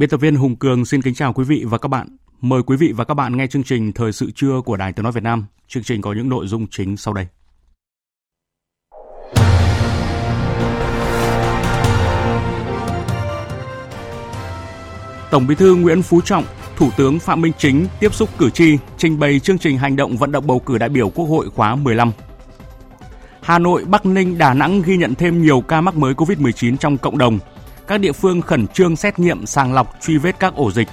Biên 0.00 0.10
tập 0.10 0.20
viên 0.20 0.36
Hùng 0.36 0.56
Cường 0.56 0.84
xin 0.84 1.02
kính 1.02 1.14
chào 1.14 1.32
quý 1.32 1.44
vị 1.44 1.64
và 1.66 1.78
các 1.78 1.88
bạn. 1.88 2.16
Mời 2.40 2.62
quý 2.62 2.76
vị 2.76 2.92
và 2.96 3.04
các 3.04 3.14
bạn 3.14 3.36
nghe 3.36 3.46
chương 3.46 3.62
trình 3.62 3.92
Thời 3.92 4.12
sự 4.12 4.30
trưa 4.30 4.60
của 4.64 4.76
Đài 4.76 4.92
Tiếng 4.92 5.02
Nói 5.02 5.12
Việt 5.12 5.22
Nam. 5.22 5.46
Chương 5.68 5.82
trình 5.82 6.02
có 6.02 6.12
những 6.12 6.28
nội 6.28 6.46
dung 6.46 6.66
chính 6.70 6.96
sau 6.96 7.14
đây. 7.14 7.26
Tổng 15.30 15.46
Bí 15.46 15.54
thư 15.54 15.74
Nguyễn 15.74 16.02
Phú 16.02 16.20
Trọng, 16.20 16.44
Thủ 16.76 16.90
tướng 16.96 17.18
Phạm 17.18 17.40
Minh 17.40 17.52
Chính 17.58 17.86
tiếp 18.00 18.14
xúc 18.14 18.28
cử 18.38 18.50
tri, 18.50 18.78
trình 18.98 19.18
bày 19.18 19.40
chương 19.40 19.58
trình 19.58 19.78
hành 19.78 19.96
động 19.96 20.16
vận 20.16 20.32
động 20.32 20.46
bầu 20.46 20.58
cử 20.58 20.78
đại 20.78 20.88
biểu 20.88 21.10
Quốc 21.10 21.26
hội 21.26 21.50
khóa 21.50 21.74
15. 21.74 22.12
Hà 23.42 23.58
Nội, 23.58 23.84
Bắc 23.84 24.06
Ninh, 24.06 24.38
Đà 24.38 24.54
Nẵng 24.54 24.82
ghi 24.82 24.96
nhận 24.96 25.14
thêm 25.14 25.42
nhiều 25.42 25.60
ca 25.60 25.80
mắc 25.80 25.96
mới 25.96 26.14
COVID-19 26.14 26.76
trong 26.76 26.98
cộng 26.98 27.18
đồng. 27.18 27.38
Các 27.90 27.98
địa 27.98 28.12
phương 28.12 28.40
khẩn 28.40 28.66
trương 28.66 28.96
xét 28.96 29.18
nghiệm 29.18 29.46
sàng 29.46 29.72
lọc 29.72 29.96
truy 30.00 30.18
vết 30.18 30.38
các 30.38 30.54
ổ 30.54 30.70
dịch. 30.70 30.88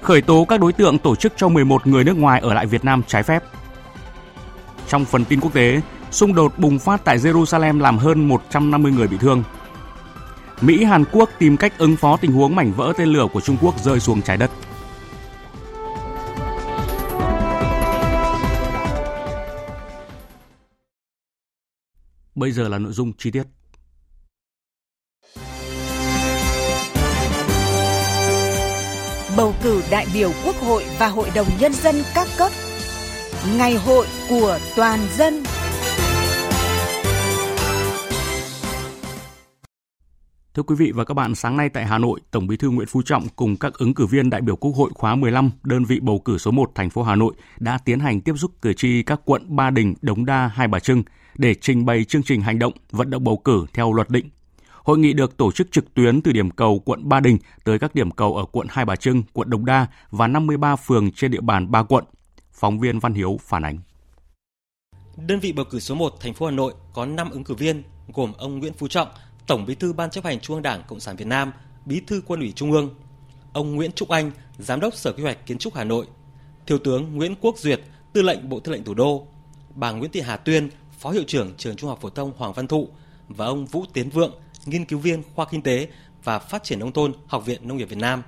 Khởi 0.00 0.22
tố 0.22 0.44
các 0.44 0.60
đối 0.60 0.72
tượng 0.72 0.98
tổ 0.98 1.16
chức 1.16 1.32
cho 1.36 1.48
11 1.48 1.86
người 1.86 2.04
nước 2.04 2.16
ngoài 2.16 2.40
ở 2.40 2.54
lại 2.54 2.66
Việt 2.66 2.84
Nam 2.84 3.02
trái 3.06 3.22
phép. 3.22 3.42
Trong 4.88 5.04
phần 5.04 5.24
tin 5.24 5.40
quốc 5.40 5.54
tế, 5.54 5.80
xung 6.10 6.34
đột 6.34 6.58
bùng 6.58 6.78
phát 6.78 7.04
tại 7.04 7.18
Jerusalem 7.18 7.80
làm 7.80 7.98
hơn 7.98 8.28
150 8.28 8.92
người 8.92 9.08
bị 9.08 9.16
thương. 9.20 9.42
Mỹ 10.60 10.84
Hàn 10.84 11.04
Quốc 11.12 11.30
tìm 11.38 11.56
cách 11.56 11.78
ứng 11.78 11.96
phó 11.96 12.16
tình 12.16 12.32
huống 12.32 12.56
mảnh 12.56 12.72
vỡ 12.72 12.92
tên 12.96 13.08
lửa 13.08 13.26
của 13.32 13.40
Trung 13.40 13.56
Quốc 13.60 13.78
rơi 13.78 14.00
xuống 14.00 14.22
trái 14.22 14.36
đất. 14.36 14.50
Bây 22.34 22.52
giờ 22.52 22.68
là 22.68 22.78
nội 22.78 22.92
dung 22.92 23.12
chi 23.18 23.30
tiết. 23.30 23.44
Bầu 29.40 29.54
cử 29.62 29.82
đại 29.90 30.06
biểu 30.14 30.32
Quốc 30.44 30.56
hội 30.56 30.84
và 30.98 31.08
Hội 31.08 31.30
đồng 31.34 31.46
Nhân 31.60 31.72
dân 31.72 31.94
các 32.14 32.28
cấp. 32.38 32.52
Ngày 33.56 33.74
hội 33.74 34.06
của 34.30 34.58
toàn 34.76 34.98
dân. 35.16 35.42
Thưa 40.54 40.62
quý 40.62 40.74
vị 40.78 40.92
và 40.94 41.04
các 41.04 41.14
bạn, 41.14 41.34
sáng 41.34 41.56
nay 41.56 41.68
tại 41.68 41.86
Hà 41.86 41.98
Nội, 41.98 42.20
Tổng 42.30 42.46
Bí 42.46 42.56
thư 42.56 42.70
Nguyễn 42.70 42.88
Phú 42.88 43.02
Trọng 43.02 43.28
cùng 43.36 43.56
các 43.56 43.74
ứng 43.74 43.94
cử 43.94 44.06
viên 44.06 44.30
đại 44.30 44.40
biểu 44.40 44.56
Quốc 44.56 44.72
hội 44.72 44.90
khóa 44.94 45.14
15, 45.14 45.50
đơn 45.62 45.84
vị 45.84 46.00
bầu 46.00 46.18
cử 46.24 46.38
số 46.38 46.50
1 46.50 46.70
thành 46.74 46.90
phố 46.90 47.02
Hà 47.02 47.16
Nội 47.16 47.34
đã 47.58 47.78
tiến 47.84 48.00
hành 48.00 48.20
tiếp 48.20 48.34
xúc 48.36 48.50
cử 48.62 48.72
tri 48.72 49.02
các 49.02 49.20
quận 49.24 49.56
Ba 49.56 49.70
Đình, 49.70 49.94
Đống 50.02 50.26
Đa, 50.26 50.50
Hai 50.54 50.68
Bà 50.68 50.78
Trưng 50.78 51.02
để 51.36 51.54
trình 51.54 51.84
bày 51.84 52.04
chương 52.04 52.22
trình 52.22 52.40
hành 52.40 52.58
động 52.58 52.72
vận 52.90 53.10
động 53.10 53.24
bầu 53.24 53.36
cử 53.36 53.66
theo 53.74 53.92
luật 53.92 54.10
định. 54.10 54.30
Hội 54.84 54.98
nghị 54.98 55.12
được 55.12 55.36
tổ 55.36 55.52
chức 55.52 55.72
trực 55.72 55.94
tuyến 55.94 56.22
từ 56.22 56.32
điểm 56.32 56.50
cầu 56.50 56.78
quận 56.78 57.08
Ba 57.08 57.20
Đình 57.20 57.38
tới 57.64 57.78
các 57.78 57.94
điểm 57.94 58.10
cầu 58.10 58.36
ở 58.36 58.44
quận 58.44 58.66
Hai 58.70 58.84
Bà 58.84 58.96
Trưng, 58.96 59.22
quận 59.32 59.50
Đống 59.50 59.64
Đa 59.64 59.86
và 60.10 60.26
53 60.26 60.76
phường 60.76 61.12
trên 61.12 61.30
địa 61.30 61.40
bàn 61.40 61.70
ba 61.70 61.82
quận. 61.82 62.04
Phóng 62.52 62.78
viên 62.78 62.98
Văn 62.98 63.14
Hiếu 63.14 63.38
phản 63.42 63.64
ánh. 63.64 63.78
Đơn 65.16 65.40
vị 65.40 65.52
bầu 65.52 65.64
cử 65.70 65.80
số 65.80 65.94
1 65.94 66.20
thành 66.20 66.34
phố 66.34 66.46
Hà 66.46 66.52
Nội 66.52 66.74
có 66.94 67.06
5 67.06 67.30
ứng 67.30 67.44
cử 67.44 67.54
viên 67.54 67.82
gồm 68.14 68.32
ông 68.32 68.58
Nguyễn 68.58 68.72
Phú 68.72 68.88
Trọng, 68.88 69.08
Tổng 69.46 69.66
Bí 69.66 69.74
thư 69.74 69.92
Ban 69.92 70.10
chấp 70.10 70.24
hành 70.24 70.40
Trung 70.40 70.56
ương 70.56 70.62
Đảng 70.62 70.82
Cộng 70.88 71.00
sản 71.00 71.16
Việt 71.16 71.26
Nam, 71.26 71.52
Bí 71.86 72.00
thư 72.06 72.22
Quân 72.26 72.40
ủy 72.40 72.52
Trung 72.52 72.72
ương, 72.72 72.94
ông 73.52 73.76
Nguyễn 73.76 73.92
Trúc 73.92 74.08
Anh, 74.08 74.30
Giám 74.58 74.80
đốc 74.80 74.94
Sở 74.94 75.12
Quy 75.12 75.22
hoạch 75.22 75.46
Kiến 75.46 75.58
trúc 75.58 75.74
Hà 75.74 75.84
Nội, 75.84 76.06
Thiếu 76.66 76.78
tướng 76.78 77.16
Nguyễn 77.16 77.34
Quốc 77.40 77.58
Duyệt, 77.58 77.80
Tư 78.12 78.22
lệnh 78.22 78.48
Bộ 78.48 78.60
Tư 78.60 78.72
lệnh 78.72 78.84
Thủ 78.84 78.94
đô, 78.94 79.26
bà 79.74 79.90
Nguyễn 79.90 80.10
Thị 80.10 80.20
Hà 80.20 80.36
Tuyên, 80.36 80.68
Phó 80.98 81.10
hiệu 81.10 81.24
trưởng 81.26 81.54
Trường 81.56 81.76
Trung 81.76 81.90
học 81.90 81.98
phổ 82.00 82.10
thông 82.10 82.32
Hoàng 82.36 82.52
Văn 82.52 82.66
Thụ 82.66 82.88
và 83.28 83.46
ông 83.46 83.66
Vũ 83.66 83.84
Tiến 83.92 84.10
Vượng, 84.10 84.32
nghiên 84.66 84.84
cứu 84.84 84.98
viên 84.98 85.22
khoa 85.34 85.46
kinh 85.50 85.62
tế 85.62 85.88
và 86.24 86.38
phát 86.38 86.62
triển 86.62 86.78
nông 86.78 86.92
thôn 86.92 87.12
Học 87.26 87.46
viện 87.46 87.68
Nông 87.68 87.76
nghiệp 87.76 87.84
Việt 87.84 87.98
Nam. 87.98 88.22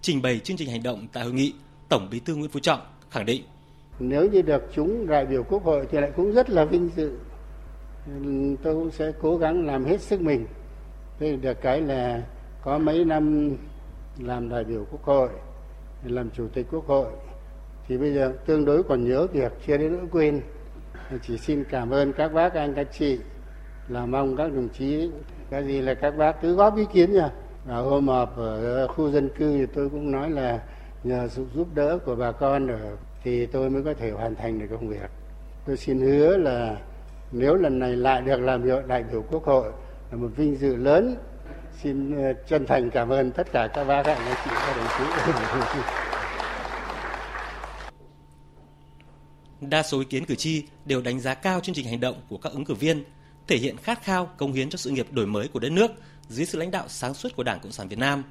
Trình 0.00 0.22
bày 0.22 0.38
chương 0.38 0.56
trình 0.56 0.70
hành 0.70 0.82
động 0.82 1.06
tại 1.12 1.24
hội 1.24 1.32
nghị, 1.32 1.54
Tổng 1.88 2.08
Bí 2.10 2.20
thư 2.20 2.34
Nguyễn 2.34 2.50
Phú 2.50 2.60
Trọng 2.60 2.80
khẳng 3.10 3.26
định. 3.26 3.42
Nếu 3.98 4.30
như 4.30 4.42
được 4.42 4.62
chúng 4.74 5.06
đại 5.06 5.26
biểu 5.26 5.42
quốc 5.42 5.64
hội 5.64 5.86
thì 5.90 6.00
lại 6.00 6.10
cũng 6.16 6.32
rất 6.32 6.50
là 6.50 6.64
vinh 6.64 6.90
dự. 6.96 7.12
Tôi 8.62 8.74
cũng 8.74 8.90
sẽ 8.90 9.12
cố 9.20 9.36
gắng 9.36 9.66
làm 9.66 9.84
hết 9.84 10.00
sức 10.00 10.20
mình. 10.20 10.46
Thế 11.18 11.36
được 11.36 11.60
cái 11.60 11.80
là 11.80 12.22
có 12.62 12.78
mấy 12.78 13.04
năm 13.04 13.56
làm 14.18 14.48
đại 14.48 14.64
biểu 14.64 14.86
quốc 14.90 15.02
hội 15.02 15.28
làm 16.04 16.30
chủ 16.30 16.48
tịch 16.54 16.66
quốc 16.70 16.86
hội 16.86 17.06
thì 17.88 17.98
bây 17.98 18.14
giờ 18.14 18.32
tương 18.46 18.64
đối 18.64 18.82
còn 18.82 19.08
nhớ 19.08 19.26
việc 19.26 19.52
chưa 19.66 19.76
đến 19.76 19.92
nỗi 19.92 20.06
quên. 20.12 20.40
Chỉ 21.22 21.38
xin 21.38 21.64
cảm 21.70 21.90
ơn 21.90 22.12
các 22.12 22.32
bác 22.32 22.54
anh 22.54 22.74
các 22.74 22.88
chị 22.98 23.18
là 23.88 24.06
mong 24.06 24.36
các 24.36 24.52
đồng 24.52 24.68
chí 24.78 25.10
cái 25.54 25.64
gì 25.64 25.80
là 25.80 25.94
các 25.94 26.10
bác 26.10 26.32
cứ 26.42 26.54
góp 26.54 26.76
ý 26.76 26.84
kiến 26.92 27.12
nha. 27.12 27.30
Và 27.66 27.76
hôm 27.76 28.08
họp 28.08 28.36
ở 28.36 28.86
khu 28.86 29.10
dân 29.10 29.28
cư 29.38 29.58
thì 29.58 29.66
tôi 29.74 29.88
cũng 29.88 30.10
nói 30.10 30.30
là 30.30 30.60
nhờ 31.04 31.28
sự 31.28 31.46
giúp 31.54 31.68
đỡ 31.74 31.98
của 32.04 32.14
bà 32.14 32.32
con 32.32 32.66
ở 32.66 32.96
thì 33.22 33.46
tôi 33.46 33.70
mới 33.70 33.82
có 33.82 33.94
thể 33.94 34.10
hoàn 34.10 34.34
thành 34.34 34.58
được 34.58 34.66
công 34.70 34.88
việc. 34.88 35.10
Tôi 35.66 35.76
xin 35.76 36.00
hứa 36.00 36.36
là 36.36 36.76
nếu 37.32 37.54
lần 37.54 37.78
này 37.78 37.96
lại 37.96 38.20
được 38.20 38.40
làm 38.40 38.64
hiệu 38.64 38.82
đại 38.86 39.04
biểu 39.12 39.24
quốc 39.30 39.44
hội 39.44 39.72
là 40.10 40.16
một 40.16 40.28
vinh 40.36 40.56
dự 40.56 40.76
lớn. 40.76 41.16
Xin 41.82 42.16
ờ, 42.16 42.32
chân 42.48 42.66
thành 42.66 42.90
cảm 42.90 43.08
ơn 43.08 43.30
tất 43.30 43.52
cả 43.52 43.68
các 43.74 43.84
bác 43.84 44.02
các 44.02 44.18
chị 44.44 44.50
các 44.66 44.76
đồng 44.76 44.86
chí. 45.74 45.80
Đa 49.60 49.82
số 49.82 49.98
ý 49.98 50.04
kiến 50.04 50.24
cử 50.24 50.34
tri 50.34 50.64
đều 50.84 51.02
đánh 51.02 51.20
giá 51.20 51.34
cao 51.34 51.60
chương 51.60 51.74
trình 51.74 51.86
hành 51.86 52.00
động 52.00 52.16
của 52.28 52.36
các 52.36 52.52
ứng 52.52 52.64
cử 52.64 52.74
viên, 52.74 53.04
thể 53.46 53.56
hiện 53.56 53.76
khát 53.76 54.02
khao 54.02 54.26
công 54.36 54.52
hiến 54.52 54.70
cho 54.70 54.76
sự 54.76 54.90
nghiệp 54.90 55.12
đổi 55.12 55.26
mới 55.26 55.48
của 55.48 55.58
đất 55.58 55.72
nước 55.72 55.90
dưới 56.28 56.46
sự 56.46 56.58
lãnh 56.58 56.70
đạo 56.70 56.84
sáng 56.88 57.14
suốt 57.14 57.36
của 57.36 57.42
Đảng 57.42 57.60
Cộng 57.60 57.72
sản 57.72 57.88
Việt 57.88 57.98
Nam. 57.98 58.22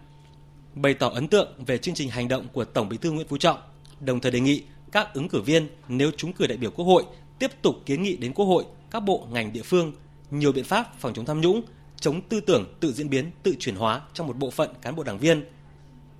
Bày 0.75 0.93
tỏ 0.93 1.09
ấn 1.09 1.27
tượng 1.27 1.53
về 1.65 1.77
chương 1.77 1.95
trình 1.95 2.09
hành 2.09 2.27
động 2.27 2.47
của 2.53 2.65
Tổng 2.65 2.89
Bí 2.89 2.97
thư 2.97 3.11
Nguyễn 3.11 3.27
Phú 3.27 3.37
Trọng, 3.37 3.57
đồng 3.99 4.19
thời 4.19 4.31
đề 4.31 4.39
nghị 4.39 4.63
các 4.91 5.13
ứng 5.13 5.29
cử 5.29 5.41
viên 5.41 5.67
nếu 5.87 6.11
trúng 6.17 6.33
cử 6.33 6.47
đại 6.47 6.57
biểu 6.57 6.71
Quốc 6.71 6.85
hội 6.85 7.03
tiếp 7.39 7.51
tục 7.61 7.75
kiến 7.85 8.03
nghị 8.03 8.15
đến 8.15 8.33
Quốc 8.33 8.45
hội, 8.45 8.65
các 8.91 8.99
bộ 8.99 9.27
ngành 9.31 9.53
địa 9.53 9.61
phương 9.61 9.93
nhiều 10.31 10.51
biện 10.51 10.63
pháp 10.63 10.99
phòng 10.99 11.13
chống 11.13 11.25
tham 11.25 11.41
nhũng, 11.41 11.61
chống 11.99 12.21
tư 12.21 12.41
tưởng 12.41 12.73
tự 12.79 12.93
diễn 12.93 13.09
biến, 13.09 13.31
tự 13.43 13.55
chuyển 13.59 13.75
hóa 13.75 14.01
trong 14.13 14.27
một 14.27 14.37
bộ 14.37 14.51
phận 14.51 14.69
cán 14.81 14.95
bộ 14.95 15.03
đảng 15.03 15.17
viên. 15.17 15.43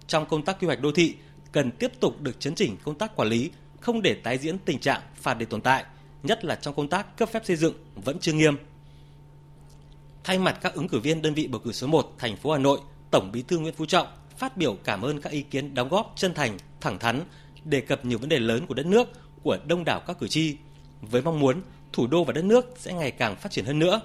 Trong 0.07 0.25
công 0.25 0.45
tác 0.45 0.59
quy 0.59 0.65
hoạch 0.65 0.81
đô 0.81 0.91
thị, 0.91 1.15
cần 1.51 1.71
tiếp 1.71 1.91
tục 1.99 2.21
được 2.21 2.39
chấn 2.39 2.55
chỉnh 2.55 2.77
công 2.83 2.97
tác 2.97 3.15
quản 3.15 3.29
lý, 3.29 3.51
không 3.79 4.01
để 4.01 4.13
tái 4.13 4.37
diễn 4.37 4.57
tình 4.57 4.79
trạng 4.79 5.01
phạt 5.15 5.33
để 5.33 5.45
tồn 5.45 5.61
tại, 5.61 5.85
nhất 6.23 6.45
là 6.45 6.55
trong 6.55 6.75
công 6.75 6.87
tác 6.87 7.17
cấp 7.17 7.29
phép 7.29 7.45
xây 7.45 7.55
dựng 7.55 7.73
vẫn 7.95 8.19
chưa 8.19 8.33
nghiêm. 8.33 8.55
Thay 10.23 10.39
mặt 10.39 10.59
các 10.61 10.73
ứng 10.73 10.87
cử 10.87 10.99
viên 10.99 11.21
đơn 11.21 11.33
vị 11.33 11.47
bầu 11.47 11.61
cử 11.65 11.71
số 11.71 11.87
1 11.87 12.13
thành 12.17 12.35
phố 12.35 12.51
Hà 12.51 12.57
Nội, 12.57 12.79
Tổng 13.11 13.31
Bí 13.31 13.41
thư 13.41 13.59
Nguyễn 13.59 13.73
Phú 13.73 13.85
Trọng 13.85 14.07
phát 14.37 14.57
biểu 14.57 14.77
cảm 14.83 15.01
ơn 15.01 15.21
các 15.21 15.31
ý 15.31 15.41
kiến 15.41 15.73
đóng 15.73 15.89
góp 15.89 16.13
chân 16.15 16.33
thành, 16.33 16.57
thẳng 16.81 16.99
thắn, 16.99 17.21
đề 17.65 17.81
cập 17.81 18.05
nhiều 18.05 18.17
vấn 18.17 18.29
đề 18.29 18.39
lớn 18.39 18.65
của 18.67 18.73
đất 18.73 18.85
nước, 18.85 19.09
của 19.43 19.57
đông 19.67 19.83
đảo 19.83 20.01
các 20.07 20.19
cử 20.19 20.27
tri, 20.27 20.57
với 21.01 21.21
mong 21.21 21.39
muốn 21.39 21.61
thủ 21.93 22.07
đô 22.07 22.23
và 22.23 22.33
đất 22.33 22.45
nước 22.45 22.65
sẽ 22.77 22.93
ngày 22.93 23.11
càng 23.11 23.35
phát 23.35 23.51
triển 23.51 23.65
hơn 23.65 23.79
nữa. 23.79 24.01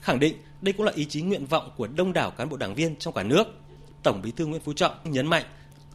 Khẳng 0.00 0.18
định 0.18 0.36
đây 0.60 0.72
cũng 0.72 0.86
là 0.86 0.92
ý 0.94 1.04
chí 1.04 1.22
nguyện 1.22 1.46
vọng 1.46 1.70
của 1.76 1.86
đông 1.86 2.12
đảo 2.12 2.30
cán 2.30 2.48
bộ 2.48 2.56
đảng 2.56 2.74
viên 2.74 2.96
trong 2.96 3.14
cả 3.14 3.22
nước. 3.22 3.44
Tổng 4.02 4.22
Bí 4.22 4.30
thư 4.30 4.46
Nguyễn 4.46 4.62
Phú 4.62 4.72
Trọng 4.72 4.92
nhấn 5.04 5.26
mạnh, 5.26 5.44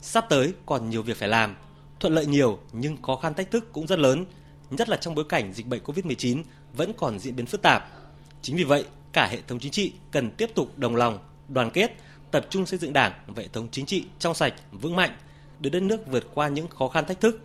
sắp 0.02 0.26
tới 0.30 0.54
còn 0.66 0.90
nhiều 0.90 1.04
việc 1.04 1.18
phải 1.18 1.30
làm, 1.30 1.56
thuận 2.00 2.14
lợi 2.14 2.26
nhiều 2.26 2.60
nhưng 2.72 3.02
khó 3.02 3.16
khăn 3.16 3.34
thách 3.34 3.52
thức 3.52 3.74
cũng 3.74 3.88
rất 3.88 4.00
lớn, 4.00 4.26
nhất 4.70 4.90
là 4.90 4.98
trong 4.98 5.16
bối 5.16 5.26
cảnh 5.30 5.54
dịch 5.54 5.68
bệnh 5.68 5.84
COVID-19 5.84 6.44
vẫn 6.74 6.94
còn 6.98 7.20
diễn 7.20 7.36
biến 7.36 7.46
phức 7.46 7.62
tạp. 7.62 7.90
Chính 8.42 8.56
vì 8.56 8.64
vậy, 8.64 8.86
cả 9.14 9.28
hệ 9.28 9.38
thống 9.48 9.60
chính 9.60 9.72
trị 9.72 9.94
cần 10.12 10.32
tiếp 10.32 10.50
tục 10.56 10.78
đồng 10.78 10.96
lòng, 10.96 11.20
đoàn 11.48 11.70
kết, 11.70 11.92
tập 12.32 12.46
trung 12.50 12.66
xây 12.66 12.80
dựng 12.80 12.94
Đảng 12.94 13.12
và 13.28 13.42
hệ 13.42 13.48
thống 13.48 13.68
chính 13.72 13.86
trị 13.86 14.06
trong 14.20 14.34
sạch, 14.34 14.54
vững 14.72 14.96
mạnh, 14.96 15.12
để 15.60 15.70
đất 15.70 15.84
nước 15.84 16.08
vượt 16.08 16.28
qua 16.34 16.48
những 16.48 16.68
khó 16.68 16.88
khăn 16.88 17.06
thách 17.06 17.22
thức. 17.22 17.42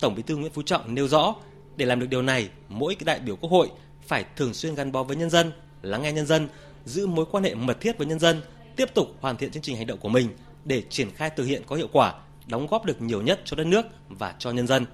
Tổng 0.00 0.14
Bí 0.14 0.22
thư 0.22 0.36
Nguyễn 0.36 0.52
Phú 0.52 0.62
Trọng 0.62 0.94
nêu 0.94 1.08
rõ, 1.08 1.34
để 1.76 1.86
làm 1.86 2.00
được 2.00 2.06
điều 2.06 2.22
này, 2.22 2.48
mỗi 2.68 2.94
cái 2.94 3.04
đại 3.04 3.18
biểu 3.18 3.36
Quốc 3.36 3.50
hội 3.50 3.70
phải 4.06 4.24
thường 4.36 4.54
xuyên 4.54 4.74
gắn 4.74 4.92
bó 4.92 5.02
với 5.02 5.16
nhân 5.16 5.30
dân, 5.30 5.52
lắng 5.82 6.02
nghe 6.02 6.12
nhân 6.12 6.26
dân, 6.26 6.48
giữ 6.84 7.06
mối 7.06 7.26
quan 7.30 7.44
hệ 7.44 7.54
mật 7.54 7.80
thiết 7.80 7.98
với 7.98 8.06
nhân 8.06 8.18
dân, 8.18 8.40
tiếp 8.76 8.94
tục 8.94 9.06
hoàn 9.20 9.36
thiện 9.36 9.50
chương 9.50 9.62
trình 9.62 9.76
hành 9.76 9.86
động 9.86 9.98
của 9.98 10.08
mình 10.08 10.28
để 10.64 10.82
triển 10.90 11.10
khai 11.10 11.30
thực 11.30 11.44
hiện 11.44 11.62
có 11.66 11.76
hiệu 11.76 11.88
quả, 11.92 12.14
đóng 12.46 12.66
góp 12.66 12.84
được 12.84 13.02
nhiều 13.02 13.22
nhất 13.22 13.40
cho 13.44 13.56
đất 13.56 13.66
nước 13.66 13.86
và 14.08 14.34
cho 14.38 14.50
nhân 14.50 14.66
dân. 14.66 14.86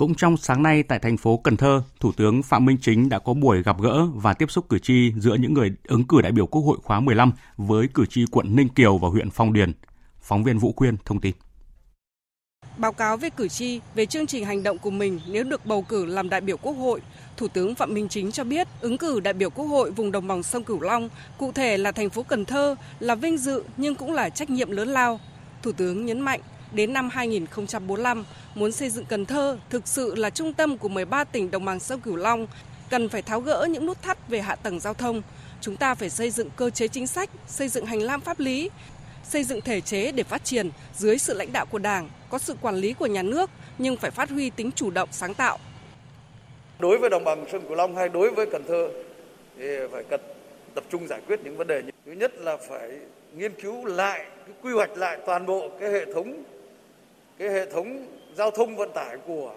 Cũng 0.00 0.14
trong 0.14 0.36
sáng 0.36 0.62
nay 0.62 0.82
tại 0.82 0.98
thành 0.98 1.16
phố 1.16 1.36
Cần 1.36 1.56
Thơ, 1.56 1.82
Thủ 2.00 2.12
tướng 2.16 2.42
Phạm 2.42 2.64
Minh 2.64 2.76
Chính 2.80 3.08
đã 3.08 3.18
có 3.18 3.34
buổi 3.34 3.62
gặp 3.62 3.76
gỡ 3.80 4.06
và 4.14 4.34
tiếp 4.34 4.50
xúc 4.50 4.68
cử 4.68 4.78
tri 4.78 5.12
giữa 5.16 5.34
những 5.34 5.54
người 5.54 5.70
ứng 5.84 6.06
cử 6.06 6.22
đại 6.22 6.32
biểu 6.32 6.46
Quốc 6.46 6.62
hội 6.62 6.78
khóa 6.82 7.00
15 7.00 7.32
với 7.56 7.88
cử 7.94 8.06
tri 8.06 8.24
quận 8.30 8.56
Ninh 8.56 8.68
Kiều 8.68 8.98
và 8.98 9.08
huyện 9.08 9.30
Phong 9.30 9.52
Điền. 9.52 9.72
Phóng 10.20 10.44
viên 10.44 10.58
Vũ 10.58 10.72
Quyên 10.72 10.96
thông 11.04 11.20
tin. 11.20 11.34
Báo 12.76 12.92
cáo 12.92 13.16
với 13.16 13.30
cử 13.30 13.48
tri 13.48 13.80
về 13.94 14.06
chương 14.06 14.26
trình 14.26 14.44
hành 14.44 14.62
động 14.62 14.78
của 14.78 14.90
mình 14.90 15.20
nếu 15.28 15.44
được 15.44 15.66
bầu 15.66 15.82
cử 15.82 16.04
làm 16.04 16.28
đại 16.28 16.40
biểu 16.40 16.56
Quốc 16.56 16.72
hội, 16.72 17.00
Thủ 17.36 17.48
tướng 17.48 17.74
Phạm 17.74 17.94
Minh 17.94 18.08
Chính 18.08 18.32
cho 18.32 18.44
biết 18.44 18.68
ứng 18.80 18.98
cử 18.98 19.20
đại 19.20 19.34
biểu 19.34 19.50
Quốc 19.50 19.66
hội 19.66 19.90
vùng 19.90 20.12
đồng 20.12 20.28
bằng 20.28 20.42
sông 20.42 20.64
Cửu 20.64 20.80
Long, 20.80 21.08
cụ 21.38 21.52
thể 21.52 21.76
là 21.76 21.92
thành 21.92 22.10
phố 22.10 22.22
Cần 22.22 22.44
Thơ, 22.44 22.74
là 23.00 23.14
vinh 23.14 23.38
dự 23.38 23.62
nhưng 23.76 23.94
cũng 23.94 24.12
là 24.12 24.28
trách 24.28 24.50
nhiệm 24.50 24.70
lớn 24.70 24.88
lao. 24.88 25.20
Thủ 25.62 25.72
tướng 25.72 26.06
nhấn 26.06 26.20
mạnh 26.20 26.40
đến 26.72 26.92
năm 26.92 27.10
2045, 27.10 28.24
muốn 28.54 28.72
xây 28.72 28.90
dựng 28.90 29.04
Cần 29.04 29.26
Thơ 29.26 29.58
thực 29.70 29.88
sự 29.88 30.14
là 30.14 30.30
trung 30.30 30.52
tâm 30.52 30.78
của 30.78 30.88
13 30.88 31.24
tỉnh 31.24 31.50
đồng 31.50 31.64
bằng 31.64 31.80
sông 31.80 32.00
Cửu 32.00 32.16
Long, 32.16 32.46
cần 32.90 33.08
phải 33.08 33.22
tháo 33.22 33.40
gỡ 33.40 33.66
những 33.70 33.86
nút 33.86 34.02
thắt 34.02 34.28
về 34.28 34.40
hạ 34.40 34.54
tầng 34.54 34.80
giao 34.80 34.94
thông. 34.94 35.22
Chúng 35.60 35.76
ta 35.76 35.94
phải 35.94 36.10
xây 36.10 36.30
dựng 36.30 36.50
cơ 36.56 36.70
chế 36.70 36.88
chính 36.88 37.06
sách, 37.06 37.30
xây 37.46 37.68
dựng 37.68 37.86
hành 37.86 38.02
lang 38.02 38.20
pháp 38.20 38.40
lý, 38.40 38.70
xây 39.24 39.44
dựng 39.44 39.60
thể 39.60 39.80
chế 39.80 40.12
để 40.12 40.22
phát 40.22 40.44
triển 40.44 40.70
dưới 40.98 41.18
sự 41.18 41.34
lãnh 41.34 41.52
đạo 41.52 41.66
của 41.66 41.78
Đảng, 41.78 42.08
có 42.30 42.38
sự 42.38 42.54
quản 42.60 42.74
lý 42.74 42.92
của 42.92 43.06
nhà 43.06 43.22
nước 43.22 43.50
nhưng 43.78 43.96
phải 43.96 44.10
phát 44.10 44.30
huy 44.30 44.50
tính 44.50 44.70
chủ 44.72 44.90
động 44.90 45.08
sáng 45.12 45.34
tạo. 45.34 45.58
Đối 46.78 46.98
với 46.98 47.10
đồng 47.10 47.24
bằng 47.24 47.44
sông 47.52 47.62
Cửu 47.68 47.76
Long 47.76 47.96
hay 47.96 48.08
đối 48.08 48.30
với 48.30 48.46
Cần 48.52 48.64
Thơ 48.68 48.88
thì 49.58 49.66
phải 49.92 50.02
cần 50.10 50.20
tập 50.74 50.84
trung 50.90 51.08
giải 51.08 51.20
quyết 51.26 51.40
những 51.44 51.56
vấn 51.56 51.66
đề. 51.66 51.82
Thứ 52.06 52.12
nhất 52.12 52.32
là 52.38 52.56
phải 52.68 52.90
nghiên 53.36 53.60
cứu 53.60 53.84
lại, 53.84 54.26
quy 54.62 54.72
hoạch 54.72 54.90
lại 54.96 55.18
toàn 55.26 55.46
bộ 55.46 55.70
cái 55.80 55.90
hệ 55.90 56.14
thống 56.14 56.42
cái 57.40 57.48
hệ 57.48 57.66
thống 57.66 58.06
giao 58.34 58.50
thông 58.50 58.76
vận 58.76 58.90
tải 58.92 59.16
của 59.26 59.52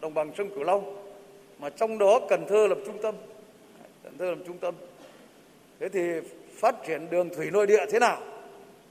đồng 0.00 0.14
bằng 0.14 0.32
sông 0.38 0.50
Cửu 0.54 0.64
Long 0.64 0.96
mà 1.58 1.70
trong 1.70 1.98
đó 1.98 2.20
Cần 2.28 2.46
Thơ 2.48 2.66
làm 2.66 2.84
trung 2.86 3.02
tâm. 3.02 3.14
Cần 4.02 4.18
Thơ 4.18 4.24
làm 4.24 4.44
trung 4.44 4.58
tâm. 4.58 4.74
Thế 5.80 5.88
thì 5.88 6.00
phát 6.58 6.74
triển 6.86 7.10
đường 7.10 7.28
thủy 7.36 7.50
nội 7.50 7.66
địa 7.66 7.86
thế 7.90 7.98
nào? 7.98 8.22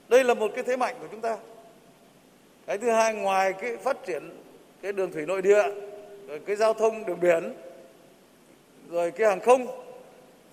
Đây 0.08 0.24
là 0.24 0.34
một 0.34 0.50
cái 0.54 0.64
thế 0.64 0.76
mạnh 0.76 0.94
của 1.00 1.06
chúng 1.10 1.20
ta. 1.20 1.36
Cái 2.66 2.78
thứ 2.78 2.90
hai, 2.90 3.14
ngoài 3.14 3.52
cái 3.52 3.76
phát 3.76 4.06
triển 4.06 4.30
cái 4.82 4.92
đường 4.92 5.12
thủy 5.12 5.26
nội 5.26 5.42
địa, 5.42 5.62
rồi 6.28 6.40
cái 6.46 6.56
giao 6.56 6.74
thông 6.74 7.06
đường 7.06 7.20
biển, 7.20 7.54
rồi 8.90 9.10
cái 9.10 9.28
hàng 9.28 9.40
không, 9.40 9.66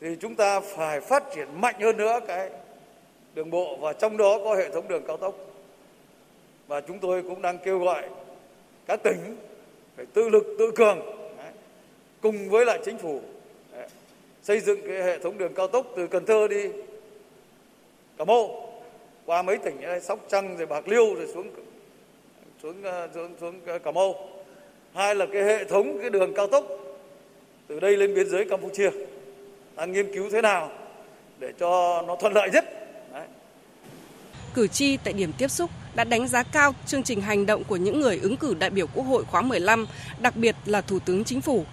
thì 0.02 0.08
chúng 0.20 0.36
ta 0.36 0.60
phải 0.60 1.02
phát 1.02 1.24
triển 1.36 1.48
mạnh 1.62 1.76
hơn 1.80 1.98
nữa 1.98 2.20
cái 2.28 2.50
đường 3.34 3.50
bộ 3.50 3.78
và 3.78 3.94
trong 3.94 4.18
đó 4.18 4.40
có 4.44 4.56
hệ 4.56 4.70
thống 4.70 4.88
đường 4.88 5.04
cao 5.08 5.18
tốc 5.18 5.47
và 6.68 6.82
chúng 6.82 7.00
tôi 7.00 7.24
cũng 7.24 7.42
đang 7.42 7.58
kêu 7.58 7.80
gọi 7.80 8.04
các 8.88 9.00
tỉnh 9.04 9.36
phải 9.96 10.06
tự 10.14 10.30
lực, 10.30 10.56
tự 10.60 10.72
cường 10.76 11.00
cùng 12.22 12.50
với 12.50 12.66
lại 12.66 12.80
chính 12.86 12.98
phủ 12.98 13.22
xây 14.44 14.60
dựng 14.60 14.80
cái 14.88 15.04
hệ 15.04 15.20
thống 15.20 15.38
đường 15.38 15.54
cao 15.54 15.68
tốc 15.68 15.86
từ 15.96 16.08
Cần 16.08 16.26
Thơ 16.26 16.48
đi 16.48 16.70
Cà 18.18 18.26
Mau, 18.26 18.70
qua 19.26 19.42
mấy 19.42 19.58
tỉnh 19.58 19.80
như 19.80 20.00
Sóc 20.00 20.20
Trăng 20.30 20.58
rồi 20.58 20.66
Bạc 20.66 20.88
Liêu 20.88 21.16
rồi 21.16 21.28
xuống 21.34 21.48
xuống 22.64 22.84
ờ, 22.84 23.10
xuống 23.14 23.36
xuống 23.40 23.60
Cà 23.84 23.92
Mau 23.92 24.30
hai 24.94 25.16
là 25.16 25.26
cái 25.34 25.44
hệ 25.44 25.64
thống 25.64 25.98
cái 26.02 26.10
đường 26.10 26.34
cao 26.36 26.48
tốc 26.48 26.66
từ 27.68 27.80
đây 27.80 27.98
lên 27.98 28.16
biên 28.16 28.30
giới 28.30 28.46
Campuchia, 28.46 28.90
đang 29.76 29.92
nghiên 29.92 30.14
cứu 30.14 30.30
thế 30.30 30.42
nào 30.42 30.72
để 31.40 31.54
cho 31.60 32.04
nó 32.08 32.16
thuận 32.16 32.34
lợi 32.34 32.50
nhất, 32.54 32.66
Đấy. 33.14 33.28
Cử 34.54 34.68
tri 34.68 34.98
tại 34.98 35.14
điểm 35.14 35.32
tiếp 35.38 35.48
xúc 35.48 35.70
đã 35.98 36.04
đánh 36.04 36.28
giá 36.28 36.44
cao 36.44 36.76
chương 36.86 37.04
trình 37.04 37.22
hành 37.22 37.46
động 37.46 37.64
của 37.64 37.76
những 37.76 38.00
người 38.00 38.20
ứng 38.22 38.38
cử 38.38 38.56
đại 38.60 38.70
biểu 38.70 38.88
Quốc 38.88 39.04
hội 39.04 39.24
khóa 39.24 39.42
15, 39.42 39.86
đặc 40.20 40.36
biệt 40.36 40.56
là 40.66 40.82
Thủ 40.82 41.00
tướng 41.00 41.24
Chính 41.24 41.42
phủ. 41.42 41.66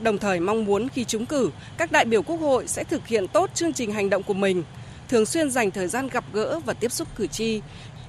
Đồng 0.00 0.18
thời 0.18 0.40
mong 0.40 0.64
muốn 0.64 0.88
khi 0.88 1.04
trúng 1.04 1.26
cử, 1.26 1.50
các 1.78 1.92
đại 1.92 2.04
biểu 2.04 2.22
Quốc 2.22 2.36
hội 2.36 2.68
sẽ 2.68 2.84
thực 2.84 3.06
hiện 3.06 3.28
tốt 3.28 3.50
chương 3.54 3.72
trình 3.72 3.92
hành 3.92 4.10
động 4.10 4.22
của 4.22 4.34
mình, 4.34 4.62
thường 5.08 5.26
xuyên 5.26 5.50
dành 5.50 5.70
thời 5.70 5.88
gian 5.88 6.08
gặp 6.08 6.24
gỡ 6.32 6.60
và 6.66 6.74
tiếp 6.74 6.92
xúc 6.92 7.08
cử 7.16 7.26
tri, 7.26 7.60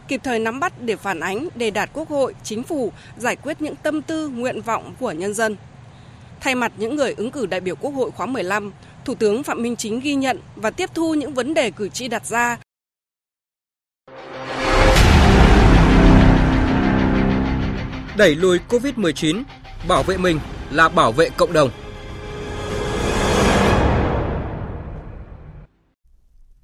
kịp 0.07 0.21
thời 0.23 0.39
nắm 0.39 0.59
bắt 0.59 0.73
để 0.81 0.95
phản 0.95 1.19
ánh, 1.19 1.47
đề 1.55 1.71
đạt 1.71 1.89
Quốc 1.93 2.09
hội, 2.09 2.33
Chính 2.43 2.63
phủ 2.63 2.91
giải 3.17 3.35
quyết 3.35 3.61
những 3.61 3.75
tâm 3.75 4.01
tư, 4.01 4.27
nguyện 4.27 4.61
vọng 4.61 4.93
của 4.99 5.11
nhân 5.11 5.33
dân. 5.33 5.55
Thay 6.39 6.55
mặt 6.55 6.71
những 6.77 6.95
người 6.95 7.13
ứng 7.17 7.31
cử 7.31 7.45
đại 7.45 7.59
biểu 7.59 7.75
Quốc 7.75 7.91
hội 7.91 8.11
khóa 8.11 8.25
15, 8.25 8.71
Thủ 9.05 9.15
tướng 9.15 9.43
Phạm 9.43 9.61
Minh 9.61 9.75
Chính 9.75 9.99
ghi 9.99 10.15
nhận 10.15 10.39
và 10.55 10.71
tiếp 10.71 10.89
thu 10.93 11.13
những 11.13 11.33
vấn 11.33 11.53
đề 11.53 11.71
cử 11.71 11.89
tri 11.89 12.07
đặt 12.07 12.25
ra. 12.25 12.57
Đẩy 18.17 18.35
lùi 18.35 18.59
COVID-19, 18.69 19.43
bảo 19.87 20.03
vệ 20.03 20.17
mình 20.17 20.39
là 20.71 20.89
bảo 20.89 21.11
vệ 21.11 21.29
cộng 21.37 21.53
đồng. 21.53 21.69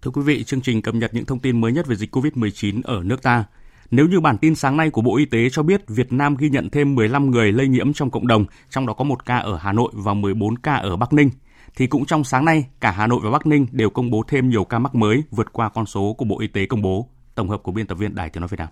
Thưa 0.02 0.12
quý 0.12 0.22
vị, 0.22 0.44
chương 0.44 0.62
trình 0.62 0.82
cập 0.82 0.96
nhật 0.96 1.14
những 1.14 1.26
thông 1.26 1.40
tin 1.40 1.62
mới 1.62 1.72
nhất 1.72 1.88
về 1.88 1.96
dịch 1.96 2.16
COVID-19 2.16 2.82
ở 2.84 3.04
nước 3.04 3.24
ta. 3.24 3.46
Nếu 3.92 4.08
như 4.08 4.20
bản 4.20 4.38
tin 4.38 4.56
sáng 4.56 4.78
nay 4.78 4.90
của 4.90 5.02
Bộ 5.02 5.18
Y 5.18 5.26
tế 5.26 5.50
cho 5.50 5.64
biết 5.64 5.82
Việt 5.88 6.14
Nam 6.14 6.36
ghi 6.36 6.50
nhận 6.50 6.70
thêm 6.70 6.96
15 6.96 7.32
người 7.32 7.52
lây 7.52 7.68
nhiễm 7.68 7.94
trong 7.94 8.12
cộng 8.12 8.28
đồng, 8.28 8.46
trong 8.70 8.86
đó 8.86 8.94
có 8.94 9.04
một 9.04 9.26
ca 9.26 9.38
ở 9.38 9.58
Hà 9.58 9.74
Nội 9.74 9.92
và 9.94 10.14
14 10.14 10.58
ca 10.58 10.76
ở 10.76 10.96
Bắc 10.96 11.14
Ninh, 11.14 11.30
thì 11.76 11.88
cũng 11.88 12.06
trong 12.06 12.24
sáng 12.24 12.46
nay, 12.46 12.66
cả 12.80 12.92
Hà 12.92 13.08
Nội 13.08 13.20
và 13.24 13.32
Bắc 13.32 13.48
Ninh 13.48 13.68
đều 13.72 13.90
công 13.90 14.10
bố 14.10 14.24
thêm 14.28 14.50
nhiều 14.50 14.64
ca 14.64 14.80
mắc 14.80 14.96
mới 14.96 15.24
vượt 15.32 15.54
qua 15.54 15.70
con 15.70 15.86
số 15.86 16.16
của 16.18 16.26
Bộ 16.26 16.40
Y 16.40 16.48
tế 16.48 16.66
công 16.66 16.82
bố. 16.82 17.10
Tổng 17.36 17.50
hợp 17.50 17.64
của 17.64 17.72
biên 17.72 17.88
tập 17.88 17.96
viên 17.96 18.16
Đài 18.16 18.30
Tiếng 18.30 18.42
nói 18.42 18.48
Việt 18.48 18.60
Nam. 18.60 18.70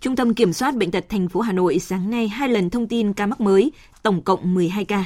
Trung 0.00 0.16
tâm 0.16 0.34
Kiểm 0.34 0.52
soát 0.52 0.76
Bệnh 0.76 0.90
tật 0.90 1.04
thành 1.08 1.28
phố 1.28 1.40
Hà 1.40 1.52
Nội 1.52 1.78
sáng 1.78 2.10
nay 2.10 2.28
hai 2.28 2.48
lần 2.48 2.70
thông 2.70 2.86
tin 2.86 3.12
ca 3.12 3.26
mắc 3.26 3.40
mới, 3.40 3.72
tổng 4.02 4.22
cộng 4.22 4.54
12 4.54 4.84
ca. 4.84 5.04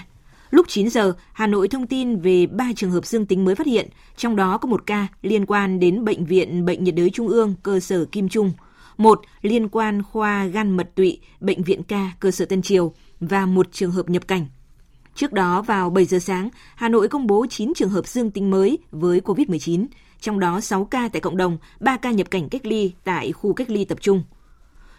Lúc 0.50 0.66
9 0.68 0.90
giờ, 0.90 1.12
Hà 1.32 1.46
Nội 1.46 1.68
thông 1.68 1.86
tin 1.86 2.16
về 2.20 2.46
3 2.46 2.72
trường 2.76 2.90
hợp 2.90 3.06
dương 3.06 3.26
tính 3.26 3.44
mới 3.44 3.54
phát 3.54 3.66
hiện, 3.66 3.88
trong 4.16 4.36
đó 4.36 4.58
có 4.58 4.68
một 4.68 4.86
ca 4.86 5.06
liên 5.22 5.46
quan 5.46 5.80
đến 5.80 6.04
Bệnh 6.04 6.24
viện 6.24 6.64
Bệnh 6.64 6.84
nhiệt 6.84 6.94
đới 6.94 7.10
Trung 7.10 7.28
ương, 7.28 7.54
cơ 7.62 7.80
sở 7.80 8.04
Kim 8.04 8.28
Trung, 8.28 8.52
một 8.96 9.20
liên 9.42 9.68
quan 9.68 10.02
khoa 10.02 10.44
gan 10.44 10.76
mật 10.76 10.94
tụy, 10.94 11.20
Bệnh 11.40 11.62
viện 11.62 11.82
ca, 11.82 12.12
cơ 12.20 12.30
sở 12.30 12.44
Tân 12.44 12.62
Triều 12.62 12.92
và 13.20 13.46
một 13.46 13.66
trường 13.72 13.90
hợp 13.90 14.08
nhập 14.08 14.28
cảnh. 14.28 14.46
Trước 15.14 15.32
đó 15.32 15.62
vào 15.62 15.90
7 15.90 16.04
giờ 16.04 16.18
sáng, 16.18 16.48
Hà 16.74 16.88
Nội 16.88 17.08
công 17.08 17.26
bố 17.26 17.46
9 17.50 17.72
trường 17.76 17.90
hợp 17.90 18.06
dương 18.06 18.30
tính 18.30 18.50
mới 18.50 18.78
với 18.90 19.20
COVID-19, 19.20 19.86
trong 20.20 20.40
đó 20.40 20.60
6 20.60 20.84
ca 20.84 21.08
tại 21.12 21.20
cộng 21.20 21.36
đồng, 21.36 21.58
3 21.80 21.96
ca 21.96 22.10
nhập 22.10 22.30
cảnh 22.30 22.48
cách 22.48 22.66
ly 22.66 22.92
tại 23.04 23.32
khu 23.32 23.52
cách 23.52 23.70
ly 23.70 23.84
tập 23.84 23.98
trung. 24.00 24.22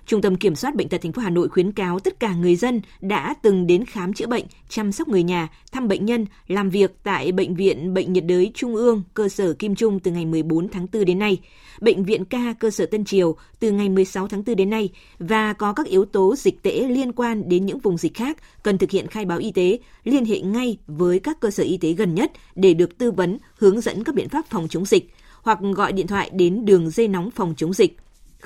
Trung 0.05 0.21
tâm 0.21 0.35
Kiểm 0.35 0.55
soát 0.55 0.75
Bệnh 0.75 0.89
tật 0.89 1.01
thành 1.01 1.11
phố 1.11 1.21
Hà 1.21 1.29
Nội 1.29 1.49
khuyến 1.49 1.71
cáo 1.71 1.99
tất 1.99 2.19
cả 2.19 2.33
người 2.33 2.55
dân 2.55 2.81
đã 3.01 3.33
từng 3.41 3.67
đến 3.67 3.85
khám 3.85 4.13
chữa 4.13 4.27
bệnh, 4.27 4.45
chăm 4.69 4.91
sóc 4.91 5.07
người 5.07 5.23
nhà, 5.23 5.47
thăm 5.71 5.87
bệnh 5.87 6.05
nhân, 6.05 6.25
làm 6.47 6.69
việc 6.69 6.91
tại 7.03 7.31
Bệnh 7.31 7.55
viện 7.55 7.93
Bệnh 7.93 8.13
nhiệt 8.13 8.25
đới 8.25 8.51
Trung 8.53 8.75
ương, 8.75 9.03
cơ 9.13 9.29
sở 9.29 9.53
Kim 9.53 9.75
Trung 9.75 9.99
từ 9.99 10.11
ngày 10.11 10.25
14 10.25 10.69
tháng 10.69 10.87
4 10.93 11.05
đến 11.05 11.19
nay, 11.19 11.37
Bệnh 11.81 12.03
viện 12.03 12.25
ca 12.25 12.53
cơ 12.59 12.69
sở 12.69 12.85
Tân 12.85 13.05
Triều 13.05 13.35
từ 13.59 13.71
ngày 13.71 13.89
16 13.89 14.27
tháng 14.27 14.43
4 14.45 14.55
đến 14.55 14.69
nay 14.69 14.89
và 15.19 15.53
có 15.53 15.73
các 15.73 15.87
yếu 15.87 16.05
tố 16.05 16.35
dịch 16.35 16.63
tễ 16.63 16.87
liên 16.87 17.11
quan 17.11 17.49
đến 17.49 17.65
những 17.65 17.79
vùng 17.79 17.97
dịch 17.97 18.13
khác 18.13 18.37
cần 18.63 18.77
thực 18.77 18.91
hiện 18.91 19.07
khai 19.07 19.25
báo 19.25 19.37
y 19.37 19.51
tế, 19.51 19.79
liên 20.03 20.25
hệ 20.25 20.39
ngay 20.39 20.77
với 20.87 21.19
các 21.19 21.39
cơ 21.39 21.51
sở 21.51 21.63
y 21.63 21.77
tế 21.77 21.91
gần 21.93 22.15
nhất 22.15 22.31
để 22.55 22.73
được 22.73 22.97
tư 22.97 23.11
vấn, 23.11 23.37
hướng 23.57 23.81
dẫn 23.81 24.03
các 24.03 24.15
biện 24.15 24.29
pháp 24.29 24.45
phòng 24.49 24.67
chống 24.69 24.85
dịch 24.85 25.13
hoặc 25.41 25.59
gọi 25.61 25.91
điện 25.91 26.07
thoại 26.07 26.29
đến 26.33 26.65
đường 26.65 26.89
dây 26.89 27.07
nóng 27.07 27.31
phòng 27.31 27.53
chống 27.57 27.73
dịch. 27.73 27.97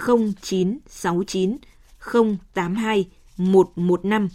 0969 0.07 1.57
082 2.53 3.07
115 3.37 4.29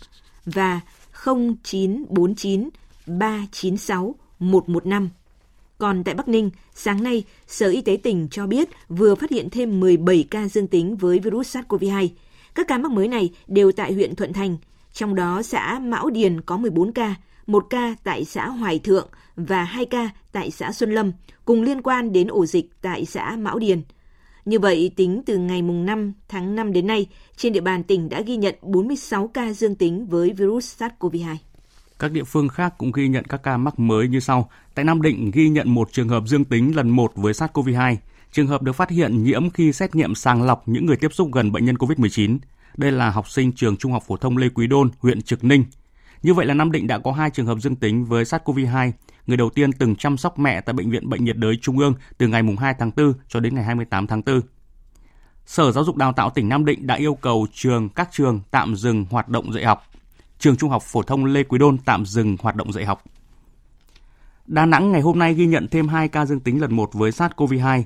và 0.47 0.81
0949 1.25 2.69
396 3.07 4.15
115. 4.39 5.09
Còn 5.79 6.05
tại 6.05 6.15
Bắc 6.15 6.29
Ninh, 6.29 6.51
sáng 6.75 7.03
nay, 7.03 7.25
Sở 7.47 7.69
Y 7.69 7.81
tế 7.81 7.97
tỉnh 8.03 8.29
cho 8.31 8.47
biết 8.47 8.69
vừa 8.89 9.15
phát 9.15 9.31
hiện 9.31 9.51
thêm 9.51 9.81
17 9.81 10.25
ca 10.31 10.49
dương 10.49 10.67
tính 10.67 10.97
với 10.97 11.19
virus 11.19 11.57
SARS-CoV-2. 11.57 12.09
Các 12.55 12.69
ca 12.69 12.79
mắc 12.79 12.93
mới 12.93 13.09
này 13.09 13.31
đều 13.47 13.73
tại 13.73 13.93
huyện 13.93 14.15
Thuận 14.15 14.33
Thành, 14.33 14.57
trong 14.93 15.15
đó 15.15 15.43
xã 15.43 15.79
Mão 15.79 16.11
Điền 16.11 16.41
có 16.41 16.57
14 16.57 16.93
ca, 16.93 17.15
1 17.47 17.67
ca 17.71 17.95
tại 18.05 18.25
xã 18.25 18.49
Hoài 18.49 18.79
Thượng 18.79 19.09
và 19.37 19.65
2 19.65 19.85
ca 19.85 20.11
tại 20.33 20.51
xã 20.51 20.73
Xuân 20.73 20.93
Lâm, 20.93 21.13
cùng 21.45 21.63
liên 21.63 21.83
quan 21.83 22.13
đến 22.13 22.29
ổ 22.29 22.47
dịch 22.47 22.67
tại 22.83 23.05
xã 23.05 23.37
Mão 23.39 23.59
Điền. 23.59 23.83
Như 24.45 24.59
vậy, 24.59 24.91
tính 24.97 25.23
từ 25.27 25.39
ngày 25.39 25.63
5 25.63 26.13
tháng 26.29 26.55
5 26.55 26.73
đến 26.73 26.87
nay, 26.87 27.07
trên 27.37 27.53
địa 27.53 27.61
bàn 27.61 27.83
tỉnh 27.83 28.09
đã 28.09 28.21
ghi 28.21 28.37
nhận 28.37 28.55
46 28.63 29.29
ca 29.29 29.53
dương 29.53 29.75
tính 29.75 30.07
với 30.07 30.33
virus 30.33 30.83
SARS-CoV-2. 30.83 31.37
Các 31.99 32.13
địa 32.13 32.25
phương 32.25 32.49
khác 32.49 32.75
cũng 32.79 32.93
ghi 32.93 33.09
nhận 33.09 33.25
các 33.25 33.43
ca 33.43 33.57
mắc 33.57 33.79
mới 33.79 34.09
như 34.09 34.21
sau. 34.21 34.51
Tại 34.75 34.85
Nam 34.85 35.03
Định 35.03 35.31
ghi 35.35 35.49
nhận 35.49 35.75
một 35.75 35.93
trường 35.93 36.09
hợp 36.09 36.23
dương 36.27 36.45
tính 36.45 36.77
lần 36.77 36.91
1 36.91 37.13
với 37.17 37.33
SARS-CoV-2. 37.33 37.97
Trường 38.33 38.47
hợp 38.47 38.63
được 38.63 38.73
phát 38.73 38.91
hiện 38.91 39.25
nhiễm 39.25 39.51
khi 39.51 39.73
xét 39.73 39.95
nghiệm 39.95 40.15
sàng 40.15 40.43
lọc 40.43 40.69
những 40.69 40.87
người 40.87 40.97
tiếp 40.97 41.13
xúc 41.13 41.29
gần 41.33 41.53
bệnh 41.53 41.65
nhân 41.65 41.77
COVID-19. 41.77 42.39
Đây 42.77 42.93
là 42.93 43.11
học 43.11 43.29
sinh 43.29 43.53
trường 43.53 43.77
Trung 43.77 43.93
học 43.93 44.03
phổ 44.07 44.17
thông 44.17 44.37
Lê 44.37 44.49
Quý 44.49 44.67
Đôn, 44.67 44.91
huyện 44.99 45.23
Trực 45.23 45.45
Ninh. 45.45 45.65
Như 46.25 46.35
vậy 46.35 46.47
là 46.47 46.55
Nam 46.55 46.73
Định 46.73 46.87
đã 46.87 46.99
có 46.99 47.13
hai 47.13 47.31
trường 47.31 47.47
hợp 47.47 47.59
dương 47.59 47.77
tính 47.77 48.05
với 48.05 48.25
SARS-CoV-2. 48.25 48.93
Người 49.27 49.37
đầu 49.37 49.51
tiên 49.51 49.73
từng 49.73 49.97
chăm 49.97 50.17
sóc 50.17 50.39
mẹ 50.39 50.61
tại 50.61 50.73
Bệnh 50.73 50.91
viện 50.91 51.09
Bệnh 51.09 51.25
nhiệt 51.25 51.37
đới 51.37 51.57
Trung 51.63 51.79
ương 51.79 51.95
từ 52.19 52.29
ngày 52.29 52.43
2 52.59 52.75
tháng 52.79 52.91
4 52.97 53.13
cho 53.29 53.41
đến 53.41 53.55
ngày 53.55 53.65
28 53.65 54.07
tháng 54.07 54.23
4. 54.27 54.41
Sở 55.47 55.73
Giáo 55.73 55.85
dục 55.85 55.97
Đào 55.97 56.13
tạo 56.13 56.31
tỉnh 56.31 56.49
Nam 56.49 56.65
Định 56.65 56.87
đã 56.87 56.95
yêu 56.95 57.15
cầu 57.15 57.47
trường, 57.53 57.89
các 57.89 58.09
trường 58.13 58.41
tạm 58.51 58.77
dừng 58.77 59.07
hoạt 59.11 59.29
động 59.29 59.53
dạy 59.53 59.65
học. 59.65 59.83
Trường 60.39 60.57
Trung 60.57 60.71
học 60.71 60.83
phổ 60.83 61.03
thông 61.03 61.25
Lê 61.25 61.43
Quý 61.43 61.59
Đôn 61.59 61.79
tạm 61.79 62.07
dừng 62.07 62.37
hoạt 62.41 62.57
động 62.57 62.73
dạy 62.73 62.85
học. 62.85 63.05
Đà 64.47 64.67
Nẵng 64.67 64.93
ngày 64.93 65.01
hôm 65.01 65.19
nay 65.19 65.35
ghi 65.35 65.47
nhận 65.47 65.69
thêm 65.69 65.89
2 65.89 66.09
ca 66.09 66.27
dương 66.27 66.41
tính 66.41 66.61
lần 66.61 66.77
1 66.77 66.95
với 66.95 67.11
SARS-CoV-2. 67.11 67.83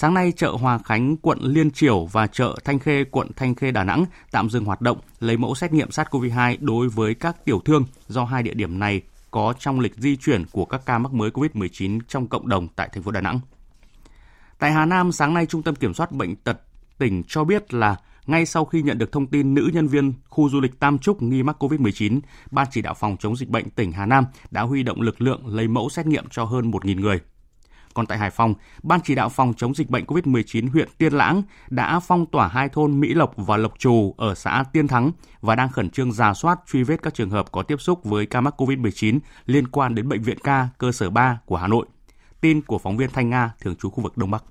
Sáng 0.00 0.14
nay, 0.14 0.32
chợ 0.36 0.50
Hòa 0.50 0.78
Khánh, 0.78 1.16
quận 1.16 1.38
Liên 1.42 1.70
Triểu 1.70 2.04
và 2.04 2.26
chợ 2.26 2.56
Thanh 2.64 2.78
Khê, 2.78 3.04
quận 3.04 3.28
Thanh 3.36 3.54
Khê, 3.54 3.70
Đà 3.70 3.84
Nẵng 3.84 4.04
tạm 4.30 4.50
dừng 4.50 4.64
hoạt 4.64 4.80
động, 4.80 4.98
lấy 5.20 5.36
mẫu 5.36 5.54
xét 5.54 5.72
nghiệm 5.72 5.88
SARS-CoV-2 5.88 6.56
đối 6.60 6.88
với 6.88 7.14
các 7.14 7.44
tiểu 7.44 7.60
thương 7.64 7.84
do 8.08 8.24
hai 8.24 8.42
địa 8.42 8.54
điểm 8.54 8.78
này 8.78 9.02
có 9.30 9.54
trong 9.58 9.80
lịch 9.80 9.94
di 9.96 10.16
chuyển 10.16 10.44
của 10.52 10.64
các 10.64 10.80
ca 10.86 10.98
mắc 10.98 11.12
mới 11.12 11.30
COVID-19 11.30 12.00
trong 12.08 12.26
cộng 12.26 12.48
đồng 12.48 12.68
tại 12.68 12.88
thành 12.92 13.02
phố 13.02 13.10
Đà 13.10 13.20
Nẵng. 13.20 13.40
Tại 14.58 14.72
Hà 14.72 14.86
Nam, 14.86 15.12
sáng 15.12 15.34
nay, 15.34 15.46
Trung 15.46 15.62
tâm 15.62 15.74
Kiểm 15.74 15.94
soát 15.94 16.12
Bệnh 16.12 16.36
tật 16.36 16.60
tỉnh 16.98 17.22
cho 17.28 17.44
biết 17.44 17.74
là 17.74 17.96
ngay 18.26 18.46
sau 18.46 18.64
khi 18.64 18.82
nhận 18.82 18.98
được 18.98 19.12
thông 19.12 19.26
tin 19.26 19.54
nữ 19.54 19.70
nhân 19.74 19.88
viên 19.88 20.12
khu 20.28 20.48
du 20.48 20.60
lịch 20.60 20.80
Tam 20.80 20.98
Trúc 20.98 21.22
nghi 21.22 21.42
mắc 21.42 21.62
COVID-19, 21.62 22.20
Ban 22.50 22.66
chỉ 22.70 22.82
đạo 22.82 22.94
phòng 22.94 23.16
chống 23.20 23.36
dịch 23.36 23.48
bệnh 23.48 23.70
tỉnh 23.70 23.92
Hà 23.92 24.06
Nam 24.06 24.24
đã 24.50 24.62
huy 24.62 24.82
động 24.82 25.00
lực 25.00 25.20
lượng 25.20 25.46
lấy 25.46 25.68
mẫu 25.68 25.88
xét 25.88 26.06
nghiệm 26.06 26.24
cho 26.30 26.44
hơn 26.44 26.70
1.000 26.70 27.00
người. 27.00 27.20
Còn 27.94 28.06
tại 28.06 28.18
Hải 28.18 28.30
Phòng, 28.30 28.54
Ban 28.82 29.00
chỉ 29.04 29.14
đạo 29.14 29.28
phòng 29.28 29.54
chống 29.56 29.74
dịch 29.74 29.90
bệnh 29.90 30.04
COVID-19 30.04 30.70
huyện 30.70 30.88
Tiên 30.98 31.12
Lãng 31.12 31.42
đã 31.68 32.00
phong 32.00 32.26
tỏa 32.26 32.48
hai 32.48 32.68
thôn 32.68 33.00
Mỹ 33.00 33.14
Lộc 33.14 33.32
và 33.36 33.56
Lộc 33.56 33.78
Trù 33.78 34.14
ở 34.18 34.34
xã 34.34 34.64
Tiên 34.72 34.88
Thắng 34.88 35.10
và 35.40 35.54
đang 35.54 35.68
khẩn 35.68 35.90
trương 35.90 36.12
giả 36.12 36.34
soát 36.34 36.58
truy 36.66 36.82
vết 36.82 37.02
các 37.02 37.14
trường 37.14 37.30
hợp 37.30 37.52
có 37.52 37.62
tiếp 37.62 37.80
xúc 37.80 38.04
với 38.04 38.26
ca 38.26 38.40
mắc 38.40 38.60
COVID-19 38.60 39.18
liên 39.46 39.68
quan 39.68 39.94
đến 39.94 40.08
bệnh 40.08 40.22
viện 40.22 40.38
ca 40.38 40.68
cơ 40.78 40.92
sở 40.92 41.10
3 41.10 41.38
của 41.46 41.56
Hà 41.56 41.66
Nội. 41.66 41.86
Tin 42.40 42.62
của 42.62 42.78
phóng 42.78 42.96
viên 42.96 43.10
Thanh 43.10 43.30
Nga, 43.30 43.52
thường 43.60 43.76
trú 43.76 43.90
khu 43.90 44.02
vực 44.02 44.16
Đông 44.16 44.30
Bắc. 44.30 44.44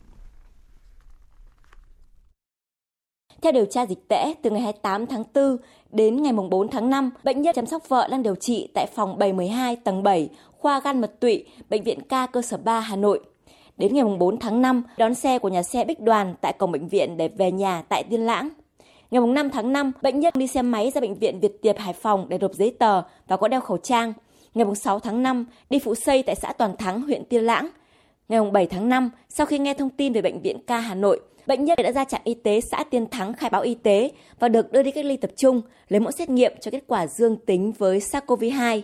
Theo 3.41 3.51
điều 3.51 3.65
tra 3.65 3.85
dịch 3.85 4.07
tễ, 4.07 4.33
từ 4.43 4.49
ngày 4.49 4.61
28 4.61 5.05
tháng 5.05 5.23
4 5.33 5.57
đến 5.91 6.23
ngày 6.23 6.33
4 6.33 6.67
tháng 6.67 6.89
5, 6.89 7.09
bệnh 7.23 7.41
nhân 7.41 7.55
chăm 7.55 7.65
sóc 7.65 7.89
vợ 7.89 8.07
đang 8.11 8.23
điều 8.23 8.35
trị 8.35 8.67
tại 8.75 8.87
phòng 8.95 9.17
712 9.17 9.75
tầng 9.75 10.03
7, 10.03 10.29
khoa 10.57 10.79
gan 10.79 11.01
mật 11.01 11.19
tụy, 11.19 11.45
Bệnh 11.69 11.83
viện 11.83 11.99
ca 12.09 12.25
cơ 12.25 12.41
sở 12.41 12.57
3 12.57 12.79
Hà 12.79 12.95
Nội. 12.95 13.19
Đến 13.79 13.93
ngày 13.93 14.03
4 14.19 14.39
tháng 14.39 14.61
5, 14.61 14.83
đón 14.97 15.15
xe 15.15 15.39
của 15.39 15.49
nhà 15.49 15.63
xe 15.63 15.85
Bích 15.85 15.99
Đoàn 15.99 16.35
tại 16.41 16.53
cổng 16.53 16.71
bệnh 16.71 16.87
viện 16.87 17.17
để 17.17 17.27
về 17.27 17.51
nhà 17.51 17.83
tại 17.89 18.03
Tiên 18.03 18.21
Lãng. 18.21 18.49
Ngày 19.11 19.21
5 19.27 19.49
tháng 19.49 19.73
5, 19.73 19.91
bệnh 20.01 20.19
nhân 20.19 20.33
đi 20.37 20.47
xe 20.47 20.61
máy 20.61 20.91
ra 20.95 21.01
bệnh 21.01 21.15
viện 21.15 21.39
Việt 21.39 21.61
Tiệp 21.61 21.77
Hải 21.77 21.93
Phòng 21.93 22.25
để 22.29 22.37
nộp 22.37 22.53
giấy 22.53 22.75
tờ 22.79 23.01
và 23.27 23.37
có 23.37 23.47
đeo 23.47 23.61
khẩu 23.61 23.77
trang. 23.77 24.13
Ngày 24.53 24.65
6 24.75 24.99
tháng 24.99 25.23
5, 25.23 25.45
đi 25.69 25.79
phụ 25.79 25.95
xây 25.95 26.23
tại 26.23 26.35
xã 26.35 26.53
Toàn 26.53 26.77
Thắng, 26.77 27.01
huyện 27.01 27.25
Tiên 27.25 27.43
Lãng. 27.43 27.69
Ngày 28.29 28.41
7 28.53 28.67
tháng 28.67 28.89
5, 28.89 29.09
sau 29.29 29.45
khi 29.45 29.59
nghe 29.59 29.73
thông 29.73 29.89
tin 29.89 30.13
về 30.13 30.21
bệnh 30.21 30.41
viện 30.41 30.57
ca 30.67 30.79
Hà 30.79 30.95
Nội, 30.95 31.19
bệnh 31.47 31.65
nhân 31.65 31.79
đã 31.83 31.91
ra 31.91 32.05
trạm 32.05 32.21
y 32.23 32.33
tế 32.33 32.59
xã 32.71 32.83
Tiên 32.83 33.07
Thắng 33.09 33.33
khai 33.33 33.49
báo 33.49 33.61
y 33.61 33.75
tế 33.75 34.11
và 34.39 34.47
được 34.47 34.71
đưa 34.71 34.83
đi 34.83 34.91
cách 34.91 35.05
ly 35.05 35.17
tập 35.17 35.31
trung, 35.37 35.61
lấy 35.87 35.99
mẫu 35.99 36.11
xét 36.11 36.29
nghiệm 36.29 36.53
cho 36.61 36.71
kết 36.71 36.83
quả 36.87 37.07
dương 37.07 37.37
tính 37.45 37.71
với 37.77 37.99
SARS-CoV-2. 37.99 38.81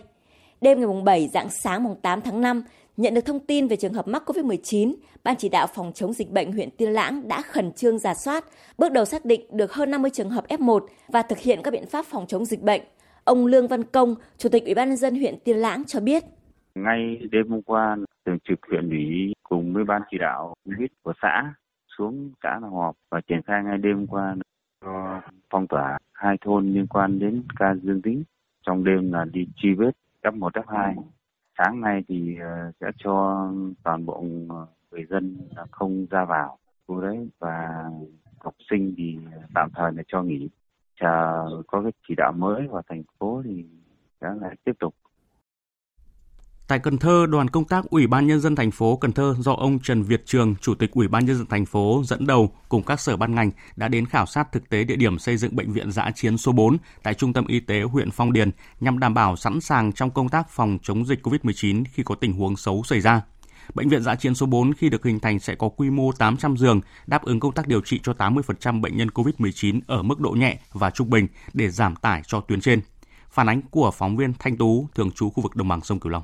Đêm 0.60 0.80
ngày 0.80 1.02
7 1.04 1.28
dạng 1.34 1.48
sáng 1.50 1.94
8 2.02 2.20
tháng 2.20 2.40
5, 2.40 2.64
nhận 2.96 3.14
được 3.14 3.20
thông 3.26 3.40
tin 3.40 3.68
về 3.68 3.76
trường 3.76 3.92
hợp 3.92 4.08
mắc 4.08 4.22
COVID-19, 4.26 4.94
Ban 5.24 5.36
chỉ 5.36 5.48
đạo 5.48 5.66
phòng 5.74 5.92
chống 5.94 6.12
dịch 6.12 6.30
bệnh 6.30 6.52
huyện 6.52 6.70
Tiên 6.70 6.92
Lãng 6.92 7.28
đã 7.28 7.42
khẩn 7.42 7.72
trương 7.72 7.98
giả 7.98 8.14
soát, 8.14 8.44
bước 8.78 8.92
đầu 8.92 9.04
xác 9.04 9.24
định 9.24 9.40
được 9.50 9.72
hơn 9.72 9.90
50 9.90 10.10
trường 10.10 10.30
hợp 10.30 10.44
F1 10.48 10.80
và 11.08 11.22
thực 11.22 11.38
hiện 11.38 11.60
các 11.62 11.70
biện 11.70 11.86
pháp 11.86 12.04
phòng 12.04 12.26
chống 12.26 12.44
dịch 12.44 12.62
bệnh. 12.62 12.82
Ông 13.24 13.46
Lương 13.46 13.68
Văn 13.68 13.84
Công, 13.84 14.14
Chủ 14.38 14.48
tịch 14.48 14.64
Ủy 14.64 14.74
ban 14.74 14.88
nhân 14.88 14.96
dân 14.96 15.14
huyện 15.14 15.34
Tiên 15.44 15.56
Lãng 15.56 15.84
cho 15.84 16.00
biết. 16.00 16.24
Ngay 16.74 17.18
đêm 17.30 17.48
hôm 17.48 17.62
qua, 17.62 17.96
thường 18.26 18.38
trực 18.48 18.58
huyện 18.70 18.90
ủy 18.90 19.32
cùng 19.42 19.74
với 19.74 19.84
ban 19.84 20.02
chỉ 20.10 20.18
đạo 20.18 20.54
COVID 20.64 20.90
của 21.02 21.12
xã 21.22 21.54
xuống 21.98 22.32
xã 22.42 22.58
là 22.62 22.68
họp 22.68 22.96
và 23.10 23.20
triển 23.20 23.40
khai 23.46 23.64
ngay 23.64 23.78
đêm 23.78 24.06
qua 24.06 24.36
cho 24.84 25.20
phong 25.50 25.66
tỏa 25.66 25.98
hai 26.12 26.36
thôn 26.40 26.72
liên 26.72 26.86
quan 26.86 27.18
đến 27.18 27.42
ca 27.58 27.74
dương 27.82 28.02
tính. 28.02 28.24
Trong 28.66 28.84
đêm 28.84 29.12
là 29.12 29.24
đi 29.24 29.46
truy 29.56 29.74
vết 29.74 29.90
F1, 30.22 30.50
F2. 30.50 30.94
Sáng 31.58 31.80
nay 31.80 32.04
thì 32.08 32.36
ờ, 32.40 32.72
sẽ 32.80 32.86
cho 32.98 33.48
toàn 33.82 34.06
bộ 34.06 34.24
ờ, 34.48 34.66
người 34.90 35.04
dân 35.10 35.38
không 35.70 36.06
ra 36.10 36.24
vào 36.24 36.58
khu 36.86 37.00
đấy 37.00 37.28
và 37.38 37.84
học 38.38 38.54
sinh 38.70 38.94
thì 38.96 39.18
tạm 39.54 39.70
thời 39.74 39.92
là 39.92 40.02
cho 40.08 40.22
nghỉ. 40.22 40.48
Chờ 41.00 41.46
có 41.66 41.82
cái 41.82 41.92
chỉ 42.08 42.14
đạo 42.16 42.32
mới 42.32 42.66
vào 42.66 42.82
thành 42.88 43.02
phố 43.18 43.42
thì 43.44 43.64
sẽ 44.20 44.28
lại 44.40 44.56
tiếp 44.64 44.72
tục 44.78 44.94
Tại 46.68 46.78
Cần 46.78 46.98
Thơ, 46.98 47.26
đoàn 47.26 47.50
công 47.50 47.64
tác 47.64 47.84
Ủy 47.90 48.06
ban 48.06 48.26
nhân 48.26 48.40
dân 48.40 48.56
thành 48.56 48.70
phố 48.70 48.96
Cần 48.96 49.12
Thơ 49.12 49.34
do 49.38 49.52
ông 49.52 49.78
Trần 49.78 50.02
Việt 50.02 50.22
Trường, 50.26 50.54
Chủ 50.56 50.74
tịch 50.74 50.90
Ủy 50.92 51.08
ban 51.08 51.26
nhân 51.26 51.36
dân 51.36 51.46
thành 51.46 51.66
phố 51.66 52.02
dẫn 52.04 52.26
đầu 52.26 52.52
cùng 52.68 52.82
các 52.82 53.00
sở 53.00 53.16
ban 53.16 53.34
ngành 53.34 53.50
đã 53.76 53.88
đến 53.88 54.06
khảo 54.06 54.26
sát 54.26 54.52
thực 54.52 54.68
tế 54.68 54.84
địa 54.84 54.96
điểm 54.96 55.18
xây 55.18 55.36
dựng 55.36 55.56
bệnh 55.56 55.72
viện 55.72 55.92
giã 55.92 56.10
chiến 56.14 56.38
số 56.38 56.52
4 56.52 56.76
tại 57.02 57.14
Trung 57.14 57.32
tâm 57.32 57.46
Y 57.46 57.60
tế 57.60 57.82
huyện 57.82 58.10
Phong 58.10 58.32
Điền 58.32 58.50
nhằm 58.80 58.98
đảm 58.98 59.14
bảo 59.14 59.36
sẵn 59.36 59.60
sàng 59.60 59.92
trong 59.92 60.10
công 60.10 60.28
tác 60.28 60.50
phòng 60.50 60.78
chống 60.82 61.06
dịch 61.06 61.26
COVID-19 61.26 61.84
khi 61.92 62.02
có 62.02 62.14
tình 62.14 62.32
huống 62.32 62.56
xấu 62.56 62.82
xảy 62.82 63.00
ra. 63.00 63.22
Bệnh 63.74 63.88
viện 63.88 64.02
giã 64.02 64.14
chiến 64.14 64.34
số 64.34 64.46
4 64.46 64.74
khi 64.74 64.88
được 64.88 65.04
hình 65.04 65.20
thành 65.20 65.38
sẽ 65.38 65.54
có 65.54 65.68
quy 65.68 65.90
mô 65.90 66.12
800 66.12 66.56
giường, 66.56 66.80
đáp 67.06 67.24
ứng 67.24 67.40
công 67.40 67.52
tác 67.52 67.68
điều 67.68 67.80
trị 67.80 68.00
cho 68.02 68.12
80% 68.12 68.80
bệnh 68.80 68.96
nhân 68.96 69.08
COVID-19 69.08 69.80
ở 69.86 70.02
mức 70.02 70.20
độ 70.20 70.30
nhẹ 70.30 70.58
và 70.72 70.90
trung 70.90 71.10
bình 71.10 71.26
để 71.52 71.70
giảm 71.70 71.96
tải 71.96 72.22
cho 72.26 72.40
tuyến 72.40 72.60
trên. 72.60 72.80
Phản 73.30 73.48
ánh 73.48 73.62
của 73.70 73.90
phóng 73.90 74.16
viên 74.16 74.32
Thanh 74.38 74.56
Tú, 74.56 74.88
thường 74.94 75.10
trú 75.10 75.30
khu 75.30 75.42
vực 75.42 75.56
đồng 75.56 75.68
bằng 75.68 75.80
sông 75.80 76.00
Cửu 76.00 76.12
Long. 76.12 76.22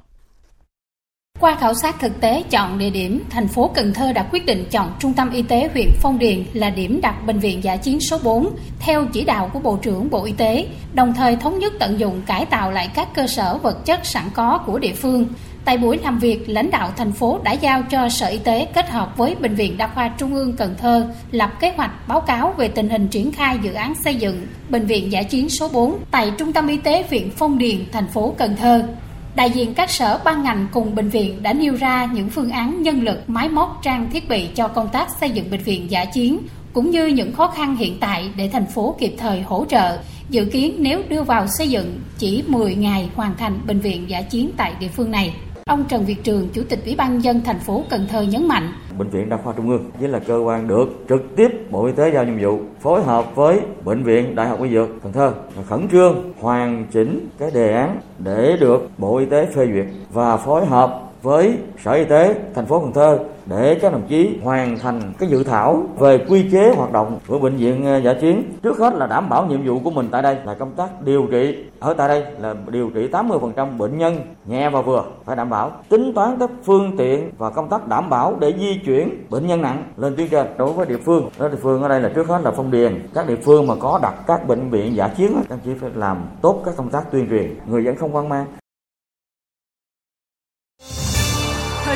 Qua 1.42 1.56
khảo 1.56 1.74
sát 1.74 2.00
thực 2.00 2.20
tế 2.20 2.42
chọn 2.50 2.78
địa 2.78 2.90
điểm, 2.90 3.24
thành 3.30 3.48
phố 3.48 3.70
Cần 3.74 3.94
Thơ 3.94 4.12
đã 4.12 4.28
quyết 4.32 4.46
định 4.46 4.64
chọn 4.70 4.92
Trung 4.98 5.12
tâm 5.12 5.30
Y 5.30 5.42
tế 5.42 5.68
huyện 5.72 5.88
Phong 6.00 6.18
Điền 6.18 6.44
là 6.52 6.70
điểm 6.70 7.00
đặt 7.02 7.26
bệnh 7.26 7.38
viện 7.38 7.64
giả 7.64 7.76
chiến 7.76 8.00
số 8.00 8.18
4 8.24 8.50
theo 8.78 9.06
chỉ 9.12 9.24
đạo 9.24 9.50
của 9.52 9.58
Bộ 9.58 9.76
trưởng 9.82 10.10
Bộ 10.10 10.24
Y 10.24 10.32
tế, 10.32 10.66
đồng 10.94 11.14
thời 11.14 11.36
thống 11.36 11.58
nhất 11.58 11.72
tận 11.78 12.00
dụng 12.00 12.22
cải 12.26 12.44
tạo 12.44 12.70
lại 12.70 12.88
các 12.94 13.14
cơ 13.14 13.26
sở 13.26 13.58
vật 13.62 13.84
chất 13.84 14.06
sẵn 14.06 14.24
có 14.34 14.58
của 14.66 14.78
địa 14.78 14.92
phương. 14.92 15.26
Tại 15.64 15.78
buổi 15.78 15.98
làm 15.98 16.18
việc, 16.18 16.48
lãnh 16.48 16.70
đạo 16.70 16.90
thành 16.96 17.12
phố 17.12 17.40
đã 17.44 17.52
giao 17.52 17.82
cho 17.82 18.08
Sở 18.08 18.26
Y 18.26 18.38
tế 18.38 18.64
kết 18.74 18.90
hợp 18.90 19.16
với 19.16 19.34
Bệnh 19.34 19.54
viện 19.54 19.76
Đa 19.76 19.88
khoa 19.88 20.08
Trung 20.08 20.34
ương 20.34 20.56
Cần 20.56 20.74
Thơ 20.78 21.06
lập 21.30 21.50
kế 21.60 21.72
hoạch 21.76 22.08
báo 22.08 22.20
cáo 22.20 22.54
về 22.56 22.68
tình 22.68 22.88
hình 22.88 23.08
triển 23.08 23.32
khai 23.32 23.58
dự 23.62 23.72
án 23.72 23.94
xây 24.04 24.14
dựng 24.14 24.46
Bệnh 24.68 24.86
viện 24.86 25.12
giả 25.12 25.22
chiến 25.22 25.48
số 25.48 25.68
4 25.68 25.98
tại 26.10 26.32
Trung 26.38 26.52
tâm 26.52 26.66
Y 26.66 26.76
tế 26.76 27.04
huyện 27.08 27.30
Phong 27.30 27.58
Điền, 27.58 27.76
thành 27.92 28.06
phố 28.06 28.34
Cần 28.38 28.56
Thơ. 28.56 28.88
Đại 29.34 29.50
diện 29.50 29.74
các 29.74 29.90
sở 29.90 30.20
ban 30.24 30.42
ngành 30.42 30.68
cùng 30.72 30.94
bệnh 30.94 31.08
viện 31.08 31.42
đã 31.42 31.52
nêu 31.52 31.76
ra 31.76 32.08
những 32.12 32.30
phương 32.30 32.50
án 32.50 32.82
nhân 32.82 33.02
lực, 33.02 33.22
máy 33.26 33.48
móc, 33.48 33.80
trang 33.82 34.10
thiết 34.10 34.28
bị 34.28 34.48
cho 34.54 34.68
công 34.68 34.88
tác 34.88 35.08
xây 35.20 35.30
dựng 35.30 35.50
bệnh 35.50 35.62
viện 35.62 35.90
giả 35.90 36.04
chiến, 36.04 36.38
cũng 36.72 36.90
như 36.90 37.06
những 37.06 37.32
khó 37.32 37.46
khăn 37.46 37.76
hiện 37.76 37.96
tại 38.00 38.30
để 38.36 38.48
thành 38.48 38.66
phố 38.66 38.96
kịp 38.98 39.14
thời 39.18 39.42
hỗ 39.42 39.64
trợ. 39.68 39.98
Dự 40.30 40.44
kiến 40.44 40.74
nếu 40.78 41.02
đưa 41.08 41.22
vào 41.22 41.46
xây 41.58 41.68
dựng 41.68 42.00
chỉ 42.18 42.44
10 42.46 42.74
ngày 42.74 43.10
hoàn 43.14 43.36
thành 43.36 43.58
bệnh 43.66 43.80
viện 43.80 44.10
giả 44.10 44.22
chiến 44.22 44.50
tại 44.56 44.72
địa 44.80 44.88
phương 44.88 45.10
này. 45.10 45.34
Ông 45.66 45.84
Trần 45.88 46.04
Việt 46.04 46.24
Trường, 46.24 46.48
Chủ 46.52 46.62
tịch 46.68 46.78
Ủy 46.84 46.94
ban 46.96 47.24
dân 47.24 47.40
thành 47.44 47.58
phố 47.60 47.84
Cần 47.90 48.06
Thơ 48.10 48.22
nhấn 48.22 48.48
mạnh. 48.48 48.72
Bệnh 48.98 49.08
viện 49.08 49.28
Đa 49.28 49.36
khoa 49.36 49.52
Trung 49.56 49.70
ương 49.70 49.90
với 50.00 50.08
là 50.08 50.18
cơ 50.18 50.36
quan 50.36 50.68
được 50.68 51.04
trực 51.08 51.36
tiếp 51.36 51.70
Bộ 51.70 51.86
Y 51.86 51.92
tế 51.92 52.10
giao 52.14 52.24
nhiệm 52.24 52.38
vụ 52.40 52.60
phối 52.80 53.02
hợp 53.02 53.34
với 53.34 53.60
Bệnh 53.84 54.02
viện 54.04 54.34
Đại 54.34 54.48
học 54.48 54.58
Y 54.62 54.70
Dược 54.70 54.88
Cần 55.02 55.12
Thơ 55.12 55.32
và 55.56 55.62
khẩn 55.62 55.88
trương 55.92 56.32
hoàn 56.40 56.86
chỉnh 56.92 57.28
cái 57.38 57.50
đề 57.50 57.74
án 57.74 58.00
để 58.18 58.56
được 58.60 58.90
Bộ 58.98 59.18
Y 59.18 59.26
tế 59.26 59.46
phê 59.46 59.66
duyệt 59.72 59.86
và 60.12 60.36
phối 60.36 60.66
hợp 60.66 61.11
với 61.22 61.58
Sở 61.84 61.92
Y 61.92 62.04
tế 62.04 62.34
thành 62.54 62.66
phố 62.66 62.80
Cần 62.80 62.92
Thơ 62.92 63.18
để 63.46 63.78
các 63.82 63.92
đồng 63.92 64.02
chí 64.08 64.38
hoàn 64.42 64.78
thành 64.78 65.12
cái 65.18 65.28
dự 65.28 65.44
thảo 65.44 65.82
về 65.98 66.18
quy 66.28 66.50
chế 66.52 66.74
hoạt 66.76 66.92
động 66.92 67.18
của 67.28 67.38
bệnh 67.38 67.56
viện 67.56 67.84
ờ, 67.84 67.98
giả 67.98 68.14
chiến. 68.20 68.52
Trước 68.62 68.78
hết 68.78 68.94
là 68.94 69.06
đảm 69.06 69.28
bảo 69.28 69.46
nhiệm 69.46 69.66
vụ 69.66 69.78
của 69.84 69.90
mình 69.90 70.08
tại 70.10 70.22
đây 70.22 70.36
là 70.44 70.54
công 70.54 70.70
tác 70.70 71.02
điều 71.04 71.26
trị. 71.30 71.64
Ở 71.80 71.94
tại 71.94 72.08
đây 72.08 72.24
là 72.38 72.54
điều 72.66 72.90
trị 72.94 73.08
80% 73.12 73.78
bệnh 73.78 73.98
nhân 73.98 74.16
nhẹ 74.46 74.70
và 74.70 74.82
vừa, 74.82 75.04
phải 75.24 75.36
đảm 75.36 75.50
bảo. 75.50 75.70
Tính 75.88 76.12
toán 76.14 76.36
các 76.40 76.50
phương 76.64 76.96
tiện 76.96 77.30
và 77.38 77.50
công 77.50 77.68
tác 77.68 77.88
đảm 77.88 78.10
bảo 78.10 78.36
để 78.40 78.54
di 78.58 78.80
chuyển 78.84 79.26
bệnh 79.30 79.46
nhân 79.46 79.62
nặng 79.62 79.84
lên 79.96 80.16
tuyến 80.16 80.28
trên 80.28 80.46
đối 80.58 80.72
với 80.72 80.86
địa 80.86 80.98
phương. 81.04 81.30
Đó 81.38 81.48
địa 81.48 81.58
phương 81.62 81.82
ở 81.82 81.88
đây 81.88 82.00
là 82.00 82.08
trước 82.14 82.28
hết 82.28 82.40
là 82.44 82.50
phong 82.50 82.70
điền. 82.70 83.08
Các 83.14 83.28
địa 83.28 83.36
phương 83.36 83.66
mà 83.66 83.74
có 83.80 83.98
đặt 84.02 84.14
các 84.26 84.48
bệnh 84.48 84.70
viện 84.70 84.96
giả 84.96 85.08
chiến 85.08 85.42
các 85.48 85.58
chỉ 85.64 85.70
phải 85.80 85.90
làm 85.94 86.16
tốt 86.42 86.62
các 86.64 86.76
công 86.76 86.90
tác 86.90 87.10
tuyên 87.10 87.28
truyền. 87.30 87.56
Người 87.66 87.84
dân 87.84 87.96
không 87.96 88.12
hoang 88.12 88.28
mang. 88.28 88.46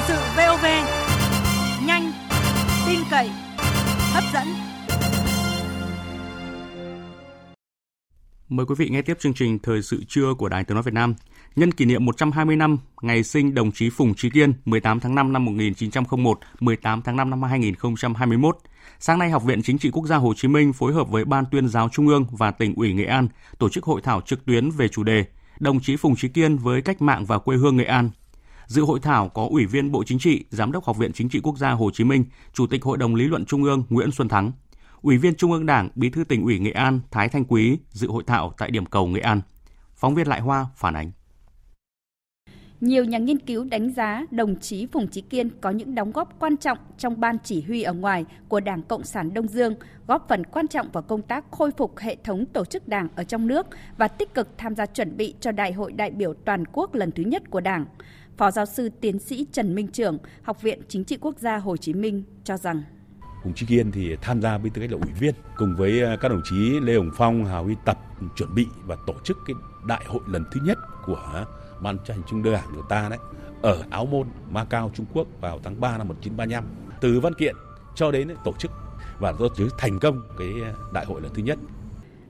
Sự 0.08 0.14
VOV 0.14 0.66
nhanh, 1.86 2.12
tin 2.86 3.00
cậy, 3.10 3.30
hấp 4.12 4.24
dẫn. 4.34 4.46
Mời 8.48 8.66
quý 8.66 8.74
vị 8.78 8.88
nghe 8.88 9.02
tiếp 9.02 9.16
chương 9.20 9.34
trình 9.34 9.58
Thời 9.58 9.82
sự 9.82 10.04
trưa 10.08 10.34
của 10.38 10.48
Đài 10.48 10.64
Tiếng 10.64 10.74
Nói 10.74 10.82
Việt 10.82 10.94
Nam. 10.94 11.14
Nhân 11.56 11.72
kỷ 11.72 11.84
niệm 11.84 12.04
120 12.04 12.56
năm 12.56 12.78
ngày 13.02 13.22
sinh 13.22 13.54
đồng 13.54 13.72
chí 13.72 13.90
Phùng 13.90 14.14
Trí 14.14 14.30
Kiên 14.30 14.52
18 14.64 15.00
tháng 15.00 15.14
5 15.14 15.32
năm 15.32 15.44
1901, 15.44 16.38
18 16.60 17.02
tháng 17.02 17.16
5 17.16 17.30
năm 17.30 17.42
2021. 17.42 18.58
Sáng 18.98 19.18
nay, 19.18 19.30
Học 19.30 19.44
viện 19.44 19.62
Chính 19.62 19.78
trị 19.78 19.90
Quốc 19.90 20.06
gia 20.06 20.16
Hồ 20.16 20.34
Chí 20.36 20.48
Minh 20.48 20.72
phối 20.72 20.92
hợp 20.92 21.08
với 21.08 21.24
Ban 21.24 21.44
tuyên 21.50 21.68
giáo 21.68 21.88
Trung 21.88 22.08
ương 22.08 22.26
và 22.30 22.50
tỉnh 22.50 22.74
ủy 22.74 22.92
Nghệ 22.92 23.04
An 23.04 23.28
tổ 23.58 23.68
chức 23.68 23.84
hội 23.84 24.00
thảo 24.04 24.20
trực 24.20 24.44
tuyến 24.44 24.70
về 24.70 24.88
chủ 24.88 25.02
đề 25.02 25.24
đồng 25.60 25.80
chí 25.80 25.96
Phùng 25.96 26.16
Trí 26.16 26.28
Kiên 26.28 26.56
với 26.56 26.82
cách 26.82 27.02
mạng 27.02 27.24
và 27.24 27.38
quê 27.38 27.56
hương 27.56 27.76
Nghệ 27.76 27.84
An. 27.84 28.10
Dự 28.66 28.82
hội 28.82 29.00
thảo 29.00 29.28
có 29.28 29.46
Ủy 29.50 29.66
viên 29.66 29.92
Bộ 29.92 30.04
Chính 30.04 30.18
trị, 30.18 30.44
Giám 30.50 30.72
đốc 30.72 30.84
Học 30.84 30.96
viện 30.96 31.12
Chính 31.12 31.28
trị 31.28 31.40
Quốc 31.42 31.58
gia 31.58 31.70
Hồ 31.70 31.90
Chí 31.90 32.04
Minh, 32.04 32.24
Chủ 32.52 32.66
tịch 32.66 32.84
Hội 32.84 32.98
đồng 32.98 33.14
Lý 33.14 33.24
luận 33.24 33.44
Trung 33.44 33.62
ương 33.62 33.84
Nguyễn 33.88 34.10
Xuân 34.10 34.28
Thắng, 34.28 34.52
Ủy 35.02 35.18
viên 35.18 35.34
Trung 35.34 35.52
ương 35.52 35.66
Đảng, 35.66 35.88
Bí 35.94 36.10
thư 36.10 36.24
tỉnh 36.24 36.44
ủy 36.44 36.58
Nghệ 36.58 36.70
An 36.70 37.00
Thái 37.10 37.28
Thanh 37.28 37.44
Quý 37.44 37.78
dự 37.90 38.08
hội 38.08 38.22
thảo 38.26 38.52
tại 38.58 38.70
điểm 38.70 38.86
cầu 38.86 39.06
Nghệ 39.06 39.20
An. 39.20 39.40
Phóng 39.94 40.14
viên 40.14 40.28
Lại 40.28 40.40
Hoa 40.40 40.66
phản 40.76 40.96
ánh. 40.96 41.12
Nhiều 42.80 43.04
nhà 43.04 43.18
nghiên 43.18 43.38
cứu 43.38 43.64
đánh 43.64 43.92
giá 43.92 44.24
đồng 44.30 44.60
chí 44.60 44.86
Phùng 44.86 45.08
Chí 45.08 45.20
Kiên 45.20 45.50
có 45.60 45.70
những 45.70 45.94
đóng 45.94 46.12
góp 46.12 46.40
quan 46.40 46.56
trọng 46.56 46.78
trong 46.98 47.20
ban 47.20 47.36
chỉ 47.44 47.62
huy 47.62 47.82
ở 47.82 47.92
ngoài 47.92 48.24
của 48.48 48.60
Đảng 48.60 48.82
Cộng 48.82 49.04
sản 49.04 49.34
Đông 49.34 49.48
Dương, 49.48 49.74
góp 50.06 50.26
phần 50.28 50.44
quan 50.44 50.68
trọng 50.68 50.90
vào 50.92 51.02
công 51.02 51.22
tác 51.22 51.44
khôi 51.50 51.70
phục 51.70 51.98
hệ 51.98 52.16
thống 52.24 52.46
tổ 52.46 52.64
chức 52.64 52.88
đảng 52.88 53.08
ở 53.16 53.24
trong 53.24 53.46
nước 53.46 53.66
và 53.96 54.08
tích 54.08 54.34
cực 54.34 54.48
tham 54.58 54.74
gia 54.74 54.86
chuẩn 54.86 55.16
bị 55.16 55.34
cho 55.40 55.52
Đại 55.52 55.72
hội 55.72 55.92
đại 55.92 56.10
biểu 56.10 56.34
toàn 56.34 56.64
quốc 56.72 56.94
lần 56.94 57.12
thứ 57.12 57.22
nhất 57.22 57.42
của 57.50 57.60
Đảng. 57.60 57.86
Phó 58.36 58.50
giáo 58.50 58.66
sư 58.66 58.88
tiến 59.00 59.18
sĩ 59.18 59.46
Trần 59.52 59.74
Minh 59.74 59.88
Trưởng, 59.88 60.18
Học 60.42 60.62
viện 60.62 60.80
Chính 60.88 61.04
trị 61.04 61.16
Quốc 61.20 61.38
gia 61.38 61.56
Hồ 61.56 61.76
Chí 61.76 61.94
Minh 61.94 62.22
cho 62.44 62.56
rằng 62.56 62.82
Phùng 63.44 63.54
Trí 63.54 63.66
Kiên 63.66 63.92
thì 63.92 64.16
tham 64.22 64.42
gia 64.42 64.58
với 64.58 64.70
tư 64.70 64.80
cách 64.80 64.92
là 64.92 64.98
ủy 65.02 65.12
viên 65.20 65.34
cùng 65.56 65.74
với 65.76 66.00
ờ, 66.00 66.16
các 66.20 66.28
đồng 66.28 66.42
chí 66.50 66.80
Lê 66.80 66.94
Hồng 66.96 67.10
Phong, 67.14 67.44
Hà 67.44 67.58
Huy 67.58 67.74
Tập 67.84 67.98
chuẩn 68.36 68.54
bị 68.54 68.66
và 68.84 68.96
tổ 69.06 69.14
chức 69.24 69.38
cái 69.46 69.54
đại 69.86 70.04
hội 70.06 70.20
lần 70.26 70.44
thứ 70.52 70.60
nhất 70.64 70.78
của 71.04 71.46
ban 71.80 71.98
chấp 71.98 72.14
hành 72.14 72.22
trung 72.30 72.42
đảng 72.42 72.68
của 72.74 72.82
ta 72.88 73.08
đấy 73.08 73.18
ở 73.62 73.84
Áo 73.90 74.06
Môn, 74.06 74.26
Macau, 74.50 74.90
Trung 74.94 75.06
Quốc 75.12 75.26
vào 75.40 75.60
tháng 75.64 75.80
3 75.80 75.98
năm 75.98 76.08
1935. 76.08 76.64
Từ 77.00 77.20
văn 77.20 77.34
kiện 77.34 77.56
cho 77.94 78.10
đến 78.10 78.28
tổ 78.44 78.52
chức 78.58 78.70
và 79.18 79.32
tổ 79.38 79.48
chức 79.56 79.74
thành 79.78 79.98
công 80.00 80.22
cái 80.38 80.48
đại 80.92 81.04
hội 81.04 81.20
lần 81.20 81.34
thứ 81.34 81.42
nhất. 81.42 81.58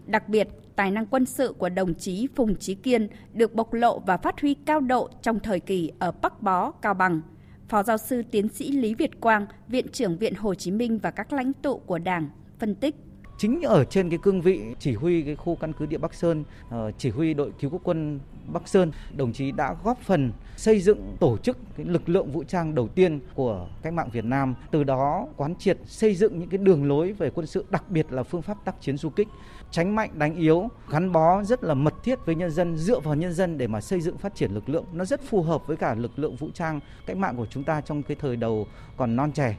Đặc 0.07 0.29
biệt, 0.29 0.49
tài 0.77 0.91
năng 0.91 1.07
quân 1.07 1.27
sự 1.27 1.55
của 1.59 1.69
đồng 1.69 1.95
chí 1.95 2.29
Phùng 2.35 2.57
Chí 2.57 2.75
Kiên 2.75 3.09
được 3.33 3.55
bộc 3.55 3.73
lộ 3.73 3.99
và 3.99 4.17
phát 4.17 4.41
huy 4.41 4.55
cao 4.55 4.81
độ 4.81 5.11
trong 5.23 5.41
thời 5.41 5.61
kỳ 5.61 5.93
ở 5.99 6.13
Bắc 6.13 6.43
Bó, 6.43 6.71
Cao 6.71 6.95
Bằng. 6.95 7.21
Phó 7.69 7.83
giáo 7.83 7.99
sư 7.99 8.23
tiến 8.31 8.49
sĩ 8.49 8.73
Lý 8.73 8.95
Việt 8.95 9.21
Quang, 9.21 9.47
Viện 9.69 9.87
trưởng 9.93 10.19
Viện 10.19 10.35
Hồ 10.35 10.55
Chí 10.55 10.71
Minh 10.71 10.99
và 10.99 11.11
các 11.11 11.33
lãnh 11.33 11.53
tụ 11.53 11.79
của 11.79 11.99
Đảng 11.99 12.29
phân 12.59 12.75
tích 12.75 13.06
chính 13.39 13.63
ở 13.63 13.85
trên 13.85 14.11
cái 14.11 14.19
cương 14.23 14.41
vị 14.41 14.63
chỉ 14.79 14.95
huy 14.95 15.23
cái 15.23 15.37
khu 15.37 15.55
căn 15.55 15.73
cứ 15.73 15.87
địa 15.87 15.99
Bắc 15.99 16.15
Sơn, 16.15 16.45
ờ, 16.71 16.93
chỉ 16.99 17.11
huy 17.11 17.35
đội 17.35 17.53
cứu 17.61 17.71
quốc 17.71 17.81
quân 17.85 18.21
Bắc 18.47 18.69
Sơn, 18.69 18.93
đồng 19.17 19.33
chí 19.33 19.53
đã 19.53 19.75
góp 19.85 19.99
phần 20.03 20.33
xây 20.57 20.81
dựng 20.81 21.17
tổ 21.21 21.39
chức 21.39 21.59
cái 21.77 21.87
lực 21.87 22.09
lượng 22.09 22.33
vũ 22.33 22.45
trang 22.45 22.75
đầu 22.75 22.89
tiên 22.89 23.21
của 23.35 23.69
cách 23.83 23.93
mạng 23.93 24.09
Việt 24.13 24.25
Nam, 24.25 24.55
từ 24.71 24.85
đó 24.85 25.27
quán 25.37 25.55
triệt 25.59 25.79
xây 25.85 26.15
dựng 26.15 26.39
những 26.39 26.49
cái 26.49 26.59
đường 26.59 26.89
lối 26.89 27.13
về 27.13 27.31
quân 27.31 27.47
sự, 27.47 27.65
đặc 27.71 27.91
biệt 27.91 28.13
là 28.13 28.23
phương 28.23 28.43
pháp 28.43 28.65
tác 28.65 28.81
chiến 28.81 28.97
du 28.97 29.11
kích, 29.11 29.29
tránh 29.71 29.95
mạnh 29.97 30.11
đánh 30.15 30.37
yếu, 30.37 30.69
gắn 30.91 31.13
bó 31.13 31.45
rất 31.45 31.65
là 31.65 31.75
mật 31.75 31.95
thiết 32.05 32.19
với 32.27 32.35
nhân 32.35 32.51
dân, 32.51 32.77
dựa 32.77 33.01
vào 33.01 33.15
nhân 33.15 33.33
dân 33.33 33.59
để 33.59 33.67
mà 33.67 33.81
xây 33.81 34.01
dựng 34.01 34.19
phát 34.19 34.35
triển 34.35 34.51
lực 34.51 34.69
lượng. 34.69 34.85
Nó 34.93 35.05
rất 35.05 35.23
phù 35.23 35.43
hợp 35.43 35.67
với 35.67 35.77
cả 35.77 35.95
lực 35.95 36.19
lượng 36.19 36.37
vũ 36.37 36.51
trang 36.55 36.81
cách 37.07 37.17
mạng 37.17 37.37
của 37.37 37.47
chúng 37.47 37.65
ta 37.65 37.81
trong 37.81 38.03
cái 38.03 38.17
thời 38.21 38.37
đầu 38.37 38.67
còn 38.97 39.17
non 39.17 39.33
trẻ. 39.33 39.57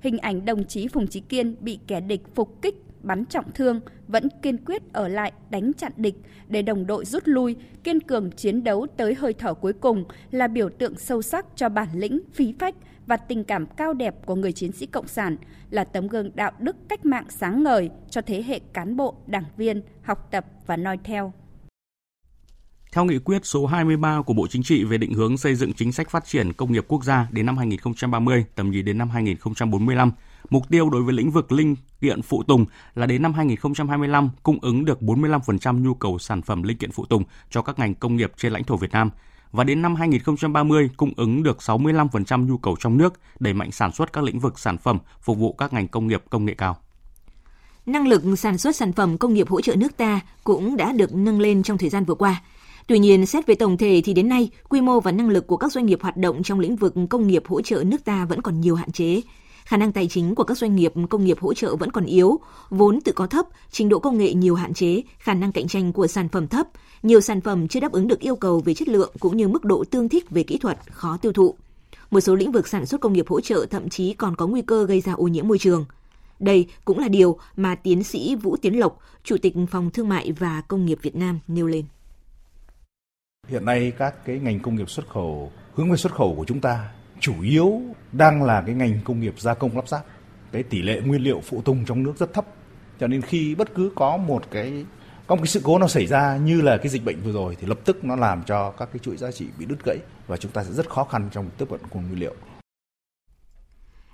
Hình 0.00 0.18
ảnh 0.18 0.44
đồng 0.44 0.64
chí 0.64 0.88
Phùng 0.88 1.06
Chí 1.06 1.20
Kiên 1.20 1.56
bị 1.60 1.78
kẻ 1.86 2.00
địch 2.00 2.22
phục 2.34 2.62
kích 2.62 2.87
bắn 3.02 3.24
trọng 3.24 3.52
thương 3.54 3.80
vẫn 4.08 4.28
kiên 4.42 4.64
quyết 4.64 4.92
ở 4.92 5.08
lại 5.08 5.32
đánh 5.50 5.72
chặn 5.72 5.92
địch 5.96 6.14
để 6.48 6.62
đồng 6.62 6.86
đội 6.86 7.04
rút 7.04 7.22
lui, 7.26 7.56
kiên 7.84 8.00
cường 8.00 8.30
chiến 8.30 8.64
đấu 8.64 8.86
tới 8.96 9.14
hơi 9.14 9.32
thở 9.32 9.54
cuối 9.54 9.72
cùng 9.72 10.04
là 10.30 10.48
biểu 10.48 10.68
tượng 10.68 10.98
sâu 10.98 11.22
sắc 11.22 11.46
cho 11.56 11.68
bản 11.68 11.88
lĩnh, 11.94 12.20
phí 12.34 12.54
phách 12.58 12.74
và 13.06 13.16
tình 13.16 13.44
cảm 13.44 13.66
cao 13.66 13.92
đẹp 13.92 14.26
của 14.26 14.34
người 14.34 14.52
chiến 14.52 14.72
sĩ 14.72 14.86
cộng 14.86 15.08
sản, 15.08 15.36
là 15.70 15.84
tấm 15.84 16.08
gương 16.08 16.30
đạo 16.34 16.52
đức 16.58 16.76
cách 16.88 17.06
mạng 17.06 17.26
sáng 17.28 17.62
ngời 17.62 17.90
cho 18.10 18.20
thế 18.20 18.42
hệ 18.42 18.60
cán 18.72 18.96
bộ, 18.96 19.14
đảng 19.26 19.44
viên 19.56 19.82
học 20.02 20.28
tập 20.30 20.46
và 20.66 20.76
noi 20.76 20.98
theo. 21.04 21.32
Theo 22.92 23.04
nghị 23.04 23.18
quyết 23.18 23.46
số 23.46 23.66
23 23.66 24.22
của 24.22 24.34
Bộ 24.34 24.46
Chính 24.50 24.62
trị 24.62 24.84
về 24.84 24.98
định 24.98 25.14
hướng 25.14 25.36
xây 25.36 25.54
dựng 25.54 25.72
chính 25.72 25.92
sách 25.92 26.10
phát 26.10 26.24
triển 26.24 26.52
công 26.52 26.72
nghiệp 26.72 26.84
quốc 26.88 27.04
gia 27.04 27.28
đến 27.30 27.46
năm 27.46 27.58
2030, 27.58 28.44
tầm 28.54 28.70
nhìn 28.70 28.84
đến 28.84 28.98
năm 28.98 29.10
2045, 29.10 30.12
Mục 30.50 30.68
tiêu 30.68 30.90
đối 30.90 31.02
với 31.02 31.14
lĩnh 31.14 31.30
vực 31.30 31.52
linh 31.52 31.76
kiện 32.00 32.22
phụ 32.22 32.42
tùng 32.42 32.64
là 32.94 33.06
đến 33.06 33.22
năm 33.22 33.32
2025 33.32 34.30
cung 34.42 34.58
ứng 34.62 34.84
được 34.84 35.00
45% 35.00 35.82
nhu 35.82 35.94
cầu 35.94 36.18
sản 36.18 36.42
phẩm 36.42 36.62
linh 36.62 36.78
kiện 36.78 36.92
phụ 36.92 37.04
tùng 37.04 37.22
cho 37.50 37.62
các 37.62 37.78
ngành 37.78 37.94
công 37.94 38.16
nghiệp 38.16 38.32
trên 38.36 38.52
lãnh 38.52 38.64
thổ 38.64 38.76
Việt 38.76 38.92
Nam 38.92 39.10
và 39.52 39.64
đến 39.64 39.82
năm 39.82 39.94
2030 39.94 40.90
cung 40.96 41.12
ứng 41.16 41.42
được 41.42 41.58
65% 41.60 42.46
nhu 42.46 42.58
cầu 42.58 42.76
trong 42.80 42.98
nước, 42.98 43.14
đẩy 43.40 43.54
mạnh 43.54 43.72
sản 43.72 43.92
xuất 43.92 44.12
các 44.12 44.24
lĩnh 44.24 44.38
vực 44.38 44.58
sản 44.58 44.78
phẩm 44.78 44.98
phục 45.20 45.38
vụ 45.38 45.52
các 45.52 45.72
ngành 45.72 45.88
công 45.88 46.06
nghiệp 46.06 46.22
công 46.30 46.44
nghệ 46.44 46.54
cao. 46.54 46.76
Năng 47.86 48.08
lực 48.08 48.22
sản 48.38 48.58
xuất 48.58 48.76
sản 48.76 48.92
phẩm 48.92 49.18
công 49.18 49.34
nghiệp 49.34 49.48
hỗ 49.48 49.60
trợ 49.60 49.76
nước 49.76 49.96
ta 49.96 50.20
cũng 50.44 50.76
đã 50.76 50.92
được 50.92 51.14
nâng 51.14 51.40
lên 51.40 51.62
trong 51.62 51.78
thời 51.78 51.88
gian 51.88 52.04
vừa 52.04 52.14
qua. 52.14 52.42
Tuy 52.86 52.98
nhiên, 52.98 53.26
xét 53.26 53.46
về 53.46 53.54
tổng 53.54 53.76
thể 53.76 54.02
thì 54.04 54.14
đến 54.14 54.28
nay, 54.28 54.50
quy 54.68 54.80
mô 54.80 55.00
và 55.00 55.12
năng 55.12 55.28
lực 55.28 55.46
của 55.46 55.56
các 55.56 55.72
doanh 55.72 55.86
nghiệp 55.86 55.98
hoạt 56.02 56.16
động 56.16 56.42
trong 56.42 56.60
lĩnh 56.60 56.76
vực 56.76 56.94
công 57.10 57.26
nghiệp 57.26 57.42
hỗ 57.46 57.62
trợ 57.62 57.84
nước 57.86 58.04
ta 58.04 58.24
vẫn 58.24 58.42
còn 58.42 58.60
nhiều 58.60 58.74
hạn 58.74 58.92
chế. 58.92 59.20
Khả 59.68 59.76
năng 59.76 59.92
tài 59.92 60.08
chính 60.08 60.34
của 60.34 60.44
các 60.44 60.58
doanh 60.58 60.76
nghiệp 60.76 60.92
công 61.10 61.24
nghiệp 61.24 61.38
hỗ 61.40 61.54
trợ 61.54 61.76
vẫn 61.76 61.90
còn 61.90 62.04
yếu, 62.04 62.40
vốn 62.70 63.00
tự 63.00 63.12
có 63.12 63.26
thấp, 63.26 63.46
trình 63.70 63.88
độ 63.88 63.98
công 63.98 64.18
nghệ 64.18 64.34
nhiều 64.34 64.54
hạn 64.54 64.74
chế, 64.74 65.02
khả 65.18 65.34
năng 65.34 65.52
cạnh 65.52 65.68
tranh 65.68 65.92
của 65.92 66.06
sản 66.06 66.28
phẩm 66.28 66.48
thấp, 66.48 66.66
nhiều 67.02 67.20
sản 67.20 67.40
phẩm 67.40 67.68
chưa 67.68 67.80
đáp 67.80 67.92
ứng 67.92 68.08
được 68.08 68.20
yêu 68.20 68.36
cầu 68.36 68.62
về 68.64 68.74
chất 68.74 68.88
lượng 68.88 69.12
cũng 69.20 69.36
như 69.36 69.48
mức 69.48 69.64
độ 69.64 69.84
tương 69.90 70.08
thích 70.08 70.30
về 70.30 70.42
kỹ 70.42 70.58
thuật, 70.58 70.78
khó 70.90 71.16
tiêu 71.22 71.32
thụ. 71.32 71.54
Một 72.10 72.20
số 72.20 72.34
lĩnh 72.34 72.52
vực 72.52 72.68
sản 72.68 72.86
xuất 72.86 73.00
công 73.00 73.12
nghiệp 73.12 73.28
hỗ 73.28 73.40
trợ 73.40 73.66
thậm 73.70 73.88
chí 73.88 74.14
còn 74.14 74.36
có 74.36 74.46
nguy 74.46 74.62
cơ 74.62 74.86
gây 74.86 75.00
ra 75.00 75.12
ô 75.12 75.28
nhiễm 75.28 75.48
môi 75.48 75.58
trường. 75.58 75.84
Đây 76.38 76.66
cũng 76.84 76.98
là 76.98 77.08
điều 77.08 77.38
mà 77.56 77.74
tiến 77.74 78.04
sĩ 78.04 78.34
Vũ 78.34 78.56
Tiến 78.56 78.78
Lộc, 78.78 78.98
Chủ 79.24 79.36
tịch 79.42 79.54
Phòng 79.70 79.90
Thương 79.90 80.08
mại 80.08 80.32
và 80.32 80.60
Công 80.68 80.86
nghiệp 80.86 80.98
Việt 81.02 81.16
Nam 81.16 81.40
nêu 81.48 81.66
lên. 81.66 81.84
Hiện 83.48 83.64
nay 83.64 83.92
các 83.98 84.24
cái 84.24 84.38
ngành 84.38 84.60
công 84.60 84.76
nghiệp 84.76 84.90
xuất 84.90 85.08
khẩu 85.08 85.52
hướng 85.74 85.90
về 85.90 85.96
xuất 85.96 86.14
khẩu 86.14 86.34
của 86.36 86.44
chúng 86.44 86.60
ta 86.60 86.88
chủ 87.20 87.42
yếu 87.42 87.80
đang 88.12 88.42
là 88.42 88.62
cái 88.66 88.74
ngành 88.74 89.00
công 89.04 89.20
nghiệp 89.20 89.34
gia 89.38 89.54
công 89.54 89.76
lắp 89.76 89.88
ráp. 89.88 90.04
Cái 90.52 90.62
tỷ 90.62 90.82
lệ 90.82 91.00
nguyên 91.04 91.22
liệu 91.22 91.40
phụ 91.44 91.62
tùng 91.62 91.84
trong 91.84 92.02
nước 92.02 92.12
rất 92.18 92.32
thấp. 92.32 92.46
Cho 93.00 93.06
nên 93.06 93.22
khi 93.22 93.54
bất 93.54 93.74
cứ 93.74 93.92
có 93.94 94.16
một 94.16 94.44
cái, 94.50 94.84
có 95.26 95.34
một 95.34 95.40
cái 95.42 95.48
sự 95.48 95.60
cố 95.64 95.78
nó 95.78 95.88
xảy 95.88 96.06
ra 96.06 96.36
như 96.36 96.60
là 96.60 96.76
cái 96.76 96.88
dịch 96.88 97.04
bệnh 97.04 97.20
vừa 97.20 97.32
rồi 97.32 97.56
thì 97.60 97.66
lập 97.66 97.78
tức 97.84 98.04
nó 98.04 98.16
làm 98.16 98.42
cho 98.42 98.70
các 98.70 98.88
cái 98.92 98.98
chuỗi 98.98 99.16
giá 99.16 99.30
trị 99.30 99.46
bị 99.58 99.66
đứt 99.66 99.84
gãy 99.84 99.98
và 100.26 100.36
chúng 100.36 100.52
ta 100.52 100.64
sẽ 100.64 100.72
rất 100.72 100.90
khó 100.90 101.04
khăn 101.04 101.28
trong 101.32 101.50
tiếp 101.58 101.66
cận 101.70 101.80
nguồn 101.90 102.08
nguyên 102.08 102.20
liệu 102.20 102.34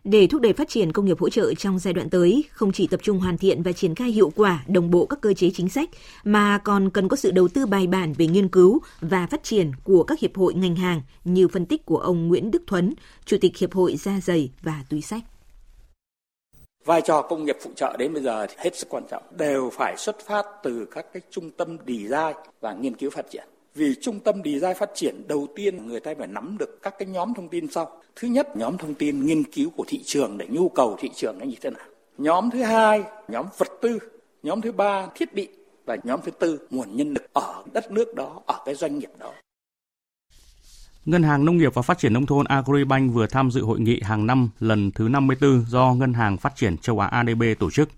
để 0.04 0.26
thúc 0.26 0.40
đẩy 0.40 0.52
phát 0.52 0.68
triển 0.68 0.92
công 0.92 1.04
nghiệp 1.04 1.20
hỗ 1.20 1.28
trợ 1.28 1.54
trong 1.54 1.78
giai 1.78 1.94
đoạn 1.94 2.10
tới, 2.10 2.44
không 2.52 2.72
chỉ 2.72 2.86
tập 2.86 3.00
trung 3.02 3.18
hoàn 3.18 3.38
thiện 3.38 3.62
và 3.62 3.72
triển 3.72 3.94
khai 3.94 4.10
hiệu 4.10 4.32
quả 4.36 4.64
đồng 4.66 4.90
bộ 4.90 5.06
các 5.06 5.20
cơ 5.20 5.34
chế 5.34 5.50
chính 5.54 5.68
sách, 5.68 5.90
mà 6.24 6.58
còn 6.58 6.90
cần 6.90 7.08
có 7.08 7.16
sự 7.16 7.30
đầu 7.30 7.48
tư 7.48 7.66
bài 7.66 7.86
bản 7.86 8.12
về 8.12 8.26
nghiên 8.26 8.48
cứu 8.48 8.80
và 9.00 9.26
phát 9.26 9.42
triển 9.42 9.72
của 9.84 10.02
các 10.02 10.20
hiệp 10.20 10.36
hội 10.36 10.54
ngành 10.54 10.76
hàng 10.76 11.02
như 11.24 11.48
phân 11.48 11.66
tích 11.66 11.86
của 11.86 11.98
ông 11.98 12.28
Nguyễn 12.28 12.50
Đức 12.50 12.62
Thuấn, 12.66 12.94
Chủ 13.24 13.36
tịch 13.40 13.56
Hiệp 13.56 13.72
hội 13.72 13.96
Da 13.96 14.20
giày 14.20 14.50
và 14.62 14.84
Túi 14.88 15.00
sách. 15.00 15.22
Vai 16.84 17.02
trò 17.02 17.22
công 17.22 17.44
nghiệp 17.44 17.56
phụ 17.62 17.70
trợ 17.76 17.96
đến 17.98 18.12
bây 18.12 18.22
giờ 18.22 18.46
thì 18.46 18.54
hết 18.58 18.76
sức 18.76 18.88
quan 18.90 19.04
trọng, 19.10 19.22
đều 19.38 19.70
phải 19.72 19.94
xuất 19.96 20.26
phát 20.26 20.46
từ 20.62 20.86
các 20.90 21.06
cái 21.12 21.22
trung 21.30 21.50
tâm 21.50 21.76
design 21.86 22.36
và 22.60 22.74
nghiên 22.74 22.96
cứu 22.96 23.10
phát 23.10 23.30
triển 23.30 23.44
vì 23.74 23.94
trung 24.00 24.20
tâm 24.20 24.42
design 24.44 24.74
phát 24.78 24.90
triển, 24.94 25.28
đầu 25.28 25.46
tiên 25.56 25.86
người 25.86 26.00
ta 26.00 26.14
phải 26.18 26.26
nắm 26.26 26.56
được 26.58 26.78
các 26.82 26.94
cái 26.98 27.08
nhóm 27.08 27.34
thông 27.34 27.48
tin 27.48 27.70
sau. 27.70 28.02
Thứ 28.16 28.28
nhất, 28.28 28.56
nhóm 28.56 28.78
thông 28.78 28.94
tin 28.94 29.26
nghiên 29.26 29.44
cứu 29.44 29.70
của 29.70 29.84
thị 29.88 30.02
trường 30.04 30.38
để 30.38 30.46
nhu 30.50 30.68
cầu 30.68 30.96
thị 31.00 31.10
trường 31.14 31.38
nó 31.38 31.44
như 31.44 31.56
thế 31.60 31.70
nào. 31.70 31.86
Nhóm 32.18 32.50
thứ 32.50 32.62
hai, 32.62 33.02
nhóm 33.28 33.46
vật 33.58 33.68
tư. 33.82 33.98
Nhóm 34.42 34.60
thứ 34.60 34.72
ba, 34.72 35.06
thiết 35.14 35.34
bị. 35.34 35.48
Và 35.86 35.96
nhóm 36.04 36.20
thứ 36.24 36.30
tư, 36.30 36.68
nguồn 36.70 36.96
nhân 36.96 37.14
lực 37.14 37.30
ở 37.32 37.64
đất 37.72 37.90
nước 37.90 38.14
đó, 38.14 38.40
ở 38.46 38.58
cái 38.64 38.74
doanh 38.74 38.98
nghiệp 38.98 39.10
đó. 39.18 39.32
Ngân 41.04 41.22
hàng 41.22 41.44
Nông 41.44 41.56
nghiệp 41.56 41.74
và 41.74 41.82
Phát 41.82 41.98
triển 41.98 42.12
Nông 42.12 42.26
thôn 42.26 42.46
Agribank 42.46 43.14
vừa 43.14 43.26
tham 43.26 43.50
dự 43.50 43.62
hội 43.62 43.80
nghị 43.80 44.00
hàng 44.00 44.26
năm 44.26 44.50
lần 44.60 44.90
thứ 44.90 45.08
54 45.08 45.64
do 45.68 45.94
Ngân 45.94 46.14
hàng 46.14 46.36
Phát 46.36 46.52
triển 46.56 46.78
châu 46.78 46.98
Á 46.98 47.06
ADB 47.06 47.42
tổ 47.58 47.70
chức. 47.70 47.88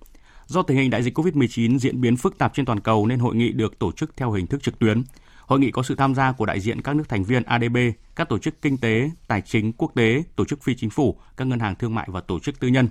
Do 0.47 0.63
tình 0.63 0.77
hình 0.77 0.91
đại 0.91 1.03
dịch 1.03 1.19
COVID-19 1.19 1.79
diễn 1.79 2.01
biến 2.01 2.17
phức 2.17 2.39
tạp 2.39 2.55
trên 2.55 2.67
toàn 2.67 2.81
cầu 2.81 3.07
nên 3.07 3.19
hội 3.19 3.35
nghị 3.35 3.53
được 3.53 3.79
tổ 3.79 3.93
chức 3.93 4.17
theo 4.17 4.31
hình 4.31 4.47
thức 4.47 4.63
trực 4.63 4.79
tuyến. 4.79 5.03
Hội 5.47 5.61
nghị 5.61 5.71
có 5.71 5.83
sự 5.83 5.95
tham 5.95 6.15
gia 6.15 6.33
của 6.33 6.47
đại 6.47 6.61
diện 6.61 6.83
các 6.83 6.97
nước 6.97 7.09
thành 7.09 7.25
viên 7.25 7.43
ADB, 7.43 7.77
các 8.17 8.29
tổ 8.29 8.39
chức 8.39 8.63
kinh 8.63 8.79
tế, 8.79 9.11
tài 9.29 9.41
chính 9.41 9.73
quốc 9.73 9.93
tế, 9.95 10.23
tổ 10.37 10.45
chức 10.45 10.63
phi 10.63 10.75
chính 10.77 10.91
phủ, 10.91 11.19
các 11.37 11.45
ngân 11.45 11.61
hàng 11.61 11.75
thương 11.75 11.95
mại 11.95 12.09
và 12.11 12.21
tổ 12.21 12.41
chức 12.41 12.61
tư 12.61 12.69
nhân. 12.69 12.89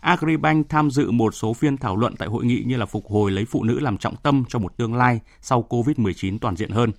Agribank 0.00 0.68
tham 0.68 0.90
dự 0.90 1.10
một 1.10 1.34
số 1.34 1.52
phiên 1.52 1.76
thảo 1.76 1.96
luận 1.96 2.14
tại 2.18 2.28
hội 2.28 2.44
nghị 2.44 2.62
như 2.66 2.76
là 2.76 2.86
phục 2.86 3.06
hồi 3.06 3.30
lấy 3.30 3.44
phụ 3.44 3.64
nữ 3.64 3.80
làm 3.80 3.98
trọng 3.98 4.16
tâm 4.16 4.44
cho 4.48 4.58
một 4.58 4.76
tương 4.76 4.94
lai 4.94 5.20
sau 5.40 5.66
COVID-19 5.70 6.38
toàn 6.38 6.56
diện 6.56 6.70
hơn, 6.70 6.92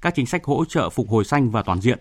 các 0.00 0.14
chính 0.16 0.26
sách 0.26 0.44
hỗ 0.44 0.64
trợ 0.64 0.90
phục 0.90 1.08
hồi 1.08 1.24
xanh 1.24 1.50
và 1.50 1.62
toàn 1.62 1.80
diện, 1.80 1.98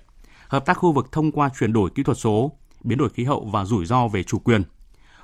hợp 0.48 0.66
tác 0.66 0.74
khu 0.74 0.92
vực 0.92 1.12
thông 1.12 1.32
qua 1.32 1.50
chuyển 1.60 1.74
đổi 1.74 1.90
kỹ 1.96 2.04
thuật 2.04 2.18
số, 2.18 2.52
biến 2.84 2.98
đổi 2.98 3.10
khí 3.10 3.24
hậu 3.24 3.46
và 3.46 3.66
rủi 3.66 3.86
ro 3.86 4.08
về 4.08 4.24
chủ 4.24 4.40
quyền– 4.40 4.64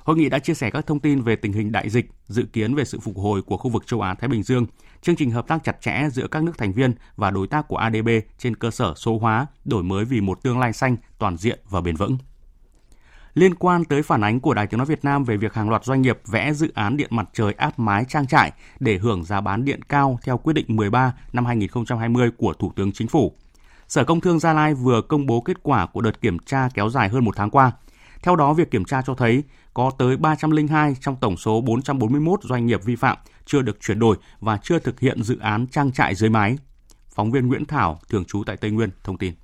Hội 0.04 0.16
nghị 0.16 0.28
đã 0.28 0.38
chia 0.38 0.54
sẻ 0.54 0.70
các 0.70 0.86
thông 0.86 1.00
tin 1.00 1.22
về 1.22 1.36
tình 1.36 1.52
hình 1.52 1.72
đại 1.72 1.90
dịch, 1.90 2.10
dự 2.26 2.42
kiến 2.52 2.74
về 2.74 2.84
sự 2.84 3.00
phục 3.00 3.16
hồi 3.16 3.42
của 3.42 3.56
khu 3.56 3.70
vực 3.70 3.86
châu 3.86 4.00
Á 4.00 4.14
Thái 4.14 4.28
Bình 4.28 4.42
Dương, 4.42 4.66
chương 5.02 5.16
trình 5.16 5.30
hợp 5.30 5.48
tác 5.48 5.64
chặt 5.64 5.80
chẽ 5.80 6.08
giữa 6.12 6.26
các 6.26 6.42
nước 6.42 6.58
thành 6.58 6.72
viên 6.72 6.94
và 7.16 7.30
đối 7.30 7.46
tác 7.46 7.68
của 7.68 7.76
ADB 7.76 8.08
trên 8.38 8.56
cơ 8.56 8.70
sở 8.70 8.94
số 8.96 9.18
hóa, 9.18 9.46
đổi 9.64 9.82
mới 9.82 10.04
vì 10.04 10.20
một 10.20 10.42
tương 10.42 10.58
lai 10.58 10.72
xanh, 10.72 10.96
toàn 11.18 11.36
diện 11.36 11.58
và 11.70 11.80
bền 11.80 11.96
vững. 11.96 12.18
liên 13.34 13.54
quan 13.54 13.84
tới 13.84 14.02
phản 14.02 14.24
ánh 14.24 14.40
của 14.40 14.54
Đài 14.54 14.66
Tiếng 14.66 14.78
Nói 14.78 14.86
Việt 14.86 15.04
Nam 15.04 15.24
về 15.24 15.36
việc 15.36 15.54
hàng 15.54 15.70
loạt 15.70 15.84
doanh 15.84 16.02
nghiệp 16.02 16.18
vẽ 16.26 16.52
dự 16.52 16.72
án 16.74 16.96
điện 16.96 17.08
mặt 17.10 17.28
trời 17.32 17.52
áp 17.52 17.78
mái 17.78 18.04
trang 18.08 18.26
trại 18.26 18.52
để 18.80 18.98
hưởng 18.98 19.24
giá 19.24 19.40
bán 19.40 19.64
điện 19.64 19.82
cao 19.82 20.18
theo 20.24 20.38
quyết 20.38 20.52
định 20.52 20.66
13 20.68 21.14
năm 21.32 21.46
2020 21.46 22.30
của 22.36 22.52
Thủ 22.52 22.72
tướng 22.76 22.92
Chính 22.92 23.08
phủ. 23.08 23.32
Sở 23.88 24.04
Công 24.04 24.20
Thương 24.20 24.38
Gia 24.38 24.52
Lai 24.52 24.74
vừa 24.74 25.00
công 25.00 25.26
bố 25.26 25.40
kết 25.40 25.62
quả 25.62 25.86
của 25.86 26.00
đợt 26.00 26.20
kiểm 26.20 26.38
tra 26.38 26.68
kéo 26.74 26.88
dài 26.88 27.08
hơn 27.08 27.24
một 27.24 27.36
tháng 27.36 27.50
qua. 27.50 27.72
Theo 28.24 28.36
đó, 28.36 28.52
việc 28.52 28.70
kiểm 28.70 28.84
tra 28.84 29.02
cho 29.06 29.14
thấy 29.14 29.42
có 29.74 29.90
tới 29.98 30.16
302 30.16 30.94
trong 31.00 31.16
tổng 31.16 31.36
số 31.36 31.60
441 31.60 32.42
doanh 32.42 32.66
nghiệp 32.66 32.80
vi 32.84 32.96
phạm 32.96 33.16
chưa 33.44 33.62
được 33.62 33.80
chuyển 33.80 33.98
đổi 33.98 34.16
và 34.40 34.58
chưa 34.62 34.78
thực 34.78 35.00
hiện 35.00 35.22
dự 35.22 35.38
án 35.40 35.66
trang 35.66 35.92
trại 35.92 36.14
dưới 36.14 36.30
mái. 36.30 36.56
Phóng 37.08 37.30
viên 37.30 37.48
Nguyễn 37.48 37.64
Thảo, 37.64 38.00
thường 38.08 38.24
trú 38.24 38.42
tại 38.46 38.56
Tây 38.56 38.70
Nguyên, 38.70 38.90
thông 39.04 39.18
tin. 39.18 39.34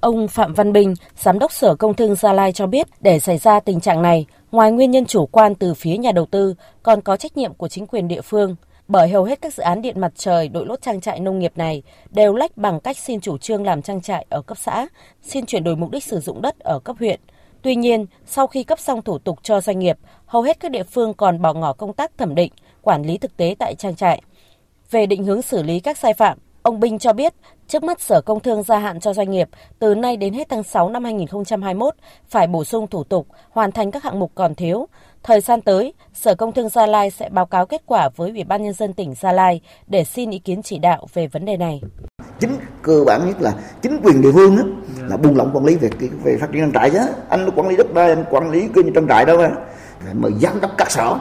Ông 0.00 0.28
Phạm 0.28 0.54
Văn 0.54 0.72
Bình, 0.72 0.94
Giám 1.16 1.38
đốc 1.38 1.52
Sở 1.52 1.74
Công 1.74 1.94
Thương 1.94 2.14
Gia 2.14 2.32
Lai 2.32 2.52
cho 2.52 2.66
biết 2.66 2.86
để 3.00 3.18
xảy 3.18 3.38
ra 3.38 3.60
tình 3.60 3.80
trạng 3.80 4.02
này, 4.02 4.26
ngoài 4.52 4.72
nguyên 4.72 4.90
nhân 4.90 5.06
chủ 5.06 5.26
quan 5.26 5.54
từ 5.54 5.74
phía 5.74 5.96
nhà 5.96 6.12
đầu 6.12 6.26
tư, 6.30 6.54
còn 6.82 7.00
có 7.00 7.16
trách 7.16 7.36
nhiệm 7.36 7.54
của 7.54 7.68
chính 7.68 7.86
quyền 7.86 8.08
địa 8.08 8.20
phương. 8.20 8.56
Bởi 8.90 9.08
hầu 9.08 9.24
hết 9.24 9.40
các 9.42 9.54
dự 9.54 9.62
án 9.62 9.82
điện 9.82 10.00
mặt 10.00 10.12
trời 10.14 10.48
đội 10.48 10.66
lốt 10.66 10.82
trang 10.82 11.00
trại 11.00 11.20
nông 11.20 11.38
nghiệp 11.38 11.52
này 11.56 11.82
đều 12.10 12.34
lách 12.34 12.56
bằng 12.56 12.80
cách 12.80 12.98
xin 12.98 13.20
chủ 13.20 13.38
trương 13.38 13.64
làm 13.64 13.82
trang 13.82 14.00
trại 14.00 14.26
ở 14.28 14.42
cấp 14.42 14.58
xã, 14.58 14.86
xin 15.22 15.46
chuyển 15.46 15.64
đổi 15.64 15.76
mục 15.76 15.90
đích 15.90 16.04
sử 16.04 16.20
dụng 16.20 16.42
đất 16.42 16.58
ở 16.58 16.78
cấp 16.84 16.96
huyện. 16.98 17.20
Tuy 17.62 17.74
nhiên, 17.74 18.06
sau 18.26 18.46
khi 18.46 18.64
cấp 18.64 18.78
xong 18.78 19.02
thủ 19.02 19.18
tục 19.18 19.38
cho 19.42 19.60
doanh 19.60 19.78
nghiệp, 19.78 19.98
hầu 20.26 20.42
hết 20.42 20.60
các 20.60 20.70
địa 20.70 20.82
phương 20.82 21.14
còn 21.14 21.42
bỏ 21.42 21.54
ngỏ 21.54 21.72
công 21.72 21.92
tác 21.92 22.18
thẩm 22.18 22.34
định, 22.34 22.52
quản 22.82 23.02
lý 23.02 23.18
thực 23.18 23.36
tế 23.36 23.54
tại 23.58 23.74
trang 23.74 23.96
trại. 23.96 24.22
Về 24.90 25.06
định 25.06 25.24
hướng 25.24 25.42
xử 25.42 25.62
lý 25.62 25.80
các 25.80 25.98
sai 25.98 26.14
phạm, 26.14 26.38
Ông 26.62 26.80
Bình 26.80 26.98
cho 26.98 27.12
biết, 27.12 27.34
trước 27.68 27.82
mắt 27.82 28.00
Sở 28.00 28.20
Công 28.20 28.40
Thương 28.40 28.62
gia 28.62 28.78
hạn 28.78 29.00
cho 29.00 29.14
doanh 29.14 29.30
nghiệp 29.30 29.48
từ 29.78 29.94
nay 29.94 30.16
đến 30.16 30.34
hết 30.34 30.48
tháng 30.48 30.62
6 30.62 30.88
năm 30.88 31.04
2021 31.04 31.94
phải 32.28 32.46
bổ 32.46 32.64
sung 32.64 32.86
thủ 32.86 33.04
tục, 33.04 33.26
hoàn 33.50 33.72
thành 33.72 33.90
các 33.90 34.02
hạng 34.02 34.18
mục 34.20 34.32
còn 34.34 34.54
thiếu. 34.54 34.88
Thời 35.22 35.40
gian 35.40 35.60
tới, 35.60 35.94
Sở 36.14 36.34
Công 36.34 36.52
Thương 36.52 36.68
Gia 36.68 36.86
Lai 36.86 37.10
sẽ 37.10 37.28
báo 37.28 37.46
cáo 37.46 37.66
kết 37.66 37.82
quả 37.86 38.08
với 38.16 38.30
Ủy 38.30 38.44
ban 38.44 38.62
Nhân 38.62 38.72
dân 38.72 38.92
tỉnh 38.92 39.14
Gia 39.20 39.32
Lai 39.32 39.60
để 39.86 40.04
xin 40.04 40.30
ý 40.30 40.38
kiến 40.38 40.62
chỉ 40.62 40.78
đạo 40.78 41.06
về 41.14 41.26
vấn 41.26 41.44
đề 41.44 41.56
này. 41.56 41.80
Chính 42.38 42.50
cơ 42.82 43.04
bản 43.06 43.26
nhất 43.26 43.42
là 43.42 43.52
chính 43.82 44.00
quyền 44.02 44.22
địa 44.22 44.32
phương 44.32 44.56
đó, 44.56 44.62
là 45.08 45.16
buông 45.16 45.36
lỏng 45.36 45.50
quản 45.54 45.64
lý 45.64 45.76
về 45.76 45.90
về 46.24 46.36
phát 46.40 46.46
triển 46.52 46.60
trang 46.60 46.72
trại 46.72 46.90
chứ. 46.90 47.12
Anh 47.28 47.50
quản 47.56 47.68
lý 47.68 47.76
đất 47.76 47.94
đai, 47.94 48.08
anh 48.08 48.24
quản 48.30 48.50
lý 48.50 48.68
cái 48.74 48.84
trang 48.94 49.08
trại 49.08 49.24
đâu 49.24 49.38
mà. 49.38 49.50
Mời 50.12 50.32
giám 50.40 50.60
đốc 50.60 50.70
các 50.78 50.90
sở 50.90 51.18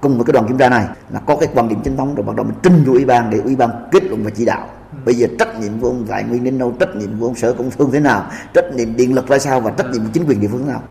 cùng 0.00 0.16
với 0.16 0.24
cái 0.24 0.32
đoàn 0.32 0.48
kiểm 0.48 0.58
tra 0.58 0.68
này 0.68 0.86
là 1.10 1.20
có 1.20 1.36
cái 1.36 1.48
quan 1.54 1.68
điểm 1.68 1.78
chính 1.84 1.96
thống 1.96 2.14
rồi 2.14 2.26
bắt 2.26 2.36
đầu 2.36 2.46
mình 2.46 2.56
trình 2.62 2.82
cho 2.86 2.92
ủy 2.92 3.04
ban 3.04 3.30
để 3.30 3.38
ủy 3.38 3.56
ban 3.56 3.70
kết 3.92 4.02
luận 4.04 4.24
và 4.24 4.30
chỉ 4.36 4.44
đạo 4.44 4.66
bây 5.04 5.14
giờ 5.14 5.26
trách 5.38 5.60
nhiệm 5.60 5.80
của 5.80 5.86
ông 5.86 6.06
Tài 6.08 6.24
Nguyên 6.24 6.44
đến 6.44 6.58
đâu 6.58 6.72
trách 6.80 6.96
nhiệm 6.96 7.20
của 7.20 7.26
ông 7.26 7.34
Sở 7.34 7.52
Công 7.52 7.70
Thương 7.70 7.90
thế 7.90 8.00
nào 8.00 8.30
trách 8.54 8.64
nhiệm 8.74 8.96
điện 8.96 9.14
lực 9.14 9.26
ra 9.26 9.38
sao 9.38 9.60
và 9.60 9.70
trách 9.70 9.86
nhiệm 9.92 10.02
của 10.02 10.10
chính 10.12 10.24
quyền 10.26 10.40
địa 10.40 10.48
phương 10.48 10.62
thế 10.66 10.72
nào 10.72 10.82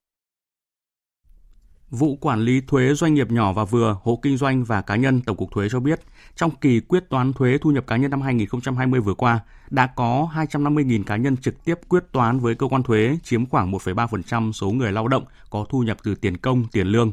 Vụ 1.91 2.15
quản 2.15 2.39
lý 2.39 2.61
thuế 2.61 2.93
doanh 2.93 3.13
nghiệp 3.13 3.31
nhỏ 3.31 3.53
và 3.53 3.65
vừa, 3.65 3.97
hộ 4.03 4.19
kinh 4.21 4.37
doanh 4.37 4.63
và 4.63 4.81
cá 4.81 4.95
nhân 4.95 5.21
Tổng 5.21 5.37
cục 5.37 5.51
Thuế 5.51 5.69
cho 5.69 5.79
biết, 5.79 5.99
trong 6.35 6.51
kỳ 6.61 6.79
quyết 6.79 7.09
toán 7.09 7.33
thuế 7.33 7.57
thu 7.57 7.71
nhập 7.71 7.87
cá 7.87 7.97
nhân 7.97 8.11
năm 8.11 8.21
2020 8.21 8.99
vừa 8.99 9.13
qua, 9.13 9.39
đã 9.69 9.87
có 9.87 10.29
250.000 10.35 11.03
cá 11.03 11.15
nhân 11.15 11.37
trực 11.37 11.65
tiếp 11.65 11.79
quyết 11.89 12.03
toán 12.11 12.39
với 12.39 12.55
cơ 12.55 12.67
quan 12.67 12.83
thuế, 12.83 13.17
chiếm 13.23 13.45
khoảng 13.45 13.71
1,3% 13.71 14.51
số 14.51 14.71
người 14.71 14.91
lao 14.91 15.07
động 15.07 15.23
có 15.49 15.65
thu 15.69 15.83
nhập 15.83 15.97
từ 16.03 16.15
tiền 16.15 16.37
công, 16.37 16.65
tiền 16.71 16.87
lương, 16.87 17.11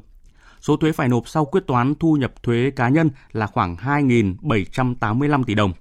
Số 0.60 0.76
thuế 0.76 0.92
phải 0.92 1.08
nộp 1.08 1.28
sau 1.28 1.44
quyết 1.44 1.66
toán 1.66 1.94
thu 1.94 2.14
nhập 2.14 2.42
thuế 2.42 2.70
cá 2.76 2.88
nhân 2.88 3.10
là 3.32 3.46
khoảng 3.46 3.76
2.785 3.76 5.44
tỷ 5.44 5.54
đồng. 5.54 5.72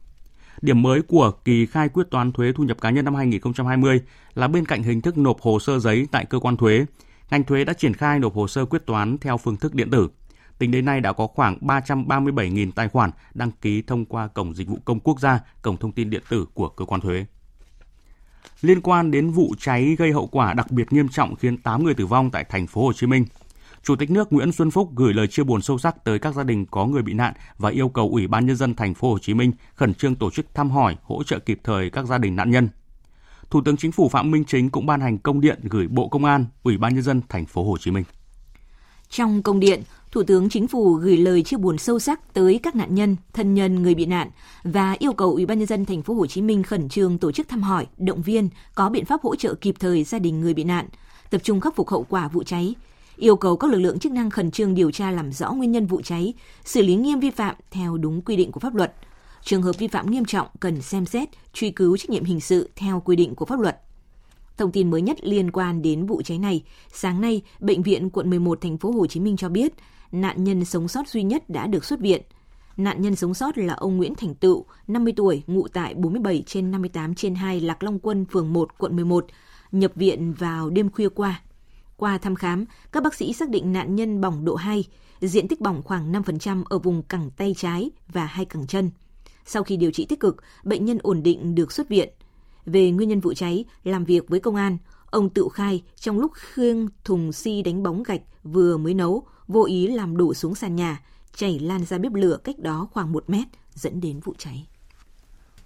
Điểm 0.62 0.82
mới 0.82 1.02
của 1.02 1.32
kỳ 1.32 1.66
khai 1.66 1.90
quyết 1.90 2.04
toán 2.12 2.32
thuế 2.32 2.52
thu 2.52 2.64
nhập 2.64 2.82
cá 2.82 2.90
nhân 2.90 3.06
năm 3.06 3.16
2020 3.16 4.02
là 4.36 4.48
bên 4.48 4.66
cạnh 4.66 4.84
hình 4.84 5.02
thức 5.02 5.18
nộp 5.18 5.42
hồ 5.42 5.60
sơ 5.60 5.80
giấy 5.80 6.08
tại 6.12 6.26
cơ 6.26 6.40
quan 6.40 6.58
thuế, 6.58 6.86
ngành 7.30 7.44
thuế 7.44 7.66
đã 7.66 7.74
triển 7.74 7.94
khai 7.94 8.20
nộp 8.20 8.34
hồ 8.34 8.48
sơ 8.48 8.66
quyết 8.66 8.86
toán 8.86 9.18
theo 9.18 9.38
phương 9.38 9.58
thức 9.58 9.76
điện 9.76 9.90
tử. 9.90 10.10
Tính 10.58 10.72
đến 10.72 10.86
nay 10.86 11.02
đã 11.02 11.14
có 11.14 11.28
khoảng 11.28 11.58
337.000 11.62 12.72
tài 12.72 12.88
khoản 12.88 13.12
đăng 13.34 13.52
ký 13.52 13.82
thông 13.82 14.06
qua 14.06 14.28
Cổng 14.28 14.56
Dịch 14.56 14.68
vụ 14.68 14.78
Công 14.86 15.00
Quốc 15.00 15.20
gia, 15.20 15.40
Cổng 15.62 15.78
Thông 15.78 15.92
tin 15.92 16.10
Điện 16.10 16.24
tử 16.30 16.46
của 16.54 16.70
cơ 16.70 16.86
quan 16.86 17.02
thuế. 17.02 17.26
Liên 18.62 18.82
quan 18.82 19.12
đến 19.12 19.30
vụ 19.30 19.54
cháy 19.60 19.96
gây 20.00 20.12
hậu 20.12 20.28
quả 20.28 20.54
đặc 20.54 20.72
biệt 20.72 20.94
nghiêm 20.94 21.10
trọng 21.10 21.36
khiến 21.36 21.58
8 21.58 21.84
người 21.84 21.94
tử 21.94 22.06
vong 22.06 22.32
tại 22.32 22.44
thành 22.44 22.68
phố 22.68 22.86
Hồ 22.86 22.94
Chí 22.94 23.08
Minh, 23.08 23.26
Chủ 23.84 23.96
tịch 23.96 24.12
nước 24.12 24.34
Nguyễn 24.34 24.52
Xuân 24.52 24.72
Phúc 24.72 24.90
gửi 24.96 25.14
lời 25.14 25.28
chia 25.28 25.44
buồn 25.44 25.62
sâu 25.62 25.78
sắc 25.78 26.04
tới 26.04 26.20
các 26.20 26.36
gia 26.36 26.44
đình 26.44 26.66
có 26.66 26.86
người 26.86 27.02
bị 27.02 27.14
nạn 27.14 27.34
và 27.58 27.70
yêu 27.70 27.90
cầu 27.90 28.10
Ủy 28.10 28.28
ban 28.28 28.46
nhân 28.46 28.56
dân 28.56 28.76
thành 28.76 28.94
phố 28.94 29.12
Hồ 29.12 29.20
Chí 29.20 29.34
Minh 29.34 29.52
khẩn 29.76 29.94
trương 29.94 30.16
tổ 30.16 30.32
chức 30.32 30.46
thăm 30.54 30.72
hỏi, 30.72 30.96
hỗ 31.04 31.24
trợ 31.24 31.40
kịp 31.40 31.60
thời 31.64 31.90
các 31.90 32.06
gia 32.06 32.18
đình 32.18 32.36
nạn 32.36 32.52
nhân. 32.52 32.70
Thủ 33.56 33.62
tướng 33.62 33.78
Chính 33.78 33.91
phủ 33.91 34.10
Phạm 34.10 34.32
Minh 34.32 34.44
Chính 34.48 34.70
cũng 34.70 34.86
ban 34.86 35.02
hành 35.02 35.18
công 35.18 35.41
điện 35.41 35.60
gửi 35.63 35.88
Bộ 35.88 36.08
Công 36.08 36.26
an, 36.26 36.46
Ủy 36.63 36.78
ban 36.78 36.94
nhân 36.94 37.04
dân 37.04 37.22
thành 37.30 37.46
phố 37.46 37.63
Hồ 37.63 37.78
Chí 37.78 37.91
Minh. 37.91 38.04
Trong 39.10 39.44
công 39.44 39.60
điện, 39.60 39.82
Thủ 40.12 40.24
tướng 40.24 40.50
Chính 40.50 40.68
phủ 40.68 40.94
gửi 40.94 41.18
lời 41.18 41.44
chia 41.44 41.58
buồn 41.58 41.78
sâu 41.78 42.00
sắc 42.00 42.34
tới 42.34 42.60
các 42.63 42.76
nạn 42.76 42.96
nhân, 42.96 43.15
thân 43.34 43.54
nhân 43.54 43.82
người 43.82 43.96
bị 43.96 44.06
nạn 44.06 44.30
và 44.63 44.96
yêu 45.00 45.13
cầu 45.13 45.32
Ủy 45.32 45.46
ban 45.46 45.60
nhân 45.60 45.68
dân 45.68 45.86
thành 45.86 46.02
phố 46.02 46.13
Hồ 46.13 46.28
Chí 46.28 46.41
Minh 46.41 46.63
khẩn 46.63 46.89
trương 46.89 47.18
tổ 47.18 47.32
chức 47.32 47.48
thăm 47.48 47.62
hỏi, 47.62 47.88
động 47.98 48.22
viên, 48.22 48.50
có 48.76 48.89
biện 48.89 49.06
pháp 49.06 49.22
hỗ 49.22 49.36
trợ 49.36 49.54
kịp 49.54 49.76
thời 49.80 50.04
gia 50.04 50.20
đình 50.20 50.41
người 50.41 50.54
bị 50.54 50.63
nạn, 50.63 50.88
tập 51.30 51.41
trung 51.44 51.60
khắc 51.60 51.76
phục 51.76 51.89
hậu 51.89 52.06
quả 52.10 52.28
vụ 52.28 52.44
cháy, 52.44 52.76
yêu 53.18 53.36
cầu 53.36 53.58
các 53.58 53.72
lực 53.72 53.80
lượng 53.80 54.00
chức 54.00 54.12
năng 54.12 54.30
khẩn 54.30 54.52
trương 54.52 54.76
điều 54.76 54.91
tra 54.91 55.12
làm 55.12 55.32
rõ 55.32 55.52
nguyên 55.52 55.72
nhân 55.72 55.86
vụ 55.86 56.02
cháy, 56.02 56.34
xử 56.65 56.82
lý 56.82 56.96
nghiêm 56.96 57.20
vi 57.20 57.30
phạm 57.30 57.56
theo 57.72 57.98
đúng 57.98 58.22
quy 58.22 58.36
định 58.36 58.52
của 58.52 58.60
pháp 58.60 58.76
luật. 58.76 58.94
Trường 59.46 59.62
hợp 59.62 59.78
vi 59.78 59.88
phạm 59.88 60.12
nghiêm 60.12 60.26
trọng 60.26 60.48
cần 60.60 60.82
xem 60.82 61.06
xét, 61.06 61.30
truy 61.54 61.72
cứu 61.72 61.98
trách 61.98 62.10
nhiệm 62.10 62.24
hình 62.24 62.42
sự 62.42 62.70
theo 62.76 63.02
quy 63.06 63.16
định 63.16 63.36
của 63.36 63.46
pháp 63.46 63.60
luật. 63.60 63.82
Thông 64.58 64.72
tin 64.72 64.92
mới 64.92 65.02
nhất 65.02 65.18
liên 65.22 65.52
quan 65.52 65.82
đến 65.82 66.06
vụ 66.06 66.22
cháy 66.22 66.40
này, 66.40 66.64
sáng 66.94 67.22
nay, 67.22 67.42
bệnh 67.60 67.84
viện 67.84 68.10
quận 68.10 68.30
11 68.30 68.62
thành 68.62 68.78
phố 68.78 68.92
Hồ 68.92 69.08
Chí 69.08 69.20
Minh 69.20 69.38
cho 69.38 69.50
biết, 69.50 69.74
nạn 70.12 70.44
nhân 70.44 70.66
sống 70.66 70.88
sót 70.88 71.08
duy 71.08 71.24
nhất 71.24 71.50
đã 71.50 71.68
được 71.68 71.86
xuất 71.86 72.00
viện. 72.00 72.22
Nạn 72.78 73.02
nhân 73.02 73.16
sống 73.16 73.34
sót 73.34 73.58
là 73.58 73.74
ông 73.74 73.98
Nguyễn 73.98 74.16
Thành 74.16 74.36
Tựu, 74.36 74.66
50 74.88 75.14
tuổi, 75.18 75.44
ngụ 75.48 75.68
tại 75.68 75.94
47 75.94 76.44
trên 76.48 76.72
58 76.72 77.16
trên 77.16 77.36
2 77.36 77.62
Lạc 77.62 77.84
Long 77.84 78.00
Quân, 78.00 78.26
phường 78.32 78.54
1, 78.54 78.78
quận 78.78 78.96
11, 78.96 79.26
nhập 79.72 79.92
viện 79.96 80.34
vào 80.34 80.70
đêm 80.70 80.90
khuya 80.90 81.10
qua 81.10 81.42
qua 81.98 82.18
thăm 82.18 82.36
khám, 82.36 82.66
các 82.92 83.04
bác 83.04 83.14
sĩ 83.16 83.34
xác 83.34 83.50
định 83.50 83.74
nạn 83.74 83.96
nhân 83.96 84.22
bỏng 84.22 84.46
độ 84.46 84.56
2, 84.56 84.84
diện 85.22 85.48
tích 85.48 85.62
bỏng 85.62 85.82
khoảng 85.86 86.12
5% 86.12 86.64
ở 86.70 86.80
vùng 86.80 87.04
cẳng 87.04 87.30
tay 87.38 87.56
trái 87.58 87.92
và 88.08 88.26
hai 88.26 88.46
cẳng 88.46 88.68
chân. 88.68 88.92
Sau 89.46 89.64
khi 89.64 89.78
điều 89.78 89.92
trị 89.92 90.06
tích 90.06 90.20
cực, 90.20 90.38
bệnh 90.64 90.86
nhân 90.86 90.98
ổn 91.02 91.24
định 91.24 91.56
được 91.56 91.72
xuất 91.72 91.90
viện. 91.90 92.10
Về 92.66 92.92
nguyên 92.92 93.10
nhân 93.10 93.20
vụ 93.20 93.34
cháy, 93.34 93.66
làm 93.84 94.06
việc 94.06 94.30
với 94.30 94.40
công 94.40 94.56
an, 94.56 94.78
ông 95.06 95.30
tự 95.30 95.48
khai 95.54 95.84
trong 95.96 96.20
lúc 96.20 96.32
khiêng 96.36 96.88
thùng 97.04 97.32
xi 97.32 97.62
đánh 97.62 97.84
bóng 97.84 98.04
gạch 98.04 98.22
vừa 98.44 98.78
mới 98.78 98.94
nấu, 98.94 99.28
vô 99.48 99.66
ý 99.66 99.88
làm 99.88 100.18
đổ 100.18 100.34
xuống 100.34 100.56
sàn 100.56 100.76
nhà, 100.76 101.02
chảy 101.36 101.60
lan 101.60 101.86
ra 101.86 101.98
bếp 101.98 102.14
lửa 102.14 102.38
cách 102.44 102.60
đó 102.60 102.88
khoảng 102.92 103.12
1 103.12 103.30
mét, 103.30 103.48
dẫn 103.74 104.02
đến 104.02 104.20
vụ 104.20 104.34
cháy. 104.38 104.68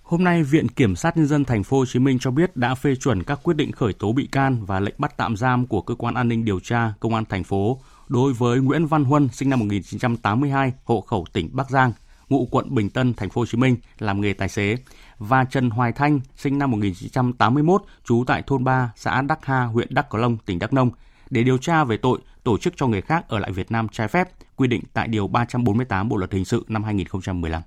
Hôm 0.02 0.24
nay, 0.24 0.44
Viện 0.44 0.68
Kiểm 0.68 0.96
sát 0.96 1.18
Nhân 1.18 1.28
dân 1.28 1.46
Thành 1.46 1.64
phố 1.64 1.78
Hồ 1.78 1.86
Chí 1.86 2.00
Minh 2.00 2.20
cho 2.20 2.32
biết 2.32 2.58
đã 2.58 2.76
phê 2.76 2.96
chuẩn 2.96 3.24
các 3.24 3.40
quyết 3.44 3.54
định 3.54 3.72
khởi 3.72 3.94
tố 3.94 4.12
bị 4.12 4.28
can 4.32 4.66
và 4.66 4.80
lệnh 4.80 4.96
bắt 4.98 5.18
tạm 5.18 5.38
giam 5.38 5.68
của 5.68 5.82
cơ 5.82 5.96
quan 5.96 6.14
an 6.14 6.28
ninh 6.28 6.46
điều 6.46 6.60
tra 6.60 6.94
Công 7.00 7.14
an 7.14 7.26
thành 7.26 7.44
phố 7.44 7.80
đối 8.08 8.34
với 8.34 8.60
Nguyễn 8.60 8.86
Văn 8.86 9.04
Huân, 9.04 9.30
sinh 9.32 9.50
năm 9.50 9.60
1982, 9.60 10.74
hộ 10.84 11.02
khẩu 11.02 11.26
tỉnh 11.34 11.50
Bắc 11.54 11.70
Giang, 11.70 11.92
ngụ 12.30 12.48
quận 12.52 12.76
Bình 12.76 12.90
Tân, 12.90 13.14
Thành 13.14 13.30
phố 13.30 13.42
Hồ 13.42 13.46
Chí 13.46 13.58
Minh, 13.58 13.78
làm 14.00 14.22
nghề 14.22 14.34
tài 14.34 14.50
xế, 14.50 14.78
và 15.18 15.44
Trần 15.44 15.70
Hoài 15.70 15.92
Thanh, 15.92 16.20
sinh 16.36 16.58
năm 16.58 16.72
1981, 16.72 17.84
trú 18.06 18.24
tại 18.28 18.44
thôn 18.48 18.64
3, 18.64 18.92
xã 18.96 19.22
Đắc 19.22 19.46
Ha, 19.46 19.64
huyện 19.64 19.88
Đắc 19.92 20.10
Cờ 20.10 20.18
Long, 20.18 20.38
tỉnh 20.46 20.60
Đắk 20.60 20.74
Nông, 20.74 20.92
để 21.30 21.44
điều 21.44 21.58
tra 21.58 21.84
về 21.84 21.98
tội 21.98 22.20
tổ 22.44 22.58
chức 22.58 22.74
cho 22.78 22.88
người 22.88 23.02
khác 23.02 23.26
ở 23.28 23.40
lại 23.40 23.52
Việt 23.52 23.72
Nam 23.72 23.88
trái 23.92 24.08
phép, 24.08 24.30
quy 24.56 24.68
định 24.68 24.82
tại 24.94 25.08
Điều 25.08 25.28
348 25.28 26.10
Bộ 26.10 26.18
Luật 26.18 26.34
Hình 26.34 26.46
sự 26.46 26.66
năm 26.68 26.84
2015. 26.84 27.62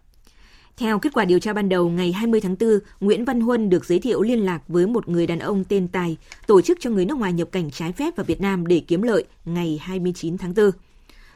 Theo 0.76 0.98
kết 0.98 1.10
quả 1.14 1.24
điều 1.24 1.38
tra 1.38 1.52
ban 1.52 1.68
đầu, 1.68 1.88
ngày 1.88 2.12
20 2.12 2.40
tháng 2.40 2.56
4, 2.60 2.68
Nguyễn 3.00 3.24
Văn 3.24 3.40
Huân 3.40 3.70
được 3.70 3.84
giới 3.84 3.98
thiệu 3.98 4.22
liên 4.22 4.38
lạc 4.38 4.68
với 4.68 4.86
một 4.86 5.08
người 5.08 5.26
đàn 5.26 5.38
ông 5.38 5.64
tên 5.64 5.88
Tài, 5.88 6.16
tổ 6.46 6.60
chức 6.60 6.78
cho 6.80 6.90
người 6.90 7.04
nước 7.04 7.18
ngoài 7.18 7.32
nhập 7.32 7.48
cảnh 7.52 7.70
trái 7.70 7.92
phép 7.92 8.16
vào 8.16 8.24
Việt 8.24 8.40
Nam 8.40 8.66
để 8.66 8.82
kiếm 8.88 9.02
lợi 9.02 9.24
ngày 9.44 9.80
29 9.82 10.38
tháng 10.38 10.54
4. 10.54 10.70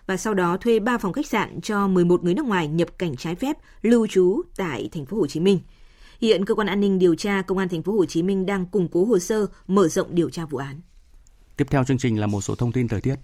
Và 0.07 0.17
sau 0.17 0.35
đó 0.35 0.57
thuê 0.57 0.79
3 0.79 0.99
phòng 0.99 1.13
khách 1.13 1.27
sạn 1.27 1.61
cho 1.61 1.89
11 1.89 2.25
người 2.25 2.35
nước 2.35 2.47
ngoài 2.47 2.69
nhập 2.69 2.89
cảnh 2.99 3.17
trái 3.17 3.35
phép 3.35 3.57
lưu 3.83 4.07
trú 4.07 4.43
tại 4.57 4.89
thành 4.93 5.07
phố 5.07 5.17
Hồ 5.17 5.27
Chí 5.27 5.41
Minh. 5.41 5.61
Hiện 6.21 6.45
cơ 6.45 6.55
quan 6.55 6.69
an 6.69 6.81
ninh 6.81 6.99
điều 6.99 7.15
tra 7.15 7.43
công 7.43 7.59
an 7.59 7.69
thành 7.69 7.83
phố 7.83 7.93
Hồ 7.93 8.05
Chí 8.05 8.23
Minh 8.23 8.47
đang 8.47 8.67
củng 8.67 8.89
cố 8.89 9.05
hồ 9.05 9.19
sơ, 9.19 9.47
mở 9.67 9.89
rộng 9.89 10.09
điều 10.11 10.31
tra 10.31 10.45
vụ 10.45 10.59
án. 10.59 10.81
Tiếp 11.57 11.67
theo 11.71 11.85
chương 11.85 11.99
trình 11.99 12.21
là 12.21 12.27
một 12.27 12.41
số 12.41 12.55
thông 12.55 12.73
tin 12.73 12.89
thời 12.89 13.01
tiết. 13.01 13.17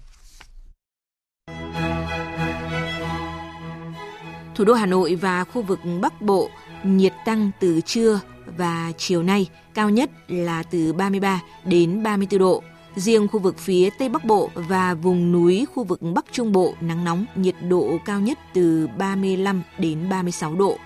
Thủ 4.55 4.65
đô 4.65 4.73
Hà 4.73 4.85
Nội 4.85 5.15
và 5.15 5.43
khu 5.43 5.61
vực 5.61 5.79
Bắc 6.01 6.21
Bộ 6.21 6.49
nhiệt 6.83 7.13
tăng 7.25 7.51
từ 7.59 7.81
trưa 7.81 8.19
và 8.57 8.91
chiều 8.97 9.23
nay, 9.23 9.49
cao 9.73 9.89
nhất 9.89 10.09
là 10.27 10.63
từ 10.63 10.93
33 10.93 11.41
đến 11.65 12.03
34 12.03 12.39
độ. 12.39 12.63
Riêng 12.95 13.27
khu 13.27 13.39
vực 13.39 13.57
phía 13.57 13.89
Tây 13.89 14.09
Bắc 14.09 14.25
Bộ 14.25 14.49
và 14.55 14.93
vùng 14.93 15.31
núi 15.31 15.65
khu 15.75 15.83
vực 15.83 15.99
Bắc 16.01 16.25
Trung 16.31 16.51
Bộ 16.51 16.73
nắng 16.81 17.03
nóng, 17.03 17.25
nhiệt 17.35 17.55
độ 17.69 17.97
cao 18.05 18.19
nhất 18.19 18.39
từ 18.53 18.87
35 18.97 19.63
đến 19.77 20.09
36 20.09 20.55
độ. 20.55 20.77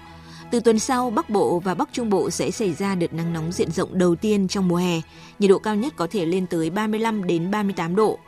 Từ 0.52 0.60
tuần 0.60 0.80
sau, 0.80 1.10
Bắc 1.10 1.30
Bộ 1.30 1.60
và 1.60 1.74
Bắc 1.74 1.89
Trung 1.91 2.10
Bộ 2.10 2.30
sẽ 2.30 2.52
xảy 2.52 2.74
ra 2.74 2.96
đợt 2.96 3.13
nắng 3.13 3.34
nóng 3.34 3.52
diện 3.52 3.72
rộng 3.72 3.98
đầu 3.98 4.15
tiên 4.15 4.48
trong 4.48 4.67
mùa 4.67 4.76
hè. 4.76 5.02
Nhiệt 5.39 5.50
độ 5.50 5.60
cao 5.60 5.76
nhất 5.76 5.93
có 5.96 6.08
thể 6.12 6.26
lên 6.26 6.48
tới 6.48 6.70
35 6.70 7.28
đến 7.28 7.52
38 7.52 7.96
độ. 7.96 8.20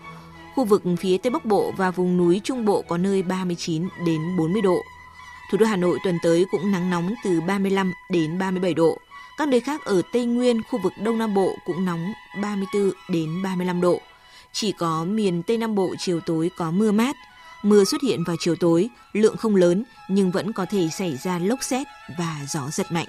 Khu 0.56 0.66
vực 0.66 0.84
phía 1.00 1.18
Tây 1.18 1.32
Bắc 1.32 1.46
Bộ 1.46 1.72
và 1.78 1.92
vùng 1.92 2.18
núi 2.18 2.42
Trung 2.44 2.66
Bộ 2.66 2.82
có 2.88 2.98
nơi 2.98 3.24
39 3.24 3.88
đến 4.06 4.22
40 4.38 4.62
độ. 4.62 4.78
Thủ 5.52 5.58
đô 5.58 5.66
Hà 5.66 5.76
Nội 5.76 6.00
tuần 6.04 6.18
tới 6.24 6.46
cũng 6.52 6.72
nắng 6.72 6.90
nóng 6.90 7.14
từ 7.24 7.42
35 7.42 7.94
đến 8.12 8.40
37 8.40 8.74
độ. 8.74 8.98
Các 9.40 9.48
nơi 9.48 9.60
khác 9.60 9.86
ở 9.86 10.02
Tây 10.14 10.26
Nguyên, 10.26 10.64
khu 10.64 10.80
vực 10.84 10.94
Đông 11.04 11.18
Nam 11.18 11.34
Bộ 11.34 11.56
cũng 11.66 11.86
nóng 11.86 12.14
34 12.42 12.92
đến 13.10 13.44
35 13.44 13.82
độ. 13.82 14.02
Chỉ 14.52 14.72
có 14.72 15.06
miền 15.06 15.44
Tây 15.44 15.58
Nam 15.58 15.76
Bộ 15.76 15.96
chiều 16.00 16.20
tối 16.20 16.52
có 16.58 16.72
mưa 16.72 16.92
mát. 16.92 17.16
Mưa 17.64 17.84
xuất 17.84 18.02
hiện 18.02 18.24
vào 18.24 18.36
chiều 18.40 18.56
tối, 18.56 18.90
lượng 19.14 19.38
không 19.38 19.56
lớn 19.56 19.84
nhưng 20.10 20.32
vẫn 20.32 20.54
có 20.54 20.66
thể 20.66 20.88
xảy 20.90 21.18
ra 21.18 21.40
lốc 21.40 21.64
xét 21.64 21.88
và 22.18 22.46
gió 22.50 22.70
giật 22.72 22.92
mạnh. 22.92 23.08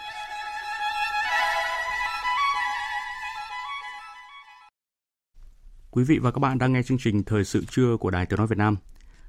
Quý 5.91 6.05
vị 6.05 6.19
và 6.19 6.31
các 6.31 6.39
bạn 6.39 6.59
đang 6.59 6.73
nghe 6.73 6.83
chương 6.83 6.99
trình 6.99 7.23
Thời 7.25 7.45
sự 7.45 7.65
trưa 7.71 7.97
của 7.97 8.11
Đài 8.11 8.27
Tiếng 8.27 8.37
Nói 8.37 8.47
Việt 8.47 8.59
Nam. 8.59 8.77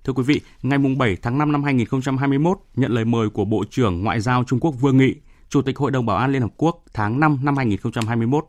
Thưa 0.03 0.13
quý 0.13 0.23
vị, 0.23 0.41
ngày 0.61 0.79
7 0.97 1.17
tháng 1.21 1.37
5 1.37 1.51
năm 1.51 1.63
2021, 1.63 2.57
nhận 2.75 2.91
lời 2.91 3.05
mời 3.05 3.29
của 3.29 3.45
Bộ 3.45 3.63
trưởng 3.69 4.03
Ngoại 4.03 4.19
giao 4.19 4.43
Trung 4.43 4.59
Quốc 4.59 4.71
Vương 4.71 4.97
Nghị, 4.97 5.15
Chủ 5.51 5.61
tịch 5.61 5.77
Hội 5.77 5.91
đồng 5.91 6.05
Bảo 6.05 6.17
an 6.17 6.31
Liên 6.31 6.41
Hợp 6.41 6.51
Quốc 6.57 6.83
tháng 6.93 7.19
5 7.19 7.39
năm 7.43 7.57
2021, 7.57 8.45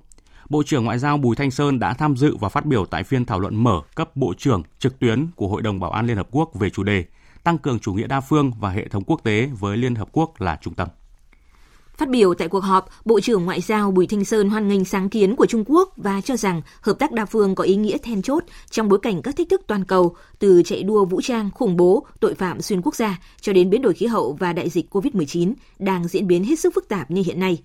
Bộ 0.48 0.62
trưởng 0.62 0.84
Ngoại 0.84 0.98
giao 0.98 1.18
Bùi 1.18 1.36
Thanh 1.36 1.50
Sơn 1.50 1.78
đã 1.78 1.94
tham 1.94 2.16
dự 2.16 2.36
và 2.36 2.48
phát 2.48 2.66
biểu 2.66 2.86
tại 2.86 3.04
phiên 3.04 3.24
thảo 3.24 3.40
luận 3.40 3.56
mở 3.56 3.80
cấp 3.94 4.16
Bộ 4.16 4.34
trưởng 4.38 4.62
trực 4.78 4.98
tuyến 4.98 5.26
của 5.36 5.48
Hội 5.48 5.62
đồng 5.62 5.80
Bảo 5.80 5.90
an 5.90 6.06
Liên 6.06 6.16
Hợp 6.16 6.28
Quốc 6.30 6.50
về 6.54 6.70
chủ 6.70 6.82
đề 6.82 7.04
tăng 7.44 7.58
cường 7.58 7.78
chủ 7.78 7.94
nghĩa 7.94 8.06
đa 8.06 8.20
phương 8.20 8.52
và 8.60 8.70
hệ 8.70 8.88
thống 8.88 9.04
quốc 9.06 9.20
tế 9.24 9.50
với 9.58 9.76
Liên 9.76 9.94
Hợp 9.94 10.08
Quốc 10.12 10.40
là 10.40 10.58
trung 10.62 10.74
tâm. 10.74 10.88
Phát 12.02 12.08
biểu 12.08 12.34
tại 12.34 12.48
cuộc 12.48 12.60
họp, 12.60 12.88
Bộ 13.04 13.20
trưởng 13.20 13.44
Ngoại 13.44 13.60
giao 13.60 13.90
Bùi 13.90 14.06
Thanh 14.06 14.24
Sơn 14.24 14.50
hoan 14.50 14.68
nghênh 14.68 14.84
sáng 14.84 15.08
kiến 15.08 15.36
của 15.36 15.46
Trung 15.46 15.64
Quốc 15.66 15.92
và 15.96 16.20
cho 16.20 16.36
rằng 16.36 16.62
hợp 16.80 16.98
tác 16.98 17.12
đa 17.12 17.24
phương 17.24 17.54
có 17.54 17.64
ý 17.64 17.76
nghĩa 17.76 17.98
then 17.98 18.22
chốt 18.22 18.44
trong 18.70 18.88
bối 18.88 18.98
cảnh 19.02 19.22
các 19.22 19.36
thách 19.36 19.48
thức 19.48 19.62
toàn 19.66 19.84
cầu 19.84 20.16
từ 20.38 20.62
chạy 20.64 20.82
đua 20.82 21.04
vũ 21.04 21.20
trang, 21.20 21.50
khủng 21.54 21.76
bố, 21.76 22.06
tội 22.20 22.34
phạm 22.34 22.62
xuyên 22.62 22.82
quốc 22.82 22.94
gia 22.94 23.18
cho 23.40 23.52
đến 23.52 23.70
biến 23.70 23.82
đổi 23.82 23.94
khí 23.94 24.06
hậu 24.06 24.36
và 24.40 24.52
đại 24.52 24.68
dịch 24.68 24.94
COVID-19 24.94 25.52
đang 25.78 26.08
diễn 26.08 26.26
biến 26.26 26.44
hết 26.44 26.58
sức 26.58 26.74
phức 26.74 26.88
tạp 26.88 27.10
như 27.10 27.22
hiện 27.26 27.40
nay. 27.40 27.58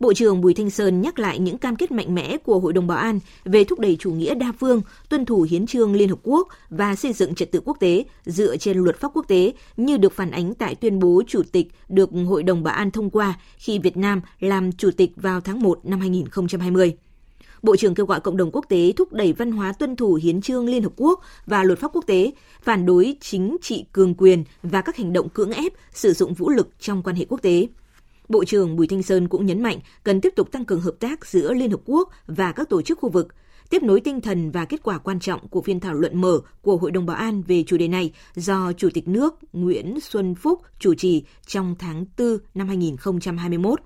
Bộ 0.00 0.14
trưởng 0.14 0.40
Bùi 0.40 0.54
Thanh 0.54 0.70
Sơn 0.70 1.00
nhắc 1.00 1.18
lại 1.18 1.38
những 1.38 1.58
cam 1.58 1.76
kết 1.76 1.92
mạnh 1.92 2.14
mẽ 2.14 2.36
của 2.38 2.58
Hội 2.58 2.72
đồng 2.72 2.86
Bảo 2.86 2.98
an 2.98 3.20
về 3.44 3.64
thúc 3.64 3.78
đẩy 3.78 3.96
chủ 4.00 4.12
nghĩa 4.12 4.34
đa 4.34 4.52
phương, 4.60 4.82
tuân 5.08 5.24
thủ 5.24 5.46
hiến 5.50 5.66
trương 5.66 5.94
Liên 5.94 6.08
Hợp 6.08 6.18
Quốc 6.22 6.48
và 6.70 6.94
xây 6.94 7.12
dựng 7.12 7.34
trật 7.34 7.52
tự 7.52 7.60
quốc 7.64 7.76
tế 7.80 8.04
dựa 8.24 8.56
trên 8.56 8.78
luật 8.78 9.00
pháp 9.00 9.10
quốc 9.14 9.24
tế 9.28 9.52
như 9.76 9.96
được 9.96 10.12
phản 10.12 10.30
ánh 10.30 10.54
tại 10.54 10.74
tuyên 10.74 10.98
bố 10.98 11.22
chủ 11.26 11.42
tịch 11.52 11.68
được 11.88 12.10
Hội 12.26 12.42
đồng 12.42 12.62
Bảo 12.62 12.74
an 12.74 12.90
thông 12.90 13.10
qua 13.10 13.40
khi 13.56 13.78
Việt 13.78 13.96
Nam 13.96 14.20
làm 14.40 14.72
chủ 14.72 14.90
tịch 14.90 15.10
vào 15.16 15.40
tháng 15.40 15.60
1 15.60 15.80
năm 15.84 16.00
2020. 16.00 16.96
Bộ 17.62 17.76
trưởng 17.76 17.94
kêu 17.94 18.06
gọi 18.06 18.20
cộng 18.20 18.36
đồng 18.36 18.50
quốc 18.52 18.64
tế 18.68 18.92
thúc 18.96 19.12
đẩy 19.12 19.32
văn 19.32 19.52
hóa 19.52 19.72
tuân 19.72 19.96
thủ 19.96 20.14
hiến 20.22 20.40
trương 20.40 20.68
Liên 20.68 20.82
Hợp 20.82 20.92
Quốc 20.96 21.20
và 21.46 21.62
luật 21.62 21.78
pháp 21.78 21.90
quốc 21.92 22.04
tế, 22.06 22.32
phản 22.62 22.86
đối 22.86 23.16
chính 23.20 23.56
trị 23.62 23.84
cường 23.92 24.14
quyền 24.14 24.44
và 24.62 24.80
các 24.80 24.96
hành 24.96 25.12
động 25.12 25.28
cưỡng 25.28 25.52
ép 25.52 25.72
sử 25.92 26.12
dụng 26.12 26.34
vũ 26.34 26.50
lực 26.50 26.68
trong 26.80 27.02
quan 27.02 27.16
hệ 27.16 27.24
quốc 27.28 27.42
tế. 27.42 27.66
Bộ 28.28 28.44
trưởng 28.44 28.76
Bùi 28.76 28.86
Thanh 28.86 29.02
Sơn 29.02 29.28
cũng 29.28 29.46
nhấn 29.46 29.62
mạnh 29.62 29.78
cần 30.04 30.20
tiếp 30.20 30.32
tục 30.36 30.52
tăng 30.52 30.64
cường 30.64 30.80
hợp 30.80 30.94
tác 31.00 31.26
giữa 31.26 31.52
Liên 31.52 31.70
Hợp 31.70 31.80
Quốc 31.84 32.10
và 32.26 32.52
các 32.52 32.68
tổ 32.68 32.82
chức 32.82 32.98
khu 32.98 33.08
vực, 33.08 33.28
tiếp 33.70 33.82
nối 33.82 34.00
tinh 34.00 34.20
thần 34.20 34.50
và 34.50 34.64
kết 34.64 34.82
quả 34.82 34.98
quan 34.98 35.20
trọng 35.20 35.48
của 35.48 35.62
phiên 35.62 35.80
thảo 35.80 35.94
luận 35.94 36.20
mở 36.20 36.40
của 36.62 36.76
Hội 36.76 36.90
đồng 36.90 37.06
Bảo 37.06 37.16
an 37.16 37.42
về 37.42 37.64
chủ 37.66 37.76
đề 37.76 37.88
này 37.88 38.12
do 38.34 38.72
Chủ 38.72 38.88
tịch 38.94 39.08
nước 39.08 39.34
Nguyễn 39.52 40.00
Xuân 40.00 40.34
Phúc 40.34 40.62
chủ 40.78 40.94
trì 40.94 41.24
trong 41.46 41.74
tháng 41.78 42.04
4 42.18 42.38
năm 42.54 42.68
2021. 42.68 43.80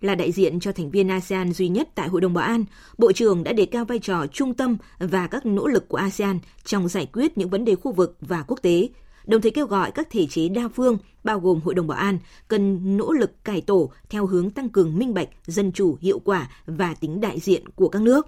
Là 0.00 0.14
đại 0.14 0.32
diện 0.32 0.60
cho 0.60 0.72
thành 0.72 0.90
viên 0.90 1.08
ASEAN 1.08 1.52
duy 1.52 1.68
nhất 1.68 1.88
tại 1.94 2.08
Hội 2.08 2.20
đồng 2.20 2.34
Bảo 2.34 2.44
an, 2.44 2.64
Bộ 2.98 3.12
trưởng 3.12 3.44
đã 3.44 3.52
đề 3.52 3.66
cao 3.66 3.84
vai 3.84 3.98
trò 3.98 4.26
trung 4.26 4.54
tâm 4.54 4.76
và 4.98 5.26
các 5.26 5.46
nỗ 5.46 5.66
lực 5.66 5.88
của 5.88 5.96
ASEAN 5.96 6.38
trong 6.64 6.88
giải 6.88 7.06
quyết 7.12 7.38
những 7.38 7.50
vấn 7.50 7.64
đề 7.64 7.74
khu 7.74 7.92
vực 7.92 8.16
và 8.20 8.42
quốc 8.42 8.58
tế, 8.62 8.88
đồng 9.26 9.40
thời 9.40 9.50
kêu 9.50 9.66
gọi 9.66 9.90
các 9.90 10.08
thể 10.10 10.26
chế 10.26 10.48
đa 10.48 10.68
phương, 10.74 10.98
bao 11.24 11.40
gồm 11.40 11.60
Hội 11.60 11.74
đồng 11.74 11.86
Bảo 11.86 11.98
an, 11.98 12.18
cần 12.48 12.96
nỗ 12.96 13.12
lực 13.12 13.44
cải 13.44 13.60
tổ 13.60 13.90
theo 14.10 14.26
hướng 14.26 14.50
tăng 14.50 14.68
cường 14.68 14.98
minh 14.98 15.14
bạch, 15.14 15.28
dân 15.46 15.72
chủ, 15.72 15.96
hiệu 16.00 16.18
quả 16.18 16.50
và 16.66 16.94
tính 16.94 17.20
đại 17.20 17.40
diện 17.40 17.68
của 17.68 17.88
các 17.88 18.02
nước. 18.02 18.26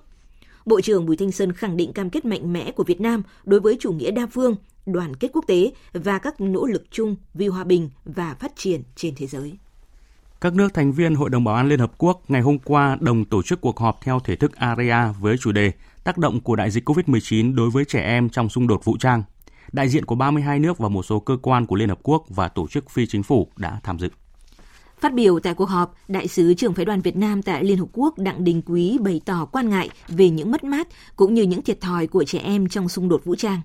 Bộ 0.66 0.80
trưởng 0.80 1.06
Bùi 1.06 1.16
Thanh 1.16 1.32
Sơn 1.32 1.52
khẳng 1.52 1.76
định 1.76 1.92
cam 1.92 2.10
kết 2.10 2.24
mạnh 2.24 2.52
mẽ 2.52 2.72
của 2.72 2.84
Việt 2.84 3.00
Nam 3.00 3.22
đối 3.44 3.60
với 3.60 3.76
chủ 3.80 3.92
nghĩa 3.92 4.10
đa 4.10 4.26
phương, 4.26 4.56
đoàn 4.86 5.16
kết 5.16 5.28
quốc 5.32 5.44
tế 5.46 5.72
và 5.92 6.18
các 6.18 6.40
nỗ 6.40 6.66
lực 6.66 6.84
chung 6.90 7.16
vì 7.34 7.48
hòa 7.48 7.64
bình 7.64 7.90
và 8.04 8.34
phát 8.34 8.52
triển 8.56 8.82
trên 8.96 9.14
thế 9.16 9.26
giới. 9.26 9.58
Các 10.40 10.54
nước 10.54 10.74
thành 10.74 10.92
viên 10.92 11.14
Hội 11.14 11.30
đồng 11.30 11.44
Bảo 11.44 11.54
an 11.54 11.68
Liên 11.68 11.78
Hợp 11.78 11.92
Quốc 11.98 12.22
ngày 12.28 12.42
hôm 12.42 12.58
qua 12.58 12.98
đồng 13.00 13.24
tổ 13.24 13.42
chức 13.42 13.60
cuộc 13.60 13.78
họp 13.78 14.00
theo 14.02 14.20
thể 14.20 14.36
thức 14.36 14.56
AREA 14.56 15.12
với 15.20 15.36
chủ 15.38 15.52
đề 15.52 15.72
tác 16.04 16.18
động 16.18 16.40
của 16.40 16.56
đại 16.56 16.70
dịch 16.70 16.88
COVID-19 16.88 17.54
đối 17.54 17.70
với 17.70 17.84
trẻ 17.84 18.00
em 18.00 18.28
trong 18.28 18.48
xung 18.48 18.66
đột 18.66 18.84
vũ 18.84 18.96
trang 19.00 19.22
đại 19.72 19.88
diện 19.88 20.04
của 20.04 20.14
32 20.14 20.58
nước 20.58 20.78
và 20.78 20.88
một 20.88 21.02
số 21.02 21.20
cơ 21.20 21.36
quan 21.42 21.66
của 21.66 21.76
Liên 21.76 21.88
Hợp 21.88 21.98
Quốc 22.02 22.24
và 22.28 22.48
tổ 22.48 22.68
chức 22.68 22.90
phi 22.90 23.06
chính 23.06 23.22
phủ 23.22 23.48
đã 23.56 23.80
tham 23.82 23.98
dự. 23.98 24.08
Phát 25.00 25.14
biểu 25.14 25.40
tại 25.40 25.54
cuộc 25.54 25.68
họp, 25.68 25.94
Đại 26.08 26.28
sứ 26.28 26.54
trưởng 26.54 26.74
phái 26.74 26.84
đoàn 26.84 27.00
Việt 27.00 27.16
Nam 27.16 27.42
tại 27.42 27.64
Liên 27.64 27.78
Hợp 27.78 27.86
Quốc 27.92 28.18
Đặng 28.18 28.44
Đình 28.44 28.62
Quý 28.66 28.98
bày 29.00 29.20
tỏ 29.24 29.44
quan 29.44 29.68
ngại 29.68 29.90
về 30.08 30.30
những 30.30 30.50
mất 30.50 30.64
mát 30.64 30.88
cũng 31.16 31.34
như 31.34 31.42
những 31.42 31.62
thiệt 31.62 31.80
thòi 31.80 32.06
của 32.06 32.24
trẻ 32.24 32.38
em 32.38 32.68
trong 32.68 32.88
xung 32.88 33.08
đột 33.08 33.24
vũ 33.24 33.34
trang, 33.34 33.60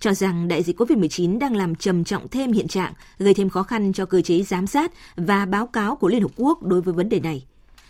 cho 0.00 0.14
rằng 0.14 0.48
đại 0.48 0.62
dịch 0.62 0.80
COVID-19 0.80 1.38
đang 1.38 1.56
làm 1.56 1.74
trầm 1.74 2.04
trọng 2.04 2.28
thêm 2.28 2.52
hiện 2.52 2.68
trạng, 2.68 2.92
gây 3.18 3.34
thêm 3.34 3.50
khó 3.50 3.62
khăn 3.62 3.92
cho 3.92 4.06
cơ 4.06 4.20
chế 4.20 4.42
giám 4.42 4.66
sát 4.66 4.92
và 5.16 5.46
báo 5.46 5.66
cáo 5.66 5.96
của 5.96 6.08
Liên 6.08 6.22
Hợp 6.22 6.30
Quốc 6.36 6.62
đối 6.62 6.80
với 6.80 6.94
vấn 6.94 7.08
đề 7.08 7.20
này. 7.20 7.44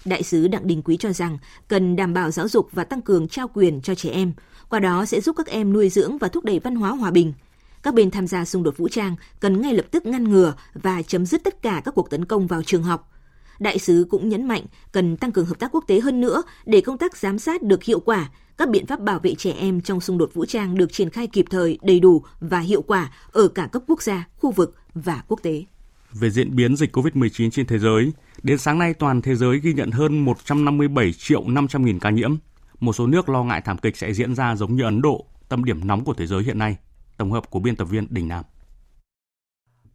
Đại 0.05 0.23
sứ 0.23 0.49
Đặng 0.49 0.67
Đình 0.67 0.83
Quý 0.83 0.97
cho 0.97 1.13
rằng 1.13 1.39
cần 1.69 1.97
đảm 1.97 2.15
bảo 2.15 2.31
giáo 2.31 2.49
dục 2.49 2.69
và 2.73 2.85
tăng 2.85 3.03
cường 3.03 3.29
trao 3.29 3.49
quyền 3.55 3.81
cho 3.81 3.95
trẻ 3.95 4.11
em, 4.11 4.33
qua 4.69 4.81
đó 4.81 5.05
sẽ 5.05 5.21
giúp 5.21 5.37
các 5.37 5.47
em 5.47 5.73
nuôi 5.73 5.89
dưỡng 5.89 6.19
và 6.19 6.29
thúc 6.29 6.45
đẩy 6.45 6.59
văn 6.59 6.77
hóa 6.77 6.91
hòa 6.91 7.11
bình– 7.11 7.33
các 7.83 7.95
bên 7.95 8.11
tham 8.11 8.27
gia 8.27 8.45
xung 8.45 8.63
đột 8.63 8.77
vũ 8.77 8.89
trang 8.89 9.17
cần 9.41 9.61
ngay 9.61 9.75
lập 9.75 9.87
tức 9.91 10.07
ngăn 10.07 10.25
ngừa 10.25 10.55
và 10.75 11.03
chấm 11.03 11.27
dứt 11.27 11.45
tất 11.45 11.63
cả 11.63 11.83
các 11.85 11.95
cuộc 11.95 12.11
tấn 12.11 12.25
công 12.25 12.47
vào 12.47 12.63
trường 12.63 12.83
học. 12.83 13.13
Đại 13.59 13.79
sứ 13.79 14.07
cũng 14.11 14.29
nhấn 14.29 14.49
mạnh 14.49 14.63
cần 14.93 15.17
tăng 15.17 15.33
cường 15.33 15.47
hợp 15.47 15.59
tác 15.59 15.73
quốc 15.73 15.85
tế 15.87 16.01
hơn 16.01 16.21
nữa 16.21 16.43
để 16.67 16.81
công 16.81 16.99
tác 16.99 17.17
giám 17.17 17.39
sát 17.39 17.63
được 17.63 17.85
hiệu 17.85 18.01
quả, 18.01 18.31
các 18.57 18.69
biện 18.71 18.87
pháp 18.87 19.01
bảo 19.01 19.19
vệ 19.19 19.35
trẻ 19.35 19.53
em 19.53 19.81
trong 19.81 20.01
xung 20.01 20.19
đột 20.19 20.31
vũ 20.35 20.45
trang 20.45 20.79
được 20.79 20.93
triển 20.93 21.11
khai 21.11 21.27
kịp 21.27 21.45
thời, 21.51 21.79
đầy 21.83 22.01
đủ 22.01 22.23
và 22.41 22.61
hiệu 22.61 22.83
quả 22.83 23.13
ở 23.33 23.49
cả 23.49 23.69
cấp 23.73 23.83
quốc 23.87 24.03
gia, 24.03 24.29
khu 24.37 24.51
vực 24.51 24.75
và 24.95 25.23
quốc 25.29 25.43
tế. 25.43 25.65
Về 26.13 26.31
diễn 26.31 26.57
biến 26.57 26.77
dịch 26.77 26.97
COVID-19 26.97 27.51
trên 27.51 27.67
thế 27.67 27.79
giới, 27.79 28.13
đến 28.43 28.59
sáng 28.59 28.79
nay 28.79 28.95
toàn 28.95 29.23
thế 29.23 29.35
giới 29.35 29.61
ghi 29.61 29.73
nhận 29.73 29.91
hơn 29.91 30.25
157 30.25 31.13
triệu 31.13 31.49
500 31.49 31.85
nghìn 31.85 31.99
ca 31.99 32.11
nhiễm. 32.11 32.37
Một 32.81 32.93
số 32.93 33.07
nước 33.07 33.29
lo 33.29 33.45
ngại 33.45 33.63
thảm 33.65 33.79
kịch 33.79 33.97
sẽ 33.97 34.13
diễn 34.13 34.35
ra 34.35 34.57
giống 34.57 34.77
như 34.77 34.83
Ấn 34.83 35.03
Độ, 35.03 35.27
tâm 35.49 35.65
điểm 35.65 35.87
nóng 35.87 36.05
của 36.05 36.15
thế 36.15 36.27
giới 36.27 36.43
hiện 36.43 36.59
nay. 36.59 36.77
Tổng 37.17 37.33
hợp 37.33 37.51
của 37.51 37.61
biên 37.61 37.77
tập 37.77 37.85
viên 37.85 38.07
Đình 38.11 38.29
Nam. 38.29 38.45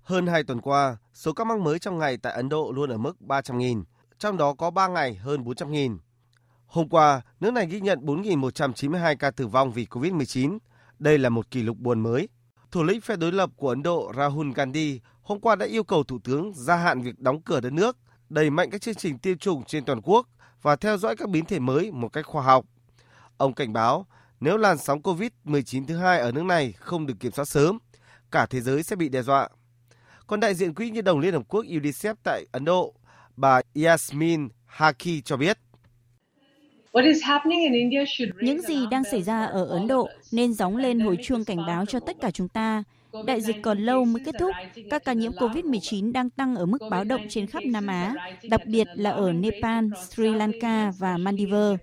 Hơn 0.03 0.27
2 0.27 0.43
tuần 0.43 0.61
qua, 0.61 0.97
số 1.13 1.33
ca 1.33 1.43
mắc 1.43 1.59
mới 1.59 1.79
trong 1.79 1.97
ngày 1.97 2.17
tại 2.17 2.33
Ấn 2.33 2.49
Độ 2.49 2.71
luôn 2.75 2.89
ở 2.89 2.97
mức 2.97 3.17
300.000, 3.19 3.83
trong 4.19 4.37
đó 4.37 4.53
có 4.53 4.71
3 4.71 4.87
ngày 4.87 5.15
hơn 5.15 5.43
400.000. 5.43 5.97
Hôm 6.65 6.89
qua, 6.89 7.21
nước 7.39 7.51
này 7.51 7.65
ghi 7.65 7.81
nhận 7.81 7.99
4.192 7.99 9.15
ca 9.15 9.31
tử 9.31 9.47
vong 9.47 9.71
vì 9.71 9.85
COVID-19. 9.85 10.57
Đây 10.99 11.17
là 11.17 11.29
một 11.29 11.51
kỷ 11.51 11.63
lục 11.63 11.77
buồn 11.77 11.99
mới. 11.99 12.29
Thủ 12.71 12.83
lĩnh 12.83 13.01
phe 13.01 13.15
đối 13.15 13.31
lập 13.31 13.49
của 13.55 13.69
Ấn 13.69 13.83
Độ 13.83 14.11
Rahul 14.17 14.51
Gandhi 14.55 15.01
hôm 15.21 15.39
qua 15.39 15.55
đã 15.55 15.65
yêu 15.65 15.83
cầu 15.83 16.03
Thủ 16.03 16.19
tướng 16.23 16.53
gia 16.53 16.75
hạn 16.75 17.01
việc 17.01 17.19
đóng 17.19 17.41
cửa 17.41 17.59
đất 17.59 17.73
nước, 17.73 17.97
đẩy 18.29 18.49
mạnh 18.49 18.69
các 18.69 18.81
chương 18.81 18.95
trình 18.95 19.19
tiêm 19.19 19.37
chủng 19.37 19.63
trên 19.63 19.85
toàn 19.85 20.01
quốc 20.01 20.27
và 20.61 20.75
theo 20.75 20.97
dõi 20.97 21.15
các 21.15 21.29
biến 21.29 21.45
thể 21.45 21.59
mới 21.59 21.91
một 21.91 22.13
cách 22.13 22.25
khoa 22.25 22.43
học. 22.43 22.65
Ông 23.37 23.53
cảnh 23.53 23.73
báo 23.73 24.05
nếu 24.41 24.57
làn 24.57 24.77
sóng 24.77 25.01
COVID-19 25.01 25.85
thứ 25.87 25.97
hai 25.97 26.19
ở 26.19 26.31
nước 26.31 26.43
này 26.43 26.73
không 26.77 27.05
được 27.05 27.13
kiểm 27.19 27.31
soát 27.31 27.45
sớm, 27.45 27.77
cả 28.31 28.45
thế 28.45 28.61
giới 28.61 28.83
sẽ 28.83 28.95
bị 28.95 29.09
đe 29.09 29.21
dọa. 29.21 29.49
Còn 30.27 30.39
đại 30.39 30.53
diện 30.53 30.73
Quỹ 30.73 30.89
Nhi 30.89 31.01
đồng 31.01 31.19
Liên 31.19 31.33
Hợp 31.33 31.43
Quốc 31.47 31.65
UNICEF 31.65 32.15
tại 32.23 32.45
Ấn 32.51 32.65
Độ, 32.65 32.93
bà 33.35 33.61
Yasmin 33.83 34.49
Haki 34.65 35.23
cho 35.25 35.37
biết. 35.37 35.57
Những 38.41 38.61
gì 38.61 38.85
đang 38.91 39.03
xảy 39.03 39.21
ra 39.21 39.45
ở 39.45 39.65
Ấn 39.65 39.87
Độ 39.87 40.09
nên 40.31 40.53
gióng 40.53 40.77
lên 40.77 40.99
hồi 40.99 41.17
chuông 41.23 41.45
cảnh 41.45 41.65
báo 41.67 41.85
cho 41.85 41.99
tất 41.99 42.15
cả 42.21 42.31
chúng 42.31 42.47
ta. 42.47 42.83
Đại 43.25 43.41
dịch 43.41 43.55
còn 43.61 43.79
lâu 43.79 44.05
mới 44.05 44.23
kết 44.25 44.35
thúc, 44.39 44.51
các 44.89 45.05
ca 45.05 45.13
nhiễm 45.13 45.31
COVID-19 45.31 46.11
đang 46.11 46.29
tăng 46.29 46.55
ở 46.55 46.65
mức 46.65 46.77
báo 46.89 47.03
động 47.03 47.21
trên 47.29 47.47
khắp 47.47 47.63
Nam 47.65 47.87
Á, 47.87 48.15
đặc 48.49 48.61
biệt 48.65 48.87
là 48.95 49.09
ở 49.09 49.33
Nepal, 49.33 49.85
Sri 50.09 50.29
Lanka 50.29 50.91
và 50.97 51.17
Maldives. 51.17 51.79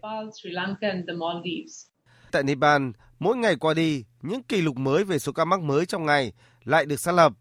Tại 2.33 2.43
Nepal, 2.43 2.83
mỗi 3.19 3.37
ngày 3.37 3.57
qua 3.57 3.75
đi, 3.75 4.05
những 4.23 4.43
kỷ 4.43 4.61
lục 4.61 4.77
mới 4.77 5.05
về 5.05 5.19
số 5.19 5.33
ca 5.33 5.45
mắc 5.45 5.61
mới 5.61 5.87
trong 5.87 6.07
ngày 6.07 6.33
lại 6.64 6.87
được 6.87 7.01
xác 7.01 7.12
lập, 7.12 7.33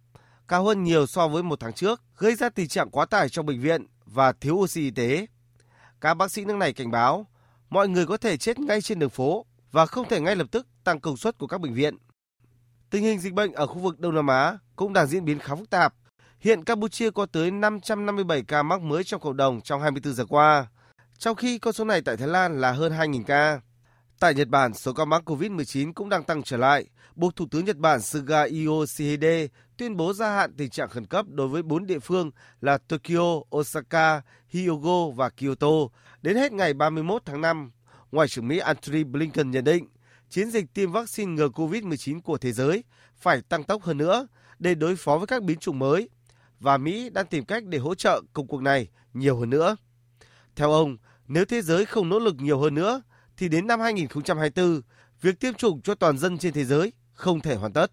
cao 0.48 0.64
hơn 0.64 0.84
nhiều 0.84 1.08
so 1.08 1.28
với 1.28 1.44
một 1.44 1.60
tháng 1.60 1.74
trước, 1.74 2.02
gây 2.18 2.36
ra 2.36 2.50
tình 2.50 2.68
trạng 2.68 2.90
quá 2.90 3.06
tải 3.06 3.30
trong 3.30 3.46
bệnh 3.46 3.62
viện 3.62 3.86
và 4.06 4.32
thiếu 4.32 4.56
oxy 4.56 4.82
y 4.82 4.92
tế. 4.92 5.28
Các 6.02 6.14
bác 6.14 6.32
sĩ 6.32 6.46
nước 6.46 6.56
này 6.56 6.74
cảnh 6.74 6.92
báo, 6.92 7.28
mọi 7.70 7.88
người 7.88 8.06
có 8.06 8.18
thể 8.18 8.38
chết 8.38 8.60
ngay 8.60 8.82
trên 8.82 9.00
đường 9.00 9.10
phố 9.10 9.46
và 9.72 9.86
không 9.86 10.10
thể 10.10 10.22
ngay 10.22 10.36
lập 10.36 10.48
tức 10.52 10.68
tăng 10.84 11.00
công 11.00 11.18
suất 11.18 11.38
của 11.38 11.48
các 11.48 11.62
bệnh 11.62 11.74
viện. 11.74 11.98
Tình 12.90 13.04
hình 13.04 13.20
dịch 13.20 13.34
bệnh 13.34 13.54
ở 13.54 13.68
khu 13.68 13.80
vực 13.80 14.00
Đông 14.00 14.16
Nam 14.16 14.28
Á 14.28 14.58
cũng 14.76 14.94
đang 14.94 15.08
diễn 15.08 15.26
biến 15.26 15.40
khá 15.40 15.56
phức 15.56 15.70
tạp 15.70 15.94
Hiện 16.40 16.64
Campuchia 16.64 17.12
có 17.12 17.26
tới 17.26 17.52
557 17.52 18.44
ca 18.48 18.64
mắc 18.64 18.82
mới 18.82 19.04
trong 19.04 19.22
cộng 19.22 19.38
đồng 19.38 19.62
trong 19.62 19.82
24 19.82 20.14
giờ 20.14 20.26
qua, 20.26 20.68
trong 21.18 21.36
khi 21.36 21.60
con 21.60 21.74
số 21.74 21.86
này 21.86 22.02
tại 22.02 22.18
Thái 22.18 22.28
Lan 22.28 22.62
là 22.62 22.72
hơn 22.72 22.92
2.000 22.92 23.24
ca. 23.24 23.62
Tại 24.20 24.34
Nhật 24.34 24.48
Bản, 24.48 24.74
số 24.74 24.94
ca 24.94 25.06
mắc 25.06 25.30
COVID-19 25.30 25.94
cũng 25.94 26.10
đang 26.10 26.24
tăng 26.24 26.44
trở 26.44 26.58
lại, 26.58 26.86
buộc 27.16 27.36
Thủ 27.36 27.46
tướng 27.52 27.66
Nhật 27.66 27.78
Bản 27.78 28.02
Suga 28.02 28.46
Yoshihide 28.66 29.48
tuyên 29.78 29.98
bố 29.98 30.14
gia 30.14 30.36
hạn 30.36 30.54
tình 30.58 30.70
trạng 30.70 30.90
khẩn 30.90 31.06
cấp 31.06 31.26
đối 31.30 31.48
với 31.48 31.64
bốn 31.64 31.86
địa 31.86 32.00
phương 32.00 32.32
là 32.62 32.78
Tokyo, 32.78 33.42
Osaka, 33.56 34.22
Hyogo 34.50 35.10
và 35.16 35.30
Kyoto 35.30 35.68
đến 36.22 36.36
hết 36.36 36.52
ngày 36.52 36.74
31 36.74 37.22
tháng 37.26 37.42
5. 37.42 37.72
Ngoại 38.12 38.28
trưởng 38.28 38.48
Mỹ 38.48 38.58
Antony 38.58 39.04
Blinken 39.04 39.52
nhận 39.52 39.64
định, 39.64 39.88
chiến 40.30 40.52
dịch 40.52 40.74
tiêm 40.74 40.92
vaccine 40.92 41.32
ngừa 41.32 41.48
COVID-19 41.48 42.22
của 42.22 42.38
thế 42.38 42.52
giới 42.52 42.84
phải 43.18 43.42
tăng 43.42 43.64
tốc 43.64 43.84
hơn 43.84 43.98
nữa 43.98 44.28
để 44.60 44.76
đối 44.76 44.96
phó 44.96 45.18
với 45.18 45.28
các 45.28 45.44
biến 45.44 45.60
chủng 45.60 45.80
mới 45.80 46.10
và 46.60 46.78
Mỹ 46.78 47.10
đang 47.10 47.26
tìm 47.26 47.46
cách 47.46 47.64
để 47.66 47.78
hỗ 47.78 47.96
trợ 47.96 48.22
công 48.34 48.48
cuộc 48.48 48.62
này 48.62 48.88
nhiều 49.14 49.38
hơn 49.38 49.50
nữa. 49.50 49.76
Theo 50.56 50.72
ông, 50.72 50.98
nếu 51.28 51.46
thế 51.46 51.62
giới 51.62 51.86
không 51.86 52.10
nỗ 52.10 52.20
lực 52.20 52.36
nhiều 52.36 52.60
hơn 52.60 52.76
nữa, 52.76 53.02
thì 53.38 53.50
đến 53.50 53.68
năm 53.68 53.80
2024, 53.80 54.82
việc 55.22 55.40
tiêm 55.40 55.54
chủng 55.54 55.82
cho 55.82 55.96
toàn 55.96 56.18
dân 56.18 56.38
trên 56.38 56.54
thế 56.54 56.66
giới 56.66 56.94
không 57.14 57.40
thể 57.40 57.56
hoàn 57.56 57.74
tất. 57.74 57.92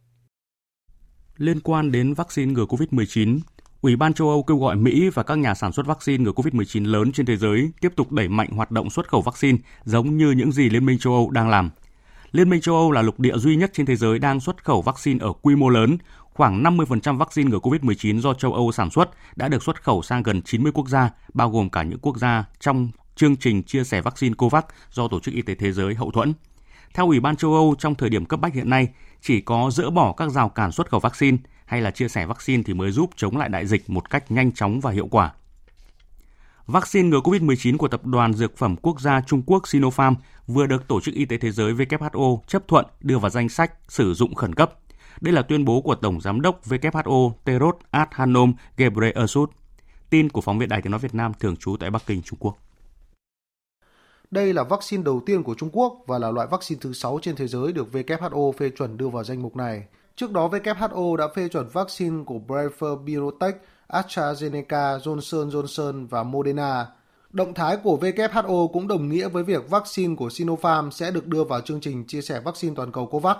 Liên 1.36 1.60
quan 1.60 1.92
đến 1.92 2.14
vaccine 2.14 2.52
ngừa 2.52 2.64
COVID-19, 2.64 3.38
Ủy 3.80 3.96
ban 3.96 4.14
châu 4.14 4.28
Âu 4.28 4.42
kêu 4.42 4.58
gọi 4.58 4.76
Mỹ 4.76 5.08
và 5.14 5.22
các 5.22 5.38
nhà 5.38 5.54
sản 5.54 5.72
xuất 5.72 5.86
vaccine 5.86 6.24
ngừa 6.24 6.32
COVID-19 6.32 6.86
lớn 6.86 7.12
trên 7.12 7.26
thế 7.26 7.36
giới 7.36 7.70
tiếp 7.80 7.92
tục 7.96 8.12
đẩy 8.12 8.28
mạnh 8.28 8.48
hoạt 8.50 8.70
động 8.70 8.90
xuất 8.90 9.08
khẩu 9.08 9.22
vaccine 9.22 9.58
giống 9.84 10.16
như 10.16 10.30
những 10.30 10.52
gì 10.52 10.70
Liên 10.70 10.86
minh 10.86 10.98
châu 10.98 11.12
Âu 11.12 11.30
đang 11.30 11.48
làm. 11.48 11.70
Liên 12.32 12.50
minh 12.50 12.60
châu 12.60 12.74
Âu 12.74 12.92
là 12.92 13.02
lục 13.02 13.20
địa 13.20 13.36
duy 13.36 13.56
nhất 13.56 13.70
trên 13.74 13.86
thế 13.86 13.96
giới 13.96 14.18
đang 14.18 14.40
xuất 14.40 14.64
khẩu 14.64 14.82
vaccine 14.82 15.18
ở 15.24 15.32
quy 15.42 15.56
mô 15.56 15.68
lớn. 15.68 15.98
Khoảng 16.34 16.62
50% 16.62 17.16
vaccine 17.16 17.50
ngừa 17.50 17.58
COVID-19 17.58 18.20
do 18.20 18.34
châu 18.34 18.52
Âu 18.52 18.72
sản 18.72 18.90
xuất 18.90 19.10
đã 19.36 19.48
được 19.48 19.62
xuất 19.62 19.82
khẩu 19.82 20.02
sang 20.02 20.22
gần 20.22 20.42
90 20.42 20.72
quốc 20.72 20.88
gia, 20.88 21.10
bao 21.34 21.50
gồm 21.50 21.70
cả 21.70 21.82
những 21.82 21.98
quốc 21.98 22.16
gia 22.16 22.44
trong 22.60 22.90
chương 23.16 23.36
trình 23.36 23.62
chia 23.62 23.84
sẻ 23.84 24.00
vaccine 24.00 24.34
COVAX 24.38 24.64
do 24.90 25.08
Tổ 25.08 25.20
chức 25.20 25.34
Y 25.34 25.42
tế 25.42 25.54
Thế 25.54 25.72
giới 25.72 25.94
hậu 25.94 26.10
thuẫn. 26.10 26.34
Theo 26.94 27.06
Ủy 27.06 27.20
ban 27.20 27.36
châu 27.36 27.54
Âu, 27.54 27.74
trong 27.78 27.94
thời 27.94 28.10
điểm 28.10 28.24
cấp 28.24 28.40
bách 28.40 28.54
hiện 28.54 28.70
nay, 28.70 28.88
chỉ 29.20 29.40
có 29.40 29.70
dỡ 29.72 29.90
bỏ 29.90 30.12
các 30.12 30.30
rào 30.30 30.48
cản 30.48 30.72
xuất 30.72 30.90
khẩu 30.90 31.00
vaccine 31.00 31.38
hay 31.66 31.80
là 31.80 31.90
chia 31.90 32.08
sẻ 32.08 32.26
vaccine 32.26 32.62
thì 32.66 32.74
mới 32.74 32.90
giúp 32.90 33.10
chống 33.16 33.36
lại 33.36 33.48
đại 33.48 33.66
dịch 33.66 33.90
một 33.90 34.10
cách 34.10 34.30
nhanh 34.30 34.52
chóng 34.52 34.80
và 34.80 34.90
hiệu 34.90 35.06
quả. 35.06 35.32
Vaccine 36.66 37.08
ngừa 37.08 37.20
COVID-19 37.20 37.76
của 37.76 37.88
Tập 37.88 38.06
đoàn 38.06 38.34
Dược 38.34 38.56
phẩm 38.56 38.76
Quốc 38.76 39.00
gia 39.00 39.20
Trung 39.20 39.42
Quốc 39.46 39.68
Sinopharm 39.68 40.14
vừa 40.46 40.66
được 40.66 40.88
Tổ 40.88 41.00
chức 41.00 41.14
Y 41.14 41.24
tế 41.24 41.36
Thế 41.38 41.50
giới 41.50 41.74
WHO 41.74 42.38
chấp 42.46 42.68
thuận 42.68 42.86
đưa 43.00 43.18
vào 43.18 43.30
danh 43.30 43.48
sách 43.48 43.72
sử 43.88 44.14
dụng 44.14 44.34
khẩn 44.34 44.54
cấp. 44.54 44.72
Đây 45.20 45.34
là 45.34 45.42
tuyên 45.42 45.64
bố 45.64 45.80
của 45.80 45.94
Tổng 45.94 46.20
Giám 46.20 46.40
đốc 46.40 46.64
WHO 46.64 47.32
Tedros 47.44 47.74
Adhanom 47.90 48.52
Ghebreyesus. 48.76 49.48
Tin 50.10 50.28
của 50.28 50.40
phóng 50.40 50.58
viên 50.58 50.68
Đài 50.68 50.82
Tiếng 50.82 50.90
Nói 50.90 51.00
Việt 51.00 51.14
Nam 51.14 51.32
thường 51.40 51.56
trú 51.56 51.76
tại 51.80 51.90
Bắc 51.90 52.06
Kinh, 52.06 52.22
Trung 52.22 52.38
Quốc. 52.38 52.58
Đây 54.34 54.52
là 54.52 54.62
vaccine 54.62 55.02
đầu 55.02 55.22
tiên 55.26 55.42
của 55.42 55.54
Trung 55.54 55.68
Quốc 55.72 56.02
và 56.06 56.18
là 56.18 56.30
loại 56.30 56.48
vaccine 56.50 56.78
thứ 56.82 56.92
6 56.92 57.18
trên 57.22 57.36
thế 57.36 57.46
giới 57.46 57.72
được 57.72 57.86
WHO 57.92 58.52
phê 58.52 58.70
chuẩn 58.70 58.96
đưa 58.96 59.08
vào 59.08 59.24
danh 59.24 59.42
mục 59.42 59.56
này. 59.56 59.84
Trước 60.16 60.32
đó, 60.32 60.48
WHO 60.48 61.16
đã 61.16 61.28
phê 61.34 61.48
chuẩn 61.48 61.68
vaccine 61.68 62.24
của 62.26 62.38
Pfizer 62.48 62.96
Biotech, 62.96 63.56
AstraZeneca, 63.88 64.98
Johnson 64.98 65.50
Johnson 65.50 66.06
và 66.08 66.22
Moderna. 66.22 66.86
Động 67.30 67.54
thái 67.54 67.76
của 67.76 67.98
WHO 68.00 68.68
cũng 68.68 68.88
đồng 68.88 69.08
nghĩa 69.08 69.28
với 69.28 69.42
việc 69.42 69.70
vaccine 69.70 70.16
của 70.16 70.30
Sinopharm 70.30 70.90
sẽ 70.90 71.10
được 71.10 71.26
đưa 71.26 71.44
vào 71.44 71.60
chương 71.60 71.80
trình 71.80 72.04
chia 72.04 72.20
sẻ 72.20 72.40
vaccine 72.40 72.74
toàn 72.76 72.92
cầu 72.92 73.06
COVAX, 73.06 73.36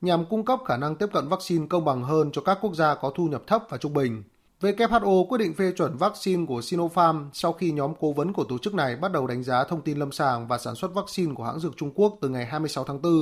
nhằm 0.00 0.24
cung 0.24 0.44
cấp 0.44 0.58
khả 0.66 0.76
năng 0.76 0.96
tiếp 0.96 1.08
cận 1.12 1.28
vaccine 1.28 1.66
công 1.70 1.84
bằng 1.84 2.02
hơn 2.02 2.30
cho 2.32 2.42
các 2.42 2.58
quốc 2.60 2.74
gia 2.74 2.94
có 2.94 3.12
thu 3.14 3.26
nhập 3.26 3.42
thấp 3.46 3.62
và 3.68 3.78
trung 3.78 3.94
bình. 3.94 4.22
WHO 4.60 5.26
quyết 5.28 5.38
định 5.38 5.54
phê 5.54 5.72
chuẩn 5.76 5.96
vaccine 5.96 6.46
của 6.46 6.62
Sinopharm 6.62 7.30
sau 7.32 7.52
khi 7.52 7.72
nhóm 7.72 7.92
cố 8.00 8.12
vấn 8.12 8.32
của 8.32 8.44
tổ 8.44 8.58
chức 8.58 8.74
này 8.74 8.96
bắt 8.96 9.12
đầu 9.12 9.26
đánh 9.26 9.42
giá 9.42 9.64
thông 9.64 9.80
tin 9.80 9.98
lâm 9.98 10.12
sàng 10.12 10.48
và 10.48 10.58
sản 10.58 10.74
xuất 10.74 10.94
vaccine 10.94 11.34
của 11.34 11.44
hãng 11.44 11.60
dược 11.60 11.76
Trung 11.76 11.92
Quốc 11.94 12.18
từ 12.20 12.28
ngày 12.28 12.46
26 12.46 12.84
tháng 12.84 13.02
4. 13.02 13.12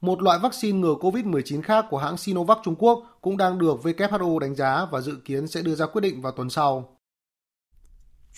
Một 0.00 0.22
loại 0.22 0.38
vaccine 0.42 0.78
ngừa 0.78 0.94
COVID-19 0.94 1.62
khác 1.62 1.84
của 1.90 1.98
hãng 1.98 2.16
Sinovac 2.16 2.58
Trung 2.64 2.74
Quốc 2.78 3.18
cũng 3.20 3.36
đang 3.36 3.58
được 3.58 3.80
WHO 3.82 4.38
đánh 4.38 4.54
giá 4.54 4.86
và 4.92 5.00
dự 5.00 5.16
kiến 5.24 5.46
sẽ 5.46 5.62
đưa 5.62 5.74
ra 5.74 5.86
quyết 5.86 6.00
định 6.00 6.22
vào 6.22 6.32
tuần 6.32 6.50
sau. 6.50 6.98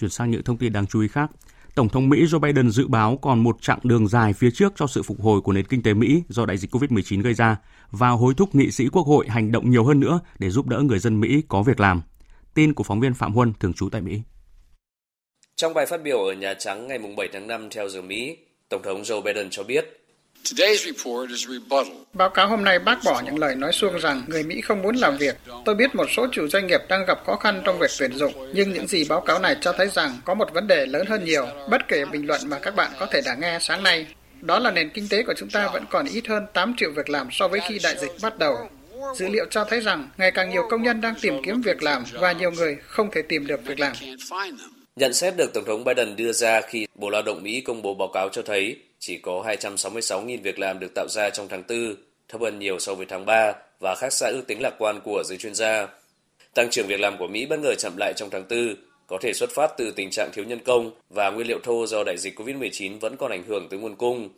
Chuyển 0.01 0.11
sang 0.11 0.31
những 0.31 0.43
thông 0.43 0.57
tin 0.57 0.73
đáng 0.73 0.87
chú 0.87 1.01
ý 1.01 1.09
khác. 1.09 1.31
Tổng 1.75 1.89
thống 1.89 2.09
Mỹ 2.09 2.25
Joe 2.25 2.39
Biden 2.39 2.71
dự 2.71 2.89
báo 2.89 3.17
còn 3.23 3.43
một 3.43 3.57
chặng 3.61 3.79
đường 3.83 4.09
dài 4.09 4.33
phía 4.33 4.51
trước 4.51 4.73
cho 4.77 4.87
sự 4.87 5.03
phục 5.03 5.21
hồi 5.21 5.41
của 5.41 5.53
nền 5.53 5.65
kinh 5.65 5.83
tế 5.83 5.95
Mỹ 5.95 6.23
do 6.29 6.47
đại 6.47 6.57
dịch 6.57 6.75
COVID-19 6.75 7.23
gây 7.23 7.35
ra 7.35 7.57
và 7.91 8.09
hối 8.09 8.35
thúc 8.35 8.55
nghị 8.55 8.71
sĩ 8.71 8.89
quốc 8.89 9.07
hội 9.07 9.27
hành 9.29 9.53
động 9.53 9.71
nhiều 9.71 9.85
hơn 9.85 10.01
nữa 10.01 10.21
để 10.39 10.51
giúp 10.51 10.67
đỡ 10.67 10.79
người 10.79 10.99
dân 10.99 11.21
Mỹ 11.21 11.43
có 11.49 11.63
việc 11.63 11.81
làm. 11.81 12.03
Tin 12.55 12.75
của 12.75 12.85
phóng 12.85 13.01
viên 13.01 13.15
Phạm 13.15 13.33
Huân 13.33 13.53
thường 13.61 13.75
trú 13.75 13.89
tại 13.93 14.01
Mỹ. 14.01 14.23
Trong 15.57 15.75
bài 15.75 15.87
phát 15.87 16.03
biểu 16.03 16.19
ở 16.19 16.33
Nhà 16.33 16.55
Trắng 16.55 16.87
ngày 16.87 16.99
7 17.17 17.29
tháng 17.33 17.47
5 17.47 17.71
theo 17.71 17.89
giờ 17.89 18.03
Mỹ, 18.03 18.37
Tổng 18.69 18.83
thống 18.83 19.03
Joe 19.03 19.23
Biden 19.23 19.51
cho 19.51 19.63
biết 19.63 20.01
Báo 22.13 22.31
cáo 22.31 22.49
hôm 22.49 22.65
nay 22.65 22.79
bác 22.79 22.99
bỏ 23.05 23.23
những 23.25 23.39
lời 23.39 23.55
nói 23.55 23.73
suông 23.73 23.99
rằng 23.99 24.23
người 24.27 24.43
Mỹ 24.43 24.61
không 24.61 24.83
muốn 24.83 24.97
làm 24.97 25.17
việc. 25.17 25.37
Tôi 25.65 25.75
biết 25.75 25.95
một 25.95 26.07
số 26.17 26.27
chủ 26.33 26.49
doanh 26.49 26.67
nghiệp 26.67 26.81
đang 26.89 27.05
gặp 27.07 27.19
khó 27.27 27.37
khăn 27.37 27.63
trong 27.65 27.79
việc 27.79 27.91
tuyển 27.99 28.13
dụng, 28.13 28.33
nhưng 28.55 28.73
những 28.73 28.87
gì 28.87 29.05
báo 29.09 29.21
cáo 29.21 29.39
này 29.39 29.57
cho 29.61 29.73
thấy 29.73 29.89
rằng 29.89 30.19
có 30.25 30.35
một 30.35 30.53
vấn 30.53 30.67
đề 30.67 30.87
lớn 30.87 31.07
hơn 31.07 31.25
nhiều, 31.25 31.47
bất 31.71 31.89
kể 31.89 32.05
bình 32.05 32.27
luận 32.27 32.41
mà 32.47 32.59
các 32.59 32.77
bạn 32.77 32.91
có 32.99 33.07
thể 33.07 33.21
đã 33.25 33.35
nghe 33.35 33.59
sáng 33.61 33.83
nay. 33.83 34.07
Đó 34.41 34.59
là 34.59 34.71
nền 34.71 34.91
kinh 34.91 35.09
tế 35.09 35.23
của 35.23 35.35
chúng 35.37 35.51
ta 35.51 35.71
vẫn 35.73 35.85
còn 35.91 36.07
ít 36.07 36.27
hơn 36.29 36.47
8 36.53 36.75
triệu 36.77 36.91
việc 36.97 37.11
làm 37.11 37.29
so 37.31 37.49
với 37.49 37.61
khi 37.69 37.79
đại 37.83 37.97
dịch 37.99 38.13
bắt 38.23 38.39
đầu. 38.39 38.55
Dữ 39.15 39.29
liệu 39.29 39.45
cho 39.51 39.65
thấy 39.65 39.81
rằng 39.81 40.09
ngày 40.19 40.31
càng 40.31 40.51
nhiều 40.51 40.63
công 40.71 40.83
nhân 40.83 41.01
đang 41.01 41.15
tìm 41.21 41.35
kiếm 41.45 41.63
việc 41.63 41.83
làm 41.83 42.05
và 42.13 42.33
nhiều 42.33 42.51
người 42.51 42.77
không 42.83 43.11
thể 43.11 43.23
tìm 43.23 43.47
được 43.47 43.65
việc 43.65 43.81
làm. 43.81 43.93
Nhận 44.97 45.15
xét 45.15 45.37
được 45.37 45.55
Tổng 45.55 45.65
thống 45.65 45.85
Biden 45.85 46.17
đưa 46.17 46.33
ra 46.33 46.61
khi 46.61 46.87
Bộ 46.95 47.11
Lao 47.11 47.23
động 47.23 47.43
Mỹ 47.43 47.61
công 47.61 47.83
bố 47.83 47.95
báo 47.95 48.09
cáo 48.15 48.29
cho 48.33 48.43
thấy 48.43 48.77
chỉ 48.99 49.19
có 49.19 49.45
266.000 49.47 50.43
việc 50.43 50.59
làm 50.59 50.79
được 50.79 50.95
tạo 50.95 51.07
ra 51.09 51.31
trong 51.31 51.49
tháng 51.49 51.63
4, 51.69 51.95
thấp 52.29 52.41
hơn 52.41 52.59
nhiều 52.59 52.79
so 52.79 52.95
với 52.95 53.07
tháng 53.07 53.27
3 53.27 53.53
và 53.81 53.95
khác 53.95 54.13
xa 54.13 54.27
ước 54.27 54.43
tính 54.47 54.63
lạc 54.63 54.75
quan 54.79 55.01
của 55.05 55.23
giới 55.27 55.39
chuyên 55.39 55.55
gia. 55.55 55.87
Tăng 56.55 56.71
trưởng 56.71 56.87
việc 56.87 57.01
làm 57.01 57.19
của 57.19 57.27
Mỹ 57.27 57.47
bất 57.47 57.59
ngờ 57.59 57.75
chậm 57.75 57.97
lại 57.97 58.13
trong 58.17 58.31
tháng 58.31 58.45
4, 58.51 58.75
có 59.07 59.19
thể 59.21 59.33
xuất 59.33 59.51
phát 59.51 59.71
từ 59.79 59.93
tình 59.97 60.11
trạng 60.11 60.31
thiếu 60.33 60.45
nhân 60.45 60.59
công 60.65 60.91
và 61.11 61.31
nguyên 61.31 61.47
liệu 61.47 61.59
thô 61.63 61.87
do 61.87 62.05
đại 62.05 62.17
dịch 62.19 62.41
COVID-19 62.41 62.99
vẫn 62.99 63.17
còn 63.17 63.31
ảnh 63.31 63.43
hưởng 63.49 63.69
tới 63.71 63.79
nguồn 63.79 63.97
cung. 63.97 64.29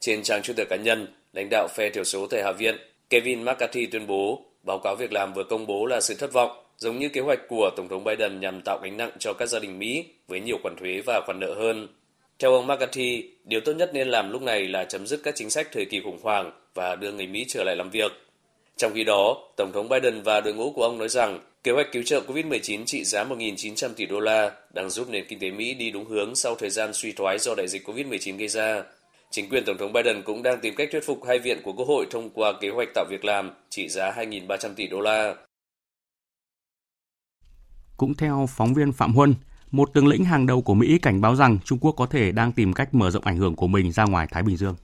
Trên 0.00 0.22
trang 0.22 0.42
Twitter 0.42 0.64
cá 0.70 0.76
nhân, 0.76 1.06
lãnh 1.32 1.48
đạo 1.50 1.68
phe 1.74 1.90
thiểu 1.90 2.04
số 2.04 2.26
tại 2.26 2.42
Hạ 2.44 2.52
viện 2.52 2.76
Kevin 3.10 3.44
McCarthy 3.44 3.86
tuyên 3.86 4.06
bố 4.06 4.42
báo 4.62 4.78
cáo 4.78 4.96
việc 4.96 5.12
làm 5.12 5.34
vừa 5.34 5.44
công 5.44 5.66
bố 5.66 5.86
là 5.86 6.00
sự 6.00 6.14
thất 6.14 6.32
vọng, 6.32 6.50
giống 6.76 6.98
như 6.98 7.08
kế 7.08 7.20
hoạch 7.20 7.38
của 7.48 7.70
Tổng 7.76 7.88
thống 7.88 8.04
Biden 8.04 8.40
nhằm 8.40 8.60
tạo 8.64 8.78
gánh 8.82 8.96
nặng 8.96 9.10
cho 9.18 9.32
các 9.32 9.46
gia 9.46 9.58
đình 9.58 9.78
Mỹ 9.78 10.04
với 10.28 10.40
nhiều 10.40 10.58
khoản 10.62 10.76
thuế 10.76 11.02
và 11.06 11.20
khoản 11.26 11.40
nợ 11.40 11.54
hơn. 11.54 11.88
Theo 12.38 12.52
ông 12.52 12.66
McCarthy, 12.66 13.30
điều 13.44 13.60
tốt 13.60 13.72
nhất 13.72 13.90
nên 13.94 14.08
làm 14.08 14.32
lúc 14.32 14.42
này 14.42 14.68
là 14.68 14.84
chấm 14.84 15.06
dứt 15.06 15.20
các 15.22 15.34
chính 15.36 15.50
sách 15.50 15.68
thời 15.72 15.84
kỳ 15.84 16.00
khủng 16.00 16.18
hoảng 16.22 16.50
và 16.74 16.96
đưa 16.96 17.12
người 17.12 17.26
Mỹ 17.26 17.44
trở 17.48 17.64
lại 17.64 17.76
làm 17.76 17.90
việc. 17.90 18.12
Trong 18.76 18.92
khi 18.94 19.04
đó, 19.04 19.36
Tổng 19.56 19.72
thống 19.72 19.88
Biden 19.88 20.22
và 20.22 20.40
đội 20.40 20.54
ngũ 20.54 20.72
của 20.72 20.82
ông 20.82 20.98
nói 20.98 21.08
rằng 21.08 21.40
kế 21.64 21.72
hoạch 21.72 21.92
cứu 21.92 22.02
trợ 22.02 22.20
COVID-19 22.26 22.84
trị 22.84 23.04
giá 23.04 23.24
1.900 23.24 23.88
tỷ 23.96 24.06
đô 24.06 24.20
la 24.20 24.52
đang 24.74 24.90
giúp 24.90 25.08
nền 25.10 25.24
kinh 25.28 25.38
tế 25.38 25.50
Mỹ 25.50 25.74
đi 25.74 25.90
đúng 25.90 26.04
hướng 26.04 26.34
sau 26.34 26.54
thời 26.54 26.70
gian 26.70 26.94
suy 26.94 27.12
thoái 27.12 27.38
do 27.38 27.54
đại 27.54 27.68
dịch 27.68 27.88
COVID-19 27.88 28.38
gây 28.38 28.48
ra. 28.48 28.82
Chính 29.36 29.48
quyền 29.48 29.64
Tổng 29.64 29.78
thống 29.78 29.92
Biden 29.92 30.22
cũng 30.22 30.42
đang 30.42 30.60
tìm 30.60 30.74
cách 30.76 30.88
thuyết 30.92 31.06
phục 31.06 31.20
hai 31.26 31.38
viện 31.38 31.58
của 31.64 31.72
Quốc 31.72 31.88
hội 31.88 32.06
thông 32.10 32.30
qua 32.30 32.52
kế 32.60 32.68
hoạch 32.68 32.88
tạo 32.94 33.04
việc 33.10 33.24
làm 33.24 33.50
trị 33.70 33.88
giá 33.88 34.12
2.300 34.12 34.74
tỷ 34.76 34.86
đô 34.86 35.00
la. 35.00 35.34
Cũng 37.96 38.14
theo 38.14 38.46
phóng 38.48 38.74
viên 38.74 38.92
Phạm 38.92 39.14
Huân, 39.14 39.34
một 39.70 39.94
tướng 39.94 40.06
lĩnh 40.06 40.24
hàng 40.24 40.46
đầu 40.46 40.62
của 40.62 40.74
Mỹ 40.74 40.98
cảnh 41.02 41.20
báo 41.20 41.36
rằng 41.36 41.58
Trung 41.64 41.78
Quốc 41.78 41.92
có 41.92 42.06
thể 42.06 42.32
đang 42.32 42.52
tìm 42.52 42.72
cách 42.72 42.94
mở 42.94 43.10
rộng 43.10 43.24
ảnh 43.24 43.36
hưởng 43.36 43.56
của 43.56 43.66
mình 43.66 43.92
ra 43.92 44.04
ngoài 44.04 44.28
Thái 44.30 44.42
Bình 44.42 44.56
Dương. 44.56 44.76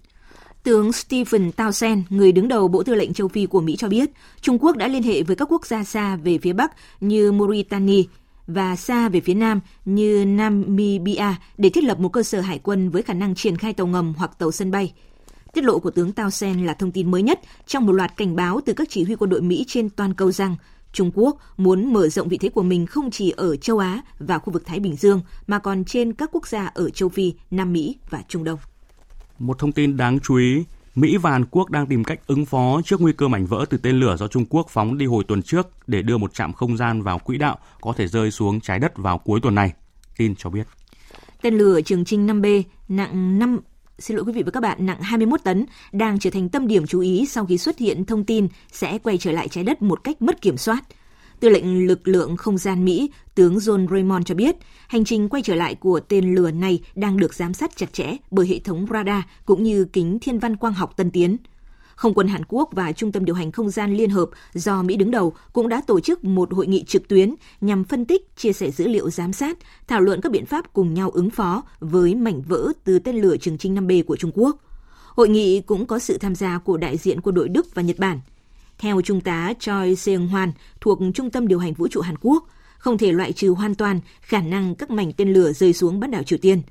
Tướng 0.63 0.93
Stephen 0.93 1.51
Townsend, 1.57 2.03
người 2.11 2.33
đứng 2.33 2.49
đầu 2.49 2.69
Bộ 2.69 2.83
Tư 2.83 2.95
lệnh 2.95 3.15
châu 3.15 3.29
Phi 3.29 3.47
của 3.47 3.61
Mỹ 3.61 3.77
cho 3.77 3.89
biết, 3.89 4.11
Trung 4.41 4.59
Quốc 4.59 4.77
đã 4.77 4.89
liên 4.89 5.03
hệ 5.03 5.23
với 5.23 5.37
các 5.37 5.53
quốc 5.53 5.67
gia 5.67 5.85
xa 5.85 6.17
về 6.17 6.39
phía 6.39 6.53
Bắc 6.53 6.73
như 7.01 7.33
Mauritania 7.33 8.03
và 8.53 8.77
xa 8.77 9.09
về 9.09 9.21
phía 9.21 9.35
Nam 9.35 9.61
như 9.85 10.25
Namibia 10.25 11.35
để 11.59 11.69
thiết 11.69 11.85
lập 11.85 12.01
một 12.01 12.09
cơ 12.09 12.23
sở 12.23 12.41
hải 12.41 12.59
quân 12.59 12.91
với 12.91 13.03
khả 13.03 13.15
năng 13.15 13.35
triển 13.35 13.57
khai 13.57 13.73
tàu 13.73 13.87
ngầm 13.87 14.15
hoặc 14.17 14.39
tàu 14.39 14.51
sân 14.51 14.71
bay. 14.71 14.93
Tiết 15.53 15.65
lộ 15.65 15.79
của 15.79 15.91
tướng 15.91 16.11
Townsend 16.11 16.65
là 16.65 16.75
thông 16.75 16.93
tin 16.93 17.11
mới 17.11 17.23
nhất 17.23 17.41
trong 17.67 17.87
một 17.87 17.93
loạt 17.93 18.17
cảnh 18.17 18.37
báo 18.37 18.61
từ 18.67 18.73
các 18.73 18.89
chỉ 18.91 19.05
huy 19.05 19.17
quân 19.17 19.31
đội 19.31 19.41
Mỹ 19.41 19.65
trên 19.69 19.91
toàn 19.91 20.15
cầu 20.15 20.33
rằng 20.33 20.57
Trung 20.93 21.11
Quốc 21.15 21.39
muốn 21.57 21.93
mở 21.93 22.09
rộng 22.09 22.29
vị 22.29 22.39
thế 22.39 22.49
của 22.49 22.63
mình 22.63 22.87
không 22.87 23.11
chỉ 23.11 23.31
ở 23.31 23.57
châu 23.57 23.79
Á 23.79 24.03
và 24.19 24.39
khu 24.39 24.53
vực 24.53 24.67
Thái 24.67 24.81
Bình 24.81 24.97
Dương 24.97 25.21
mà 25.47 25.59
còn 25.59 25.85
trên 25.85 26.13
các 26.13 26.31
quốc 26.33 26.47
gia 26.47 26.67
ở 26.67 26.91
châu 26.91 27.09
Phi, 27.09 27.35
Nam 27.51 27.73
Mỹ 27.73 27.97
và 28.11 28.23
Trung 28.29 28.45
Đông. 28.45 28.59
Một 29.39 29.59
thông 29.59 29.73
tin 29.73 29.97
đáng 29.97 30.21
chú 30.21 30.37
ý, 30.37 30.65
Mỹ 30.95 31.17
và 31.17 31.31
Hàn 31.31 31.45
Quốc 31.51 31.71
đang 31.71 31.87
tìm 31.87 32.05
cách 32.05 32.21
ứng 32.27 32.45
phó 32.45 32.81
trước 32.85 33.01
nguy 33.01 33.13
cơ 33.13 33.29
mảnh 33.29 33.47
vỡ 33.47 33.65
từ 33.71 33.79
tên 33.79 34.01
lửa 34.01 34.17
do 34.17 34.29
Trung 34.29 34.47
Quốc 34.51 34.67
phóng 34.71 34.99
đi 34.99 35.07
hồi 35.07 35.25
tuần 35.29 35.43
trước 35.43 35.69
để 35.87 36.03
đưa 36.03 36.19
một 36.19 36.35
trạm 36.35 36.53
không 36.53 36.77
gian 36.77 37.03
vào 37.03 37.19
quỹ 37.19 37.39
đạo 37.39 37.59
có 37.81 37.93
thể 37.97 38.09
rơi 38.09 38.31
xuống 38.31 38.61
trái 38.61 38.79
đất 38.79 38.97
vào 38.97 39.19
cuối 39.19 39.41
tuần 39.43 39.55
này. 39.55 39.73
Tin 40.17 40.35
cho 40.37 40.51
biết. 40.51 40.67
Tên 41.43 41.55
lửa 41.55 41.81
Trường 41.81 42.05
Trinh 42.05 42.27
5B 42.27 42.63
nặng 42.89 43.39
5 43.39 43.61
xin 43.99 44.17
lỗi 44.17 44.25
quý 44.27 44.33
vị 44.33 44.43
và 44.43 44.51
các 44.51 44.61
bạn, 44.61 44.87
nặng 44.87 45.03
21 45.03 45.41
tấn, 45.45 45.67
đang 45.93 46.19
trở 46.19 46.31
thành 46.31 46.49
tâm 46.49 46.67
điểm 46.67 46.87
chú 46.87 47.01
ý 47.01 47.27
sau 47.27 47.47
khi 47.47 47.59
xuất 47.59 47.79
hiện 47.79 48.05
thông 48.05 48.25
tin 48.25 48.49
sẽ 48.73 48.99
quay 48.99 49.19
trở 49.19 49.33
lại 49.33 49.49
trái 49.49 49.65
đất 49.65 49.83
một 49.83 50.05
cách 50.05 50.23
mất 50.23 50.43
kiểm 50.43 50.57
soát. 50.57 50.85
Tư 51.43 51.49
lệnh 51.49 51.87
lực 51.87 52.09
lượng 52.09 52.37
không 52.37 52.59
gian 52.59 52.85
Mỹ, 52.85 53.11
tướng 53.35 53.57
John 53.57 53.89
Raymond 53.89 54.27
cho 54.27 54.35
biết, 54.35 54.57
hành 54.89 55.05
trình 55.05 55.29
quay 55.29 55.43
trở 55.43 55.55
lại 55.55 55.75
của 55.75 56.01
tên 56.01 56.35
lửa 56.35 56.51
này 56.51 56.83
đang 56.95 57.17
được 57.17 57.35
giám 57.35 57.55
sát 57.55 57.77
chặt 57.77 57.93
chẽ 57.93 58.17
bởi 58.31 58.47
hệ 58.47 58.59
thống 58.59 58.87
radar 58.91 59.23
cũng 59.45 59.63
như 59.63 59.85
kính 59.85 60.19
thiên 60.19 60.39
văn 60.39 60.57
quang 60.57 60.75
học 60.75 60.97
tân 60.97 61.11
tiến. 61.11 61.37
Không 61.95 62.15
quân 62.15 62.29
Hàn 62.29 62.43
Quốc 62.49 62.69
và 62.73 62.93
Trung 62.93 63.13
tâm 63.13 63.25
điều 63.25 63.35
hành 63.35 63.53
không 63.53 63.71
gian 63.71 63.95
liên 63.95 64.11
hợp 64.11 64.31
do 64.55 64.83
Mỹ 64.83 64.97
đứng 64.97 65.11
đầu 65.11 65.33
cũng 65.53 65.69
đã 65.69 65.83
tổ 65.87 66.01
chức 66.01 66.25
một 66.25 66.55
hội 66.55 66.67
nghị 66.67 66.85
trực 66.85 67.09
tuyến 67.09 67.35
nhằm 67.61 67.85
phân 67.85 68.05
tích, 68.05 68.37
chia 68.37 68.53
sẻ 68.53 68.71
dữ 68.71 68.89
liệu 68.89 69.11
giám 69.11 69.33
sát, 69.33 69.59
thảo 69.89 70.01
luận 70.01 70.21
các 70.21 70.33
biện 70.33 70.47
pháp 70.47 70.73
cùng 70.73 70.95
nhau 70.95 71.11
ứng 71.11 71.31
phó 71.31 71.63
với 71.81 72.15
mảnh 72.15 72.43
vỡ 72.43 72.73
từ 72.85 72.99
tên 72.99 73.17
lửa 73.17 73.37
Trường 73.37 73.59
Trinh 73.59 73.75
5B 73.75 74.05
của 74.05 74.17
Trung 74.17 74.31
Quốc. 74.35 74.57
Hội 75.09 75.29
nghị 75.29 75.61
cũng 75.61 75.87
có 75.87 75.99
sự 75.99 76.19
tham 76.19 76.35
gia 76.35 76.59
của 76.59 76.77
đại 76.77 76.97
diện 76.97 77.21
quân 77.21 77.35
đội 77.35 77.49
Đức 77.49 77.75
và 77.75 77.83
Nhật 77.83 77.99
Bản. 77.99 78.21
Theo 78.83 79.01
Trung 79.01 79.21
tá 79.21 79.53
Choi 79.59 79.95
Seung-hwan 79.95 80.49
thuộc 80.81 80.99
Trung 81.15 81.31
tâm 81.31 81.49
điều 81.49 81.59
hành 81.59 81.73
vũ 81.73 81.89
trụ 81.89 82.01
Hàn 82.01 82.15
Quốc, 82.21 82.49
không 82.79 82.99
thể 82.99 83.13
loại 83.13 83.33
trừ 83.33 83.51
hoàn 83.51 83.75
toàn 83.75 84.01
khả 84.21 84.41
năng 84.41 84.75
các 84.75 84.91
mảnh 84.91 85.13
tên 85.13 85.33
lửa 85.33 85.53
rơi 85.53 85.73
xuống 85.73 86.01
bán 86.01 86.11
đảo 86.11 86.23
Triều 86.23 86.39
Tiên. 86.39 86.63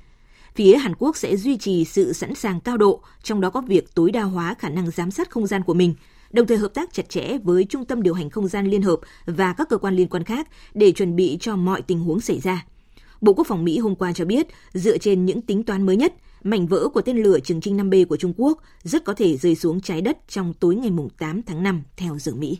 Phía 0.54 0.76
Hàn 0.76 0.94
Quốc 0.98 1.16
sẽ 1.16 1.36
duy 1.36 1.56
trì 1.56 1.84
sự 1.84 2.12
sẵn 2.12 2.34
sàng 2.34 2.60
cao 2.60 2.76
độ, 2.76 3.00
trong 3.22 3.40
đó 3.40 3.50
có 3.50 3.60
việc 3.60 3.94
tối 3.94 4.10
đa 4.10 4.22
hóa 4.22 4.54
khả 4.58 4.68
năng 4.68 4.90
giám 4.90 5.10
sát 5.10 5.30
không 5.30 5.46
gian 5.46 5.62
của 5.62 5.74
mình, 5.74 5.94
đồng 6.32 6.46
thời 6.46 6.56
hợp 6.56 6.74
tác 6.74 6.92
chặt 6.92 7.08
chẽ 7.08 7.38
với 7.44 7.64
Trung 7.64 7.84
tâm 7.84 8.02
điều 8.02 8.14
hành 8.14 8.30
không 8.30 8.48
gian 8.48 8.66
liên 8.66 8.82
hợp 8.82 9.00
và 9.26 9.52
các 9.52 9.68
cơ 9.68 9.78
quan 9.78 9.96
liên 9.96 10.08
quan 10.08 10.24
khác 10.24 10.48
để 10.74 10.92
chuẩn 10.92 11.16
bị 11.16 11.38
cho 11.40 11.56
mọi 11.56 11.82
tình 11.82 12.00
huống 12.00 12.20
xảy 12.20 12.40
ra. 12.40 12.66
Bộ 13.20 13.32
Quốc 13.32 13.46
phòng 13.46 13.64
Mỹ 13.64 13.78
hôm 13.78 13.94
qua 13.94 14.12
cho 14.12 14.24
biết, 14.24 14.46
dựa 14.72 14.98
trên 14.98 15.24
những 15.24 15.40
tính 15.40 15.62
toán 15.62 15.86
mới 15.86 15.96
nhất, 15.96 16.14
mảnh 16.44 16.66
vỡ 16.66 16.88
của 16.88 17.02
tên 17.02 17.16
lửa 17.16 17.40
Trường 17.40 17.60
Trinh 17.60 17.76
5B 17.76 18.06
của 18.06 18.16
Trung 18.16 18.32
Quốc 18.36 18.62
rất 18.82 19.04
có 19.04 19.14
thể 19.14 19.36
rơi 19.36 19.54
xuống 19.54 19.80
trái 19.80 20.00
đất 20.00 20.18
trong 20.28 20.54
tối 20.54 20.74
ngày 20.74 20.90
8 21.18 21.42
tháng 21.42 21.62
5 21.62 21.82
theo 21.96 22.18
giờ 22.18 22.32
Mỹ. 22.34 22.58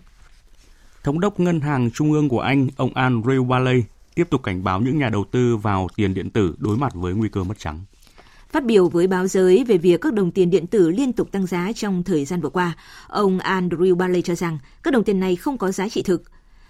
Thống 1.05 1.21
đốc 1.21 1.41
Ngân 1.41 1.61
hàng 1.61 1.91
Trung 1.91 2.13
ương 2.13 2.29
của 2.29 2.41
Anh, 2.41 2.69
ông 2.77 2.95
Andrew 2.95 3.47
Waley, 3.47 3.83
tiếp 4.15 4.31
tục 4.31 4.43
cảnh 4.43 4.65
báo 4.65 4.81
những 4.81 4.99
nhà 4.99 5.09
đầu 5.09 5.25
tư 5.31 5.57
vào 5.57 5.89
tiền 5.97 6.15
điện 6.15 6.31
tử 6.31 6.55
đối 6.59 6.77
mặt 6.77 6.93
với 6.95 7.15
nguy 7.15 7.29
cơ 7.29 7.45
mất 7.45 7.59
trắng. 7.59 7.81
Phát 8.53 8.65
biểu 8.65 8.89
với 8.89 9.07
báo 9.07 9.27
giới 9.27 9.65
về 9.65 9.79
việc 9.79 10.01
các 10.01 10.15
đồng 10.15 10.31
tiền 10.31 10.51
điện 10.51 10.67
tử 10.67 10.91
liên 10.91 11.13
tục 11.13 11.33
tăng 11.33 11.47
giá 11.47 11.73
trong 11.75 12.03
thời 12.03 12.25
gian 12.25 12.41
vừa 12.41 12.49
qua, 12.49 12.77
ông 13.09 13.39
Andrew 13.39 13.95
Bailey 13.95 14.23
cho 14.23 14.35
rằng 14.35 14.59
các 14.83 14.95
đồng 14.95 15.05
tiền 15.05 15.21
này 15.21 15.37
không 15.37 15.59
có 15.59 15.73
giá 15.73 15.89
trị 15.89 16.03
thực. 16.03 16.23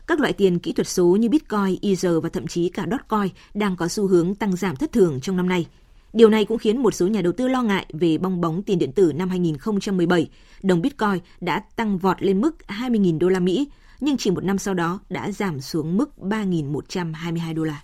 Các 0.07 0.21
loại 0.21 0.33
tiền 0.33 0.59
kỹ 0.59 0.73
thuật 0.73 0.89
số 0.89 1.07
như 1.07 1.29
Bitcoin, 1.29 1.79
Ether 1.83 2.13
và 2.23 2.29
thậm 2.29 2.47
chí 2.47 2.69
cả 2.69 2.87
Dogecoin 2.91 3.33
đang 3.55 3.77
có 3.77 3.89
xu 3.89 4.07
hướng 4.07 4.35
tăng 4.35 4.57
giảm 4.57 4.77
thất 4.77 4.93
thường 4.93 5.21
trong 5.21 5.37
năm 5.37 5.49
nay. 5.49 5.67
Điều 6.13 6.29
này 6.29 6.45
cũng 6.45 6.59
khiến 6.59 6.83
một 6.83 6.95
số 6.95 7.07
nhà 7.07 7.23
đầu 7.23 7.33
tư 7.33 7.49
lo 7.49 7.63
ngại 7.63 7.87
về 7.93 8.19
bong 8.19 8.41
bóng 8.41 8.63
tiền 8.63 8.79
điện 8.79 8.93
tử 8.93 9.13
năm 9.15 9.29
2017. 9.29 10.29
Đồng 10.63 10.83
Bitcoin 10.83 11.19
đã 11.41 11.63
tăng 11.77 11.99
vọt 11.99 12.23
lên 12.23 12.41
mức 12.41 12.57
20.000 12.69 13.19
đô 13.19 13.29
la 13.29 13.41
Mỹ, 13.41 13.69
nhưng 14.01 14.17
chỉ 14.17 14.31
một 14.31 14.45
năm 14.45 14.59
sau 14.59 14.75
đó 14.75 15.01
đã 15.09 15.31
giảm 15.31 15.61
xuống 15.61 15.97
mức 15.97 16.11
3.122 16.19 17.55
đô 17.55 17.65
la. 17.65 17.83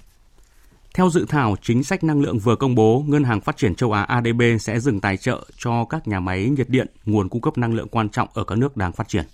Theo 0.94 1.10
dự 1.10 1.26
thảo 1.28 1.56
chính 1.62 1.84
sách 1.84 2.04
năng 2.04 2.20
lượng 2.20 2.38
vừa 2.38 2.56
công 2.56 2.74
bố, 2.74 3.04
Ngân 3.06 3.24
hàng 3.24 3.40
Phát 3.40 3.56
triển 3.56 3.74
châu 3.74 3.92
Á 3.92 4.02
ADB 4.02 4.42
sẽ 4.60 4.80
dừng 4.80 5.00
tài 5.00 5.16
trợ 5.16 5.46
cho 5.56 5.84
các 5.84 6.08
nhà 6.08 6.20
máy 6.20 6.48
nhiệt 6.48 6.68
điện, 6.68 6.86
nguồn 7.04 7.28
cung 7.28 7.40
cấp 7.40 7.58
năng 7.58 7.74
lượng 7.74 7.88
quan 7.88 8.08
trọng 8.08 8.28
ở 8.34 8.44
các 8.44 8.58
nước 8.58 8.76
đang 8.76 8.92
phát 8.92 9.08
triển. 9.08 9.24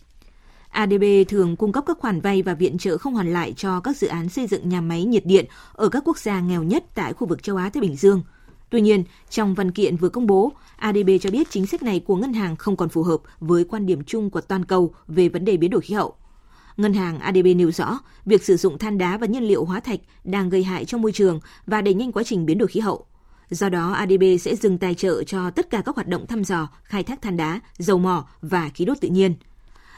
ADB 0.68 1.04
thường 1.28 1.56
cung 1.56 1.72
cấp 1.72 1.84
các 1.86 1.98
khoản 1.98 2.20
vay 2.20 2.42
và 2.42 2.54
viện 2.54 2.78
trợ 2.78 2.98
không 2.98 3.14
hoàn 3.14 3.32
lại 3.32 3.54
cho 3.56 3.80
các 3.80 3.96
dự 3.96 4.06
án 4.06 4.28
xây 4.28 4.46
dựng 4.46 4.68
nhà 4.68 4.80
máy 4.80 5.04
nhiệt 5.04 5.26
điện 5.26 5.46
ở 5.72 5.88
các 5.88 6.02
quốc 6.06 6.18
gia 6.18 6.40
nghèo 6.40 6.62
nhất 6.62 6.84
tại 6.94 7.12
khu 7.12 7.26
vực 7.26 7.42
châu 7.42 7.56
Á 7.56 7.70
Thái 7.70 7.80
Bình 7.80 7.96
Dương. 7.96 8.22
Tuy 8.74 8.80
nhiên, 8.80 9.04
trong 9.30 9.54
văn 9.54 9.70
kiện 9.70 9.96
vừa 9.96 10.08
công 10.08 10.26
bố, 10.26 10.52
ADB 10.76 11.10
cho 11.20 11.30
biết 11.30 11.50
chính 11.50 11.66
sách 11.66 11.82
này 11.82 12.00
của 12.00 12.16
ngân 12.16 12.32
hàng 12.32 12.56
không 12.56 12.76
còn 12.76 12.88
phù 12.88 13.02
hợp 13.02 13.20
với 13.40 13.64
quan 13.64 13.86
điểm 13.86 14.04
chung 14.04 14.30
của 14.30 14.40
toàn 14.40 14.64
cầu 14.64 14.94
về 15.08 15.28
vấn 15.28 15.44
đề 15.44 15.56
biến 15.56 15.70
đổi 15.70 15.80
khí 15.80 15.94
hậu. 15.94 16.14
Ngân 16.76 16.94
hàng 16.94 17.18
ADB 17.18 17.46
nêu 17.56 17.70
rõ, 17.70 17.98
việc 18.24 18.44
sử 18.44 18.56
dụng 18.56 18.78
than 18.78 18.98
đá 18.98 19.16
và 19.16 19.26
nhiên 19.26 19.42
liệu 19.42 19.64
hóa 19.64 19.80
thạch 19.80 20.00
đang 20.24 20.48
gây 20.48 20.64
hại 20.64 20.84
cho 20.84 20.98
môi 20.98 21.12
trường 21.12 21.40
và 21.66 21.82
đẩy 21.82 21.94
nhanh 21.94 22.12
quá 22.12 22.22
trình 22.22 22.46
biến 22.46 22.58
đổi 22.58 22.68
khí 22.68 22.80
hậu. 22.80 23.06
Do 23.50 23.68
đó, 23.68 23.92
ADB 23.92 24.22
sẽ 24.40 24.56
dừng 24.56 24.78
tài 24.78 24.94
trợ 24.94 25.22
cho 25.22 25.50
tất 25.50 25.70
cả 25.70 25.82
các 25.84 25.94
hoạt 25.94 26.08
động 26.08 26.26
thăm 26.26 26.44
dò, 26.44 26.68
khai 26.82 27.02
thác 27.02 27.22
than 27.22 27.36
đá, 27.36 27.60
dầu 27.78 27.98
mỏ 27.98 28.28
và 28.40 28.68
khí 28.74 28.84
đốt 28.84 29.00
tự 29.00 29.08
nhiên. 29.08 29.34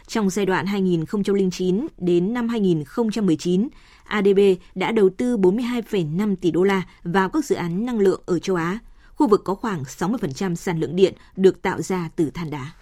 Trong 0.06 0.30
giai 0.30 0.46
đoạn 0.46 0.66
2009 0.66 1.86
đến 1.98 2.34
năm 2.34 2.48
2019, 2.48 3.68
ADB 4.04 4.38
đã 4.74 4.92
đầu 4.92 5.08
tư 5.16 5.36
42,5 5.36 6.36
tỷ 6.36 6.50
đô 6.50 6.62
la 6.62 6.82
vào 7.04 7.28
các 7.28 7.44
dự 7.44 7.54
án 7.54 7.86
năng 7.86 7.98
lượng 7.98 8.20
ở 8.26 8.38
châu 8.38 8.56
Á, 8.56 8.78
khu 9.14 9.28
vực 9.28 9.42
có 9.44 9.54
khoảng 9.54 9.82
60% 9.82 10.54
sản 10.54 10.80
lượng 10.80 10.96
điện 10.96 11.14
được 11.36 11.62
tạo 11.62 11.82
ra 11.82 12.08
từ 12.16 12.30
than 12.30 12.50
đá. 12.50 12.72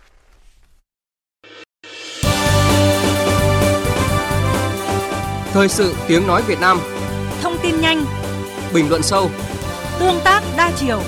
Thời 5.52 5.68
sự 5.68 5.94
tiếng 6.08 6.26
nói 6.26 6.42
Việt 6.46 6.60
Nam. 6.60 6.78
Thông 7.42 7.56
tin 7.62 7.80
nhanh. 7.80 8.04
Bình 8.74 8.88
luận 8.88 9.02
sâu. 9.02 9.30
Tương 9.98 10.20
tác 10.24 10.42
đa 10.56 10.72
chiều 10.76 11.00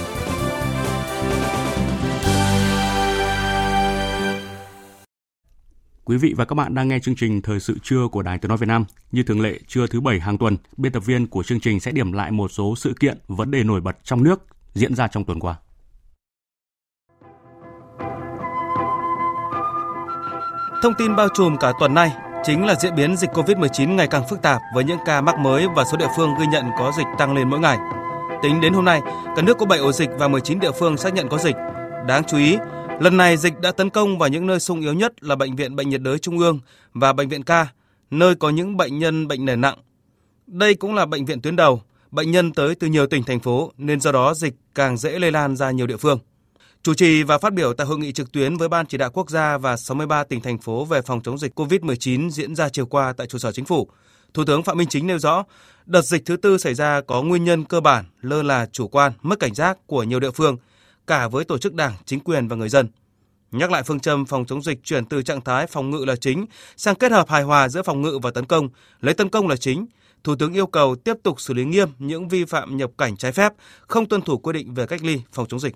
Quý 6.08 6.16
vị 6.16 6.34
và 6.36 6.44
các 6.44 6.54
bạn 6.54 6.74
đang 6.74 6.88
nghe 6.88 6.98
chương 6.98 7.14
trình 7.14 7.42
Thời 7.42 7.60
sự 7.60 7.78
trưa 7.82 8.08
của 8.12 8.22
Đài 8.22 8.38
Tiếng 8.38 8.48
Nói 8.48 8.58
Việt 8.58 8.66
Nam. 8.66 8.84
Như 9.12 9.22
thường 9.22 9.40
lệ, 9.40 9.58
trưa 9.68 9.86
thứ 9.86 10.00
Bảy 10.00 10.20
hàng 10.20 10.38
tuần, 10.38 10.56
biên 10.76 10.92
tập 10.92 11.06
viên 11.06 11.26
của 11.26 11.42
chương 11.42 11.60
trình 11.60 11.80
sẽ 11.80 11.92
điểm 11.92 12.12
lại 12.12 12.30
một 12.30 12.48
số 12.48 12.74
sự 12.76 12.94
kiện, 13.00 13.18
vấn 13.28 13.50
đề 13.50 13.64
nổi 13.64 13.80
bật 13.80 13.96
trong 14.04 14.22
nước 14.24 14.46
diễn 14.74 14.94
ra 14.94 15.08
trong 15.08 15.24
tuần 15.24 15.40
qua. 15.40 15.54
Thông 20.82 20.94
tin 20.98 21.16
bao 21.16 21.28
trùm 21.34 21.56
cả 21.56 21.72
tuần 21.80 21.94
nay 21.94 22.12
chính 22.44 22.66
là 22.66 22.74
diễn 22.74 22.94
biến 22.94 23.16
dịch 23.16 23.30
COVID-19 23.30 23.94
ngày 23.94 24.08
càng 24.10 24.22
phức 24.30 24.42
tạp 24.42 24.60
với 24.74 24.84
những 24.84 24.98
ca 25.06 25.20
mắc 25.20 25.38
mới 25.38 25.66
và 25.76 25.84
số 25.84 25.96
địa 25.96 26.08
phương 26.16 26.34
ghi 26.40 26.46
nhận 26.46 26.64
có 26.78 26.92
dịch 26.96 27.06
tăng 27.18 27.34
lên 27.34 27.50
mỗi 27.50 27.60
ngày. 27.60 27.78
Tính 28.42 28.60
đến 28.60 28.72
hôm 28.72 28.84
nay, 28.84 29.00
cả 29.36 29.42
nước 29.42 29.58
có 29.58 29.66
7 29.66 29.78
ổ 29.78 29.92
dịch 29.92 30.10
và 30.18 30.28
19 30.28 30.60
địa 30.60 30.72
phương 30.78 30.96
xác 30.96 31.14
nhận 31.14 31.28
có 31.28 31.38
dịch. 31.38 31.56
Đáng 32.06 32.22
chú 32.24 32.36
ý, 32.36 32.58
lần 33.00 33.16
này 33.16 33.36
dịch 33.36 33.60
đã 33.60 33.72
tấn 33.72 33.90
công 33.90 34.18
vào 34.18 34.28
những 34.28 34.46
nơi 34.46 34.60
sung 34.60 34.80
yếu 34.80 34.94
nhất 34.94 35.24
là 35.24 35.36
bệnh 35.36 35.56
viện 35.56 35.76
Bệnh 35.76 35.88
nhiệt 35.88 36.00
đới 36.02 36.18
Trung 36.18 36.38
ương 36.38 36.60
và 36.94 37.12
bệnh 37.12 37.28
viện 37.28 37.42
Ca, 37.42 37.66
nơi 38.10 38.34
có 38.34 38.50
những 38.50 38.76
bệnh 38.76 38.98
nhân 38.98 39.28
bệnh 39.28 39.44
nền 39.44 39.60
nặng. 39.60 39.78
Đây 40.46 40.74
cũng 40.74 40.94
là 40.94 41.06
bệnh 41.06 41.24
viện 41.24 41.40
tuyến 41.40 41.56
đầu, 41.56 41.82
bệnh 42.10 42.30
nhân 42.30 42.52
tới 42.52 42.74
từ 42.74 42.86
nhiều 42.86 43.06
tỉnh 43.06 43.24
thành 43.24 43.40
phố 43.40 43.72
nên 43.76 44.00
do 44.00 44.12
đó 44.12 44.34
dịch 44.34 44.54
càng 44.74 44.96
dễ 44.96 45.18
lây 45.18 45.32
lan 45.32 45.56
ra 45.56 45.70
nhiều 45.70 45.86
địa 45.86 45.96
phương. 45.96 46.18
Chủ 46.82 46.94
trì 46.94 47.22
và 47.22 47.38
phát 47.38 47.52
biểu 47.52 47.72
tại 47.72 47.86
hội 47.86 47.98
nghị 47.98 48.12
trực 48.12 48.32
tuyến 48.32 48.56
với 48.56 48.68
Ban 48.68 48.86
chỉ 48.86 48.98
đạo 48.98 49.10
quốc 49.10 49.30
gia 49.30 49.58
và 49.58 49.76
63 49.76 50.24
tỉnh 50.24 50.40
thành 50.40 50.58
phố 50.58 50.84
về 50.84 51.02
phòng 51.02 51.20
chống 51.22 51.38
dịch 51.38 51.58
COVID-19 51.58 52.30
diễn 52.30 52.54
ra 52.54 52.68
chiều 52.68 52.86
qua 52.86 53.12
tại 53.16 53.26
trụ 53.26 53.38
sở 53.38 53.52
chính 53.52 53.64
phủ, 53.64 53.88
Thủ 54.34 54.44
tướng 54.44 54.62
Phạm 54.62 54.78
Minh 54.78 54.88
Chính 54.88 55.06
nêu 55.06 55.18
rõ, 55.18 55.44
đợt 55.86 56.02
dịch 56.02 56.22
thứ 56.24 56.36
tư 56.36 56.58
xảy 56.58 56.74
ra 56.74 57.00
có 57.00 57.22
nguyên 57.22 57.44
nhân 57.44 57.64
cơ 57.64 57.80
bản 57.80 58.04
lơ 58.20 58.42
là 58.42 58.66
chủ 58.72 58.88
quan, 58.88 59.12
mất 59.22 59.40
cảnh 59.40 59.54
giác 59.54 59.78
của 59.86 60.02
nhiều 60.02 60.20
địa 60.20 60.30
phương, 60.30 60.56
cả 61.06 61.28
với 61.28 61.44
tổ 61.44 61.58
chức 61.58 61.74
đảng, 61.74 61.92
chính 62.04 62.20
quyền 62.20 62.48
và 62.48 62.56
người 62.56 62.68
dân. 62.68 62.88
Nhắc 63.50 63.70
lại 63.70 63.82
phương 63.82 64.00
châm 64.00 64.26
phòng 64.26 64.44
chống 64.46 64.62
dịch 64.62 64.84
chuyển 64.84 65.04
từ 65.04 65.22
trạng 65.22 65.40
thái 65.40 65.66
phòng 65.66 65.90
ngự 65.90 66.04
là 66.04 66.16
chính 66.16 66.46
sang 66.76 66.94
kết 66.94 67.12
hợp 67.12 67.28
hài 67.28 67.42
hòa 67.42 67.68
giữa 67.68 67.82
phòng 67.82 68.02
ngự 68.02 68.18
và 68.22 68.30
tấn 68.30 68.46
công, 68.46 68.68
lấy 69.00 69.14
tấn 69.14 69.28
công 69.28 69.48
là 69.48 69.56
chính. 69.56 69.86
Thủ 70.24 70.34
tướng 70.38 70.52
yêu 70.52 70.66
cầu 70.66 70.96
tiếp 70.96 71.14
tục 71.22 71.40
xử 71.40 71.54
lý 71.54 71.64
nghiêm 71.64 71.88
những 71.98 72.28
vi 72.28 72.44
phạm 72.44 72.76
nhập 72.76 72.90
cảnh 72.98 73.16
trái 73.16 73.32
phép, 73.32 73.52
không 73.80 74.06
tuân 74.06 74.22
thủ 74.22 74.38
quy 74.38 74.52
định 74.52 74.74
về 74.74 74.86
cách 74.86 75.00
ly, 75.02 75.20
phòng 75.32 75.46
chống 75.46 75.60
dịch 75.60 75.74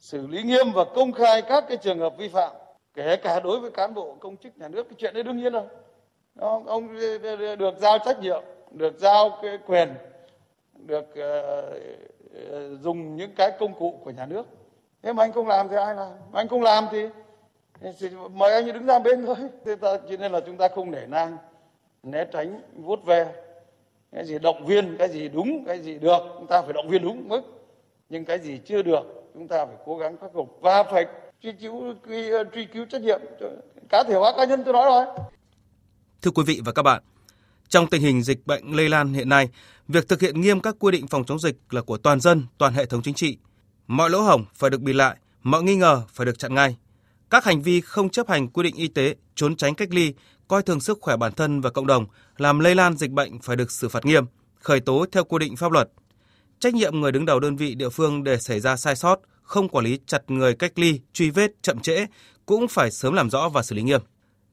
xử 0.00 0.26
lý 0.26 0.42
nghiêm 0.42 0.72
và 0.74 0.84
công 0.94 1.12
khai 1.12 1.42
các 1.42 1.64
cái 1.68 1.76
trường 1.76 1.98
hợp 1.98 2.14
vi 2.18 2.28
phạm 2.28 2.52
kể 2.94 3.16
cả 3.16 3.40
đối 3.40 3.60
với 3.60 3.70
cán 3.70 3.94
bộ 3.94 4.16
công 4.20 4.36
chức 4.36 4.58
nhà 4.58 4.68
nước 4.68 4.86
cái 4.88 4.96
chuyện 4.98 5.14
đấy 5.14 5.22
đương 5.22 5.36
nhiên 5.36 5.52
rồi 5.52 5.62
ông, 6.38 6.66
ông 6.66 6.96
được 7.58 7.74
giao 7.78 7.98
trách 8.04 8.20
nhiệm 8.20 8.42
được 8.70 8.98
giao 8.98 9.38
cái 9.42 9.58
quyền 9.66 9.88
được 10.74 11.04
uh, 11.10 12.15
Ờ, 12.50 12.76
dùng 12.76 13.16
những 13.16 13.34
cái 13.36 13.50
công 13.58 13.74
cụ 13.74 14.00
của 14.04 14.10
nhà 14.10 14.26
nước. 14.26 14.46
Thế 15.02 15.12
mà 15.12 15.24
anh 15.24 15.32
không 15.32 15.48
làm 15.48 15.68
thì 15.68 15.76
ai 15.76 15.94
làm? 15.94 16.08
Mà 16.32 16.40
anh 16.40 16.48
không 16.48 16.62
làm 16.62 16.84
thì, 16.90 17.08
thì 17.98 18.08
mời 18.32 18.52
anh 18.52 18.66
đứng 18.66 18.86
ra 18.86 18.98
bên 18.98 19.26
thôi. 19.26 19.36
Thế 19.64 19.76
ta, 19.76 19.96
cho 20.10 20.16
nên 20.16 20.32
là 20.32 20.40
chúng 20.46 20.56
ta 20.56 20.68
không 20.68 20.90
để 20.90 21.06
nang 21.06 21.36
né 22.02 22.24
tránh 22.32 22.60
vuốt 22.76 23.04
ve. 23.04 23.32
Cái 24.12 24.24
gì 24.24 24.38
động 24.38 24.66
viên 24.66 24.96
cái 24.98 25.08
gì 25.08 25.28
đúng 25.28 25.64
cái 25.66 25.78
gì 25.78 25.98
được 25.98 26.18
chúng 26.38 26.46
ta 26.46 26.62
phải 26.62 26.72
động 26.72 26.88
viên 26.88 27.02
đúng 27.02 27.28
mức. 27.28 27.42
Nhưng 28.08 28.24
cái 28.24 28.38
gì 28.38 28.58
chưa 28.64 28.82
được 28.82 29.30
chúng 29.34 29.48
ta 29.48 29.66
phải 29.66 29.76
cố 29.86 29.96
gắng 29.96 30.16
khắc 30.20 30.32
phục 30.32 30.58
và 30.60 30.82
phải 30.82 31.06
truy 31.40 31.52
cứu 31.52 31.94
truy 32.08 32.30
ờ, 32.30 32.44
cứu 32.72 32.86
trách 32.90 33.02
nhiệm 33.02 33.20
cá 33.88 34.04
thể 34.08 34.14
hóa 34.14 34.32
cá 34.36 34.44
nhân 34.44 34.62
tôi 34.64 34.72
nói 34.72 34.84
rồi. 34.84 35.26
Thưa 36.22 36.30
quý 36.34 36.42
vị 36.46 36.60
và 36.64 36.72
các 36.72 36.82
bạn, 36.82 37.02
trong 37.68 37.86
tình 37.86 38.02
hình 38.02 38.22
dịch 38.22 38.46
bệnh 38.46 38.76
lây 38.76 38.88
lan 38.88 39.14
hiện 39.14 39.28
nay, 39.28 39.48
việc 39.88 40.08
thực 40.08 40.20
hiện 40.20 40.40
nghiêm 40.40 40.60
các 40.60 40.76
quy 40.78 40.92
định 40.92 41.06
phòng 41.06 41.24
chống 41.24 41.38
dịch 41.38 41.56
là 41.70 41.82
của 41.82 41.96
toàn 41.96 42.20
dân, 42.20 42.46
toàn 42.58 42.74
hệ 42.74 42.86
thống 42.86 43.02
chính 43.02 43.14
trị. 43.14 43.38
Mọi 43.86 44.10
lỗ 44.10 44.20
hổng 44.20 44.44
phải 44.54 44.70
được 44.70 44.80
bịt 44.80 44.92
lại, 44.92 45.16
mọi 45.42 45.62
nghi 45.62 45.76
ngờ 45.76 46.02
phải 46.14 46.26
được 46.26 46.38
chặn 46.38 46.54
ngay. 46.54 46.76
Các 47.30 47.44
hành 47.44 47.62
vi 47.62 47.80
không 47.80 48.10
chấp 48.10 48.28
hành 48.28 48.48
quy 48.48 48.62
định 48.62 48.76
y 48.76 48.88
tế, 48.88 49.14
trốn 49.34 49.56
tránh 49.56 49.74
cách 49.74 49.88
ly, 49.90 50.14
coi 50.48 50.62
thường 50.62 50.80
sức 50.80 50.98
khỏe 51.00 51.16
bản 51.16 51.32
thân 51.32 51.60
và 51.60 51.70
cộng 51.70 51.86
đồng, 51.86 52.06
làm 52.36 52.58
lây 52.58 52.74
lan 52.74 52.96
dịch 52.96 53.10
bệnh 53.10 53.40
phải 53.40 53.56
được 53.56 53.70
xử 53.70 53.88
phạt 53.88 54.04
nghiêm, 54.04 54.24
khởi 54.60 54.80
tố 54.80 55.06
theo 55.12 55.24
quy 55.24 55.38
định 55.38 55.56
pháp 55.56 55.72
luật– 55.72 55.90
Trách 56.60 56.74
nhiệm 56.74 57.00
người 57.00 57.12
đứng 57.12 57.24
đầu 57.24 57.40
đơn 57.40 57.56
vị 57.56 57.74
địa 57.74 57.88
phương 57.88 58.24
để 58.24 58.38
xảy 58.38 58.60
ra 58.60 58.76
sai 58.76 58.96
sót, 58.96 59.20
không 59.42 59.68
quản 59.68 59.84
lý 59.84 59.98
chặt 60.06 60.30
người 60.30 60.54
cách 60.54 60.78
ly, 60.78 61.00
truy 61.12 61.30
vết 61.30 61.50
chậm 61.62 61.80
trễ 61.80 62.06
cũng 62.46 62.68
phải 62.68 62.90
sớm 62.90 63.14
làm 63.14 63.30
rõ 63.30 63.48
và 63.48 63.62
xử 63.62 63.76
lý 63.76 63.82
nghiêm. 63.82 64.00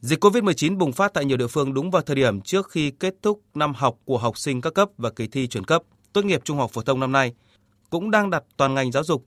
Dịch 0.03 0.23
COVID-19 0.23 0.77
bùng 0.77 0.91
phát 0.91 1.13
tại 1.13 1.25
nhiều 1.25 1.37
địa 1.37 1.47
phương 1.47 1.73
đúng 1.73 1.91
vào 1.91 2.01
thời 2.01 2.15
điểm 2.15 2.41
trước 2.41 2.69
khi 2.69 2.91
kết 2.91 3.15
thúc 3.21 3.41
năm 3.53 3.73
học 3.73 3.97
của 4.05 4.17
học 4.17 4.37
sinh 4.37 4.61
các 4.61 4.73
cấp 4.73 4.89
và 4.97 5.09
kỳ 5.09 5.27
thi 5.27 5.47
chuyển 5.47 5.63
cấp 5.63 5.83
tốt 6.13 6.25
nghiệp 6.25 6.41
trung 6.43 6.57
học 6.57 6.71
phổ 6.73 6.81
thông 6.81 6.99
năm 6.99 7.11
nay 7.11 7.33
cũng 7.89 8.11
đang 8.11 8.29
đặt 8.29 8.43
toàn 8.57 8.73
ngành 8.73 8.91
giáo 8.91 9.03
dục 9.03 9.25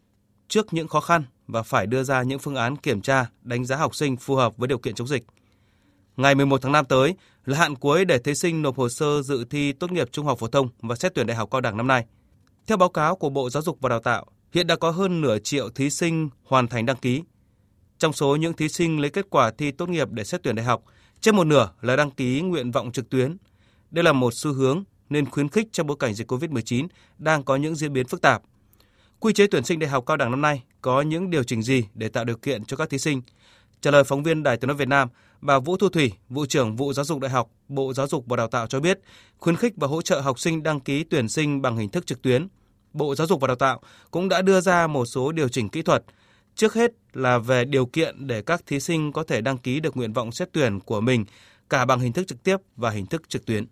trước 0.49 0.75
những 0.75 0.89
khó 0.89 1.01
khăn 1.01 1.23
và 1.47 1.63
phải 1.63 1.87
đưa 1.87 2.03
ra 2.03 2.23
những 2.23 2.39
phương 2.39 2.55
án 2.55 2.77
kiểm 2.77 3.01
tra, 3.01 3.27
đánh 3.43 3.65
giá 3.65 3.77
học 3.77 3.95
sinh 3.95 4.17
phù 4.17 4.35
hợp 4.35 4.57
với 4.57 4.69
điều 4.69 4.79
kiện 4.79 4.95
chống 4.95 5.09
dịch. 5.09 5.23
Ngày 6.17 6.35
11 6.35 6.63
tháng 6.63 6.73
5 6.73 6.85
tới 6.85 7.15
là 7.45 7.59
hạn 7.59 7.75
cuối 7.75 8.05
để 8.05 8.19
thí 8.19 8.35
sinh 8.35 8.63
nộp 8.63 8.77
hồ 8.77 8.89
sơ 8.89 9.23
dự 9.23 9.45
thi 9.51 9.73
tốt 9.73 9.93
nghiệp 9.93 10.09
trung 10.13 10.27
học 10.27 10.39
phổ 10.39 10.49
thông 10.49 10.69
và 10.79 10.97
xét 10.97 11.15
tuyển 11.15 11.27
đại 11.27 11.37
học 11.37 11.49
cao 11.51 11.61
đẳng 11.61 11.77
năm 11.77 11.87
nay. 11.87 12.05
Theo 12.67 12.77
báo 12.77 12.89
cáo 12.89 13.17
của 13.17 13.31
Bộ 13.31 13.51
Giáo 13.51 13.63
dục 13.63 13.79
và 13.81 13.89
Đào 13.89 14.01
tạo, 14.01 14.27
hiện 14.53 14.67
đã 14.67 14.77
có 14.77 14.91
hơn 14.91 15.21
nửa 15.21 15.39
triệu 15.39 15.71
thí 15.71 15.91
sinh 15.91 16.29
hoàn 16.45 16.69
thành 16.69 16.87
đăng 16.87 16.97
ký. 16.97 17.23
Trong 17.99 18.13
số 18.13 18.37
những 18.37 18.53
thí 18.53 18.69
sinh 18.69 19.01
lấy 19.01 19.11
kết 19.11 19.27
quả 19.31 19.51
thi 19.51 19.71
tốt 19.71 19.89
nghiệp 19.89 20.11
để 20.11 20.25
xét 20.25 20.43
tuyển 20.43 20.57
đại 20.57 20.67
học, 20.67 20.83
trên 21.21 21.37
một 21.37 21.45
nửa 21.45 21.71
là 21.81 21.97
đăng 21.97 22.11
ký 22.11 22.41
nguyện 22.41 22.71
vọng 22.71 22.93
trực 22.93 23.11
tuyến. 23.11 23.37
Đây 23.91 24.05
là 24.05 24.13
một 24.13 24.35
xu 24.35 24.53
hướng 24.53 24.85
nên 25.11 25.31
khuyến 25.31 25.49
khích 25.49 25.69
trong 25.73 25.87
bối 25.87 25.97
cảnh 26.01 26.15
dịch 26.15 26.33
COVID-19 26.33 26.87
đang 27.19 27.43
có 27.43 27.57
những 27.57 27.75
diễn 27.75 27.93
biến 27.93 28.07
phức 28.07 28.21
tạp. 28.21 28.43
Quy 29.21 29.33
chế 29.33 29.47
tuyển 29.47 29.65
sinh 29.65 29.79
đại 29.79 29.91
học 29.91 30.05
cao 30.07 30.17
đẳng 30.17 30.31
năm 30.31 30.41
nay 30.41 30.63
có 30.81 31.03
những 31.03 31.31
điều 31.31 31.43
chỉnh 31.43 31.63
gì 31.63 31.85
để 31.95 32.09
tạo 32.09 32.25
điều 32.25 32.37
kiện 32.37 32.65
cho 32.65 32.77
các 32.77 32.91
thí 32.91 32.99
sinh? 32.99 33.23
Trả 33.81 33.91
lời 33.91 34.05
phóng 34.05 34.23
viên 34.23 34.43
Đài 34.43 34.57
Tiếng 34.57 34.69
nói 34.69 34.77
Việt 34.77 34.89
Nam, 34.89 35.09
bà 35.41 35.59
Vũ 35.59 35.77
Thu 35.77 35.89
Thủy, 35.89 36.13
vụ 36.29 36.47
trưởng 36.47 36.77
vụ 36.77 36.93
giáo 36.93 37.05
dục 37.05 37.21
đại 37.21 37.31
học, 37.31 37.51
Bộ 37.69 37.93
Giáo 37.93 38.07
dục 38.07 38.25
và 38.27 38.37
Đào 38.37 38.49
tạo 38.49 38.67
cho 38.67 38.81
biết, 38.81 39.01
khuyến 39.39 39.57
khích 39.57 39.73
và 39.77 39.89
hỗ 39.89 40.03
trợ 40.03 40.21
học 40.21 40.39
sinh 40.39 40.63
đăng 40.63 40.81
ký 40.81 41.05
tuyển 41.05 41.29
sinh 41.29 41.63
bằng 41.63 41.77
hình 41.77 41.89
thức 41.89 42.07
trực 42.07 42.23
tuyến. 42.23 42.49
Bộ 42.93 43.15
Giáo 43.15 43.27
dục 43.27 43.41
và 43.41 43.47
Đào 43.47 43.57
tạo 43.57 43.81
cũng 44.11 44.29
đã 44.29 44.43
đưa 44.43 44.61
ra 44.61 44.87
một 44.87 45.07
số 45.07 45.33
điều 45.33 45.49
chỉnh 45.49 45.69
kỹ 45.69 45.83
thuật. 45.83 46.05
Trước 46.57 46.75
hết 46.75 46.93
là 47.13 47.39
về 47.39 47.65
điều 47.65 47.87
kiện 47.87 48.27
để 48.27 48.43
các 48.43 48.67
thí 48.67 48.81
sinh 48.81 49.13
có 49.13 49.25
thể 49.25 49.41
đăng 49.41 49.59
ký 49.59 49.81
được 49.81 49.97
nguyện 49.97 50.13
vọng 50.13 50.33
xét 50.33 50.49
tuyển 50.53 50.81
của 50.81 51.01
mình 51.01 51.25
cả 51.71 51.85
bằng 51.85 52.01
hình 52.01 52.13
thức 52.13 52.27
trực 52.27 52.43
tiếp 52.43 52.57
và 52.77 52.91
hình 52.91 53.07
thức 53.07 53.29
trực 53.29 53.47
tuyến. 53.47 53.67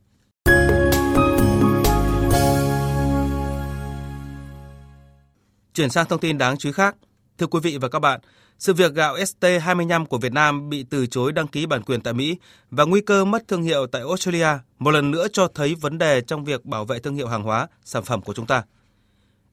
Chuyển 5.75 5.91
sang 5.91 6.07
thông 6.09 6.21
tin 6.21 6.39
đáng 6.39 6.59
chú 6.59 6.69
ý 6.69 6.73
khác. 6.73 6.97
Thưa 7.39 7.47
quý 7.47 7.61
vị 7.63 7.79
và 7.79 7.89
các 7.89 7.99
bạn, 7.99 8.21
sự 8.59 8.75
việc 8.75 8.95
gạo 8.95 9.17
ST25 9.17 10.07
của 10.07 10.19
Việt 10.19 10.33
Nam 10.33 10.71
bị 10.71 10.85
từ 10.91 11.07
chối 11.07 11.33
đăng 11.33 11.49
ký 11.49 11.67
bản 11.67 11.83
quyền 11.83 12.01
tại 12.01 12.15
Mỹ 12.15 12.37
và 12.71 12.85
nguy 12.85 13.01
cơ 13.01 13.25
mất 13.25 13.49
thương 13.49 13.63
hiệu 13.63 13.87
tại 13.87 14.03
Australia 14.03 14.49
một 14.79 14.91
lần 14.91 15.11
nữa 15.11 15.27
cho 15.33 15.49
thấy 15.55 15.75
vấn 15.75 15.99
đề 15.99 16.21
trong 16.21 16.45
việc 16.45 16.65
bảo 16.65 16.85
vệ 16.85 16.99
thương 16.99 17.15
hiệu 17.15 17.29
hàng 17.29 17.43
hóa, 17.43 17.69
sản 17.85 18.05
phẩm 18.05 18.21
của 18.21 18.35
chúng 18.35 18.47
ta. 18.47 18.63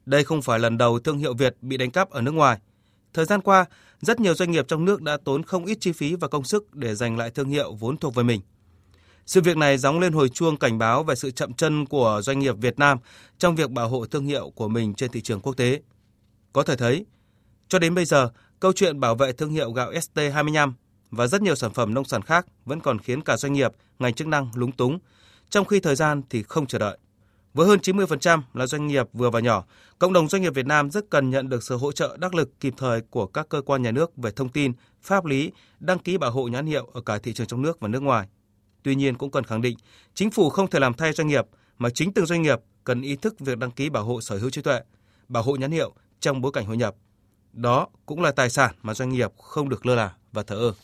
Đây 0.06 0.24
không 0.24 0.42
phải 0.42 0.58
lần 0.58 0.78
đầu 0.78 0.98
thương 0.98 1.18
hiệu 1.18 1.34
Việt 1.34 1.56
bị 1.60 1.76
đánh 1.76 1.90
cắp 1.90 2.10
ở 2.10 2.20
nước 2.20 2.34
ngoài. 2.34 2.58
Thời 3.14 3.24
gian 3.24 3.40
qua, 3.40 3.64
rất 4.00 4.20
nhiều 4.20 4.34
doanh 4.34 4.50
nghiệp 4.50 4.68
trong 4.68 4.84
nước 4.84 5.02
đã 5.02 5.16
tốn 5.24 5.42
không 5.42 5.64
ít 5.64 5.78
chi 5.80 5.92
phí 5.92 6.14
và 6.14 6.28
công 6.28 6.44
sức 6.44 6.74
để 6.74 6.94
giành 6.94 7.16
lại 7.16 7.30
thương 7.30 7.48
hiệu 7.48 7.74
vốn 7.74 7.96
thuộc 7.96 8.14
về 8.14 8.22
mình. 8.22 8.40
Sự 9.26 9.40
việc 9.40 9.56
này 9.56 9.78
gióng 9.78 10.00
lên 10.00 10.12
hồi 10.12 10.28
chuông 10.28 10.56
cảnh 10.56 10.78
báo 10.78 11.04
về 11.04 11.14
sự 11.14 11.30
chậm 11.30 11.52
chân 11.52 11.86
của 11.86 12.20
doanh 12.24 12.38
nghiệp 12.38 12.56
Việt 12.58 12.78
Nam 12.78 12.98
trong 13.38 13.56
việc 13.56 13.70
bảo 13.70 13.88
hộ 13.88 14.06
thương 14.06 14.26
hiệu 14.26 14.50
của 14.50 14.68
mình 14.68 14.94
trên 14.94 15.10
thị 15.10 15.20
trường 15.20 15.40
quốc 15.40 15.56
tế. 15.56 15.80
Có 16.52 16.62
thể 16.62 16.76
thấy, 16.76 17.06
cho 17.68 17.78
đến 17.78 17.94
bây 17.94 18.04
giờ, 18.04 18.30
câu 18.60 18.72
chuyện 18.72 19.00
bảo 19.00 19.14
vệ 19.14 19.32
thương 19.32 19.50
hiệu 19.50 19.72
gạo 19.72 19.92
ST25 19.92 20.72
và 21.10 21.26
rất 21.26 21.42
nhiều 21.42 21.54
sản 21.54 21.72
phẩm 21.72 21.94
nông 21.94 22.04
sản 22.04 22.22
khác 22.22 22.46
vẫn 22.64 22.80
còn 22.80 22.98
khiến 22.98 23.22
cả 23.22 23.36
doanh 23.36 23.52
nghiệp, 23.52 23.72
ngành 23.98 24.14
chức 24.14 24.26
năng 24.26 24.50
lúng 24.54 24.72
túng, 24.72 24.98
trong 25.50 25.64
khi 25.64 25.80
thời 25.80 25.96
gian 25.96 26.22
thì 26.30 26.42
không 26.42 26.66
chờ 26.66 26.78
đợi. 26.78 26.98
Với 27.54 27.66
hơn 27.66 27.78
90% 27.82 28.40
là 28.54 28.66
doanh 28.66 28.86
nghiệp 28.86 29.06
vừa 29.12 29.30
và 29.30 29.40
nhỏ, 29.40 29.64
cộng 29.98 30.12
đồng 30.12 30.28
doanh 30.28 30.42
nghiệp 30.42 30.54
Việt 30.54 30.66
Nam 30.66 30.90
rất 30.90 31.10
cần 31.10 31.30
nhận 31.30 31.48
được 31.48 31.62
sự 31.62 31.76
hỗ 31.76 31.92
trợ 31.92 32.16
đắc 32.20 32.34
lực 32.34 32.60
kịp 32.60 32.74
thời 32.76 33.00
của 33.00 33.26
các 33.26 33.48
cơ 33.48 33.62
quan 33.62 33.82
nhà 33.82 33.90
nước 33.90 34.16
về 34.16 34.30
thông 34.30 34.48
tin, 34.48 34.72
pháp 35.02 35.24
lý, 35.24 35.52
đăng 35.80 35.98
ký 35.98 36.18
bảo 36.18 36.30
hộ 36.30 36.48
nhãn 36.48 36.66
hiệu 36.66 36.90
ở 36.92 37.00
cả 37.00 37.18
thị 37.18 37.32
trường 37.32 37.46
trong 37.46 37.62
nước 37.62 37.80
và 37.80 37.88
nước 37.88 38.02
ngoài. 38.02 38.26
Tuy 38.82 38.94
nhiên 38.94 39.14
cũng 39.14 39.30
cần 39.30 39.44
khẳng 39.44 39.62
định, 39.62 39.76
chính 40.14 40.30
phủ 40.30 40.50
không 40.50 40.70
thể 40.70 40.78
làm 40.78 40.94
thay 40.94 41.12
doanh 41.12 41.28
nghiệp 41.28 41.46
mà 41.78 41.90
chính 41.90 42.12
từng 42.12 42.26
doanh 42.26 42.42
nghiệp 42.42 42.58
cần 42.84 43.02
ý 43.02 43.16
thức 43.16 43.40
việc 43.40 43.58
đăng 43.58 43.70
ký 43.70 43.90
bảo 43.90 44.04
hộ 44.04 44.20
sở 44.20 44.38
hữu 44.38 44.50
trí 44.50 44.62
tuệ, 44.62 44.80
bảo 45.28 45.42
hộ 45.42 45.56
nhãn 45.56 45.70
hiệu 45.70 45.92
trong 46.20 46.40
bối 46.40 46.52
cảnh 46.52 46.66
hội 46.66 46.76
nhập. 46.76 46.94
Đó 47.52 47.88
cũng 48.06 48.22
là 48.22 48.32
tài 48.32 48.50
sản 48.50 48.74
mà 48.82 48.94
doanh 48.94 49.08
nghiệp 49.08 49.32
không 49.38 49.68
được 49.68 49.86
lơ 49.86 49.94
là 49.94 50.12
và 50.32 50.42
thờ 50.42 50.56
ơ. 50.56 50.74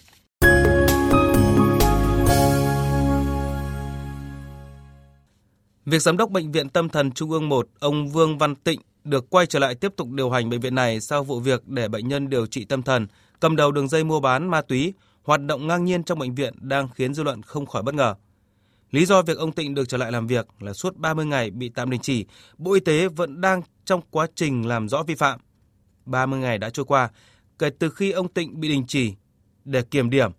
Việc 5.90 6.02
giám 6.02 6.16
đốc 6.16 6.30
bệnh 6.30 6.52
viện 6.52 6.68
Tâm 6.68 6.88
thần 6.88 7.12
Trung 7.12 7.30
ương 7.30 7.48
1, 7.48 7.68
ông 7.78 8.08
Vương 8.08 8.38
Văn 8.38 8.54
Tịnh 8.54 8.80
được 9.04 9.30
quay 9.30 9.46
trở 9.46 9.58
lại 9.58 9.74
tiếp 9.74 9.92
tục 9.96 10.10
điều 10.10 10.30
hành 10.30 10.50
bệnh 10.50 10.60
viện 10.60 10.74
này 10.74 11.00
sau 11.00 11.24
vụ 11.24 11.40
việc 11.40 11.68
để 11.68 11.88
bệnh 11.88 12.08
nhân 12.08 12.28
điều 12.28 12.46
trị 12.46 12.64
tâm 12.64 12.82
thần, 12.82 13.06
cầm 13.40 13.56
đầu 13.56 13.72
đường 13.72 13.88
dây 13.88 14.04
mua 14.04 14.20
bán 14.20 14.48
ma 14.48 14.60
túy, 14.60 14.94
hoạt 15.22 15.40
động 15.46 15.66
ngang 15.66 15.84
nhiên 15.84 16.04
trong 16.04 16.18
bệnh 16.18 16.34
viện 16.34 16.54
đang 16.60 16.88
khiến 16.88 17.14
dư 17.14 17.22
luận 17.22 17.42
không 17.42 17.66
khỏi 17.66 17.82
bất 17.82 17.94
ngờ. 17.94 18.14
Lý 18.90 19.06
do 19.06 19.22
việc 19.22 19.38
ông 19.38 19.52
Tịnh 19.52 19.74
được 19.74 19.88
trở 19.88 19.96
lại 19.96 20.12
làm 20.12 20.26
việc 20.26 20.46
là 20.60 20.72
suốt 20.72 20.96
30 20.96 21.26
ngày 21.26 21.50
bị 21.50 21.68
tạm 21.68 21.90
đình 21.90 22.00
chỉ, 22.00 22.26
Bộ 22.58 22.72
Y 22.72 22.80
tế 22.80 23.08
vẫn 23.08 23.40
đang 23.40 23.62
trong 23.84 24.00
quá 24.10 24.26
trình 24.34 24.66
làm 24.66 24.88
rõ 24.88 25.02
vi 25.02 25.14
phạm. 25.14 25.40
30 26.06 26.40
ngày 26.40 26.58
đã 26.58 26.70
trôi 26.70 26.84
qua, 26.84 27.10
kể 27.58 27.70
từ 27.70 27.90
khi 27.90 28.10
ông 28.10 28.28
Tịnh 28.28 28.60
bị 28.60 28.68
đình 28.68 28.84
chỉ 28.88 29.14
để 29.64 29.82
kiểm 29.82 30.10
điểm, 30.10 30.30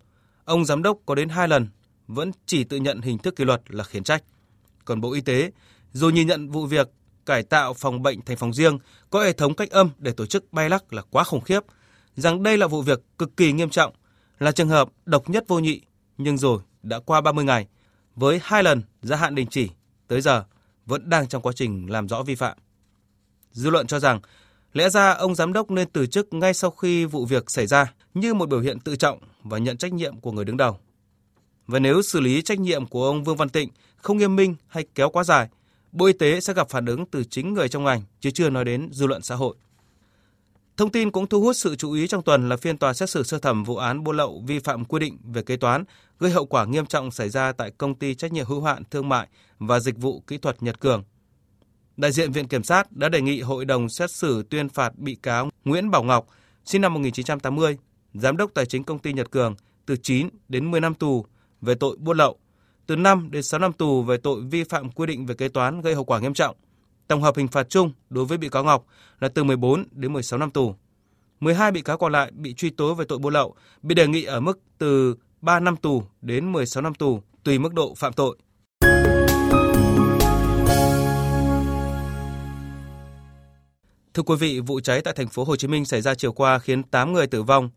ông 0.45 0.65
giám 0.65 0.83
đốc 0.83 0.97
có 1.05 1.15
đến 1.15 1.29
hai 1.29 1.47
lần 1.47 1.67
vẫn 2.07 2.31
chỉ 2.45 2.63
tự 2.63 2.77
nhận 2.77 3.01
hình 3.01 3.17
thức 3.17 3.35
kỷ 3.35 3.45
luật 3.45 3.61
là 3.67 3.83
khiển 3.83 4.03
trách. 4.03 4.23
Còn 4.89 5.01
Bộ 5.01 5.13
Y 5.13 5.21
tế, 5.21 5.51
dù 5.93 6.09
nhìn 6.09 6.27
nhận 6.27 6.49
vụ 6.49 6.65
việc 6.65 6.89
cải 7.25 7.43
tạo 7.43 7.73
phòng 7.73 8.03
bệnh 8.03 8.21
thành 8.21 8.37
phòng 8.37 8.53
riêng, 8.53 8.77
có 9.09 9.23
hệ 9.23 9.33
thống 9.33 9.53
cách 9.53 9.69
âm 9.69 9.89
để 9.97 10.11
tổ 10.11 10.25
chức 10.25 10.53
bay 10.53 10.69
lắc 10.69 10.93
là 10.93 11.01
quá 11.01 11.23
khủng 11.23 11.41
khiếp, 11.41 11.59
rằng 12.15 12.43
đây 12.43 12.57
là 12.57 12.67
vụ 12.67 12.81
việc 12.81 12.99
cực 13.17 13.37
kỳ 13.37 13.51
nghiêm 13.51 13.69
trọng, 13.69 13.93
là 14.39 14.51
trường 14.51 14.69
hợp 14.69 14.89
độc 15.05 15.29
nhất 15.29 15.43
vô 15.47 15.59
nhị, 15.59 15.81
nhưng 16.17 16.37
rồi 16.37 16.61
đã 16.83 16.99
qua 16.99 17.21
30 17.21 17.45
ngày, 17.45 17.67
với 18.15 18.39
hai 18.43 18.63
lần 18.63 18.81
gia 19.01 19.15
hạn 19.15 19.35
đình 19.35 19.47
chỉ, 19.47 19.69
tới 20.07 20.21
giờ 20.21 20.43
vẫn 20.85 21.09
đang 21.09 21.27
trong 21.27 21.41
quá 21.41 21.53
trình 21.55 21.85
làm 21.89 22.07
rõ 22.07 22.23
vi 22.23 22.35
phạm. 22.35 22.57
Dư 23.51 23.69
luận 23.69 23.87
cho 23.87 23.99
rằng 23.99 24.19
lẽ 24.73 24.89
ra 24.89 25.13
ông 25.13 25.35
giám 25.35 25.53
đốc 25.53 25.71
nên 25.71 25.89
từ 25.93 26.05
chức 26.05 26.33
ngay 26.33 26.53
sau 26.53 26.71
khi 26.71 27.05
vụ 27.05 27.25
việc 27.25 27.51
xảy 27.51 27.67
ra 27.67 27.93
như 28.13 28.33
một 28.33 28.49
biểu 28.49 28.59
hiện 28.59 28.79
tự 28.79 28.95
trọng 28.95 29.19
và 29.43 29.57
nhận 29.57 29.77
trách 29.77 29.93
nhiệm 29.93 30.19
của 30.19 30.31
người 30.31 30.45
đứng 30.45 30.57
đầu. 30.57 30.79
Và 31.69 31.79
nếu 31.79 32.01
xử 32.01 32.19
lý 32.19 32.41
trách 32.41 32.59
nhiệm 32.59 32.85
của 32.85 33.05
ông 33.05 33.23
Vương 33.23 33.37
Văn 33.37 33.49
Tịnh 33.49 33.69
không 33.97 34.17
nghiêm 34.17 34.35
minh 34.35 34.55
hay 34.67 34.85
kéo 34.95 35.09
quá 35.09 35.23
dài, 35.23 35.47
Bộ 35.91 36.05
Y 36.05 36.13
tế 36.13 36.41
sẽ 36.41 36.53
gặp 36.53 36.69
phản 36.69 36.85
ứng 36.85 37.05
từ 37.05 37.23
chính 37.23 37.53
người 37.53 37.69
trong 37.69 37.83
ngành, 37.83 38.01
chứ 38.19 38.31
chưa 38.31 38.49
nói 38.49 38.65
đến 38.65 38.89
dư 38.91 39.07
luận 39.07 39.21
xã 39.21 39.35
hội. 39.35 39.55
Thông 40.77 40.91
tin 40.91 41.11
cũng 41.11 41.27
thu 41.27 41.41
hút 41.41 41.55
sự 41.55 41.75
chú 41.75 41.91
ý 41.91 42.07
trong 42.07 42.21
tuần 42.21 42.49
là 42.49 42.57
phiên 42.57 42.77
tòa 42.77 42.93
xét 42.93 43.09
xử 43.09 43.23
sơ 43.23 43.39
thẩm 43.39 43.63
vụ 43.63 43.75
án 43.77 44.03
buôn 44.03 44.17
lậu 44.17 44.43
vi 44.47 44.59
phạm 44.59 44.85
quy 44.85 44.99
định 44.99 45.17
về 45.23 45.41
kế 45.41 45.57
toán 45.57 45.83
gây 46.19 46.31
hậu 46.31 46.45
quả 46.45 46.65
nghiêm 46.65 46.85
trọng 46.85 47.11
xảy 47.11 47.29
ra 47.29 47.51
tại 47.51 47.71
công 47.71 47.95
ty 47.95 48.15
trách 48.15 48.33
nhiệm 48.33 48.45
hữu 48.45 48.61
hạn 48.61 48.83
thương 48.91 49.09
mại 49.09 49.27
và 49.59 49.79
dịch 49.79 49.97
vụ 49.97 50.23
kỹ 50.27 50.37
thuật 50.37 50.63
Nhật 50.63 50.79
Cường. 50.79 51.03
Đại 51.97 52.11
diện 52.11 52.31
Viện 52.31 52.47
Kiểm 52.47 52.63
sát 52.63 52.91
đã 52.91 53.09
đề 53.09 53.21
nghị 53.21 53.41
hội 53.41 53.65
đồng 53.65 53.89
xét 53.89 54.11
xử 54.11 54.43
tuyên 54.49 54.69
phạt 54.69 54.97
bị 54.97 55.15
cáo 55.15 55.49
Nguyễn 55.65 55.91
Bảo 55.91 56.03
Ngọc, 56.03 56.27
sinh 56.65 56.81
năm 56.81 56.93
1980, 56.93 57.77
giám 58.13 58.37
đốc 58.37 58.51
tài 58.53 58.65
chính 58.65 58.83
công 58.83 58.99
ty 58.99 59.13
Nhật 59.13 59.31
Cường 59.31 59.55
từ 59.85 59.95
9 59.97 60.29
đến 60.47 60.71
10 60.71 60.81
năm 60.81 60.93
tù 60.93 61.25
về 61.61 61.75
tội 61.75 61.97
buôn 61.99 62.17
lậu, 62.17 62.37
từ 62.87 62.95
5 62.95 63.31
đến 63.31 63.43
6 63.43 63.59
năm 63.59 63.73
tù 63.73 64.03
về 64.03 64.17
tội 64.17 64.41
vi 64.41 64.63
phạm 64.63 64.91
quy 64.91 65.05
định 65.05 65.25
về 65.25 65.35
kế 65.35 65.49
toán 65.49 65.81
gây 65.81 65.95
hậu 65.95 66.03
quả 66.03 66.19
nghiêm 66.19 66.33
trọng. 66.33 66.55
Tổng 67.07 67.21
hợp 67.21 67.37
hình 67.37 67.47
phạt 67.47 67.69
chung 67.69 67.91
đối 68.09 68.25
với 68.25 68.37
bị 68.37 68.49
cáo 68.49 68.63
Ngọc 68.63 68.85
là 69.19 69.29
từ 69.29 69.43
14 69.43 69.85
đến 69.91 70.13
16 70.13 70.39
năm 70.39 70.51
tù. 70.51 70.75
12 71.39 71.71
bị 71.71 71.81
cáo 71.81 71.97
còn 71.97 72.11
lại 72.11 72.31
bị 72.31 72.53
truy 72.53 72.69
tố 72.69 72.93
về 72.93 73.05
tội 73.05 73.19
buôn 73.19 73.33
lậu, 73.33 73.55
bị 73.81 73.95
đề 73.95 74.07
nghị 74.07 74.23
ở 74.23 74.39
mức 74.39 74.59
từ 74.77 75.15
3 75.41 75.59
năm 75.59 75.75
tù 75.75 76.03
đến 76.21 76.51
16 76.51 76.83
năm 76.83 76.93
tù, 76.93 77.21
tùy 77.43 77.59
mức 77.59 77.73
độ 77.73 77.93
phạm 77.95 78.13
tội. 78.13 78.37
Thưa 84.13 84.23
quý 84.23 84.35
vị, 84.35 84.59
vụ 84.59 84.79
cháy 84.79 85.01
tại 85.01 85.13
thành 85.17 85.27
phố 85.27 85.43
Hồ 85.43 85.55
Chí 85.55 85.67
Minh 85.67 85.85
xảy 85.85 86.01
ra 86.01 86.15
chiều 86.15 86.33
qua 86.33 86.59
khiến 86.59 86.83
8 86.83 87.13
người 87.13 87.27
tử 87.27 87.43
vong, 87.43 87.69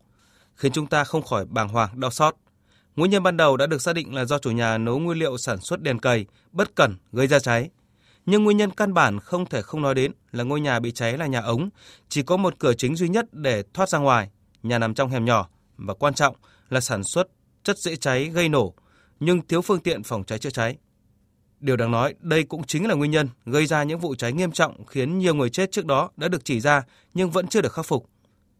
khiến 0.55 0.71
chúng 0.71 0.87
ta 0.87 1.03
không 1.03 1.21
khỏi 1.21 1.45
bàng 1.45 1.69
hoàng 1.69 1.99
đau 1.99 2.11
xót. 2.11 2.35
Nguyên 2.95 3.11
nhân 3.11 3.23
ban 3.23 3.37
đầu 3.37 3.57
đã 3.57 3.67
được 3.67 3.81
xác 3.81 3.93
định 3.93 4.15
là 4.15 4.25
do 4.25 4.39
chủ 4.39 4.51
nhà 4.51 4.77
nấu 4.77 4.99
nguyên 4.99 5.17
liệu 5.17 5.37
sản 5.37 5.61
xuất 5.61 5.81
đèn 5.81 5.99
cầy 5.99 6.25
bất 6.51 6.75
cẩn 6.75 6.95
gây 7.11 7.27
ra 7.27 7.39
cháy. 7.39 7.69
Nhưng 8.25 8.43
nguyên 8.43 8.57
nhân 8.57 8.71
căn 8.71 8.93
bản 8.93 9.19
không 9.19 9.45
thể 9.45 9.61
không 9.61 9.81
nói 9.81 9.95
đến 9.95 10.11
là 10.31 10.43
ngôi 10.43 10.61
nhà 10.61 10.79
bị 10.79 10.91
cháy 10.91 11.17
là 11.17 11.27
nhà 11.27 11.39
ống, 11.39 11.69
chỉ 12.09 12.23
có 12.23 12.37
một 12.37 12.59
cửa 12.59 12.73
chính 12.73 12.95
duy 12.95 13.09
nhất 13.09 13.25
để 13.31 13.63
thoát 13.73 13.89
ra 13.89 13.99
ngoài, 13.99 14.29
nhà 14.63 14.79
nằm 14.79 14.93
trong 14.93 15.09
hẻm 15.09 15.25
nhỏ 15.25 15.49
và 15.77 15.93
quan 15.93 16.13
trọng 16.13 16.35
là 16.69 16.79
sản 16.79 17.03
xuất 17.03 17.27
chất 17.63 17.77
dễ 17.77 17.95
cháy 17.95 18.25
gây 18.25 18.49
nổ, 18.49 18.73
nhưng 19.19 19.47
thiếu 19.47 19.61
phương 19.61 19.79
tiện 19.79 20.03
phòng 20.03 20.23
cháy 20.23 20.39
chữa 20.39 20.49
cháy. 20.49 20.77
Điều 21.59 21.77
đáng 21.77 21.91
nói, 21.91 22.13
đây 22.19 22.43
cũng 22.43 22.63
chính 22.63 22.87
là 22.87 22.95
nguyên 22.95 23.11
nhân 23.11 23.27
gây 23.45 23.65
ra 23.65 23.83
những 23.83 23.99
vụ 23.99 24.15
cháy 24.15 24.33
nghiêm 24.33 24.51
trọng 24.51 24.85
khiến 24.85 25.19
nhiều 25.19 25.35
người 25.35 25.49
chết 25.49 25.71
trước 25.71 25.85
đó 25.85 26.09
đã 26.17 26.27
được 26.27 26.45
chỉ 26.45 26.59
ra 26.59 26.83
nhưng 27.13 27.31
vẫn 27.31 27.47
chưa 27.47 27.61
được 27.61 27.73
khắc 27.73 27.85
phục. 27.85 28.09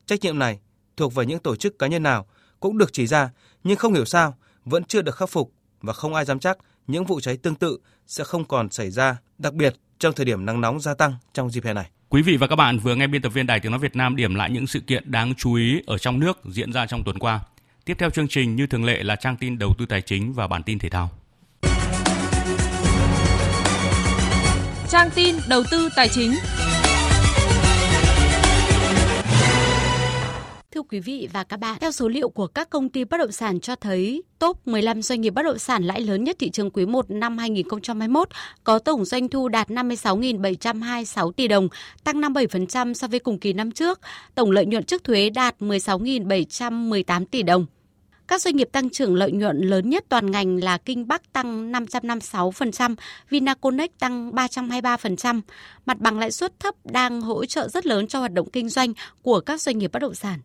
Trách 0.05 0.21
nhiệm 0.21 0.39
này 0.39 0.59
thuộc 0.97 1.15
về 1.15 1.25
những 1.25 1.39
tổ 1.39 1.55
chức 1.55 1.79
cá 1.79 1.87
nhân 1.87 2.03
nào 2.03 2.27
cũng 2.59 2.77
được 2.77 2.93
chỉ 2.93 3.07
ra 3.07 3.29
nhưng 3.63 3.77
không 3.77 3.93
hiểu 3.93 4.05
sao 4.05 4.35
vẫn 4.65 4.83
chưa 4.83 5.01
được 5.01 5.15
khắc 5.15 5.29
phục 5.29 5.51
và 5.81 5.93
không 5.93 6.13
ai 6.13 6.25
dám 6.25 6.39
chắc 6.39 6.57
những 6.87 7.05
vụ 7.05 7.19
cháy 7.19 7.37
tương 7.37 7.55
tự 7.55 7.77
sẽ 8.07 8.23
không 8.23 8.45
còn 8.45 8.69
xảy 8.69 8.89
ra, 8.89 9.17
đặc 9.37 9.53
biệt 9.53 9.75
trong 9.99 10.13
thời 10.13 10.25
điểm 10.25 10.45
nắng 10.45 10.61
nóng 10.61 10.79
gia 10.79 10.93
tăng 10.93 11.15
trong 11.33 11.49
dịp 11.49 11.63
hè 11.65 11.73
này. 11.73 11.89
Quý 12.09 12.21
vị 12.21 12.37
và 12.37 12.47
các 12.47 12.55
bạn 12.55 12.79
vừa 12.79 12.95
nghe 12.95 13.07
biên 13.07 13.21
tập 13.21 13.29
viên 13.29 13.47
Đài 13.47 13.59
Tiếng 13.59 13.71
Nói 13.71 13.79
Việt 13.79 13.95
Nam 13.95 14.15
điểm 14.15 14.35
lại 14.35 14.49
những 14.51 14.67
sự 14.67 14.79
kiện 14.79 15.11
đáng 15.11 15.33
chú 15.37 15.53
ý 15.53 15.81
ở 15.87 15.97
trong 15.97 16.19
nước 16.19 16.39
diễn 16.45 16.71
ra 16.71 16.85
trong 16.85 17.03
tuần 17.03 17.19
qua. 17.19 17.39
Tiếp 17.85 17.95
theo 17.99 18.09
chương 18.09 18.27
trình 18.27 18.55
như 18.55 18.67
thường 18.67 18.85
lệ 18.85 19.03
là 19.03 19.15
trang 19.15 19.37
tin 19.37 19.57
đầu 19.57 19.73
tư 19.77 19.85
tài 19.85 20.01
chính 20.01 20.33
và 20.33 20.47
bản 20.47 20.63
tin 20.63 20.79
thể 20.79 20.89
thao. 20.89 21.09
Trang 24.89 25.09
tin 25.15 25.35
đầu 25.49 25.63
tư 25.71 25.89
tài 25.95 26.09
chính. 26.09 26.33
Thưa 30.73 30.81
quý 30.81 30.99
vị 30.99 31.29
và 31.33 31.43
các 31.43 31.57
bạn, 31.57 31.77
theo 31.79 31.91
số 31.91 32.07
liệu 32.07 32.29
của 32.29 32.47
các 32.47 32.69
công 32.69 32.89
ty 32.89 33.03
bất 33.03 33.17
động 33.17 33.31
sản 33.31 33.59
cho 33.59 33.75
thấy, 33.75 34.23
top 34.39 34.67
15 34.67 35.01
doanh 35.01 35.21
nghiệp 35.21 35.29
bất 35.29 35.43
động 35.43 35.59
sản 35.59 35.83
lãi 35.83 36.01
lớn 36.01 36.23
nhất 36.23 36.35
thị 36.39 36.49
trường 36.49 36.69
quý 36.71 36.85
1 36.85 37.11
năm 37.11 37.37
2021 37.37 38.29
có 38.63 38.79
tổng 38.79 39.05
doanh 39.05 39.29
thu 39.29 39.47
đạt 39.47 39.69
56.726 39.69 41.31
tỷ 41.31 41.47
đồng, 41.47 41.67
tăng 42.03 42.21
57% 42.21 42.93
so 42.93 43.07
với 43.07 43.19
cùng 43.19 43.39
kỳ 43.39 43.53
năm 43.53 43.71
trước. 43.71 43.99
Tổng 44.35 44.51
lợi 44.51 44.65
nhuận 44.65 44.83
trước 44.83 45.03
thuế 45.03 45.29
đạt 45.29 45.55
16.718 45.59 47.25
tỷ 47.25 47.43
đồng. 47.43 47.65
Các 48.27 48.41
doanh 48.41 48.55
nghiệp 48.55 48.69
tăng 48.71 48.89
trưởng 48.89 49.15
lợi 49.15 49.31
nhuận 49.31 49.57
lớn 49.57 49.89
nhất 49.89 50.05
toàn 50.09 50.31
ngành 50.31 50.63
là 50.63 50.77
Kinh 50.77 51.07
Bắc 51.07 51.33
tăng 51.33 51.71
556%, 51.71 52.95
Vinaconex 53.29 53.89
tăng 53.99 54.31
323%. 54.31 55.41
Mặt 55.85 55.99
bằng 55.99 56.19
lãi 56.19 56.31
suất 56.31 56.59
thấp 56.59 56.75
đang 56.85 57.21
hỗ 57.21 57.45
trợ 57.45 57.67
rất 57.67 57.85
lớn 57.85 58.07
cho 58.07 58.19
hoạt 58.19 58.33
động 58.33 58.49
kinh 58.49 58.69
doanh 58.69 58.93
của 59.21 59.39
các 59.39 59.61
doanh 59.61 59.77
nghiệp 59.77 59.91
bất 59.93 59.99
động 59.99 60.15
sản. 60.15 60.39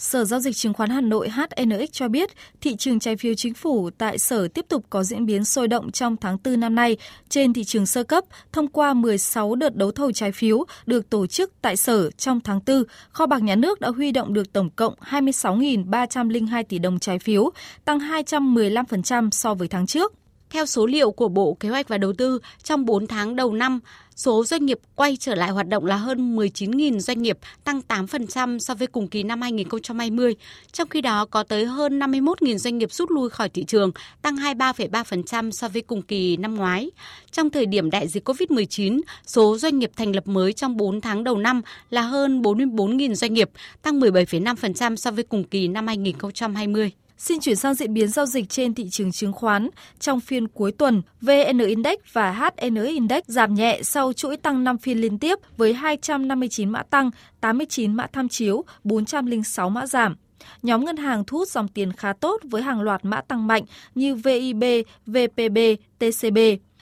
Sở 0.00 0.24
Giao 0.24 0.40
dịch 0.40 0.56
Chứng 0.56 0.74
khoán 0.74 0.90
Hà 0.90 1.00
Nội 1.00 1.28
HNX 1.28 1.92
cho 1.92 2.08
biết, 2.08 2.30
thị 2.60 2.76
trường 2.76 2.98
trái 2.98 3.16
phiếu 3.16 3.34
chính 3.34 3.54
phủ 3.54 3.90
tại 3.98 4.18
Sở 4.18 4.48
tiếp 4.48 4.66
tục 4.68 4.84
có 4.90 5.02
diễn 5.02 5.26
biến 5.26 5.44
sôi 5.44 5.68
động 5.68 5.90
trong 5.90 6.16
tháng 6.16 6.38
4 6.44 6.60
năm 6.60 6.74
nay 6.74 6.96
trên 7.28 7.52
thị 7.52 7.64
trường 7.64 7.86
sơ 7.86 8.04
cấp 8.04 8.24
thông 8.52 8.68
qua 8.68 8.94
16 8.94 9.54
đợt 9.54 9.76
đấu 9.76 9.90
thầu 9.90 10.12
trái 10.12 10.32
phiếu 10.32 10.64
được 10.86 11.10
tổ 11.10 11.26
chức 11.26 11.52
tại 11.62 11.76
Sở 11.76 12.10
trong 12.10 12.40
tháng 12.40 12.60
4. 12.66 12.84
Kho 13.10 13.26
bạc 13.26 13.42
nhà 13.42 13.56
nước 13.56 13.80
đã 13.80 13.88
huy 13.88 14.12
động 14.12 14.32
được 14.32 14.52
tổng 14.52 14.70
cộng 14.70 14.94
26.302 15.10 16.64
tỷ 16.68 16.78
đồng 16.78 16.98
trái 16.98 17.18
phiếu, 17.18 17.50
tăng 17.84 17.98
215% 17.98 19.30
so 19.30 19.54
với 19.54 19.68
tháng 19.68 19.86
trước. 19.86 20.14
Theo 20.50 20.66
số 20.66 20.86
liệu 20.86 21.10
của 21.10 21.28
Bộ 21.28 21.56
Kế 21.60 21.68
hoạch 21.68 21.88
và 21.88 21.98
Đầu 21.98 22.12
tư, 22.12 22.38
trong 22.62 22.84
4 22.84 23.06
tháng 23.06 23.36
đầu 23.36 23.52
năm, 23.52 23.80
số 24.20 24.44
doanh 24.44 24.66
nghiệp 24.66 24.78
quay 24.94 25.16
trở 25.16 25.34
lại 25.34 25.50
hoạt 25.50 25.68
động 25.68 25.86
là 25.86 25.96
hơn 25.96 26.36
19.000 26.36 26.98
doanh 26.98 27.22
nghiệp, 27.22 27.38
tăng 27.64 27.80
8% 27.88 28.58
so 28.58 28.74
với 28.74 28.86
cùng 28.86 29.08
kỳ 29.08 29.22
năm 29.22 29.42
2020. 29.42 30.34
Trong 30.72 30.88
khi 30.88 31.00
đó, 31.00 31.24
có 31.24 31.42
tới 31.42 31.66
hơn 31.66 31.98
51.000 31.98 32.56
doanh 32.56 32.78
nghiệp 32.78 32.92
rút 32.92 33.10
lui 33.10 33.30
khỏi 33.30 33.48
thị 33.48 33.64
trường, 33.64 33.92
tăng 34.22 34.36
23,3% 34.36 35.50
so 35.50 35.68
với 35.68 35.82
cùng 35.82 36.02
kỳ 36.02 36.36
năm 36.36 36.54
ngoái. 36.54 36.90
Trong 37.32 37.50
thời 37.50 37.66
điểm 37.66 37.90
đại 37.90 38.08
dịch 38.08 38.28
COVID-19, 38.28 39.00
số 39.26 39.58
doanh 39.58 39.78
nghiệp 39.78 39.90
thành 39.96 40.14
lập 40.14 40.26
mới 40.26 40.52
trong 40.52 40.76
4 40.76 41.00
tháng 41.00 41.24
đầu 41.24 41.38
năm 41.38 41.62
là 41.90 42.02
hơn 42.02 42.42
44.000 42.42 43.14
doanh 43.14 43.34
nghiệp, 43.34 43.50
tăng 43.82 44.00
17,5% 44.00 44.96
so 44.96 45.10
với 45.10 45.24
cùng 45.24 45.44
kỳ 45.44 45.68
năm 45.68 45.86
2020. 45.86 46.92
Xin 47.20 47.40
chuyển 47.40 47.56
sang 47.56 47.74
diễn 47.74 47.94
biến 47.94 48.08
giao 48.08 48.26
dịch 48.26 48.48
trên 48.48 48.74
thị 48.74 48.88
trường 48.90 49.12
chứng 49.12 49.32
khoán. 49.32 49.68
Trong 49.98 50.20
phiên 50.20 50.48
cuối 50.48 50.72
tuần, 50.72 51.02
VN 51.20 51.58
Index 51.58 51.98
và 52.12 52.32
HN 52.32 52.74
Index 52.74 53.22
giảm 53.26 53.54
nhẹ 53.54 53.80
sau 53.82 54.12
chuỗi 54.12 54.36
tăng 54.36 54.64
5 54.64 54.78
phiên 54.78 55.00
liên 55.00 55.18
tiếp 55.18 55.38
với 55.56 55.74
259 55.74 56.70
mã 56.70 56.82
tăng, 56.82 57.10
89 57.40 57.94
mã 57.94 58.06
tham 58.12 58.28
chiếu, 58.28 58.64
406 58.84 59.70
mã 59.70 59.86
giảm. 59.86 60.16
Nhóm 60.62 60.84
ngân 60.84 60.96
hàng 60.96 61.24
thu 61.24 61.38
hút 61.38 61.48
dòng 61.48 61.68
tiền 61.68 61.92
khá 61.92 62.12
tốt 62.12 62.40
với 62.44 62.62
hàng 62.62 62.80
loạt 62.80 63.04
mã 63.04 63.20
tăng 63.20 63.46
mạnh 63.46 63.62
như 63.94 64.14
VIB, 64.14 64.64
VPB, 65.06 65.58
TCB 65.98 66.38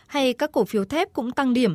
hay 0.06 0.32
các 0.32 0.52
cổ 0.52 0.64
phiếu 0.64 0.84
thép 0.84 1.12
cũng 1.12 1.30
tăng 1.30 1.54
điểm 1.54 1.74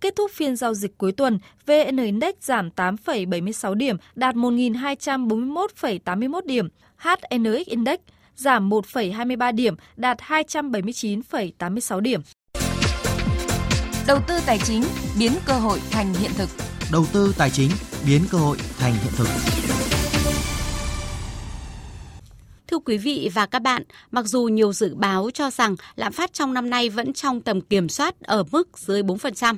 Kết 0.00 0.16
thúc 0.16 0.30
phiên 0.30 0.56
giao 0.56 0.74
dịch 0.74 0.98
cuối 0.98 1.12
tuần, 1.12 1.38
VN 1.66 1.96
Index 1.96 2.34
giảm 2.40 2.70
8,76 2.76 3.74
điểm, 3.74 3.96
đạt 4.14 4.34
1.241,81 4.34 6.40
điểm. 6.46 6.68
HNX 6.98 7.66
Index 7.66 7.98
giảm 8.34 8.70
1,23 8.70 9.54
điểm, 9.54 9.74
đạt 9.96 10.18
279,86 10.18 12.00
điểm. 12.00 12.20
Đầu 14.06 14.18
tư 14.28 14.34
tài 14.46 14.58
chính 14.58 14.82
biến 15.18 15.32
cơ 15.46 15.52
hội 15.52 15.80
thành 15.90 16.14
hiện 16.14 16.30
thực. 16.36 16.48
Đầu 16.92 17.04
tư 17.12 17.34
tài 17.38 17.50
chính 17.50 17.70
biến 18.06 18.22
cơ 18.30 18.38
hội 18.38 18.56
thành 18.78 18.92
hiện 18.92 19.12
thực. 19.16 19.28
Thưa 22.66 22.78
quý 22.78 22.98
vị 22.98 23.30
và 23.34 23.46
các 23.46 23.62
bạn, 23.62 23.82
mặc 24.10 24.24
dù 24.26 24.44
nhiều 24.44 24.72
dự 24.72 24.94
báo 24.94 25.30
cho 25.34 25.50
rằng 25.50 25.76
lạm 25.96 26.12
phát 26.12 26.32
trong 26.32 26.54
năm 26.54 26.70
nay 26.70 26.88
vẫn 26.88 27.12
trong 27.12 27.40
tầm 27.40 27.60
kiểm 27.60 27.88
soát 27.88 28.20
ở 28.20 28.44
mức 28.52 28.78
dưới 28.78 29.02
4%, 29.02 29.56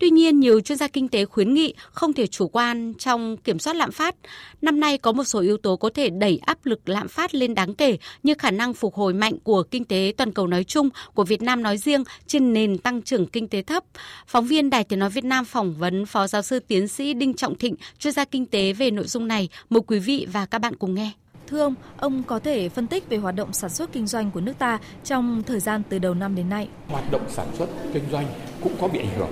Tuy 0.00 0.10
nhiên, 0.10 0.40
nhiều 0.40 0.60
chuyên 0.60 0.78
gia 0.78 0.88
kinh 0.88 1.08
tế 1.08 1.24
khuyến 1.24 1.54
nghị 1.54 1.74
không 1.92 2.12
thể 2.12 2.26
chủ 2.26 2.48
quan 2.48 2.94
trong 2.98 3.36
kiểm 3.36 3.58
soát 3.58 3.76
lạm 3.76 3.92
phát. 3.92 4.16
Năm 4.62 4.80
nay 4.80 4.98
có 4.98 5.12
một 5.12 5.24
số 5.24 5.40
yếu 5.40 5.56
tố 5.56 5.76
có 5.76 5.90
thể 5.94 6.10
đẩy 6.10 6.40
áp 6.46 6.66
lực 6.66 6.88
lạm 6.88 7.08
phát 7.08 7.34
lên 7.34 7.54
đáng 7.54 7.74
kể 7.74 7.98
như 8.22 8.34
khả 8.38 8.50
năng 8.50 8.74
phục 8.74 8.94
hồi 8.94 9.14
mạnh 9.14 9.38
của 9.42 9.62
kinh 9.62 9.84
tế 9.84 10.12
toàn 10.16 10.32
cầu 10.32 10.46
nói 10.46 10.64
chung, 10.64 10.88
của 11.14 11.24
Việt 11.24 11.42
Nam 11.42 11.62
nói 11.62 11.78
riêng 11.78 12.04
trên 12.26 12.52
nền 12.52 12.78
tăng 12.78 13.02
trưởng 13.02 13.26
kinh 13.26 13.48
tế 13.48 13.62
thấp. 13.62 13.84
Phóng 14.26 14.46
viên 14.46 14.70
Đài 14.70 14.84
Tiếng 14.84 14.98
Nói 14.98 15.10
Việt 15.10 15.24
Nam 15.24 15.44
phỏng 15.44 15.74
vấn 15.74 16.06
Phó 16.06 16.26
Giáo 16.26 16.42
sư 16.42 16.58
Tiến 16.58 16.88
sĩ 16.88 17.14
Đinh 17.14 17.34
Trọng 17.34 17.58
Thịnh, 17.58 17.74
chuyên 17.98 18.12
gia 18.12 18.24
kinh 18.24 18.46
tế 18.46 18.72
về 18.72 18.90
nội 18.90 19.06
dung 19.06 19.28
này. 19.28 19.48
Mời 19.70 19.80
quý 19.86 19.98
vị 19.98 20.26
và 20.32 20.46
các 20.46 20.58
bạn 20.58 20.76
cùng 20.76 20.94
nghe. 20.94 21.10
Thưa 21.46 21.60
ông, 21.60 21.74
ông 21.96 22.22
có 22.22 22.38
thể 22.38 22.68
phân 22.68 22.86
tích 22.86 23.08
về 23.08 23.16
hoạt 23.16 23.34
động 23.34 23.52
sản 23.52 23.70
xuất 23.70 23.92
kinh 23.92 24.06
doanh 24.06 24.30
của 24.30 24.40
nước 24.40 24.58
ta 24.58 24.78
trong 25.04 25.42
thời 25.46 25.60
gian 25.60 25.82
từ 25.88 25.98
đầu 25.98 26.14
năm 26.14 26.34
đến 26.34 26.48
nay. 26.48 26.68
Hoạt 26.88 27.12
động 27.12 27.24
sản 27.28 27.46
xuất 27.58 27.66
kinh 27.92 28.04
doanh 28.12 28.26
cũng 28.62 28.72
có 28.80 28.88
bị 28.88 28.98
ảnh 28.98 29.18
hưởng 29.18 29.30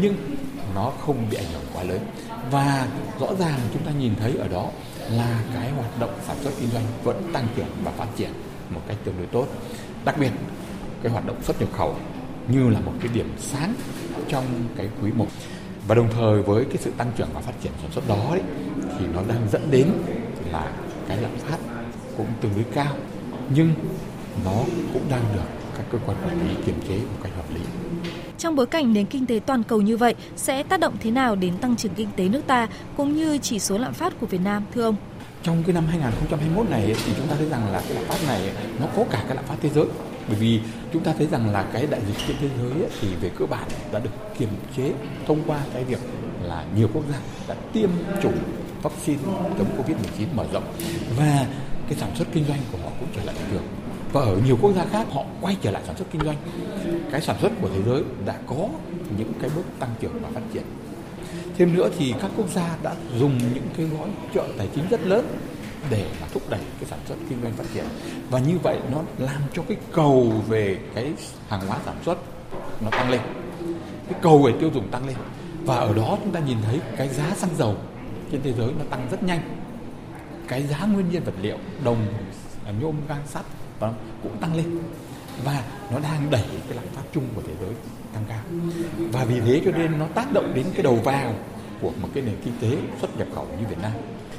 nhưng 0.00 0.14
nó 0.74 0.92
không 1.00 1.26
bị 1.30 1.36
ảnh 1.36 1.52
hưởng 1.52 1.64
quá 1.74 1.82
lớn. 1.82 2.00
Và 2.50 2.86
rõ 3.20 3.26
ràng 3.38 3.58
chúng 3.72 3.82
ta 3.82 3.92
nhìn 3.92 4.14
thấy 4.20 4.36
ở 4.38 4.48
đó 4.48 4.70
là 5.10 5.40
cái 5.54 5.70
hoạt 5.70 6.00
động 6.00 6.14
sản 6.26 6.36
xuất 6.42 6.50
kinh 6.60 6.70
doanh 6.70 6.84
vẫn 7.04 7.30
tăng 7.32 7.46
trưởng 7.56 7.68
và 7.84 7.90
phát 7.90 8.06
triển 8.16 8.30
một 8.70 8.80
cách 8.88 8.96
tương 9.04 9.16
đối 9.18 9.26
tốt. 9.26 9.46
Đặc 10.04 10.18
biệt 10.18 10.30
cái 11.02 11.12
hoạt 11.12 11.26
động 11.26 11.42
xuất 11.42 11.60
nhập 11.60 11.68
khẩu 11.72 11.96
như 12.48 12.68
là 12.68 12.80
một 12.80 12.92
cái 13.00 13.08
điểm 13.14 13.32
sáng 13.38 13.74
trong 14.28 14.44
cái 14.76 14.88
quý 15.02 15.10
một. 15.12 15.26
Và 15.88 15.94
đồng 15.94 16.08
thời 16.12 16.42
với 16.42 16.64
cái 16.64 16.76
sự 16.80 16.92
tăng 16.96 17.12
trưởng 17.16 17.28
và 17.34 17.40
phát 17.40 17.52
triển 17.62 17.72
sản 17.82 17.90
xuất 17.90 18.08
đó 18.08 18.26
ấy, 18.30 18.40
thì 18.98 19.06
nó 19.14 19.22
đang 19.28 19.48
dẫn 19.52 19.70
đến 19.70 19.92
là 20.52 20.72
cái 21.08 21.16
lạm 21.16 21.36
phát 21.36 21.58
cũng 22.16 22.26
tương 22.40 22.54
đối 22.54 22.64
cao 22.74 22.96
nhưng 23.54 23.74
nó 24.44 24.56
cũng 24.92 25.02
đang 25.10 25.24
được 25.34 25.44
các 25.76 25.86
cơ 25.92 25.98
quan 26.06 26.16
quản 26.24 26.48
lý 26.48 26.54
kiềm 26.66 26.80
chế 26.88 26.96
một 26.96 27.18
cách 27.22 27.31
trong 28.42 28.56
bối 28.56 28.66
cảnh 28.66 28.92
nền 28.92 29.06
kinh 29.06 29.26
tế 29.26 29.40
toàn 29.46 29.62
cầu 29.62 29.80
như 29.80 29.96
vậy, 29.96 30.14
sẽ 30.36 30.62
tác 30.62 30.80
động 30.80 30.94
thế 31.00 31.10
nào 31.10 31.36
đến 31.36 31.58
tăng 31.58 31.76
trưởng 31.76 31.94
kinh 31.94 32.08
tế 32.16 32.28
nước 32.28 32.40
ta, 32.46 32.68
cũng 32.96 33.16
như 33.16 33.38
chỉ 33.38 33.58
số 33.58 33.78
lạm 33.78 33.94
phát 33.94 34.20
của 34.20 34.26
Việt 34.26 34.40
Nam, 34.44 34.64
thưa 34.74 34.82
ông? 34.82 34.96
Trong 35.42 35.62
cái 35.62 35.74
năm 35.74 35.86
2021 35.86 36.70
này 36.70 36.94
thì 37.06 37.12
chúng 37.16 37.26
ta 37.26 37.34
thấy 37.38 37.48
rằng 37.48 37.72
là 37.72 37.80
cái 37.80 37.94
lạm 37.94 38.04
phát 38.04 38.18
này 38.26 38.52
nó 38.80 38.86
có 38.96 39.04
cả 39.10 39.24
cái 39.26 39.36
lạm 39.36 39.44
phát 39.44 39.54
thế 39.62 39.68
giới. 39.68 39.84
Bởi 40.28 40.36
vì 40.36 40.60
chúng 40.92 41.02
ta 41.02 41.12
thấy 41.18 41.26
rằng 41.26 41.52
là 41.52 41.62
cái 41.72 41.86
đại 41.86 42.00
dịch 42.06 42.16
trên 42.28 42.36
thế 42.40 42.48
giới 42.58 42.88
thì 43.00 43.08
về 43.20 43.30
cơ 43.38 43.46
bản 43.46 43.68
đã 43.92 43.98
được 43.98 44.10
kiềm 44.38 44.48
chế 44.76 44.92
thông 45.26 45.42
qua 45.46 45.60
cái 45.74 45.84
việc 45.84 46.00
là 46.42 46.64
nhiều 46.76 46.88
quốc 46.94 47.04
gia 47.10 47.18
đã 47.48 47.60
tiêm 47.72 47.90
chủng 48.22 48.38
vaccine 48.82 49.22
chống 49.58 49.68
Covid-19 49.78 50.26
mở 50.34 50.44
rộng. 50.52 50.64
Và 51.18 51.46
cái 51.88 51.98
sản 51.98 52.10
xuất 52.14 52.28
kinh 52.32 52.44
doanh 52.44 52.58
của 52.72 52.78
họ 52.84 52.90
cũng 53.00 53.08
trở 53.16 53.24
lại 53.24 53.34
bình 53.38 53.46
thường 53.50 53.81
và 54.12 54.20
ở 54.20 54.36
nhiều 54.46 54.58
quốc 54.60 54.72
gia 54.76 54.84
khác, 54.84 55.06
họ 55.10 55.24
quay 55.40 55.56
trở 55.62 55.70
lại 55.70 55.82
sản 55.86 55.96
xuất 55.96 56.04
kinh 56.10 56.24
doanh. 56.24 56.36
Cái 57.10 57.20
sản 57.20 57.36
xuất 57.40 57.52
của 57.60 57.68
thế 57.68 57.82
giới 57.86 58.02
đã 58.26 58.34
có 58.46 58.68
những 59.18 59.32
cái 59.40 59.50
bước 59.56 59.64
tăng 59.78 59.94
trưởng 60.00 60.18
và 60.22 60.28
phát 60.34 60.40
triển. 60.52 60.62
Thêm 61.58 61.74
nữa 61.76 61.88
thì 61.98 62.14
các 62.20 62.30
quốc 62.36 62.48
gia 62.54 62.76
đã 62.82 62.94
dùng 63.18 63.38
những 63.38 63.68
cái 63.76 63.86
gói 63.86 64.08
trợ 64.34 64.44
tài 64.58 64.68
chính 64.74 64.88
rất 64.90 65.06
lớn 65.06 65.26
để 65.90 66.06
mà 66.20 66.26
thúc 66.32 66.42
đẩy 66.50 66.60
cái 66.80 66.90
sản 66.90 66.98
xuất 67.08 67.14
kinh 67.28 67.42
doanh 67.42 67.52
phát 67.52 67.64
triển. 67.74 67.84
Và 68.30 68.38
như 68.38 68.58
vậy 68.62 68.78
nó 68.92 68.98
làm 69.18 69.40
cho 69.54 69.62
cái 69.68 69.76
cầu 69.92 70.32
về 70.48 70.78
cái 70.94 71.12
hàng 71.48 71.60
hóa 71.68 71.78
sản 71.84 71.96
xuất 72.04 72.18
nó 72.80 72.90
tăng 72.90 73.10
lên. 73.10 73.20
Cái 74.10 74.20
cầu 74.22 74.38
về 74.38 74.52
tiêu 74.60 74.70
dùng 74.74 74.88
tăng 74.88 75.06
lên. 75.06 75.16
Và 75.64 75.76
ở 75.76 75.94
đó 75.94 76.18
chúng 76.24 76.32
ta 76.32 76.40
nhìn 76.40 76.58
thấy 76.62 76.80
cái 76.96 77.08
giá 77.08 77.32
xăng 77.36 77.56
dầu 77.58 77.76
trên 78.32 78.40
thế 78.42 78.52
giới 78.52 78.68
nó 78.78 78.84
tăng 78.90 79.08
rất 79.10 79.22
nhanh. 79.22 79.40
Cái 80.48 80.62
giá 80.62 80.86
nguyên 80.86 81.10
nhiên 81.10 81.22
vật 81.24 81.34
liệu, 81.42 81.56
đồng, 81.84 82.06
nhôm, 82.80 82.96
gang 83.08 83.22
sắt 83.26 83.44
vâng, 83.82 83.94
cũng 84.22 84.36
tăng 84.40 84.56
lên. 84.56 84.78
Và 85.44 85.62
nó 85.90 85.98
đang 85.98 86.30
đẩy 86.30 86.44
cái 86.68 86.76
lạm 86.76 86.84
phát 86.94 87.02
chung 87.14 87.24
của 87.34 87.42
thế 87.46 87.52
giới 87.60 87.70
tăng 88.14 88.24
cao. 88.28 88.42
Và 89.12 89.24
vì 89.24 89.40
thế 89.40 89.60
cho 89.64 89.70
nên 89.70 89.98
nó 89.98 90.06
tác 90.14 90.32
động 90.32 90.52
đến 90.54 90.66
cái 90.74 90.82
đầu 90.82 90.96
vào 90.96 91.34
của 91.80 91.90
một 92.02 92.08
cái 92.14 92.22
nền 92.22 92.36
kinh 92.44 92.54
tế 92.60 92.76
xuất 93.00 93.18
nhập 93.18 93.28
khẩu 93.34 93.46
như 93.60 93.66
Việt 93.66 93.78
Nam. 93.82 93.92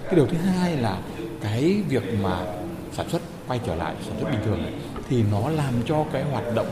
Cái 0.03 0.15
điều 0.15 0.27
thứ 0.27 0.37
hai 0.37 0.77
là 0.77 1.01
cái 1.41 1.83
việc 1.89 2.03
mà 2.21 2.45
sản 2.93 3.09
xuất 3.09 3.21
quay 3.47 3.59
trở 3.65 3.75
lại 3.75 3.95
sản 4.05 4.15
xuất 4.19 4.31
bình 4.31 4.41
thường 4.45 4.61
này, 4.61 4.73
thì 5.09 5.23
nó 5.31 5.49
làm 5.49 5.73
cho 5.85 6.05
cái 6.13 6.23
hoạt 6.23 6.43
động 6.55 6.67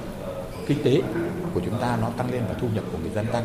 kinh 0.67 0.84
tế 0.84 1.01
của 1.53 1.61
chúng 1.65 1.80
ta 1.80 1.97
nó 2.01 2.09
tăng 2.09 2.32
lên 2.32 2.41
và 2.49 2.53
thu 2.61 2.67
nhập 2.76 2.84
của 2.91 2.97
người 2.97 3.11
dân 3.15 3.26
tăng. 3.26 3.43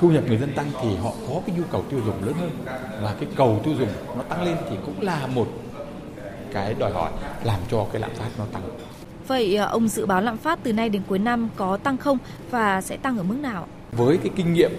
Thu 0.00 0.10
nhập 0.10 0.24
người 0.26 0.38
dân 0.38 0.52
tăng 0.54 0.70
thì 0.82 0.96
họ 0.96 1.12
có 1.28 1.40
cái 1.46 1.56
nhu 1.56 1.64
cầu 1.70 1.84
tiêu 1.90 2.00
dùng 2.06 2.24
lớn 2.24 2.34
hơn. 2.40 2.50
Và 3.02 3.14
cái 3.20 3.28
cầu 3.36 3.60
tiêu 3.64 3.74
dùng 3.78 3.88
nó 4.16 4.22
tăng 4.22 4.42
lên 4.42 4.56
thì 4.70 4.76
cũng 4.86 5.00
là 5.00 5.26
một 5.26 5.46
cái 6.52 6.74
đòi 6.74 6.92
hỏi 6.92 7.10
làm 7.44 7.60
cho 7.70 7.86
cái 7.92 8.00
lạm 8.00 8.10
phát 8.14 8.28
nó 8.38 8.44
tăng. 8.52 8.62
Vậy 9.26 9.56
à, 9.56 9.64
ông 9.64 9.88
dự 9.88 10.06
báo 10.06 10.20
lạm 10.20 10.36
phát 10.36 10.58
từ 10.62 10.72
nay 10.72 10.88
đến 10.88 11.02
cuối 11.08 11.18
năm 11.18 11.48
có 11.56 11.76
tăng 11.76 11.96
không 11.96 12.18
và 12.50 12.80
sẽ 12.80 12.96
tăng 12.96 13.18
ở 13.18 13.22
mức 13.22 13.36
nào? 13.40 13.66
Với 13.92 14.18
cái 14.18 14.30
kinh 14.36 14.52
nghiệm 14.52 14.70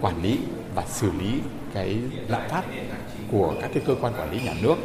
quản 0.00 0.22
lý 0.22 0.38
và 0.74 0.82
xử 0.86 1.10
lý 1.20 1.40
cái 1.74 1.98
lạm 2.28 2.42
phát 2.48 2.62
của 3.30 3.54
các 3.60 3.70
cái 3.74 3.82
cơ 3.86 3.94
quan 4.00 4.12
quản 4.18 4.30
lý 4.32 4.40
nhà 4.42 4.54
nước 4.62 4.76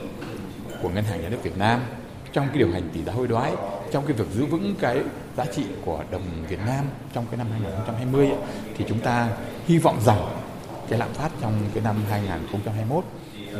của 0.82 0.90
ngân 0.90 1.04
hàng 1.04 1.22
nhà 1.22 1.30
nước 1.30 1.44
Việt 1.44 1.58
Nam 1.58 1.82
trong 2.34 2.48
cái 2.48 2.58
điều 2.58 2.72
hành 2.72 2.90
tỷ 2.94 3.04
giá 3.04 3.14
hối 3.14 3.28
đoái, 3.28 3.54
trong 3.92 4.06
cái 4.08 4.14
việc 4.18 4.28
giữ 4.34 4.46
vững 4.46 4.76
cái 4.80 5.02
giá 5.38 5.46
trị 5.46 5.64
của 5.86 6.04
đồng 6.12 6.22
Việt 6.50 6.60
Nam 6.66 6.86
trong 7.14 7.26
cái 7.32 7.38
năm 7.38 7.48
2020 7.52 8.30
ấy, 8.30 8.38
thì 8.78 8.86
chúng 8.88 9.00
ta 9.00 9.30
hy 9.66 9.78
vọng 9.78 9.98
rằng 10.06 10.20
cái 10.90 11.00
lạm 11.00 11.14
phát 11.14 11.30
trong 11.42 11.54
cái 11.74 11.84
năm 11.84 11.96
2021 12.10 13.04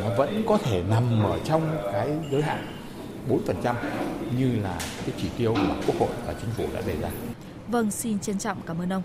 nó 0.00 0.14
vẫn 0.16 0.42
có 0.46 0.58
thể 0.58 0.82
nằm 0.90 1.22
ở 1.22 1.38
trong 1.44 1.76
cái 1.92 2.08
giới 2.30 2.42
hạn 2.42 2.66
4% 3.28 3.74
như 4.38 4.60
là 4.62 4.78
cái 4.78 5.14
chỉ 5.22 5.28
tiêu 5.38 5.54
mà 5.54 5.74
Quốc 5.86 5.96
hội 5.98 6.08
và 6.26 6.34
Chính 6.40 6.50
phủ 6.56 6.64
đã 6.74 6.80
đề 6.86 6.96
ra. 7.02 7.08
Vâng, 7.68 7.90
xin 7.90 8.18
trân 8.18 8.38
trọng 8.38 8.58
cảm 8.66 8.78
ơn 8.78 8.92
ông. 8.92 9.02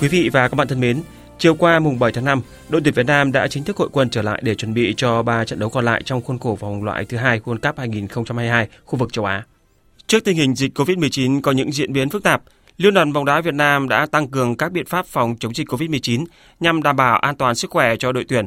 Quý 0.00 0.08
vị 0.08 0.28
và 0.32 0.48
các 0.48 0.54
bạn 0.54 0.68
thân 0.68 0.80
mến, 0.80 1.02
chiều 1.38 1.54
qua 1.54 1.78
mùng 1.78 1.98
7 1.98 2.12
tháng 2.12 2.24
5, 2.24 2.42
đội 2.68 2.80
tuyển 2.84 2.94
Việt 2.94 3.06
Nam 3.06 3.32
đã 3.32 3.48
chính 3.48 3.64
thức 3.64 3.76
hội 3.76 3.88
quân 3.92 4.10
trở 4.10 4.22
lại 4.22 4.40
để 4.44 4.54
chuẩn 4.54 4.74
bị 4.74 4.94
cho 4.96 5.22
3 5.22 5.44
trận 5.44 5.58
đấu 5.58 5.70
còn 5.70 5.84
lại 5.84 6.02
trong 6.04 6.22
khuôn 6.22 6.38
khổ 6.38 6.56
vòng 6.60 6.84
loại 6.84 7.04
thứ 7.04 7.16
hai 7.16 7.40
World 7.44 7.58
Cup 7.58 7.78
2022 7.78 8.68
khu 8.84 8.98
vực 8.98 9.12
châu 9.12 9.24
Á. 9.24 9.44
Trước 10.06 10.24
tình 10.24 10.36
hình 10.36 10.54
dịch 10.54 10.78
COVID-19 10.78 11.40
có 11.40 11.52
những 11.52 11.72
diễn 11.72 11.92
biến 11.92 12.10
phức 12.10 12.22
tạp, 12.22 12.42
Liên 12.76 12.94
đoàn 12.94 13.12
bóng 13.12 13.24
đá 13.24 13.40
Việt 13.40 13.54
Nam 13.54 13.88
đã 13.88 14.06
tăng 14.06 14.28
cường 14.28 14.56
các 14.56 14.72
biện 14.72 14.86
pháp 14.86 15.06
phòng 15.06 15.36
chống 15.40 15.54
dịch 15.54 15.68
COVID-19 15.68 16.24
nhằm 16.60 16.82
đảm 16.82 16.96
bảo 16.96 17.18
an 17.18 17.36
toàn 17.36 17.54
sức 17.54 17.70
khỏe 17.70 17.96
cho 17.96 18.12
đội 18.12 18.24
tuyển, 18.28 18.46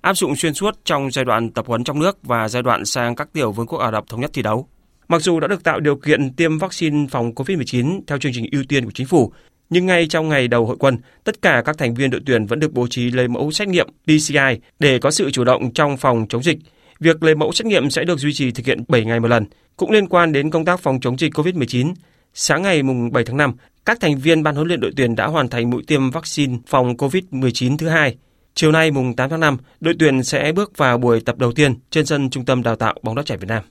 áp 0.00 0.14
dụng 0.14 0.36
xuyên 0.36 0.54
suốt 0.54 0.78
trong 0.84 1.10
giai 1.10 1.24
đoạn 1.24 1.50
tập 1.50 1.66
huấn 1.66 1.84
trong 1.84 1.98
nước 1.98 2.18
và 2.22 2.48
giai 2.48 2.62
đoạn 2.62 2.84
sang 2.84 3.16
các 3.16 3.28
tiểu 3.32 3.52
vương 3.52 3.66
quốc 3.66 3.78
Ả 3.78 3.90
Rập 3.90 4.08
thống 4.08 4.20
nhất 4.20 4.30
thi 4.32 4.42
đấu. 4.42 4.68
Mặc 5.08 5.22
dù 5.22 5.40
đã 5.40 5.48
được 5.48 5.64
tạo 5.64 5.80
điều 5.80 5.96
kiện 5.96 6.34
tiêm 6.34 6.58
vaccine 6.58 7.06
phòng 7.10 7.32
COVID-19 7.32 8.00
theo 8.06 8.18
chương 8.18 8.32
trình 8.34 8.46
ưu 8.52 8.62
tiên 8.68 8.84
của 8.84 8.90
chính 8.94 9.06
phủ, 9.06 9.32
nhưng 9.70 9.86
ngay 9.86 10.06
trong 10.06 10.28
ngày 10.28 10.48
đầu 10.48 10.66
hội 10.66 10.76
quân, 10.78 10.98
tất 11.24 11.42
cả 11.42 11.62
các 11.64 11.78
thành 11.78 11.94
viên 11.94 12.10
đội 12.10 12.20
tuyển 12.26 12.46
vẫn 12.46 12.60
được 12.60 12.72
bố 12.72 12.86
trí 12.86 13.10
lấy 13.10 13.28
mẫu 13.28 13.50
xét 13.50 13.68
nghiệm 13.68 13.88
PCR 14.04 14.38
để 14.78 14.98
có 14.98 15.10
sự 15.10 15.30
chủ 15.30 15.44
động 15.44 15.72
trong 15.72 15.96
phòng 15.96 16.26
chống 16.28 16.42
dịch. 16.42 16.58
Việc 17.00 17.22
lấy 17.22 17.34
mẫu 17.34 17.52
xét 17.52 17.66
nghiệm 17.66 17.90
sẽ 17.90 18.04
được 18.04 18.18
duy 18.18 18.32
trì 18.32 18.50
thực 18.50 18.66
hiện 18.66 18.84
7 18.88 19.04
ngày 19.04 19.20
một 19.20 19.28
lần. 19.28 19.44
Cũng 19.76 19.90
liên 19.90 20.08
quan 20.08 20.32
đến 20.32 20.50
công 20.50 20.64
tác 20.64 20.80
phòng 20.80 21.00
chống 21.00 21.18
dịch 21.18 21.34
COVID-19, 21.34 21.94
sáng 22.36 22.62
ngày 22.62 22.82
7 23.12 23.24
tháng 23.24 23.36
5, 23.36 23.52
các 23.84 24.00
thành 24.00 24.18
viên 24.18 24.42
ban 24.42 24.54
huấn 24.54 24.68
luyện 24.68 24.80
đội 24.80 24.92
tuyển 24.96 25.16
đã 25.16 25.26
hoàn 25.26 25.48
thành 25.48 25.70
mũi 25.70 25.82
tiêm 25.86 26.10
vaccine 26.10 26.58
phòng 26.66 26.96
COVID-19 26.96 27.76
thứ 27.76 27.88
hai. 27.88 28.16
Chiều 28.54 28.72
nay 28.72 28.90
mùng 28.90 29.16
8 29.16 29.30
tháng 29.30 29.40
5, 29.40 29.56
đội 29.80 29.94
tuyển 29.98 30.22
sẽ 30.22 30.52
bước 30.52 30.78
vào 30.78 30.98
buổi 30.98 31.20
tập 31.20 31.38
đầu 31.38 31.52
tiên 31.52 31.74
trên 31.90 32.06
sân 32.06 32.30
Trung 32.30 32.44
tâm 32.44 32.62
Đào 32.62 32.76
tạo 32.76 32.94
bóng 33.02 33.14
đá 33.14 33.22
trẻ 33.22 33.36
Việt 33.36 33.48
Nam. 33.48 33.62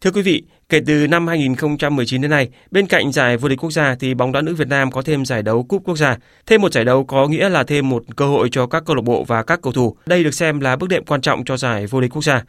Thưa 0.00 0.10
quý 0.10 0.22
vị, 0.22 0.42
kể 0.68 0.80
từ 0.86 1.06
năm 1.06 1.26
2019 1.26 2.20
đến 2.22 2.30
nay, 2.30 2.48
bên 2.70 2.86
cạnh 2.86 3.12
giải 3.12 3.36
vô 3.36 3.48
địch 3.48 3.60
quốc 3.62 3.70
gia 3.70 3.94
thì 3.94 4.14
bóng 4.14 4.32
đá 4.32 4.40
nữ 4.40 4.54
Việt 4.54 4.68
Nam 4.68 4.90
có 4.90 5.02
thêm 5.02 5.24
giải 5.24 5.42
đấu 5.42 5.62
cúp 5.62 5.82
quốc 5.84 5.96
gia. 5.96 6.16
Thêm 6.46 6.60
một 6.60 6.72
giải 6.72 6.84
đấu 6.84 7.04
có 7.04 7.28
nghĩa 7.28 7.48
là 7.48 7.64
thêm 7.64 7.88
một 7.88 8.04
cơ 8.16 8.26
hội 8.26 8.48
cho 8.52 8.66
các 8.66 8.82
câu 8.86 8.96
lạc 8.96 9.02
bộ 9.04 9.24
và 9.24 9.42
các 9.42 9.62
cầu 9.62 9.72
thủ. 9.72 9.96
Đây 10.06 10.24
được 10.24 10.34
xem 10.34 10.60
là 10.60 10.76
bước 10.76 10.88
đệm 10.88 11.04
quan 11.04 11.20
trọng 11.20 11.44
cho 11.44 11.56
giải 11.56 11.86
vô 11.86 12.00
địch 12.00 12.12
quốc 12.14 12.24
gia. 12.24 12.42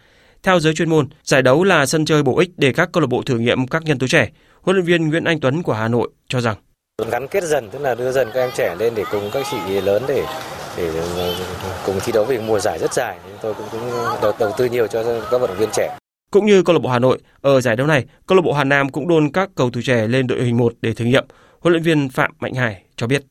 Theo 0.43 0.59
giới 0.59 0.73
chuyên 0.73 0.89
môn, 0.89 1.07
giải 1.23 1.41
đấu 1.41 1.63
là 1.63 1.85
sân 1.85 2.05
chơi 2.05 2.23
bổ 2.23 2.37
ích 2.37 2.49
để 2.57 2.73
các 2.73 2.89
câu 2.91 3.01
lạc 3.01 3.07
bộ 3.07 3.21
thử 3.21 3.37
nghiệm 3.37 3.67
các 3.67 3.83
nhân 3.83 3.99
tố 3.99 4.07
trẻ. 4.07 4.29
Huấn 4.61 4.75
luyện 4.75 4.85
viên 4.85 5.09
Nguyễn 5.09 5.23
Anh 5.23 5.39
Tuấn 5.39 5.63
của 5.63 5.73
Hà 5.73 5.87
Nội 5.87 6.09
cho 6.27 6.41
rằng 6.41 6.55
gắn 7.11 7.27
kết 7.27 7.43
dần 7.43 7.69
tức 7.69 7.79
là 7.79 7.95
đưa 7.95 8.11
dần 8.11 8.27
các 8.33 8.39
em 8.39 8.49
trẻ 8.55 8.75
lên 8.79 8.93
để 8.95 9.03
cùng 9.11 9.29
các 9.33 9.45
chị 9.51 9.81
lớn 9.81 10.03
để 10.07 10.25
để 10.77 11.03
cùng 11.85 11.95
thi 12.03 12.11
đấu 12.11 12.25
về 12.25 12.39
mùa 12.39 12.59
giải 12.59 12.79
rất 12.79 12.93
dài. 12.93 13.17
Chúng 13.23 13.37
tôi 13.41 13.53
cũng, 13.53 13.65
cũng 13.71 13.81
đầu, 14.21 14.33
đầu 14.39 14.51
tư 14.57 14.65
nhiều 14.65 14.87
cho 14.87 15.03
các 15.31 15.37
vận 15.37 15.49
động 15.49 15.57
viên 15.57 15.69
trẻ. 15.73 15.97
Cũng 16.31 16.45
như 16.45 16.63
câu 16.63 16.73
lạc 16.73 16.79
bộ 16.79 16.89
Hà 16.89 16.99
Nội, 16.99 17.19
ở 17.41 17.61
giải 17.61 17.75
đấu 17.75 17.87
này, 17.87 18.05
câu 18.27 18.35
lạc 18.35 18.41
bộ 18.41 18.53
Hà 18.53 18.63
Nam 18.63 18.89
cũng 18.89 19.07
đôn 19.07 19.31
các 19.31 19.49
cầu 19.55 19.69
thủ 19.69 19.81
trẻ 19.83 20.07
lên 20.07 20.27
đội 20.27 20.43
hình 20.43 20.57
1 20.57 20.73
để 20.81 20.93
thử 20.93 21.05
nghiệm. 21.05 21.25
Huấn 21.59 21.71
luyện 21.73 21.83
viên 21.83 22.09
Phạm 22.09 22.31
Mạnh 22.39 22.53
Hải 22.53 22.83
cho 22.95 23.07
biết. 23.07 23.23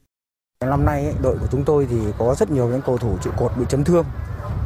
Năm 0.60 0.84
nay 0.84 1.14
đội 1.22 1.36
của 1.40 1.46
chúng 1.52 1.64
tôi 1.64 1.86
thì 1.90 1.96
có 2.18 2.34
rất 2.38 2.50
nhiều 2.50 2.68
những 2.68 2.80
cầu 2.86 2.98
thủ 2.98 3.18
trụ 3.24 3.30
cột 3.36 3.52
bị 3.58 3.64
chấn 3.68 3.84
thương 3.84 4.04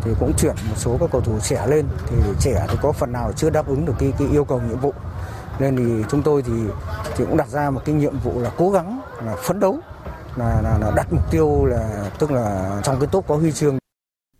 thì 0.09 0.15
cũng 0.21 0.33
chuyển 0.39 0.55
một 0.69 0.77
số 0.77 0.97
các 1.01 1.11
cầu 1.13 1.21
thủ 1.21 1.39
trẻ 1.41 1.67
lên. 1.67 1.87
Thì 2.07 2.17
trẻ 2.41 2.67
thì 2.69 2.77
có 2.83 2.93
phần 2.93 3.13
nào 3.13 3.33
chưa 3.37 3.51
đáp 3.51 3.67
ứng 3.67 3.85
được 3.85 3.95
cái, 3.99 4.13
cái 4.19 4.29
yêu 4.33 4.45
cầu 4.45 4.61
nhiệm 4.69 4.79
vụ. 4.79 4.93
Nên 5.59 5.77
thì 5.77 6.05
chúng 6.11 6.23
tôi 6.23 6.43
thì 6.43 6.53
thì 7.17 7.25
cũng 7.25 7.37
đặt 7.37 7.49
ra 7.49 7.71
một 7.71 7.81
cái 7.85 7.95
nhiệm 7.95 8.19
vụ 8.19 8.41
là 8.41 8.51
cố 8.57 8.71
gắng 8.71 9.01
là 9.25 9.37
phấn 9.37 9.61
đấu 9.61 9.79
là, 10.37 10.61
là, 10.63 10.79
là 10.81 10.93
đặt 10.97 11.07
mục 11.13 11.31
tiêu 11.31 11.65
là 11.65 12.11
tức 12.19 12.31
là 12.31 12.81
trong 12.85 13.01
cái 13.01 13.09
top 13.13 13.27
có 13.29 13.37
huy 13.37 13.53
chương. 13.53 13.79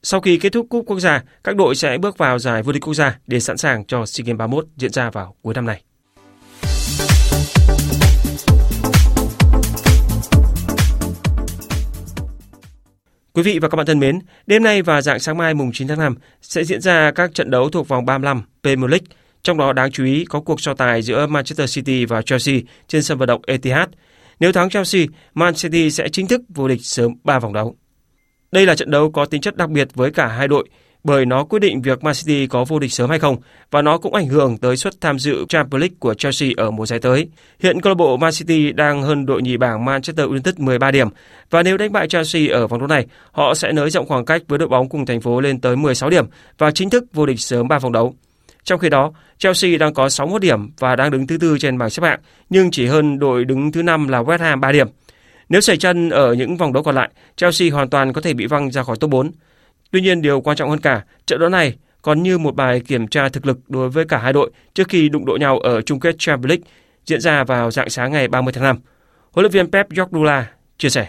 Sau 0.03 0.21
khi 0.21 0.39
kết 0.39 0.51
thúc 0.53 0.67
cúp 0.71 0.85
quốc 0.87 1.01
gia, 1.01 1.23
các 1.45 1.57
đội 1.57 1.75
sẽ 1.75 1.99
bước 1.99 2.19
vào 2.19 2.39
giải 2.39 2.63
vô 2.63 2.73
địch 2.73 2.83
quốc 2.87 2.95
gia 2.95 3.19
để 3.27 3.41
sẵn 3.41 3.57
sàng 3.57 3.85
cho 3.85 4.07
SEA 4.07 4.25
Games 4.27 4.39
31 4.39 4.67
diễn 4.77 4.93
ra 4.93 5.11
vào 5.11 5.35
cuối 5.43 5.55
năm 5.55 5.67
nay. 5.67 5.83
Quý 13.39 13.43
vị 13.43 13.59
và 13.59 13.69
các 13.69 13.77
bạn 13.77 13.87
thân 13.87 13.99
mến, 13.99 14.19
đêm 14.47 14.63
nay 14.63 14.83
và 14.83 15.03
dạng 15.03 15.19
sáng 15.19 15.39
mai 15.39 15.55
mùng 15.55 15.73
9 15.73 15.89
tháng 15.89 15.99
5 15.99 16.15
sẽ 16.43 16.65
diễn 16.65 16.81
ra 16.81 17.11
các 17.11 17.35
trận 17.35 17.51
đấu 17.51 17.71
thuộc 17.71 17.89
vòng 17.89 18.05
35 18.05 18.43
Premier 18.63 18.91
League, 18.91 19.07
trong 19.43 19.59
đó 19.59 19.73
đáng 19.73 19.91
chú 19.91 20.05
ý 20.05 20.25
có 20.25 20.41
cuộc 20.41 20.61
so 20.61 20.75
tài 20.75 21.03
giữa 21.03 21.27
Manchester 21.27 21.75
City 21.75 22.05
và 22.05 22.23
Chelsea 22.23 22.55
trên 22.89 23.03
sân 23.03 23.19
vận 23.19 23.27
động 23.27 23.43
Etihad. 23.47 23.89
Nếu 24.41 24.53
thắng 24.53 24.71
Chelsea, 24.71 25.03
Man 25.35 25.55
City 25.55 25.91
sẽ 25.91 26.09
chính 26.09 26.27
thức 26.27 26.41
vô 26.49 26.69
địch 26.69 26.79
sớm 26.83 27.15
3 27.25 27.39
vòng 27.39 27.53
đấu. 27.53 27.77
Đây 28.53 28.67
là 28.67 28.75
trận 28.75 28.91
đấu 28.91 29.11
có 29.11 29.25
tính 29.25 29.41
chất 29.41 29.57
đặc 29.57 29.71
biệt 29.71 29.89
với 29.95 30.11
cả 30.11 30.27
hai 30.27 30.49
đội 30.49 30.69
bởi 31.05 31.27
nó 31.27 31.45
quyết 31.45 31.59
định 31.59 31.83
việc 31.83 32.05
Man 32.05 32.15
City 32.15 32.47
có 32.47 32.65
vô 32.65 32.79
địch 32.79 32.93
sớm 32.93 33.11
hay 33.11 33.19
không 33.19 33.37
và 33.71 33.83
nó 33.83 33.99
cũng 33.99 34.15
ảnh 34.15 34.27
hưởng 34.27 34.59
tới 34.59 34.77
suất 34.77 35.01
tham 35.01 35.19
dự 35.19 35.45
Champions 35.49 35.81
League 35.81 35.97
của 35.99 36.15
Chelsea 36.15 36.51
ở 36.57 36.71
mùa 36.71 36.87
giải 36.87 36.99
tới. 36.99 37.29
Hiện 37.61 37.81
câu 37.81 37.91
lạc 37.91 37.95
bộ 37.95 38.17
Man 38.17 38.33
City 38.33 38.73
đang 38.73 39.03
hơn 39.03 39.27
đội 39.27 39.43
nhì 39.43 39.57
bảng 39.57 39.85
Manchester 39.85 40.27
United 40.27 40.55
13 40.59 40.91
điểm 40.91 41.09
và 41.51 41.63
nếu 41.63 41.77
đánh 41.77 41.93
bại 41.93 42.09
Chelsea 42.09 42.43
ở 42.53 42.67
vòng 42.67 42.81
đấu 42.81 42.89
này, 42.89 43.07
họ 43.33 43.55
sẽ 43.55 43.73
nới 43.73 43.91
rộng 43.91 44.07
khoảng 44.07 44.25
cách 44.25 44.43
với 44.49 44.59
đội 44.59 44.69
bóng 44.69 44.89
cùng 44.89 45.07
thành 45.07 45.21
phố 45.21 45.41
lên 45.41 45.61
tới 45.61 45.77
16 45.77 46.11
điểm 46.11 46.27
và 46.59 46.71
chính 46.71 46.91
thức 46.91 47.05
vô 47.13 47.27
địch 47.27 47.41
sớm 47.41 47.69
3 47.69 47.79
vòng 47.79 47.93
đấu. 47.93 48.15
Trong 48.65 48.79
khi 48.79 48.89
đó, 48.89 49.13
Chelsea 49.39 49.77
đang 49.79 49.95
có 49.95 50.09
61 50.09 50.43
điểm 50.43 50.71
và 50.79 50.97
đang 50.97 51.11
đứng 51.11 51.27
thứ 51.27 51.39
tư 51.39 51.59
trên 51.59 51.79
bảng 51.79 51.91
xếp 51.91 52.03
hạng, 52.03 52.21
nhưng 52.51 52.71
chỉ 52.71 52.87
hơn 52.87 53.19
đội 53.19 53.45
đứng 53.45 53.73
thứ 53.73 53.83
năm 53.83 54.09
là 54.09 54.23
West 54.23 54.39
Ham 54.39 54.61
3 54.61 54.73
điểm. 54.73 54.89
Nếu 55.49 55.61
xảy 55.61 55.77
chân 55.77 56.11
ở 56.11 56.35
những 56.35 56.57
vòng 56.57 56.73
đấu 56.73 56.83
còn 56.83 56.95
lại, 56.95 57.11
Chelsea 57.37 57.71
hoàn 57.71 57.91
toàn 57.91 58.13
có 58.13 58.21
thể 58.21 58.35
bị 58.35 58.47
văng 58.47 58.71
ra 58.71 58.83
khỏi 58.83 58.97
top 59.01 59.11
4. 59.11 59.31
Tuy 59.91 60.01
nhiên 60.01 60.23
điều 60.23 60.41
quan 60.41 60.57
trọng 60.57 60.71
hơn 60.71 60.81
cả, 60.81 61.05
trận 61.27 61.41
đấu 61.41 61.49
này 61.49 61.75
còn 62.03 62.23
như 62.23 62.39
một 62.39 62.55
bài 62.55 62.81
kiểm 62.81 63.09
tra 63.09 63.29
thực 63.29 63.47
lực 63.47 63.59
đối 63.69 63.89
với 63.89 64.05
cả 64.05 64.19
hai 64.19 64.33
đội 64.33 64.51
trước 64.75 64.89
khi 64.89 65.09
đụng 65.09 65.25
độ 65.27 65.37
nhau 65.41 65.59
ở 65.59 65.81
chung 65.81 66.01
kết 66.01 66.15
Champions 66.19 66.49
League 66.49 66.63
diễn 67.07 67.21
ra 67.21 67.45
vào 67.45 67.71
dạng 67.71 67.91
sáng 67.91 68.13
ngày 68.13 68.29
30 68.29 68.53
tháng 68.53 68.65
5. 68.65 68.79
Huấn 69.33 69.43
luyện 69.43 69.53
viên 69.53 69.71
Pep 69.71 69.91
Guardiola 69.91 70.51
chia 70.79 70.89
sẻ. 70.89 71.09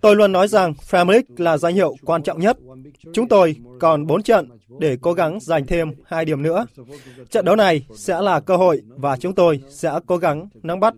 Tôi 0.00 0.16
luôn 0.16 0.32
nói 0.32 0.48
rằng 0.48 0.74
Premier 0.90 1.10
League 1.14 1.44
là 1.44 1.58
danh 1.58 1.74
hiệu 1.74 1.94
quan 2.04 2.22
trọng 2.22 2.40
nhất. 2.40 2.58
Chúng 3.12 3.28
tôi 3.28 3.56
còn 3.80 4.06
4 4.06 4.22
trận 4.22 4.48
để 4.80 4.96
cố 5.00 5.12
gắng 5.12 5.38
giành 5.40 5.66
thêm 5.66 5.92
2 6.04 6.24
điểm 6.24 6.42
nữa. 6.42 6.66
Trận 7.30 7.44
đấu 7.44 7.56
này 7.56 7.86
sẽ 7.96 8.20
là 8.20 8.40
cơ 8.40 8.56
hội 8.56 8.82
và 8.86 9.16
chúng 9.16 9.34
tôi 9.34 9.60
sẽ 9.68 9.92
cố 10.06 10.16
gắng 10.16 10.48
nắm 10.62 10.80
bắt. 10.80 10.94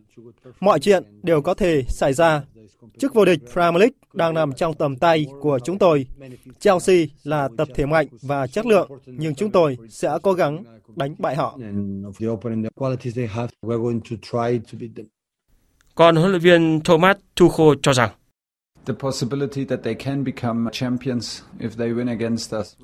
Mọi 0.61 0.81
chuyện 0.81 1.03
đều 1.22 1.43
có 1.43 1.55
thể 1.55 1.83
xảy 1.89 2.12
ra. 2.12 2.43
Chức 2.99 3.15
vô 3.15 3.25
địch 3.25 3.41
Premier 3.53 3.81
League 3.81 3.97
đang 4.12 4.35
nằm 4.35 4.53
trong 4.53 4.75
tầm 4.75 4.97
tay 4.97 5.27
của 5.41 5.59
chúng 5.65 5.79
tôi. 5.79 6.07
Chelsea 6.59 6.97
là 7.25 7.49
tập 7.57 7.69
thể 7.75 7.87
mạnh 7.87 8.07
và 8.23 8.47
chất 8.47 8.67
lượng, 8.67 8.91
nhưng 9.07 9.35
chúng 9.35 9.51
tôi 9.51 9.77
sẽ 9.89 10.19
cố 10.23 10.33
gắng 10.33 10.65
đánh 10.97 11.15
bại 11.19 11.37
họ. 11.37 11.59
Còn 15.95 16.17
huấn 16.17 16.31
luyện 16.31 16.41
viên 16.41 16.81
Thomas 16.81 17.17
Tuchel 17.35 17.79
cho 17.83 17.93
rằng 17.93 18.11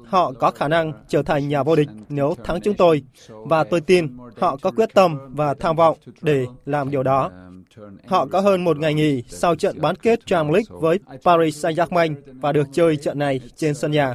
Họ 0.07 0.33
có 0.33 0.51
khả 0.51 0.68
năng 0.68 0.93
trở 1.09 1.22
thành 1.22 1.49
nhà 1.49 1.62
vô 1.62 1.76
địch 1.76 1.89
nếu 2.09 2.35
thắng 2.45 2.61
chúng 2.61 2.74
tôi 2.74 3.03
và 3.26 3.64
tôi 3.64 3.81
tin 3.81 4.18
họ 4.37 4.57
có 4.57 4.70
quyết 4.70 4.89
tâm 4.95 5.18
và 5.35 5.55
tham 5.55 5.76
vọng 5.76 5.99
để 6.22 6.47
làm 6.64 6.91
điều 6.91 7.03
đó. 7.03 7.31
Họ 8.07 8.26
có 8.26 8.41
hơn 8.41 8.64
một 8.64 8.78
ngày 8.78 8.95
nghỉ 8.95 9.22
sau 9.28 9.55
trận 9.55 9.81
bán 9.81 9.97
kết 9.97 10.26
Champions 10.26 10.55
League 10.55 10.81
với 10.81 10.99
Paris 11.24 11.64
Saint-Germain 11.64 12.14
và 12.41 12.53
được 12.53 12.66
chơi 12.72 12.97
trận 12.97 13.18
này 13.18 13.41
trên 13.57 13.74
sân 13.74 13.91
nhà. 13.91 14.14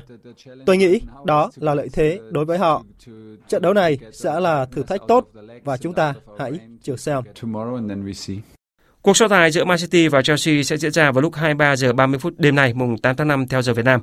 Tôi 0.66 0.78
nghĩ 0.78 1.00
đó 1.26 1.52
là 1.56 1.74
lợi 1.76 1.90
thế 1.94 2.20
đối 2.32 2.46
với 2.46 2.58
họ. 2.58 2.84
Trận 3.48 3.62
đấu 3.62 3.74
này 3.74 3.98
sẽ 4.12 4.40
là 4.40 4.66
thử 4.66 4.84
thách 4.84 5.02
tốt 5.08 5.28
và 5.64 5.78
chúng 5.78 5.94
ta 5.94 6.14
hãy 6.40 6.52
chờ 6.82 6.98
xem. 6.98 7.24
Cuộc 9.02 9.18
so 9.18 9.28
tài 9.28 9.52
giữa 9.52 9.66
Man 9.66 9.78
City 9.78 10.08
và 10.08 10.22
Chelsea 10.22 10.64
sẽ 10.64 10.78
diễn 10.78 10.92
ra 10.92 11.12
vào 11.12 11.22
lúc 11.22 11.36
23 11.36 11.76
giờ 11.76 11.94
30 11.94 12.20
phút 12.20 12.34
đêm 12.38 12.56
nay 12.56 12.74
mùng 12.74 12.98
8 12.98 13.16
tháng 13.16 13.28
5 13.28 13.48
theo 13.48 13.62
giờ 13.62 13.74
Việt 13.74 13.86
Nam. 13.86 14.02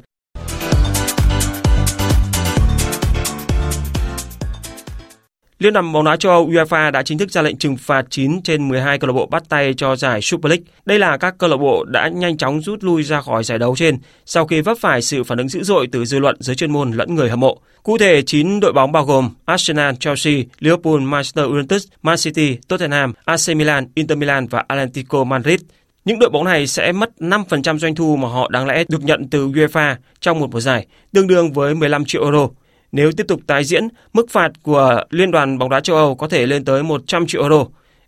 Liên 5.63 5.73
đoàn 5.73 5.93
bóng 5.93 6.05
đá 6.05 6.17
châu 6.17 6.33
Âu 6.33 6.49
UEFA 6.49 6.91
đã 6.91 7.03
chính 7.03 7.19
thức 7.19 7.31
ra 7.31 7.43
lệnh 7.43 7.57
trừng 7.57 7.77
phạt 7.77 8.07
9 8.11 8.43
trên 8.43 8.69
12 8.69 8.99
câu 8.99 9.09
lạc 9.09 9.13
bộ 9.13 9.27
bắt 9.27 9.43
tay 9.49 9.75
cho 9.77 9.97
giải 9.97 10.23
Super 10.23 10.51
League. 10.51 10.65
Đây 10.85 10.99
là 10.99 11.17
các 11.17 11.35
câu 11.39 11.51
lạc 11.51 11.57
bộ 11.57 11.85
đã 11.85 12.09
nhanh 12.09 12.37
chóng 12.37 12.61
rút 12.61 12.85
lui 12.85 13.03
ra 13.03 13.21
khỏi 13.21 13.45
giải 13.45 13.59
đấu 13.59 13.77
trên 13.77 13.99
sau 14.27 14.47
khi 14.47 14.61
vấp 14.61 14.79
phải 14.81 15.03
sự 15.03 15.25
phản 15.25 15.39
ứng 15.39 15.49
dữ 15.49 15.63
dội 15.63 15.87
từ 15.93 16.05
dư 16.05 16.19
luận, 16.19 16.37
giới 16.41 16.57
chuyên 16.57 16.73
môn 16.73 16.93
lẫn 16.93 17.15
người 17.15 17.31
hâm 17.31 17.41
mộ. 17.41 17.59
Cụ 17.83 17.99
thể, 17.99 18.23
9 18.23 18.61
đội 18.61 18.73
bóng 18.73 18.93
bao 18.93 19.05
gồm 19.05 19.31
Arsenal, 19.45 19.95
Chelsea, 20.01 20.35
Liverpool, 20.59 21.01
Manchester 21.01 21.45
United, 21.45 21.85
Man 22.03 22.17
City, 22.19 22.57
Tottenham, 22.69 23.13
AC 23.25 23.57
Milan, 23.57 23.87
Inter 23.95 24.19
Milan 24.19 24.47
và 24.47 24.65
Atlético 24.69 25.25
Madrid. 25.25 25.61
Những 26.05 26.19
đội 26.19 26.31
bóng 26.31 26.45
này 26.45 26.67
sẽ 26.67 26.93
mất 26.93 27.11
5% 27.19 27.79
doanh 27.79 27.95
thu 27.95 28.17
mà 28.17 28.29
họ 28.29 28.49
đáng 28.49 28.67
lẽ 28.67 28.85
được 28.89 29.05
nhận 29.05 29.29
từ 29.31 29.49
UEFA 29.49 29.95
trong 30.21 30.41
một 30.41 30.51
mùa 30.53 30.61
giải, 30.61 30.87
tương 31.13 31.27
đương 31.27 31.53
với 31.53 31.75
15 31.75 32.05
triệu 32.05 32.23
euro. 32.23 32.49
Nếu 32.93 33.13
tiếp 33.13 33.25
tục 33.29 33.41
tái 33.47 33.65
diễn, 33.65 33.89
mức 34.13 34.31
phạt 34.31 34.53
của 34.63 35.05
Liên 35.11 35.31
đoàn 35.31 35.59
bóng 35.59 35.71
đá 35.71 35.81
châu 35.81 35.97
Âu 35.97 36.15
có 36.15 36.29
thể 36.29 36.47
lên 36.47 36.65
tới 36.65 36.83
100 36.83 37.27
triệu 37.27 37.43
euro. 37.43 37.65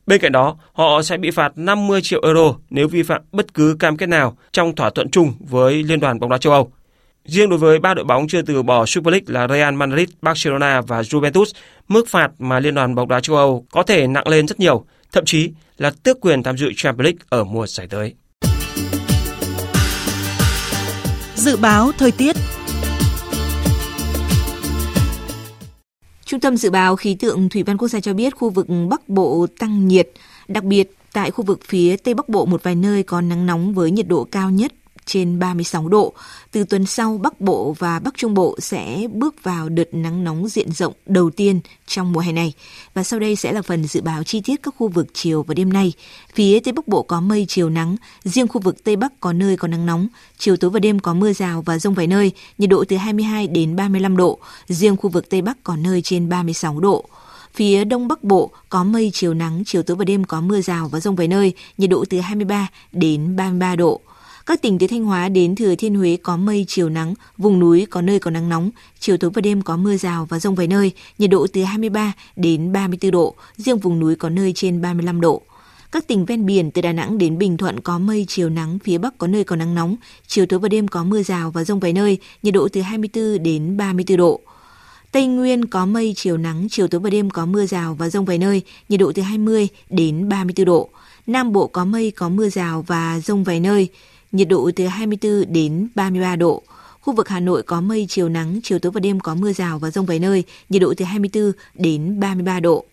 Bên 0.06 0.20
cạnh 0.20 0.32
đó, 0.32 0.56
họ 0.72 1.02
sẽ 1.02 1.16
bị 1.16 1.30
phạt 1.30 1.52
50 1.56 2.00
triệu 2.02 2.20
euro 2.22 2.54
nếu 2.70 2.88
vi 2.88 3.02
phạm 3.02 3.22
bất 3.32 3.54
cứ 3.54 3.76
cam 3.78 3.96
kết 3.96 4.06
nào 4.06 4.36
trong 4.52 4.74
thỏa 4.74 4.90
thuận 4.90 5.10
chung 5.10 5.32
với 5.40 5.82
Liên 5.82 6.00
đoàn 6.00 6.20
bóng 6.20 6.30
đá 6.30 6.38
châu 6.38 6.52
Âu. 6.52 6.72
Riêng 7.24 7.48
đối 7.48 7.58
với 7.58 7.78
ba 7.78 7.94
đội 7.94 8.04
bóng 8.04 8.28
chưa 8.28 8.42
từ 8.42 8.62
bỏ 8.62 8.86
Super 8.86 9.12
League 9.12 9.26
là 9.26 9.48
Real 9.48 9.74
Madrid, 9.74 10.08
Barcelona 10.22 10.80
và 10.80 11.02
Juventus, 11.02 11.52
mức 11.88 12.08
phạt 12.08 12.30
mà 12.38 12.60
Liên 12.60 12.74
đoàn 12.74 12.94
bóng 12.94 13.08
đá 13.08 13.20
châu 13.20 13.36
Âu 13.36 13.66
có 13.70 13.82
thể 13.82 14.06
nặng 14.06 14.28
lên 14.28 14.46
rất 14.46 14.60
nhiều, 14.60 14.84
thậm 15.12 15.24
chí 15.24 15.50
là 15.78 15.92
tước 16.02 16.20
quyền 16.20 16.42
tham 16.42 16.56
dự 16.56 16.70
Champions 16.76 17.04
League 17.04 17.18
ở 17.28 17.44
mùa 17.44 17.66
giải 17.66 17.86
tới. 17.90 18.14
Dự 21.34 21.56
báo 21.56 21.92
thời 21.98 22.10
tiết 22.10 22.36
Trung 26.24 26.40
tâm 26.40 26.56
Dự 26.56 26.70
báo 26.70 26.96
Khí 26.96 27.14
tượng 27.14 27.48
Thủy 27.48 27.62
văn 27.62 27.78
Quốc 27.78 27.88
gia 27.88 28.00
cho 28.00 28.14
biết 28.14 28.36
khu 28.36 28.50
vực 28.50 28.66
Bắc 28.90 29.08
Bộ 29.08 29.46
tăng 29.58 29.88
nhiệt, 29.88 30.10
đặc 30.48 30.64
biệt 30.64 30.96
tại 31.12 31.30
khu 31.30 31.44
vực 31.44 31.60
phía 31.64 31.96
Tây 31.96 32.14
Bắc 32.14 32.28
Bộ 32.28 32.46
một 32.46 32.62
vài 32.62 32.74
nơi 32.74 33.02
có 33.02 33.20
nắng 33.20 33.46
nóng 33.46 33.74
với 33.74 33.90
nhiệt 33.90 34.08
độ 34.08 34.24
cao 34.24 34.50
nhất 34.50 34.72
trên 35.06 35.38
36 35.38 35.88
độ. 35.88 36.12
Từ 36.52 36.64
tuần 36.64 36.86
sau, 36.86 37.18
Bắc 37.18 37.40
Bộ 37.40 37.74
và 37.78 37.98
Bắc 37.98 38.14
Trung 38.16 38.34
Bộ 38.34 38.56
sẽ 38.60 39.06
bước 39.12 39.42
vào 39.42 39.68
đợt 39.68 39.88
nắng 39.92 40.24
nóng 40.24 40.48
diện 40.48 40.72
rộng 40.72 40.92
đầu 41.06 41.30
tiên 41.30 41.60
trong 41.86 42.12
mùa 42.12 42.20
hè 42.20 42.32
này. 42.32 42.52
Và 42.94 43.02
sau 43.02 43.20
đây 43.20 43.36
sẽ 43.36 43.52
là 43.52 43.62
phần 43.62 43.84
dự 43.84 44.00
báo 44.00 44.22
chi 44.22 44.40
tiết 44.40 44.62
các 44.62 44.74
khu 44.78 44.88
vực 44.88 45.06
chiều 45.12 45.42
và 45.42 45.54
đêm 45.54 45.72
nay. 45.72 45.92
Phía 46.34 46.60
Tây 46.60 46.72
Bắc 46.72 46.88
Bộ 46.88 47.02
có 47.02 47.20
mây 47.20 47.46
chiều 47.48 47.70
nắng, 47.70 47.96
riêng 48.24 48.48
khu 48.48 48.60
vực 48.60 48.84
Tây 48.84 48.96
Bắc 48.96 49.20
có 49.20 49.32
nơi 49.32 49.56
có 49.56 49.68
nắng 49.68 49.86
nóng. 49.86 50.08
Chiều 50.38 50.56
tối 50.56 50.70
và 50.70 50.80
đêm 50.80 50.98
có 50.98 51.14
mưa 51.14 51.32
rào 51.32 51.62
và 51.62 51.78
rông 51.78 51.94
vài 51.94 52.06
nơi, 52.06 52.32
nhiệt 52.58 52.70
độ 52.70 52.84
từ 52.88 52.96
22 52.96 53.46
đến 53.46 53.76
35 53.76 54.16
độ. 54.16 54.38
Riêng 54.68 54.96
khu 54.96 55.10
vực 55.10 55.30
Tây 55.30 55.42
Bắc 55.42 55.64
có 55.64 55.76
nơi 55.76 56.02
trên 56.02 56.28
36 56.28 56.80
độ. 56.80 57.04
Phía 57.54 57.84
Đông 57.84 58.08
Bắc 58.08 58.24
Bộ 58.24 58.50
có 58.68 58.84
mây 58.84 59.10
chiều 59.14 59.34
nắng, 59.34 59.62
chiều 59.66 59.82
tối 59.82 59.96
và 59.96 60.04
đêm 60.04 60.24
có 60.24 60.40
mưa 60.40 60.60
rào 60.60 60.88
và 60.88 61.00
rông 61.00 61.16
vài 61.16 61.28
nơi, 61.28 61.52
nhiệt 61.78 61.90
độ 61.90 62.04
từ 62.10 62.20
23 62.20 62.68
đến 62.92 63.36
33 63.36 63.76
độ. 63.76 64.00
Các 64.46 64.62
tỉnh 64.62 64.78
từ 64.78 64.86
Thanh 64.86 65.04
Hóa 65.04 65.28
đến 65.28 65.54
Thừa 65.54 65.74
Thiên 65.74 65.94
Huế 65.94 66.16
có 66.22 66.36
mây 66.36 66.64
chiều 66.68 66.88
nắng, 66.88 67.14
vùng 67.38 67.58
núi 67.58 67.86
có 67.90 68.02
nơi 68.02 68.18
có 68.18 68.30
nắng 68.30 68.48
nóng, 68.48 68.70
chiều 68.98 69.16
tối 69.16 69.30
và 69.34 69.40
đêm 69.40 69.62
có 69.62 69.76
mưa 69.76 69.96
rào 69.96 70.26
và 70.30 70.38
rông 70.38 70.54
vài 70.54 70.66
nơi, 70.66 70.92
nhiệt 71.18 71.30
độ 71.30 71.46
từ 71.52 71.62
23 71.64 72.12
đến 72.36 72.72
34 72.72 73.10
độ, 73.10 73.34
riêng 73.56 73.78
vùng 73.78 74.00
núi 74.00 74.16
có 74.16 74.30
nơi 74.30 74.52
trên 74.52 74.82
35 74.82 75.20
độ. 75.20 75.42
Các 75.92 76.06
tỉnh 76.06 76.24
ven 76.24 76.46
biển 76.46 76.70
từ 76.70 76.82
Đà 76.82 76.92
Nẵng 76.92 77.18
đến 77.18 77.38
Bình 77.38 77.56
Thuận 77.56 77.80
có 77.80 77.98
mây 77.98 78.24
chiều 78.28 78.48
nắng, 78.50 78.78
phía 78.84 78.98
Bắc 78.98 79.18
có 79.18 79.26
nơi 79.26 79.44
có 79.44 79.56
nắng 79.56 79.74
nóng, 79.74 79.96
chiều 80.26 80.46
tối 80.46 80.60
và 80.60 80.68
đêm 80.68 80.88
có 80.88 81.04
mưa 81.04 81.22
rào 81.22 81.50
và 81.50 81.64
rông 81.64 81.80
vài 81.80 81.92
nơi, 81.92 82.18
nhiệt 82.42 82.54
độ 82.54 82.68
từ 82.68 82.80
24 82.80 83.42
đến 83.42 83.76
34 83.76 84.16
độ. 84.16 84.40
Tây 85.12 85.26
Nguyên 85.26 85.66
có 85.66 85.86
mây 85.86 86.12
chiều 86.16 86.36
nắng, 86.36 86.66
chiều 86.70 86.88
tối 86.88 87.00
và 87.00 87.10
đêm 87.10 87.30
có 87.30 87.46
mưa 87.46 87.66
rào 87.66 87.94
và 87.94 88.08
rông 88.08 88.24
vài 88.24 88.38
nơi, 88.38 88.62
nhiệt 88.88 89.00
độ 89.00 89.12
từ 89.14 89.22
20 89.22 89.68
đến 89.90 90.28
34 90.28 90.64
độ. 90.64 90.88
Nam 91.26 91.52
Bộ 91.52 91.66
có 91.66 91.84
mây 91.84 92.10
có 92.10 92.28
mưa 92.28 92.48
rào 92.48 92.84
và 92.86 93.20
rông 93.20 93.44
vài 93.44 93.60
nơi, 93.60 93.88
nhiệt 94.34 94.48
độ 94.48 94.70
từ 94.76 94.86
24 94.86 95.52
đến 95.52 95.88
33 95.94 96.36
độ. 96.36 96.62
Khu 97.00 97.14
vực 97.14 97.28
Hà 97.28 97.40
Nội 97.40 97.62
có 97.62 97.80
mây 97.80 98.06
chiều 98.08 98.28
nắng, 98.28 98.60
chiều 98.62 98.78
tối 98.78 98.92
và 98.92 99.00
đêm 99.00 99.20
có 99.20 99.34
mưa 99.34 99.52
rào 99.52 99.78
và 99.78 99.90
rông 99.90 100.06
vài 100.06 100.18
nơi, 100.18 100.44
nhiệt 100.68 100.82
độ 100.82 100.94
từ 100.96 101.04
24 101.04 101.52
đến 101.74 102.20
33 102.20 102.60
độ. 102.60 102.84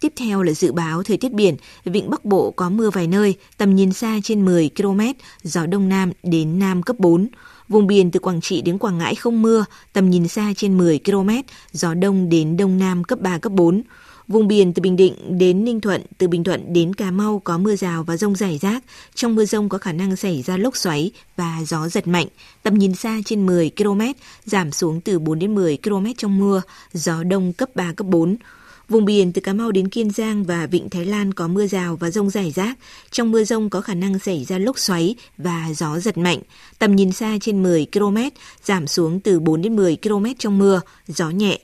Tiếp 0.00 0.12
theo 0.16 0.42
là 0.42 0.52
dự 0.52 0.72
báo 0.72 1.02
thời 1.02 1.16
tiết 1.16 1.32
biển, 1.32 1.56
vịnh 1.84 2.10
Bắc 2.10 2.24
Bộ 2.24 2.50
có 2.50 2.70
mưa 2.70 2.90
vài 2.90 3.06
nơi, 3.06 3.34
tầm 3.56 3.76
nhìn 3.76 3.92
xa 3.92 4.20
trên 4.24 4.44
10 4.44 4.70
km, 4.76 5.00
gió 5.42 5.66
đông 5.66 5.88
nam 5.88 6.12
đến 6.22 6.58
nam 6.58 6.82
cấp 6.82 6.96
4. 6.98 7.28
Vùng 7.68 7.86
biển 7.86 8.10
từ 8.10 8.20
Quảng 8.20 8.40
Trị 8.40 8.62
đến 8.62 8.78
Quảng 8.78 8.98
Ngãi 8.98 9.14
không 9.14 9.42
mưa, 9.42 9.64
tầm 9.92 10.10
nhìn 10.10 10.28
xa 10.28 10.52
trên 10.56 10.78
10 10.78 11.00
km, 11.04 11.30
gió 11.72 11.94
đông 11.94 12.28
đến 12.28 12.56
đông 12.56 12.78
nam 12.78 13.04
cấp 13.04 13.20
3, 13.20 13.38
cấp 13.38 13.52
4. 13.52 13.82
Vùng 14.30 14.48
biển 14.48 14.72
từ 14.72 14.80
Bình 14.80 14.96
Định 14.96 15.38
đến 15.38 15.64
Ninh 15.64 15.80
Thuận, 15.80 16.02
từ 16.18 16.28
Bình 16.28 16.44
Thuận 16.44 16.72
đến 16.72 16.94
Cà 16.94 17.10
Mau 17.10 17.40
có 17.44 17.58
mưa 17.58 17.76
rào 17.76 18.02
và 18.02 18.16
rông 18.16 18.36
rải 18.36 18.58
rác. 18.58 18.84
Trong 19.14 19.34
mưa 19.34 19.44
rông 19.44 19.68
có 19.68 19.78
khả 19.78 19.92
năng 19.92 20.16
xảy 20.16 20.42
ra 20.42 20.56
lốc 20.56 20.76
xoáy 20.76 21.10
và 21.36 21.58
gió 21.66 21.88
giật 21.88 22.08
mạnh. 22.08 22.26
Tầm 22.62 22.74
nhìn 22.74 22.94
xa 22.94 23.18
trên 23.24 23.46
10 23.46 23.70
km, 23.76 24.00
giảm 24.44 24.72
xuống 24.72 25.00
từ 25.00 25.18
4 25.18 25.38
đến 25.38 25.54
10 25.54 25.78
km 25.82 26.06
trong 26.16 26.38
mưa, 26.38 26.62
gió 26.92 27.22
đông 27.22 27.52
cấp 27.52 27.68
3, 27.74 27.92
cấp 27.92 28.06
4. 28.06 28.36
Vùng 28.88 29.04
biển 29.04 29.32
từ 29.32 29.40
Cà 29.40 29.52
Mau 29.52 29.72
đến 29.72 29.88
Kiên 29.88 30.10
Giang 30.10 30.44
và 30.44 30.66
Vịnh 30.66 30.90
Thái 30.90 31.04
Lan 31.06 31.34
có 31.34 31.48
mưa 31.48 31.66
rào 31.66 31.96
và 31.96 32.10
rông 32.10 32.30
rải 32.30 32.50
rác. 32.50 32.78
Trong 33.10 33.30
mưa 33.30 33.44
rông 33.44 33.70
có 33.70 33.80
khả 33.80 33.94
năng 33.94 34.18
xảy 34.18 34.44
ra 34.44 34.58
lốc 34.58 34.78
xoáy 34.78 35.14
và 35.38 35.68
gió 35.76 35.98
giật 35.98 36.18
mạnh. 36.18 36.38
Tầm 36.78 36.96
nhìn 36.96 37.12
xa 37.12 37.38
trên 37.40 37.62
10 37.62 37.86
km, 37.92 38.16
giảm 38.64 38.86
xuống 38.86 39.20
từ 39.20 39.40
4 39.40 39.62
đến 39.62 39.76
10 39.76 39.96
km 40.02 40.26
trong 40.38 40.58
mưa, 40.58 40.80
gió 41.08 41.30
nhẹ. 41.30 41.58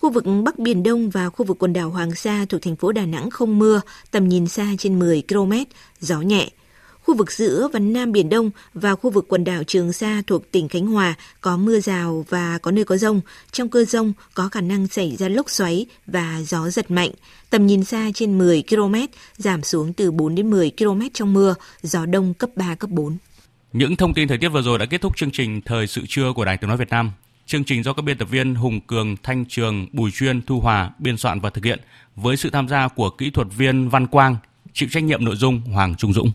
Khu 0.00 0.10
vực 0.10 0.24
Bắc 0.44 0.58
Biển 0.58 0.82
Đông 0.82 1.10
và 1.10 1.30
khu 1.30 1.46
vực 1.46 1.56
quần 1.58 1.72
đảo 1.72 1.90
Hoàng 1.90 2.14
Sa 2.14 2.46
thuộc 2.48 2.62
thành 2.62 2.76
phố 2.76 2.92
Đà 2.92 3.06
Nẵng 3.06 3.30
không 3.30 3.58
mưa, 3.58 3.80
tầm 4.10 4.28
nhìn 4.28 4.46
xa 4.46 4.66
trên 4.78 4.98
10 4.98 5.22
km, 5.28 5.52
gió 6.00 6.20
nhẹ. 6.20 6.48
Khu 7.02 7.16
vực 7.16 7.32
giữa 7.32 7.68
và 7.72 7.78
Nam 7.78 8.12
Biển 8.12 8.28
Đông 8.28 8.50
và 8.74 8.94
khu 8.94 9.10
vực 9.10 9.26
quần 9.28 9.44
đảo 9.44 9.64
Trường 9.64 9.92
Sa 9.92 10.22
thuộc 10.26 10.50
tỉnh 10.50 10.68
Khánh 10.68 10.86
Hòa 10.86 11.14
có 11.40 11.56
mưa 11.56 11.80
rào 11.80 12.24
và 12.28 12.58
có 12.58 12.70
nơi 12.70 12.84
có 12.84 12.96
rông. 12.96 13.20
Trong 13.52 13.68
cơn 13.68 13.84
rông 13.84 14.12
có 14.34 14.48
khả 14.48 14.60
năng 14.60 14.88
xảy 14.88 15.16
ra 15.16 15.28
lốc 15.28 15.50
xoáy 15.50 15.86
và 16.06 16.40
gió 16.46 16.70
giật 16.70 16.90
mạnh. 16.90 17.10
Tầm 17.50 17.66
nhìn 17.66 17.84
xa 17.84 18.10
trên 18.14 18.38
10 18.38 18.62
km, 18.70 18.94
giảm 19.36 19.62
xuống 19.62 19.92
từ 19.92 20.10
4 20.10 20.34
đến 20.34 20.50
10 20.50 20.72
km 20.78 21.00
trong 21.14 21.32
mưa, 21.32 21.54
gió 21.82 22.06
đông 22.06 22.34
cấp 22.34 22.50
3, 22.56 22.74
cấp 22.74 22.90
4. 22.90 23.16
Những 23.72 23.96
thông 23.96 24.14
tin 24.14 24.28
thời 24.28 24.38
tiết 24.38 24.48
vừa 24.48 24.62
rồi 24.62 24.78
đã 24.78 24.86
kết 24.86 25.00
thúc 25.00 25.16
chương 25.16 25.30
trình 25.30 25.60
Thời 25.64 25.86
sự 25.86 26.02
trưa 26.08 26.32
của 26.32 26.44
Đài 26.44 26.56
Tiếng 26.56 26.68
Nói 26.68 26.76
Việt 26.76 26.90
Nam. 26.90 27.12
Chương 27.50 27.64
trình 27.64 27.82
do 27.82 27.92
các 27.92 28.02
biên 28.02 28.18
tập 28.18 28.28
viên 28.30 28.54
Hùng 28.54 28.80
Cường, 28.80 29.16
Thanh 29.22 29.44
Trường, 29.44 29.86
Bùi 29.92 30.10
Chuyên, 30.10 30.42
Thu 30.42 30.60
Hòa 30.60 30.90
biên 30.98 31.16
soạn 31.16 31.40
và 31.40 31.50
thực 31.50 31.64
hiện 31.64 31.80
với 32.16 32.36
sự 32.36 32.50
tham 32.50 32.68
gia 32.68 32.88
của 32.88 33.10
kỹ 33.10 33.30
thuật 33.30 33.46
viên 33.56 33.88
Văn 33.88 34.06
Quang, 34.06 34.36
chịu 34.72 34.88
trách 34.92 35.04
nhiệm 35.04 35.24
nội 35.24 35.36
dung 35.36 35.60
Hoàng 35.60 35.94
Trung 35.94 36.12
Dũng. 36.12 36.30